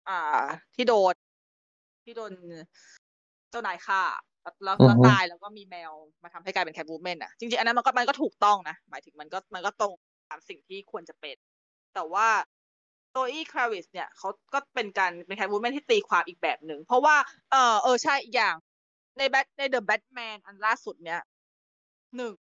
[0.09, 0.43] อ่า
[0.75, 1.15] ที่โดน
[2.05, 2.33] ที่โดน
[3.51, 4.03] เจ้านายฆ่า
[4.43, 5.93] แล้วแล้วอือฮึแล้วตายแล้วก็มีแมว
[6.23, 9.93] มาทำให้กลายเป็นแคทวูแมนอะจริงๆอันนั้นมันก็มันก็ถูกต้องนะหมายถึงมันก็มันก็ตรง
[10.31, 11.37] ตามสิ่งที่ควรจะเป็น
[11.95, 12.29] แต่ว่า
[13.13, 17.17] โ o อี้คราวิสเนี่ยเขาก็เป็นการเป็นแคทวูแมนที่ตีความอีกแบบหนึ่ง เพราะว่า
[17.51, 18.55] เออเออใช่อีกอย่าง
[19.19, 21.21] ในแบทในเดอะแบทแมนอันล่าสุดเนี่ย
[22.17, 22.33] หนึ่ง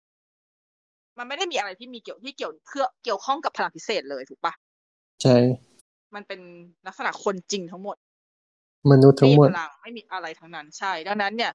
[1.18, 4.53] มันไม่ได้มีอะไรที่มีเกี่ยวที่เกี่ยวเพื่อเกี่ยวข้องกับพลังพิเศษเลยถูกปะ
[5.22, 5.35] ใช่
[6.15, 6.39] มันเป็น
[6.88, 7.98] ลักษณะคนจริงทั้งหมด
[8.91, 11.52] มนุษย์ไม่ทั้งมีหมดพลังไม่มีอะไรทั้งนั้นใช่ ดังนั้นเนี่ย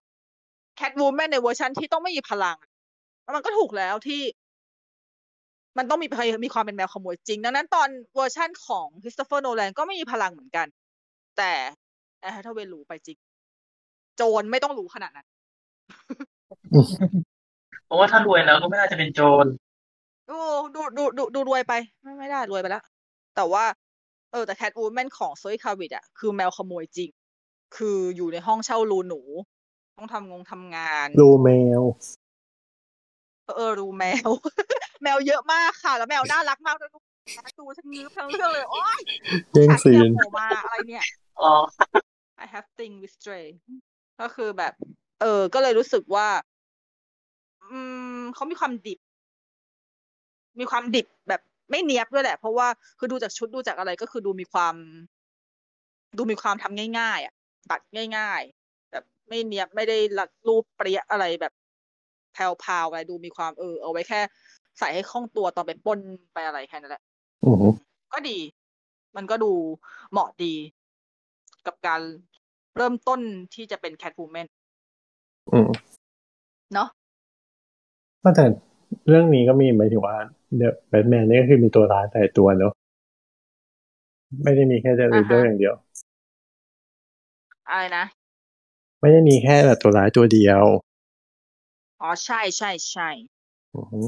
[0.76, 2.70] แคทวูแมนในเวอร์ชันที่ต้องไม่มีพลังอะ
[3.36, 4.22] มันก็ถูกแล้วที่
[5.78, 6.09] มันต้องมี
[6.44, 10.66] มีความเป็นแมวขโมยจริง ดังนั้นตอนเวอร์ชั่นของคริสโตเฟอร์โนแลนก็ไม่มีพลังเหมือนกัน
[11.36, 11.52] แต่
[12.20, 13.18] แอนแฮทเวย์หรูไปจริง
[14.16, 15.26] โจรไม่ต้องหรูขนาดนั้น
[17.86, 19.47] เพราะว่าถ้ารวยแล้วก็ไม่น่าจะเป็นโจร
[20.30, 20.38] ดู
[20.74, 21.72] ดูดูดูดูรวยไป
[22.02, 22.84] ไม่ไม่ได้รวยไปแล้ว
[23.36, 23.64] แต่ว่า
[24.32, 27.10] เออแต่แคทวูแมนของโซอี้คราวิตซ์อะคือแมวขโมยจริง
[27.76, 29.20] คืออยู่ในห้องเช่ารูหนู
[29.97, 31.82] ต้องทำงงทำงานรูแมว
[33.44, 34.28] เออเออรูแมว
[35.02, 36.90] แมวเยอะมากค่ะ แล้วแมวน่ารักมากด้วย
[37.59, 39.01] ดูฉันงื้อทั้งเรื่องเลยโอ๊ย
[39.52, 41.05] เย่งซีนโผล่มาอะไรเนี่ย
[41.43, 41.55] อ๋อ
[42.44, 43.47] I have thing with stray
[44.20, 44.72] ก็คือแบบ
[45.20, 46.28] เออ ก็เลยรู้สึกว่า
[47.70, 47.78] อื
[48.18, 48.98] มเขามีความดิบ
[50.59, 51.40] มีความดิบแบบ
[51.70, 52.68] ไม่เนียบด้วยแหละ เพราะว่า
[52.98, 54.74] คือดูจากชุดดูจากอะไรก็คือดูมีความ
[56.16, 57.34] ดูมีความทำง่ายๆอะ
[57.70, 57.80] ตัด
[58.16, 61.52] ง่ายๆ แบบไม่เนียบไม่ได้รัดรูปเปรี้ยอะไรแบบ
[62.32, 64.20] แพรวๆอะไรดูมีความเออ เอาไว้แค่
[64.78, 65.98] ใส่ให้คล่องตัวตอนไปปล้น
[66.32, 67.02] ไปอะไรแค่นั้นแหละ
[67.47, 67.68] อือฮึ
[68.12, 68.38] ก็ดี
[69.16, 69.52] มันก็ดู
[70.10, 70.55] เหมาะดี
[71.66, 72.01] กับการ
[72.77, 73.20] เริ่มต้น
[73.55, 74.47] ที่จะเป็นแคท w ูแมน
[75.53, 75.69] อืม
[76.73, 76.89] เนาะ
[78.23, 78.44] ก็แต่
[79.09, 80.16] เรื่องนี้ก็มีหมายถึงว่า
[80.57, 82.73] เดอะแบทแมนนี่ก็คือมีตัวร้ายแต่ตัวเนอะ
[84.43, 85.74] ไม่ได้มีแค่เดอะรีเดอร์อย่างเดียว
[87.69, 88.05] อะไรนะ
[89.01, 90.62] ไม่ได้มีแค่แบบตัวร้ายตัวเดียว
[92.03, 93.09] อ๋อใช่ใช่ใช่
[93.74, 94.01] อือฮึ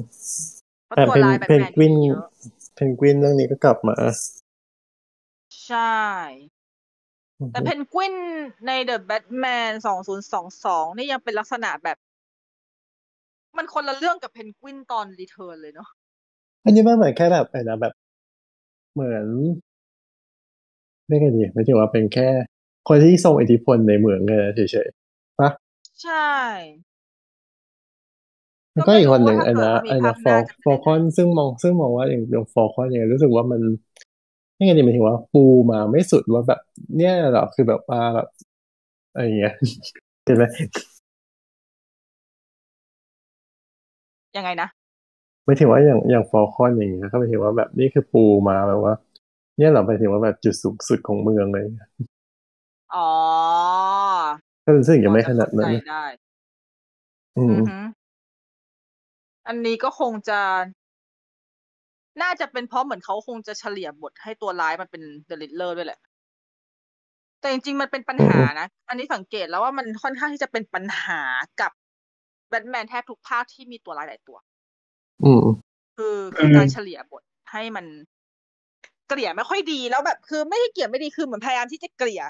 [0.86, 2.26] เพราะแต่ตัวเพนลายแบทเพนแมนกวินมีเยอะ
[2.74, 3.96] เพนกวินเรื่องนี้ก็กลับมา
[5.64, 5.78] ใช่
[7.52, 8.14] แต่เพนกวิน
[8.66, 11.96] ในเดอะแบทแมนสองศูนย์สองสองนี่ยังเป็นลักษณะแบบ
[13.56, 15.88] มันคนละเรื่องกับเพนกวินตอนรีเทิร์นเลยเนาะ
[16.64, 17.92] อันนี้มันเหมือนแค่แบบอะไรนะแบบ
[18.94, 19.26] เหมือน
[21.06, 22.28] เรียกไงดีไม่ถึงว่าเป็นแค่
[22.88, 25.50] คนที่ทรงอิทธิพลในเมืองเลยเฉยๆปะ
[26.02, 26.28] ใช่
[28.74, 33.60] แล้วก็อีกคนหนึ่งก็ไอ้ไม่รู้นะว่าไอ้ถ้านะเกิฟอดร์ว่ามีภาคหน้าจะเป็นฟอร์คอนซึ่งมองซึ่งมองว่าอย่างอย่างฟอร์คอนเนี่ยรู้สึกว่ามัน
[34.58, 36.60] ไม่ไงดีหมายถึงว่าปูมาไม่สุดว่าแบบ
[36.96, 38.26] เนี่ยเหรอคือแบบว่าแบบ
[39.12, 39.52] อะไรอย่างเงี้ย
[40.24, 40.44] เห็นไหม
[44.36, 44.68] ยังไงนะ
[45.44, 48.94] ไม่ถึงว่าอย่างอย่างฟอร์คอนอย่างเงี้ยก็หมายถึงว่าแบบนี่คือปูมาแบบว่า
[49.56, 51.64] เนี่ยเหรอหมายถึงว่าแบบจุดสูงสุดของเมืองเลย
[52.94, 53.08] อ๋อ
[54.64, 56.02] ก็รู้สึกยังไม่ขนาดนั้นพอจะเข้าใจได้
[57.36, 57.76] อืมอือฮึ
[59.46, 60.40] อันนี้ก็คงจะ
[62.22, 66.00] น่าจะเป็นเพราะเหมือนเขาคงจะเฉลี่ยบทให้ตัวร้ายมันเป็นเดลิเลอร์ด้วยแหละ
[67.40, 71.20] แต่จริงๆ มันเป็นปัญหานะ อันนี้สังเกตแล้วว่ามันค่อนข้างที่จะเป็นปัญหา
[71.60, 71.72] กับ
[72.48, 74.36] แบทแมนแทบทุกภาคที่มีตัวร้ายหลายตัว
[75.24, 75.44] อืม
[75.96, 77.22] คือคือการเฉลี่ยบท
[77.52, 77.86] ให้มัน
[79.08, 82.22] เกลี่ยไม่ค่อยดีแล้วแบบ คือไม่ใช่เกลี่ยไม่ดีคือเหมือนพยายามที่จะเกลี่ย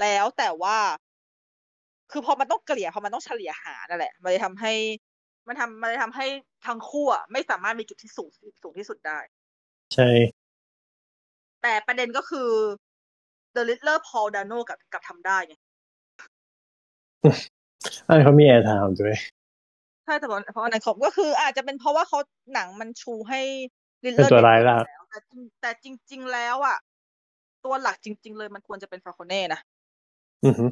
[0.00, 0.76] แล้วแต่ว่า
[2.10, 4.72] คือพอมันต้องเกลี่ยพอมันต้องเฉลี่ยหานั่นแหละ มันเลยทำให้
[5.48, 6.26] มันทำมันเลยทำให้
[6.66, 8.30] ทั้งคู่อะไม่สามารถมีจุดที่สูง
[8.62, 9.18] สูงที่สุดได้
[9.94, 10.08] ใช่
[11.62, 12.50] แต่ประเด็นก็คือ
[13.54, 15.54] The Riddler Paul Dano กับกับทำได้ไง
[18.08, 19.16] อันนเขามีแอร์ไทม์ด้วย
[20.04, 22.18] ใช่แต่เพราะเพราะอันนั้นเขาก็คือ อาจจะเป็นเพราะว่าเขา
[22.54, 23.40] หนังมันชูให้
[24.00, 26.78] เป็น Riddler ตัวร้ายหลักเด่นๆแล้วแต่จริงแต่จริง ๆ แล้วอะ
[27.64, 29.60] ตัวหลักจริง ๆ เลยมันควรจะเป็นฟาโคเน่นะ
[30.44, 30.64] อือฮึ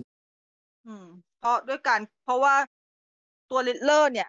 [0.87, 1.07] อืม
[1.39, 2.55] เพราะด้วยการเพราะว่า
[3.51, 4.29] ตัวลิดเลอร์เนี่ย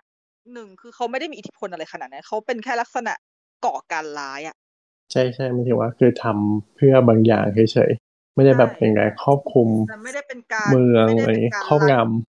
[0.53, 3.13] หนึ่งคือเขาไม่ได้มีอิทธิพลอะไรขนาดนั้นเขาเป็นแค่ลักษณะ
[3.65, 4.55] ก่อการร้ายอะ
[5.11, 11.87] ใช่ใช่ไม่ถึงว่าคือทำเพื่อบางอย่างเฉยๆไม่ได้แบบใช่เป็นการครอบคลุมแต่ไม่ได้เป็นการเมืองไม่อะได้ไรเป็นการครอบงไล่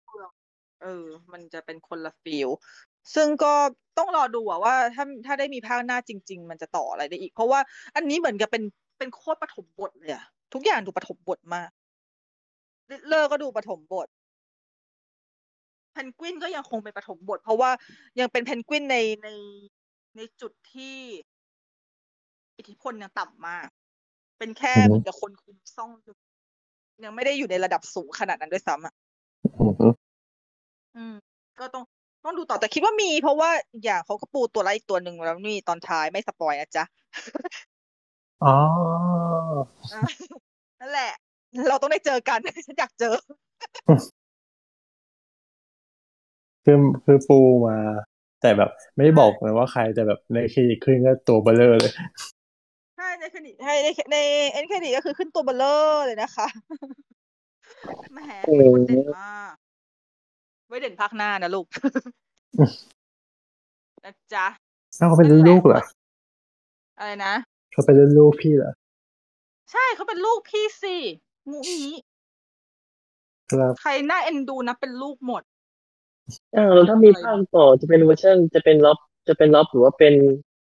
[0.09, 0.31] เมือง
[0.83, 2.49] เออ มันจะเป็นคนละฟิล
[3.15, 3.53] ซึ่งก็
[3.99, 7.61] ต้องรอดูอะว่าถ้าถ้าได้มีภาคหน้าจริง ๆ มันจะต่ออะไรได้อีก เพราะว่า
[7.97, 8.63] อันนี้เหมือนกับเป็น
[8.99, 10.25] เป็นโคตรปฐมบทเลยอะ
[10.55, 11.71] ทุกอย่างดูปฐมบทมาก
[12.91, 14.09] ลิดเลอร์ก็ดูปฐมบท
[15.93, 17.71] เพนกวินก็ยังคงเป็นปฐมบท เพราะว่า
[18.21, 19.29] ยังเป็นเพนกวินในใน
[20.17, 20.97] ในจุดที่
[22.59, 23.69] อิทธิพลยังต่ำมาก
[24.39, 26.15] เป็นแค่อือฮึเหมือนกับคนคุมซ่องอยู่
[27.05, 29.89] ยังไม่ได้อยู่ในระดับสูงขนาดนั้นด้วยซ้ำอะำอือฮึ
[30.97, 31.15] อืม
[31.61, 31.85] ก็ต้อง
[32.25, 36.85] ต้องดูต่อแต่คิดว่ามี เพราะว่าอีกอย่างเขาก็ปูตัวร้ายอีกตัวหนึ่งแล้วนี่ตอนท้ายไม่สปอยนะจ๊ะ
[38.45, 38.57] อ๋อ
[40.81, 41.13] นั่นแหละ
[41.69, 43.15] เราต้องได้เจอกันฉันอยากเจอ
[46.65, 47.77] คือคือปูมา
[48.41, 51.93] แต่แบบไม่ได้บอกเลยว่าใครแต่แบบในคลินิกขึ้นก็ตัวเบลเลอร์เลย
[52.97, 54.17] ใช่ในคดีในในใน
[54.53, 56.49] เอ็นคดีก็คือขึ้นตัวเบลเลอร์เลยนะคะ
[58.13, 59.55] แหมเป็นคนเด่นมาก
[60.69, 61.67] ไว้เด่นภาคหน้านะลูก
[64.05, 64.47] นะจ๊ะ
[65.01, 65.83] อ้าวเขาเป็นรุ่นลูกเหรอ
[66.99, 67.35] อะไรนะ
[67.73, 68.73] เขาเป็นรุ่นลูกพี่เหรอ
[69.73, 70.97] ใช่เขาเป็นลูกพี่สิ
[71.51, 71.89] งูงี้
[73.51, 75.43] ครับใครน่าเอ็นดูนะเป็นลูกหมด
[76.57, 78.99] อ้าวแล้วถ้ามีภาคต่อจะเป็นเวอร์ชันจะเป็นล็อบ
[79.29, 80.15] จะเป็น Rob หรือว่าเป็น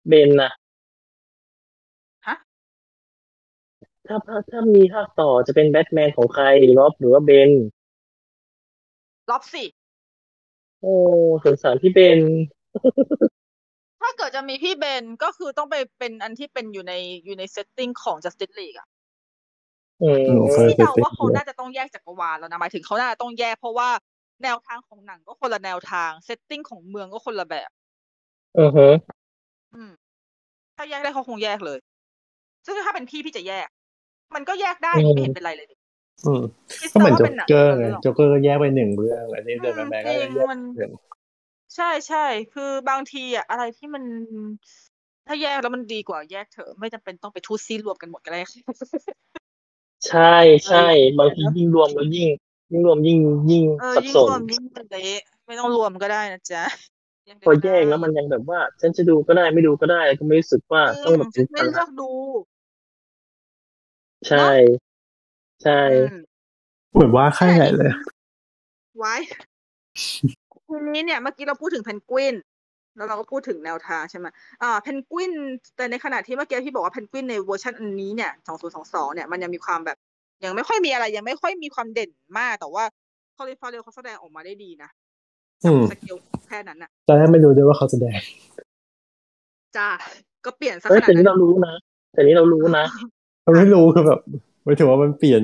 [0.08, 0.52] เบนนะ
[2.28, 2.38] ฮะ
[4.08, 6.46] ถ้าถ้าถ้ามีภาคต่อจะเป็นแบทแมนของใคร
[6.78, 7.52] Rob หรือว่า Ben
[9.32, 9.66] Rob สิ
[10.82, 10.94] โอ้
[11.46, 12.20] สงสารพี่ Ben
[14.02, 16.94] ถ้าเกิดจะมีพี่ Ben ก็คือต้องไปเป็นอันที่เป็นอยู่ใน
[17.26, 18.88] อยู่ใน setting ของ Justice League อะ
[20.02, 23.90] อืมอืมที่เออเดาว่าเขาน่าจะต้องแยกจักรวาลแล้วนะหมายถึงเขาน่าจะต้องแยกเพราะว่า
[24.44, 27.70] แนวทางของหนังก็คนละแนวทางเซตติ้งของเมืองก็คนละแบบ
[28.60, 28.90] อือฮะ
[29.74, 29.92] อืม
[30.76, 31.80] ถ้าแยกได้เขาคงแยกเลย
[32.66, 33.68] ซึ่งถ้าเป็นพี่พี่จะแยก
[34.36, 35.78] มันก็แยกได้ไม่เห็นเป็นไรเลยนี่
[36.26, 36.42] อืม
[36.80, 40.92] คิดก็เหมือนซะโจ๊ว่ากเป็นหนังเกอร์คนไงละเรื่องโจ๊กเกอร์ก็แยกไปหนึ่งเรื่องอันนี้อืเดินมแบทแมนจก็ริงแยกมันเรื่อง
[41.76, 44.04] ใช่ใช่คือบางทีอะอะไรที่มัน
[45.28, 48.40] ถ้าแยกแล้วมันดีกว่าแยกเถอะไม่จำเป็นต้องไปทูตซีรวมกันหมดก็ได้
[50.08, 50.36] ใช่
[50.68, 50.88] ใช่
[51.20, 52.28] บางทียิ่งรวมแล้วยิ่ง
[52.72, 53.20] ยิ่งรวมยิ่ง
[53.52, 56.64] ยิ่งเออสับยิ่งสรน วมยิ่งเละไม่ต้องรวมก็ได้นะจ๊ะ
[57.26, 62.10] แยกพอได้แยกแล้วมันยังแบบว่า ฉันจะดูก็ได้ไม่ดูก็ได้ก็ไม่รู้สึกว่าอืต้องมแบบเป็นไม่ภาเลืระอกดู
[64.30, 64.50] ใช่
[65.64, 66.22] ใช่ อืม
[66.94, 67.92] เหมือนว่าค่ายใหญ่เลย
[68.98, 69.16] ไว้
[70.68, 72.36] ทีนี้เนี่ยเมื่อกี้เราพูดถึงเพนกวิน
[72.96, 74.28] แล้วเราก็พูดถึงแนวทางใช่ไหม
[74.62, 75.34] อ่าเพนกวิน
[75.76, 78.32] แต่ในขณะที่เมื่อกี้ที่บอกว่าเพนกวินในเวอร์ชันอันนี้เนี่ย
[78.74, 79.98] 2022เนี่ยมันยังมีความแบบ
[80.44, 82.10] ยังไม่ค่อยมีอะไร ยังไม่ค่อยมีความเด่น
[82.40, 82.84] มาก แต่ว่า
[83.38, 84.90] คอลิฟาเรลเขาแสดงออกมาได้ดีนะ
[85.66, 86.16] อืมสเกล
[86.48, 88.20] แค่นั้นน่ะตอนแรกไม่รู้ด้วยว่าเขาแสดง
[89.78, 89.90] จ้า
[90.46, 91.74] ก็เปลี่ยนซะเอ้ขยนาดแต่นี้นั้นเรารู้นะ
[92.14, 92.86] แต่นี้เรารู้นะ
[93.44, 94.20] เราไม่รู้คือแบบ
[94.64, 95.42] ไม่ถือว่ามันเปลี่ยน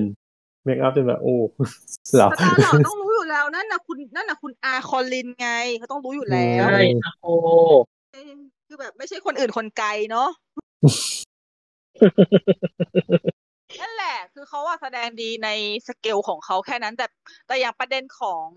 [0.63, 1.35] เมคอัพจนแบบโอ้
[2.15, 7.27] เหรอสตาร์หล่อต้องรู้อยู่แล้วนั่นน่ะคุณนั่นน่ะคุณอาคอลินไงเขาต้องรู้อยู่แล้วใช่นะโอ
[8.13, 8.33] เออ
[8.67, 10.29] คือแบบไม่ใช่คนอื่นคนไกลเนาะ
[12.01, 13.42] นั่นแห
[14.13, 15.49] ละคือเขาว่าแสดงดีใน
[15.87, 17.07] สเกลของเขาแค่นั้นแต่
[17.47, 18.47] แต่อย่างประเด็นของ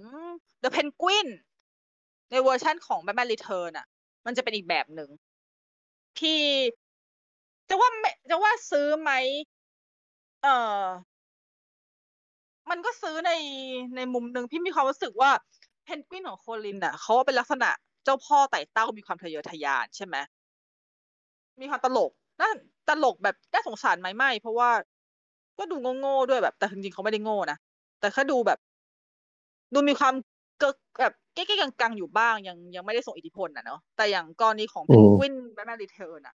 [0.62, 1.28] The Penguin
[2.30, 3.86] ในเวอร์ชั่นของ Batman Return อะ
[4.26, 5.10] มันจะเป็นอีกแบบหนึ่ง
[6.18, 6.40] ที่
[7.68, 7.90] จะว่า
[8.30, 9.10] จะว่าซื้อไหม
[10.42, 10.48] เออ
[12.70, 13.30] มันก็ซื้อใน
[13.96, 15.30] ในมุมหนึ่งพี่มีความรู้สึกว่า
[15.84, 17.70] เพนกวินของ Colin อะเขาเป็นลักษณะ
[18.04, 20.16] เจ้าพ่อไต่เต้ามีความทะเยอทะยานใช่ไหม
[21.60, 22.10] มีความตลก
[22.40, 22.50] น่า
[22.88, 24.70] ตลกแบบน่าสงสารไหมไม่เพราะว่า
[25.58, 27.58] ก็ดูโง่ๆด้วยแบบ แต่จริงๆเขาไม่ได้โง่นะ
[28.00, 28.58] แต่แค่ดูแบบ
[29.74, 30.14] ดูมีความ
[30.58, 36.34] เกิกแบบเก๊กๆกังๆอยู่บ้าง ยังยังไม่ได้ส่งอิทธิพลนะเนาะแต่อย่างกรณีของเพอืนมกวินแบทแมน Return อะ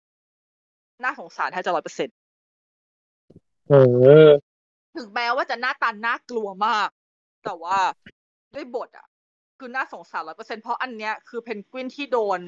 [1.04, 2.16] น่าสงสารแทบจะร้อยเปอร์เซ็นต์
[3.68, 4.32] เออ
[4.96, 6.90] ถึงแม้ว่าจะหน้าตาน่ากลัวมาก
[7.46, 7.78] แต่ว่า
[8.56, 9.08] ด้วยบทอะ
[9.60, 12.40] คือน่าสงสารร้อยเปอร์เซ็นเพราะอันเนี้ยคือเพนกวินที่โดน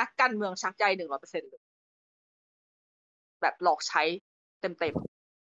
[0.00, 1.62] นักการเมืองชักใยหนึ่งร้อยเปอร์เซ็นเลย
[3.40, 4.02] แบบหลอกใช้
[4.60, 5.15] เต็มๆ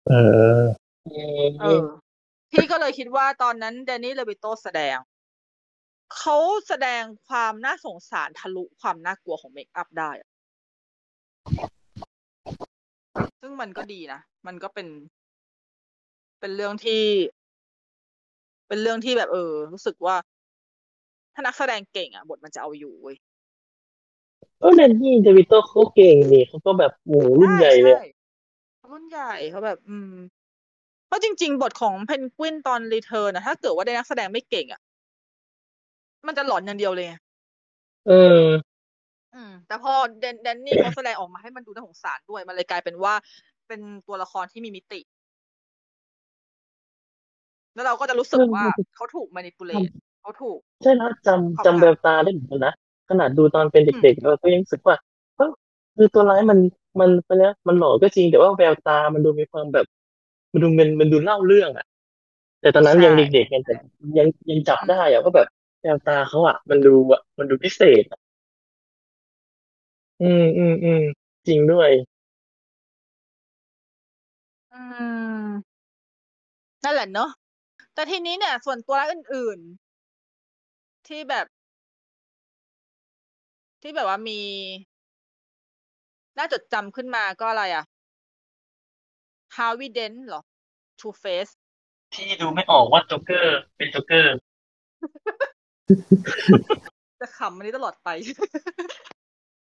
[0.09, 0.13] เอ
[0.57, 0.61] อ
[1.61, 1.81] เออ
[2.51, 4.97] พี่ก็เลยคิดว่าตอนนั้น Danny DeVito แสดง
[6.17, 6.37] เขา
[6.67, 10.29] แสดงความน่าสงสารทะลุความน่ากลัวของ makeup ได้อะ
[13.41, 14.87] ซึ่งมันก็ดีนะ มันก็เป็น
[16.39, 17.03] เป็นเรื่องที่
[18.67, 20.15] เป็นเรื่องที่แบบเออ รู้สึกว่า
[21.33, 23.17] ถ้านักแสดงเก่งอะ บทมันจะเอาอยู่เว้ย
[24.59, 28.09] เออ Danny DeVito เขาเก่งนี่เขาก็แบบโอ้โหรุ่นใหญ่เลย
[28.89, 30.13] ใช่ช่รุ่นใหญ่เขาแบบ อืม
[31.07, 34.81] เพราะจริง ๆ บทของเพนกวินตอน Return นะถ้าเกิดว่าได้นักแสดงไม่เก่งอะ
[36.27, 37.07] มันจะหลอนอย่างเดียวเลย
[38.07, 38.11] เอ
[38.45, 38.47] อ
[39.35, 43.13] อืม แต่พอแดนแดนนี่เขาแสดงออกมาให้มันดูน่าสงสารด้วย มันเลยกลายเป็นว่า
[43.67, 44.99] เป็นตัวละครที่มีมิติ
[47.73, 49.91] แล้วเราก็จะรู้สึกว่าเขาถูก manipulate
[50.21, 52.73] เขาถูก ใช่นะจำขอบจำคุณแววตาได้เหมือนกันนะ
[53.09, 54.95] ขนาดดูตอนเป็นเด็กๆเราก็ยังรู้สึกว่า
[55.37, 55.49] เอ้า
[55.95, 56.57] คือตัวร้ายมัน
[57.01, 59.85] มันไปแล้วมันหล่อก็จริงแต่ว่าแววตามันดูมีความแบบ
[60.53, 61.85] มันดูมันมันดูเล่าเรื่องอะ
[62.61, 63.73] แต่ตอนนั้นใช่ ยังเด็กๆไงแต่
[64.19, 65.47] ยังยังจับได้อะว่าแบบ
[65.81, 68.19] แววตาเขาอะมันดูอะมันดูพิเศษอะ
[70.19, 70.99] อืมอืมอืม
[71.47, 71.89] จริงด้วย
[74.71, 74.81] อื
[75.47, 75.77] ม
[76.83, 77.29] นั่นแหละเนอะ
[77.93, 79.59] แต่ทีนี้เนี่ย ส่วนตัวร้ายอื่น
[80.93, 81.45] ๆ ที่แบบ
[83.81, 84.33] ที่แบบว่ามี
[86.37, 87.83] น่าจดจำขึ้นมาก็อะไรอะ
[89.55, 90.41] Harvey Dent เหรอ
[90.99, 91.51] Two Face
[92.13, 94.35] ที่ดูไม่ออกว่าโจ๊กเกอร์เป็นโจ๊กเกอร์
[97.21, 98.09] จะขำอันนี้ตลอดไป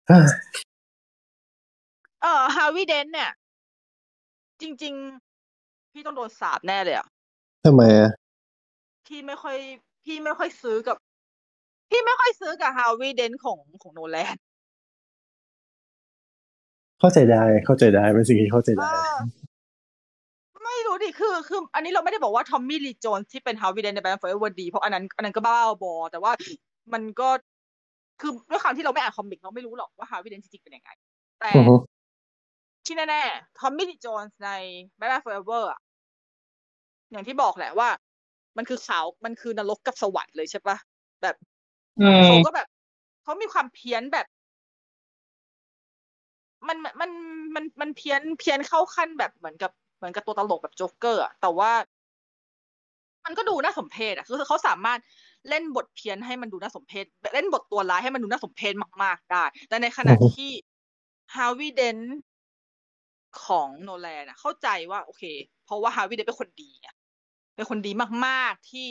[0.10, 0.20] อ่า
[2.22, 3.32] เออ Harvey Dent เนี่ย
[4.62, 4.94] จริง
[5.46, 7.08] ๆ พี่ต้องโดนสาปแน่เลยอะ
[7.66, 8.12] ทำไมอะ
[9.06, 9.58] พี่ไม่ค่อย
[10.06, 10.98] พี่ไม่ค่อยซื้อกับ
[11.90, 14.36] พี่ไม่ค่อยซื้อกับ Harvey Dent ของของโนแลน
[17.00, 19.16] เข้าใจได้เข้าใจได้เป็นสิ่งที่เข้าใจเอได้อ
[20.64, 26.32] ไม่รู้ดิคือคืออันนี้เราไม่ได้บอกว่า Tommy Lee Jones ที่เป็น Harvey Dent ในแบทแมน Forever ดี เพราะอันนั้นอันนั้นก็บ้าบอ แต่ว่า
[26.94, 27.30] มันก็
[28.22, 30.90] คือด้วยความที่เราไม่อ่าน comic เราไม่รู้หรอกว่า Harvey Dent จริงๆเป็นยังไง
[31.42, 31.76] แต่อือฮึ
[32.86, 34.50] ที่แน่ๆ Tommy Lee Jones ใน
[34.98, 35.80] แบทแมน Forever อะ
[37.12, 37.90] อย่างที่บอกแหละว่า
[38.58, 40.78] มันคือขาวมันคือนรกกับสวรรค์เลยใช่ปะ
[41.22, 41.36] แบบ
[42.02, 42.68] อืมเขาก็แบบ
[43.24, 44.26] เขามีความเพี้ยนแบบ
[46.68, 47.12] มันมัน
[47.56, 51.72] มันมันเพี้ยนเพี้ยนเข้าขั้นแบบเหมือนกับเหมือนกับตัวตลกแบบโจ๊กเกอร์อะแต่ว่า
[53.26, 55.00] มันก็ดูน่าสมเพชอะคือเขาสามารถ
[55.50, 57.06] เล่นบทเพี้ยนให้มันดูน่าสมเพช
[57.36, 58.74] เล่นบทตัวร้ายให้มันดูน่าสมเพช
[59.04, 60.50] มากๆได้ แต่ในขณะที่
[61.36, 61.98] Harvey Dent
[63.46, 65.24] ของโนแลนอะเข้าใจว่าโอเค
[65.66, 66.96] เพราะว่า Harvey Dent เป็นคนดีอะ
[67.56, 67.92] เป็นคนดี
[68.26, 68.90] มากๆที่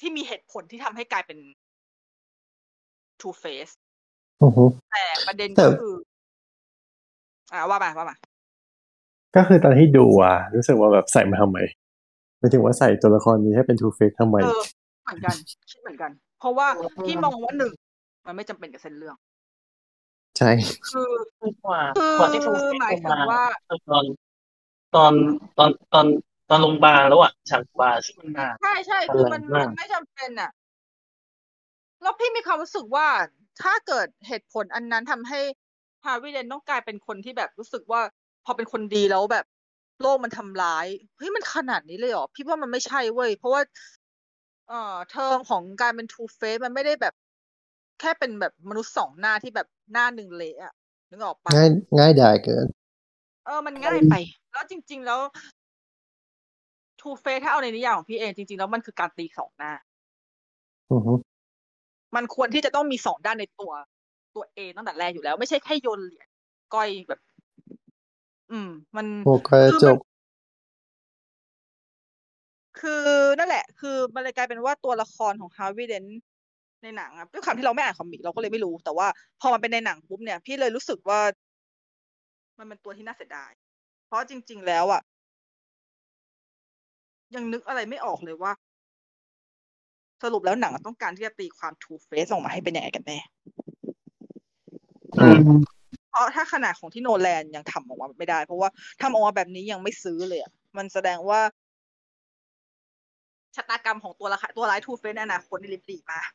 [0.00, 1.38] ที่มีเหตุผลที่ทำให้กลายเป็น
[3.20, 3.72] Two Face
[4.42, 5.94] อือฮึแต่ประเด็นแต่ก็คือ
[7.52, 8.16] อ่าว่ามาว่ามา
[9.36, 11.58] ก็คือตอนที่ดูอะ รู้สึกว่าแบบใส่มาทำไม
[12.38, 14.62] หมายถึงว่าใส่ตัวละครนี้ให้เป็นทูเฟกทำไมเออ
[15.02, 15.34] เหมือนกัน
[15.70, 16.66] คิดเหมือนกัน เพราะว่า
[17.06, 17.72] พี่มองว่าหนึ่ง
[18.26, 19.16] มันไม่จำเป็นกับเส้นเรื่อง
[20.38, 20.50] ใช่
[20.88, 24.04] คือกว่าคือก่อนที่ทูเฟสหมายจะถึมางว่าตอน
[24.94, 25.12] ตอน
[25.58, 26.06] ตอนตอน
[26.48, 30.50] ตอนโรงพยาบาลแล้วอะฉากบาร์ซึ่งมันนานใช่ใช่คือมันอะไรมากมันไม่จำเป็นอะ
[32.02, 33.06] แล้วพี่มีความรู้สึกว่า
[33.60, 35.40] ถ้าเกิดเหตุผลอันนั้นทำให้
[36.04, 38.00] ฮาวิเดนต้องกลายเป็นคนที่แบบรู้สึกว่า
[38.44, 39.46] พอเป็นคนดีแล้วแบบ
[40.00, 43.62] โลกมันทำร้ายเฮ้ยมันขนาดนี้เลยเหรอพี่ว่ามันไม่ใช่เว้ยเพราะว่า
[44.68, 47.14] เอ่อเทอมของการเป็นทูเฟสมันไม่ได้แบบ
[48.00, 50.74] แค่เป็นแบบมนุษย์สองหน้าที่แบบหน้าหนึ่งเละอะ
[51.10, 52.66] นึกออกปะง่ายง่ายดายเกิน
[53.46, 54.14] เออมันง่ายไป
[54.52, 55.20] แล้วจริง ๆ แล้ว
[57.00, 59.72] ทูเฟสถ้าเอาในนิยามของพี่เองจริง ๆ แล้วมันคือการตีสองหน้า
[60.90, 61.12] อือฮึ
[62.16, 63.72] มันควรที่จะต้องมีสองด้านในตัว
[64.36, 66.28] ตัวเองตั้งแต่แรกอยู่แล้ว ไม่ใช่แค่โยนเหรียญ
[66.74, 67.20] ก้อยแบบ
[68.50, 69.98] อืม มันโอ้ก็จบ
[72.80, 73.04] คือ
[73.38, 76.04] นั่นแหละ คือมันเลยกลายเป็นว่าตัวละครของฮาร์วีเดน
[76.82, 79.06] ในหนังอะด้วยความที่เราไม่อ่านคอมิกเราก็เลยไม่รู้ แต่ว่า
[79.40, 81.20] พอมันเป็นในหนังปุ๊บเนี่ย พี่เลยรู้สึกว่า
[82.58, 83.50] มันเป็นตัวที่น่าเสียดาย
[84.06, 85.02] เพราะจริง ๆ แล้วอะ
[87.34, 88.52] ยังนึกอะไรไม่ออกเลยว่า
[90.22, 93.18] สรุปแล้วหนังต้องการที่จะตีความทูเฟสออกมาให้เป็นยังไงกันแน่
[95.20, 95.60] อืม
[96.10, 98.68] เพราะถ้าขนาดของที่โนแลนยังทำออกมาไม่ได้ เพราะว่า
[99.02, 101.40] ทำออกมาแบบนี้ยังไม่ซื้อเลยอะมันแสดงว่า
[103.56, 106.30] ชะตากรรมของตัวละครตัวร้ายทูเฟสในอนาคตนี่ลิบหลีมาก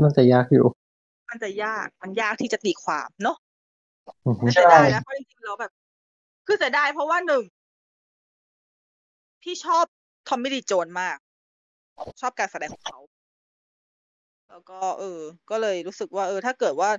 [0.00, 0.66] น่าจะยากอยู่
[1.28, 3.36] มันจะยาก มันยากที่จะตีความเนาะ
[4.26, 5.72] อือฮึแต่เสียดายนะเพราะจริงๆแล้วแบบ
[6.46, 7.42] คือเสียดายเพราะว่าหนึ่ง
[9.42, 9.84] พี่ชอบ
[10.28, 11.16] ทอมมี่ดีโจนมาก
[12.20, 12.98] ชอบการแสดงของเขา
[14.50, 16.90] แล้วก็ เออ ก็เลยรู้สึกว่า เออ ถ้าเกิดว่า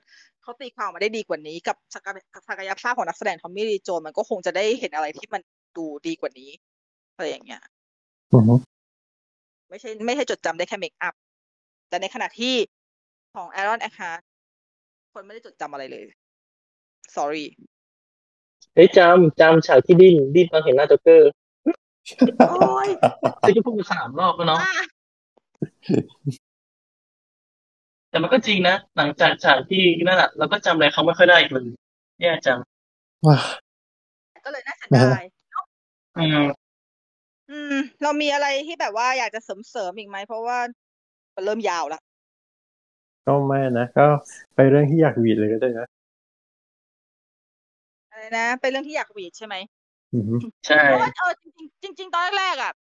[0.42, 5.42] เขาตีความมาได้ดีกว่านี้ กับศักยกับศักยภาพของนักแสดงทอมมี่ดีโจนมันก็คงจะได้เห็นอะไรที่มัน
[5.78, 6.50] ดูดีกว่านี้
[7.16, 7.62] อะไรอย่างเงี้ย
[8.34, 8.56] อือฮึ
[9.70, 11.14] ไม่ใช่ไม่ใช่จดจำได้แค่ makeup
[11.90, 12.56] แต่ในขณะที่
[13.36, 14.24] ของ Aaron Eckhart
[15.14, 16.06] คนไม่ได้จดจำอะไรเลย
[17.16, 17.46] sorry
[18.74, 21.30] เฮ้ยจำจำฉากที่ดิ้นดิ้นตอนเห็นหน้าโจ๊กเกอร์
[22.50, 22.90] โอ้ย
[23.42, 24.86] ซึ่งก็พูดมาสามรอบแล้วเนาะอะ
[28.10, 31.66] แต่มันก็จริงนะ หลังจากฉากที่นั่นแหละเราก็จำอะไรเขาไม่ค่อยได้อีกเลย
[32.22, 32.60] แย่จัง
[33.28, 33.38] ว้า
[34.46, 35.26] ก็เลยน่าเสียนะฮะดาย
[36.18, 36.44] อืม
[37.52, 40.58] อืม เรามีอะไรที่แบบว่าอยากจะเสริมเสริมอีกไหม เพราะว่า
[41.36, 42.02] มันเริ่มยาวแล้ว
[43.28, 44.06] ก็ไม่นะก็
[44.56, 45.88] ไปเรื่องที่อยากหวีดเลยก็ได้นะ
[48.10, 49.56] อะไรนะเป็นเรื่องที่อยากหวีดใช่ไหม
[50.14, 50.36] อือฮึ
[50.66, 51.46] ใช่ เพราะว่าเออจ
[51.84, 52.74] ริงๆจริง ๆ ตอนแรกๆอะ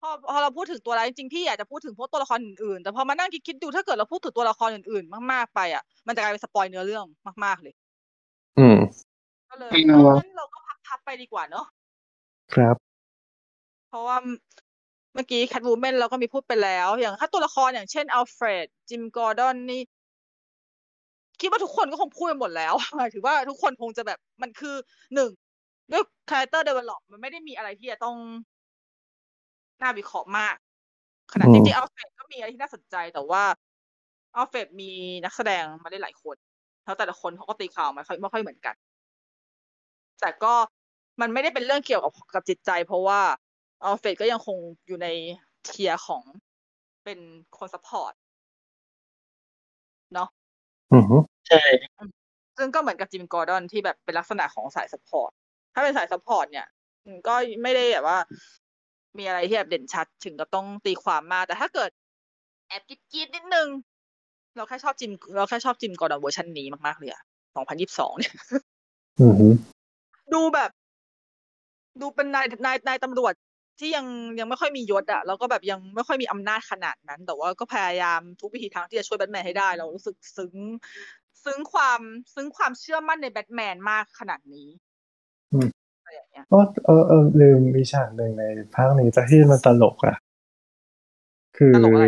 [0.00, 7.04] พอพอเราพูดถึงตัวร้ายจริงๆพี่อยากจะพูดถึงพวกตัวละครอื่นๆแต่พอมานั่งคิดๆดูถ้าเกิดเราพูดถึงตัวละครอื่นๆ มากๆไปอะ มันจะกลายเป็นสปอยเนื้อเรื่อง
[7.44, 7.74] มาก ๆเลย
[8.58, 8.78] อืม
[9.50, 11.66] ก็เลยอืมเอองั้นเราก็พับๆไปดีกว่าเนาะ
[12.54, 12.76] ครับ
[13.88, 14.16] เพราะว่า
[15.14, 19.82] เมื่อกี้แคทวูแมนเราก็มีพูดไปแล้ว อย่างถ้าตัวละครอย่างเช่นอัลเฟรดจิมกอร์ดอนนี่
[21.40, 24.74] คิดว่าทุกคนก็คงพูดไปหมดแล้ว หมายถึงว่าทุกคนคงจะแบบมันคือ
[25.14, 25.30] หนึ่ง
[25.92, 28.16] ด้วย character develop มันไม่ได้มีอะไรที่จะต้อง
[29.82, 30.56] น่าวิเคราะห์มาก
[31.32, 33.42] ขนาดอืมจริงๆอัลเฟรดก็มีอะไรที่น่าสนใจ แต่ว่า
[34.36, 34.90] อัลเฟรดมี
[35.24, 36.36] นักแสดงมาได้หลายคน
[36.84, 38.74] แล้วแต่ละคนเขาก็ตีความไม่ค่อยไม่ค่อยเหมือนกัน
[40.20, 40.54] แต่ก็
[41.20, 43.20] มันไม่ได้เป็นเรื่องเกี่ยวกับกับจิตใจ เพราะว่า
[43.84, 44.56] อัลเฟรดก็ยังคง
[44.86, 45.08] อยู่ใน
[45.64, 46.22] tier ของ
[47.04, 47.18] เป็น
[47.58, 48.12] คน support
[50.14, 50.28] เนาะ
[50.92, 51.16] อือฮึ
[51.48, 51.62] ใช่
[52.56, 55.30] ซึ่งก็เหมือนกับจิมกอร์ดอนที่แบบเป็นลักษณะของสาย support
[55.74, 56.66] ถ้าเป็นสาย support เนี่ย
[57.04, 58.18] อืมก็ไม่ได้แบบว่า
[59.18, 61.90] มีอะไรที่แบบเด่นชัดถึงกับต้องตีความมาก แต่ถ้าเกิด
[62.68, 63.68] แอบกรี๊ดๆนิดนึง
[64.56, 67.22] เราแค่ชอบจิม เราแค่ชอบจิมกอร์ดอนเวอร์ชันนี้มากๆเลยอะ
[67.54, 68.34] 2022เนี่ย
[69.20, 69.48] อือฮึ
[70.34, 70.70] ดูแบบ
[72.00, 73.34] ดูเป็นนายนายนายตำรวจ
[73.80, 74.06] ที่ยัง
[74.38, 80.54] ยังไม่ค่อยมียศอะแล้วก็แบบยังไม่ค่อยมีอำนาจขนาดนั้น แต่ว่าก็พยายามทุกวิธีทางที่จะช่วยแบทแมนให้ได้ เรารู้สึกซึ้ง
[81.44, 82.00] ซึ้งความ
[82.34, 84.68] ซึ้งความเชื่อมั่นในแบทแมนมากขนาดนี้
[86.50, 88.42] ก็เออเออลืมมีฉากหนึ่งใน
[88.74, 90.14] ภาคนี้แต่ที่มันตลกอะ
[91.56, 92.04] คือตลกอะไร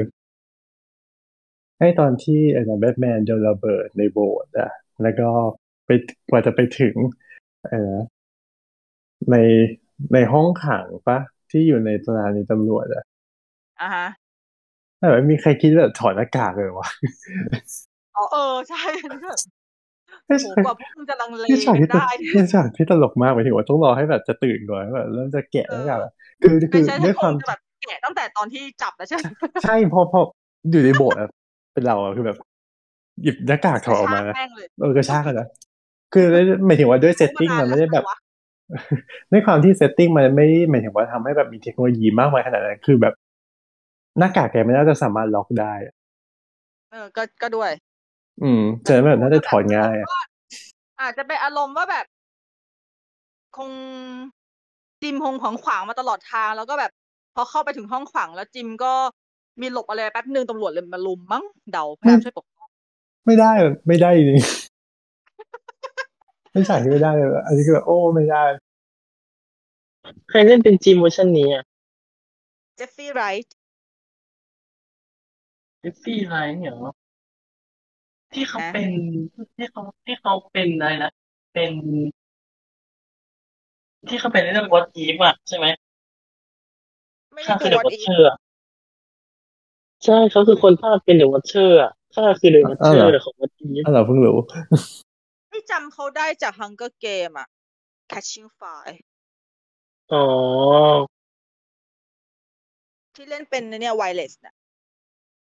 [1.78, 4.70] ไอ้ตอนที่ไอ้แบทแมนโดนระเบิดในโบสถ์อะ
[5.02, 5.28] แล้วก็
[5.86, 5.90] ไป
[6.30, 6.96] กว่าจะไปถึง
[7.68, 7.94] เออ
[9.30, 9.36] ใน
[10.12, 11.18] ในห้องขังปะ
[11.50, 13.04] ที่อยู่ในสถานีตำรวจอะ
[13.80, 14.06] อะฮะ
[14.98, 16.88] แต่ไม่มีใครคิดแบบถอดหน้ากากเลยวะ
[18.14, 19.53] อ๋อเออใช่อันนี้แบบไม่
[20.26, 26.12] โหใช่กว่าพวกมึงจะลังเลที่ฉากที่ได้ที่ฉากที่ตลกมากหมายถึงว่าต้องรอให้แบบจะตื่นก่อนแบบเริ่มจะแกะหน้ากากอะ
[26.42, 29.22] คือคืไม่อใช่ด้วยคความงจะแบบแกะตั้งแต่ตอนที่จับแล้วใช่ไหม
[29.62, 30.20] ใช่พอพอ
[30.70, 31.28] อยู่ในโบสถ์อะ
[31.72, 32.38] เป็นเราอะคือแบบ
[33.22, 35.48] หยิบหน้ากากถอดออกมากระชากแม่งเลยเออกระชากกันนะ
[36.14, 36.26] คือ
[36.66, 38.04] หมายถึงว่าด้วย setting มันไม่ได้แบบ
[39.32, 43.14] ด้วยความที่ setting มันไม่หมายถึงว่าทำให้แบบมีเทคโนโลยีมากมายขนาดนั้นคือแบบ
[44.18, 45.94] หน้ากากแกไม่น่าจะสามารถล็อกได้อะ
[46.90, 47.70] เออก็ก็ด้วย
[48.42, 50.08] อืมฉะนั้นแบบน่าจะถอดง่ายอะ
[51.00, 52.06] อาจจะเป็นอารมณ์ว่าแบบ
[53.56, 53.70] คง
[55.02, 56.90] จิมคงขวางขวางมาตลอดทาง แล้วก็แบบ
[57.34, 58.92] พอเข้าไปถึงห้องขวางแล้วจิมก็
[59.60, 62.68] มีหลบอะไรแป๊บนึงตำรวจเลยมารุมมั้งเดาพยายามช่วยปกป้อง
[63.26, 64.40] ไม่ได้แบบไม่ได้จริง
[66.50, 68.44] ไม่ฉากที่ไม่ได้เลยอันนี้คือแบบโอ้ไม่ได้
[70.28, 71.64] ใครเล่นเป็นจิมเวอร์ชันนี้อะ
[72.76, 73.54] Jeffrey Wright
[75.80, 76.92] เอฟฟี่ไรเนี่ยเหรอ
[78.34, 78.90] ที่เขานะเป็น
[79.56, 81.10] ที่เขาที่เขาเป็นอะไรนะ
[81.52, 81.72] เป็น
[84.08, 85.66] ที่เขาเป็นเรื่องวอตอีฟอะใช่ไหม
[87.32, 88.28] ไม่ข้าใช่คือตัเดวอะวอดีเชอร์
[90.04, 94.36] ใช่เขาคือคนภาคเป็นเดอะวอเชอร์อะข้าคือเดอะวอเชอร์ของวอตอีฟถ้าเราเพิ่งรู้
[95.50, 97.48] ที่จำเขาได้จาก Hunger Game อะ
[98.10, 98.98] Catching Fire
[100.10, 100.18] อ๋อ
[103.14, 104.54] ที่เล่นเป็นเนี่ยไวเลสน่ะ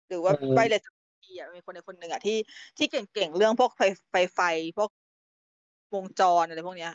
[0.08, 0.83] หรือว่า อืมไวเลส
[1.30, 2.38] ทีอะมีคนในคนหนึ่งอะที่
[2.77, 4.40] ที่เก่งๆเรื่องพวกไฟไฟไฟ
[4.77, 4.90] พวก
[5.95, 6.93] วงจรอะไรพวกเนี้ย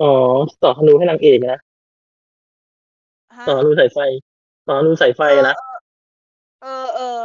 [0.00, 0.12] อ๋อ
[0.62, 1.58] ต่อธนูให้นางเอกนะ
[3.38, 3.98] ฮะต่อธนูสายไฟ
[4.66, 5.56] ต่อธนูสายไฟนะ
[6.62, 7.20] เออเออ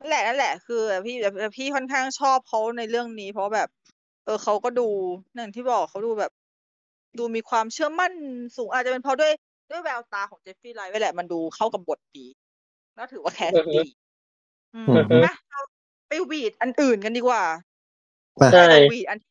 [0.00, 3.68] นั่นแหละนั่นแหละ คือพี่แบบพี่ค่อนข้างชอบเขาในเรื่องนี้ เพราะแบบ
[4.24, 4.88] เออเขาก็ดู
[5.34, 6.30] อย่างที่บอกเขาดูแบบ
[7.18, 8.12] ดูมีความเชื่อมั่น
[8.56, 9.32] สูงอาจจะเป็นเพราะด้วย
[9.70, 12.26] ด้วยแววตาของ Jeffrey Wright ไว้แหละมันดูเข้ากับบทดี
[12.94, 13.84] แล้วถือว่า cast อือฮึดี
[14.74, 15.60] อืมอือฮึ นะเรา
[16.08, 17.42] ไปหวีดอันอื่นกันดีกว่า
[18.40, 19.30] มาใช่แต่หวีดอันที่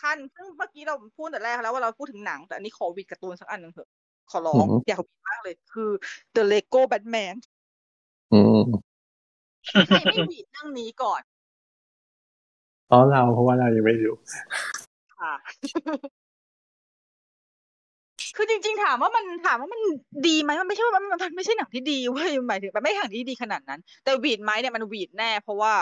[0.00, 3.88] คั่นซึ่งเมื่อกี้เราพูดแต่แรกแล้วว่าเราพูดถึงหนัง แต่อันนี้ขอหวีดการ์ตูนสักอันหนึ่งเถอะ
[4.30, 5.90] ขอร้องอยากหวีดมากเลย คือ
[6.34, 7.34] The Lego Batman
[8.32, 8.62] อืม
[9.86, 11.22] ใครไม่หวีดเรื่องนี้ก่อน
[12.86, 14.16] เพราะเราเพราะว่าเรายังไม่รู้
[15.20, 15.34] ค่ะ
[18.36, 19.80] คือจริง ๆ ถามว่ามันถามว่ามัน
[20.26, 25.74] ดีไหมมันไม่ใช่ว่ามันมันไม่ใช่หนังที่ดีเว้ยหมายถึงแบบไม่ใช่หนังที่ดีขนาดนั้น แต่หวีดไหมเนี่ยมันหวีดแน่ เพราะว่า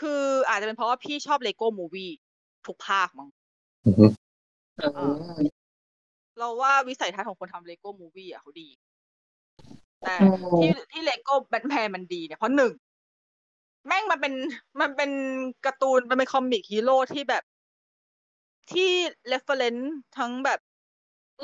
[0.00, 2.10] คืออาจจะเป็นเพราะว่าพี่ชอบ Lego Movie
[2.66, 3.28] ทุกภาคมั้ง
[3.86, 4.06] อือฮึ
[4.80, 4.90] อ่า
[6.38, 8.68] เราว่าวิสัยทัศน์ของคนทำ Lego Movie อะเขาดี
[10.02, 12.72] แต่อืมที่ที่ Lego Batman มันดีเนี่ยเพราะหนึ่ง
[13.86, 14.34] แม่งมันเป็น
[14.80, 15.10] มันเป็น
[15.66, 17.42] การ์ตูนมันเป็น comic hero ที่แบบ
[18.72, 18.90] ที่
[19.26, 20.60] reference ทั้งแบบ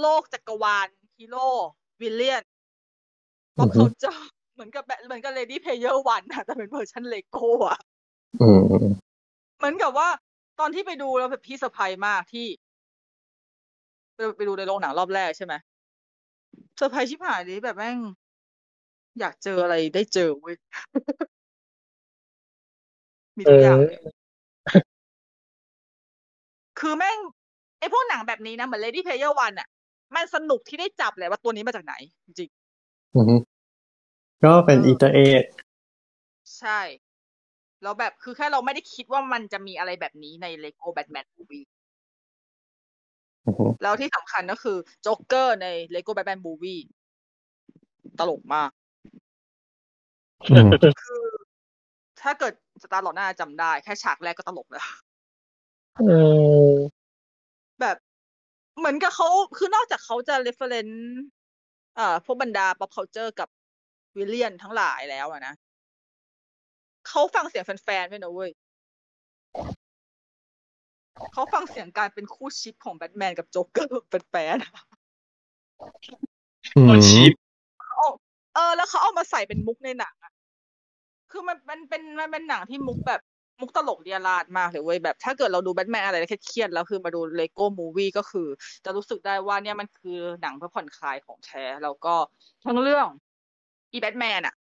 [0.01, 1.49] โลกจักรวาลฮีโร่
[2.01, 2.45] villain
[3.59, 4.11] pop อือฮึเขาจะ
[4.55, 7.79] เหมือนกับแบบเหมือนกับ Ready Player One อะแต่เป็น version Lego อะ
[8.43, 8.85] อืม
[9.59, 10.09] เหมือนกับว่า
[10.61, 12.47] ตอนที่ไปดูแล้วแบบพี่เซอร์ไพรส์มากที่
[14.15, 15.55] ไปไปดูในโรงหนังรอบแรกใช่ไหม
[16.77, 17.99] เซอร์ไพรส์ชิบหายเลยแบบแม่ง
[19.21, 20.57] อยากเจออะไรได้เจอเว้ย
[23.37, 23.99] มีเอทุกออย่างเลย
[26.85, 27.19] คือแม่ง
[27.79, 29.69] ไอพวกหนังแบบนี้นะเหมือน Lady Player One อะ
[30.17, 31.95] มันสนุกที่ได้จับแหละว่าตัวนี้มาจากไหน
[32.27, 32.51] จริง
[33.17, 33.37] อือฮึ
[34.45, 36.81] ก็เป็นเอออีเตอร์เอ็กๆใช่
[37.83, 41.67] แล้วแบบคือแค่เราไม่ได้คิดว่ามันจะมีอะไรแบบนี้ใน Lego Batman Movie
[43.47, 46.81] อือฮึแล้วที่สำคัญก็คือโจ๊กเกอร์ใน Lego Batman Movie
[48.19, 48.71] ตลกมาก
[50.51, 50.69] อืม
[51.03, 51.25] คือ
[52.23, 54.87] ถ้าเกิดสตาร์ลอดน่าจะจำได้ แค่ฉากแรกก็ตลกแล้ว
[55.97, 56.03] เอ
[56.71, 56.75] อ
[57.81, 57.97] แบบ
[58.79, 60.97] เหมือนกับเขา คือนอกจากเขาจะ reference
[61.97, 63.49] เอ่อพวกบรรดา pop culture กับ
[64.17, 65.55] villain ทั้งหลายแล้วอะนะ
[67.09, 68.51] เขาฟังเสียงแฟนๆด้วยนะเว้ย
[71.33, 74.73] เขาฟังเสียงการเป็นคู่ ship ของแบทแมนกับโจ๊กเกอร์เป็นแฟนๆอะ
[76.77, 77.33] อืมโคตร ship
[77.83, 78.11] เขาเอา
[78.55, 80.33] เออ แล้วเขาเอามาใส่เป็นมุกในหนังอะ
[81.31, 83.21] คือมันมันเป็นมันเป็นหนังที่มุกแบบ
[83.61, 88.49] มุกตลกเรี่ยราดมากเลยเว้ยแบบถ้าเกิดเราดูแบทแมนอะไรเครียดๆแล้วคือมาดู Lego Movie ก็คือ
[88.85, 92.15] จะรู้สึกได้ว่าเนี่ยมันคือหนังเพื่อผ่อนคลายของแท้แล้วก็
[92.65, 93.07] ทั้งเรื่อง
[93.93, 94.55] อีแบทแมนอะ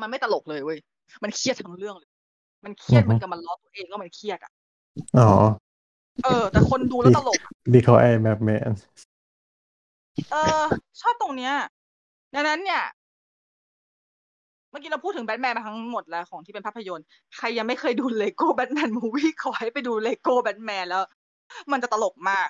[0.00, 0.78] มันไม่ตลกเลยเว้ย
[1.22, 2.10] มันเครียดทั้งเรื่องเลย
[2.64, 4.52] มันเครียดเหมือนกับมันล้อตัวเองก็มันเครียดอะ
[5.18, 5.30] อ๋อ
[6.24, 8.72] เออ แต่คนดูแล้วตลกอะดีเขาไอ้แบทแมน
[10.32, 10.62] เออ
[11.00, 11.52] ชอบตรงเนี้ย
[12.34, 17.06] ดังนั้นเนี่ยเมื่อกี้เราพูดถึงแบทแมนมาทั้งหมดแล้วของที่เป็นภาพยนตร์
[17.36, 21.02] ใครยังไม่เคยดู Lego Batman Movie ขอให้ไปดู Lego Batman แล้ว
[21.72, 22.48] มันจะตลกมาก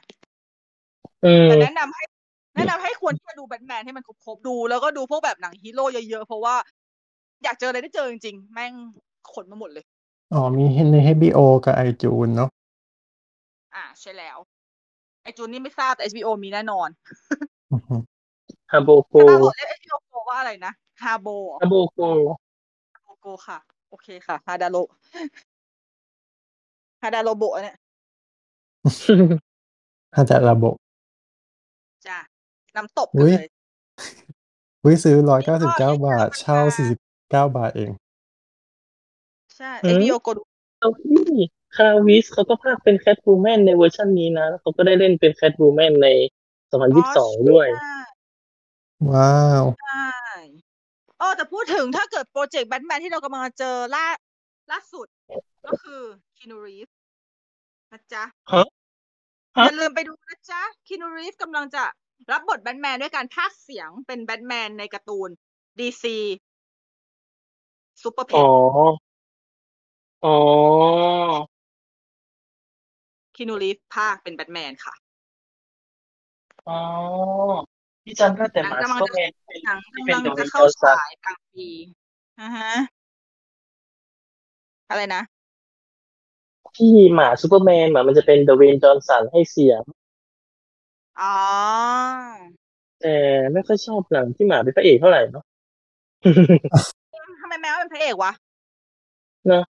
[1.25, 2.05] อืมแต่แนะนำให้
[2.57, 6.55] แนะนำให้ควรที่จะดูแบทแมนให้มันครบๆดู แล้วก็ดูพวกแบบหนังฮีโร่เยอะๆ เพราะว่า
[7.45, 8.73] อยากเจออะไรได้เจอจริงๆ แม่ง
[9.33, 9.85] ขนมาหมดเลย
[10.33, 12.51] อ๋อ มีใน HBO กับไอจูนเนาะ
[13.75, 14.39] อ่าใช่แล้ว
[15.23, 16.89] ไอจูนนี่ไม่ทราบแต่ HBO มีแน่นอน
[17.73, 17.97] อือฮึ
[18.73, 20.73] ฮาโบโกแต่ตาบอกเรียก HBO ว่าอะไรนะ
[21.03, 21.29] ฮาโบ
[21.61, 22.01] ฮาโบโก
[23.21, 23.59] โกค่ะ
[23.89, 24.77] โอเคค่ะฮาดาโร
[27.03, 27.77] ฮาดาโรโบะเนี่ย
[30.15, 30.75] อาจจะระบบ
[32.07, 32.19] จ้ะ
[32.77, 33.47] น้ำตบอุ๊กันยเลย
[34.87, 36.99] วิซื้อร้อยเก้าสิบเก้าก็บาทแนะนำเช่ามาสี่สิบ
[37.31, 37.91] เก้าบาทเอง
[39.57, 40.43] ใช่อืเอมบิโอโกดู
[40.81, 41.21] เอาที่
[41.77, 46.09] คาวิสเขาก็พากย์เป็นแคทวูแมนในเวอร์ชันนี้นะแล้วเขาก็ได้เล่นเป็นแคทวูแมนใน
[46.71, 47.93] 2022ด้วยใช่
[49.11, 50.56] ว้าว ใช่
[51.19, 54.07] เออแต่พูดถึงถ้าเกิดโปรเจกต์แบทแมนที่เรากำลังจะเจอล่า
[54.71, 55.07] ล่าสุด
[55.67, 56.03] ก็คือ
[56.39, 56.89] คินูรีฟ
[57.93, 58.67] นะจ๊ะฮะ
[59.57, 61.85] ฮะอย่าลืมไปดูนะจ๊ะคินูรีฟกำลังจะ
[62.31, 65.31] รับบทแบทแมนด้วยการพากย์เสียงเป็นแบทแมนในการ์ตูน
[65.79, 66.17] ดีซี
[68.03, 68.47] ซูเปอร์เพอ๋อ
[70.25, 70.37] อ๋อ
[73.37, 74.95] คินูรีฟพากย์เป็นแบทแมนค่ะ
[76.69, 76.79] อ๋อ
[78.07, 81.69] พี่จำได้แต่หนัหงมากำลังซูเปอจะร์แมนเป็นหนังที่กำเป็นลังเดอะจะวินเข้าเทอร์ซันฉายกลางปี
[82.41, 82.73] อ่าฮะ
[84.91, 85.23] อะไรนะ
[86.77, 89.83] ที่หมาซูเปอร์แมนหมามันจะเป็นดเวย์นจอห์นสันให้เสียง
[91.21, 91.35] อ๋อ
[93.01, 93.17] แต่
[93.53, 95.45] ไม่ค่อยชอบหนังที่หมาเป็นพระเอกเท่าไหร่เนาะ
[97.41, 98.33] ทำไมแมวเป็นพระเอกวะ
[99.47, 99.65] เนอะ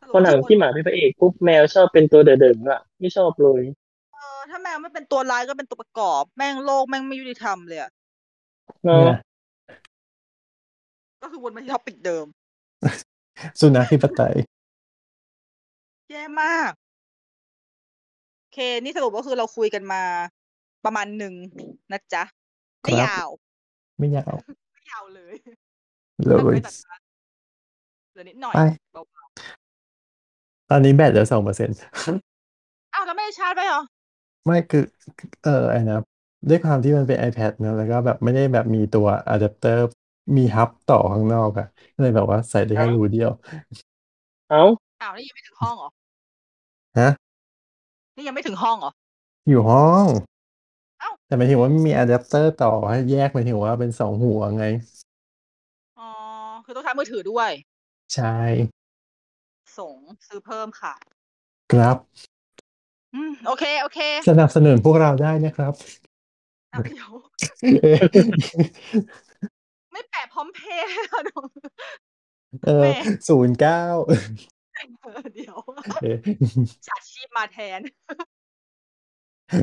[0.00, 3.62] สรุปพอหนังที่หมาเป็นพระเอกปุ๊บแมวชอบเป็นตัวเด่นๆอะไม่ชอบเลย
[4.18, 7.90] เออถ้าแมวไม่เป็นตัวร้ายก็เป็นตัวประกอบ แม่งโลกแม่งไม่ยุติธรรมเลยอะ
[8.84, 9.18] เนาะเนี่ย
[11.22, 12.26] ก็คือวนมาที่ topic เดิม
[13.60, 14.34] สุนัขธิปไตย
[16.10, 16.72] แย่มาก
[18.38, 20.02] โอเค นี่สรุปก็คือเราคุยกันมา
[20.84, 21.34] ประมาณหนึ่ง
[21.92, 22.22] นะจ๊ะ
[22.82, 23.28] ไม่ครับยาว
[23.98, 24.34] ไม่ยาว
[24.72, 25.34] ไม่ยาวเลย
[26.26, 26.96] เลตัดไปยตัดมา
[28.12, 28.60] เหลือนิดหน่อยไป
[28.92, 29.02] เบา
[30.70, 33.82] ตอนนี้แบตเหลือสองเปอร์เซ็นต์ๆอ้าวแล้วไม่ได้ชาร์จไปเหรอ
[34.48, 34.80] ไม่คือ
[35.42, 35.96] เออไอ้นะ
[36.48, 39.80] ด้วยความที่มันเป็น iPad เนอะแล้วก็แบบไม่ได้แบบมีตัวอะแดปเตอร์
[40.36, 43.30] มีฮับต่อข้างนอกอะก็เลยแบบว่าใส่ได้แค่เอ้ารูเดียว
[44.48, 44.62] เอ้า
[45.00, 45.88] อ้าวนี่ยังไม่ถึงห้องเหรอ
[46.96, 47.08] ฮะ
[48.16, 48.92] นี่ยังไม่ถึงห้องเหรอ
[49.48, 50.06] อยู่ห้อง
[50.98, 54.64] เอ้า แต่หมายถึงว่ามีอะแดปเตอร์ต่อให้แยกหมายถึงว่าเป็นสองหัวไง
[55.98, 56.08] อ๋อ
[56.64, 57.50] คือต้องใช้มือถือด้วย
[58.12, 58.28] ใช่
[59.76, 59.96] ส่ง
[60.26, 60.94] ซื้อเพิ่มค่ะ
[61.70, 61.96] ครับ
[63.14, 63.98] อืมโอเค โอเค
[64.30, 65.74] สนับสนุนพวกเราได้นะครับ
[66.72, 67.10] อ้าวเดี๋ยว
[69.92, 71.40] ไม่แปะพร้อมเพย์เหรอหนู
[72.64, 72.88] เออแหม
[73.28, 73.82] ศูนย์เก้า
[75.34, 75.56] เดี๋ยว
[76.02, 76.18] เอ๊ะ
[76.86, 77.80] ฉาชีพมาแทน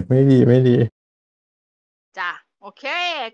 [0.08, 0.78] ไม่ดีไม่ดี
[2.20, 2.84] จ้ะโอเค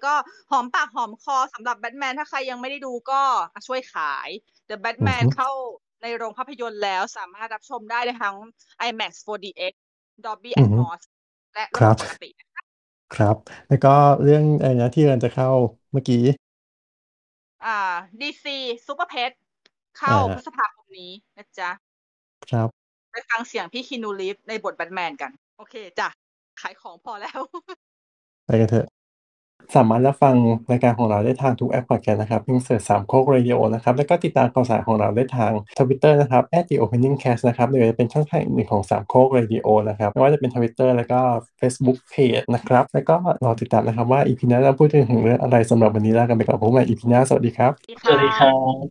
[0.06, 0.14] ก็
[0.52, 3.22] หอมปากหอมคอสำหรับแบทแมนถ้าใครยังไม่ได้ดูก็
[3.68, 4.30] ช่วยขาย
[4.70, 5.50] The อือ Batman ฮึเข้า
[6.02, 8.36] ในโรงภาพยนตร์แล้วสามารถรับชมได้ในทั้ง
[8.88, 9.74] IMAX 4DX
[10.26, 11.02] Dolby อือฮึ Atmos
[11.54, 12.64] และคระรับบบปกตินะคะ
[13.12, 13.36] ครับ
[13.68, 13.90] แล้วก็
[14.24, 15.48] เรื่องอะไรนะที่กำลังจะเข้า
[15.92, 16.18] เมื่อกี้
[17.64, 17.70] อ่า
[18.20, 18.46] DC
[18.86, 19.32] Super Pet
[19.94, 21.70] เข้าอ่าพฤษภาคมนี้นะจ๊ะ
[22.52, 26.08] ครับ ไปฟังเสียงพี่คินูรีฟในบทแบทแมนกัน โอเคจ้ะ
[26.62, 27.40] ขายของพอแล้ว
[28.46, 28.86] ไปกันเถอะ
[29.76, 30.36] สามารถรับฟัง
[30.72, 41.20] รายการของเราได้ทางทุกแอปพอดแคสต์นะครับเพียง search สามโคกเรดิโอนะครับ แล้วก็ติดตามข่าวสารของเราได้ทางทวิตเตอร์นะครับ @theopeningcast นะครับหรือจะเป็นช่องทางอื่นของสามโคกเรดิโอนะครับไม่ว่าจะเป็นทวิตเตอร์แล้วก็
[41.60, 47.72] Facebook Page นะครับแล้วก็รอติดตามนะครับว่า EP หน้าเราพูดถึงเรื่องอะไรสำหรับวันนี้ลากันไปก่อนพบกันใหม่ EP หน้าสวัสดีครับ
[48.06, 48.76] สวัสดีครับ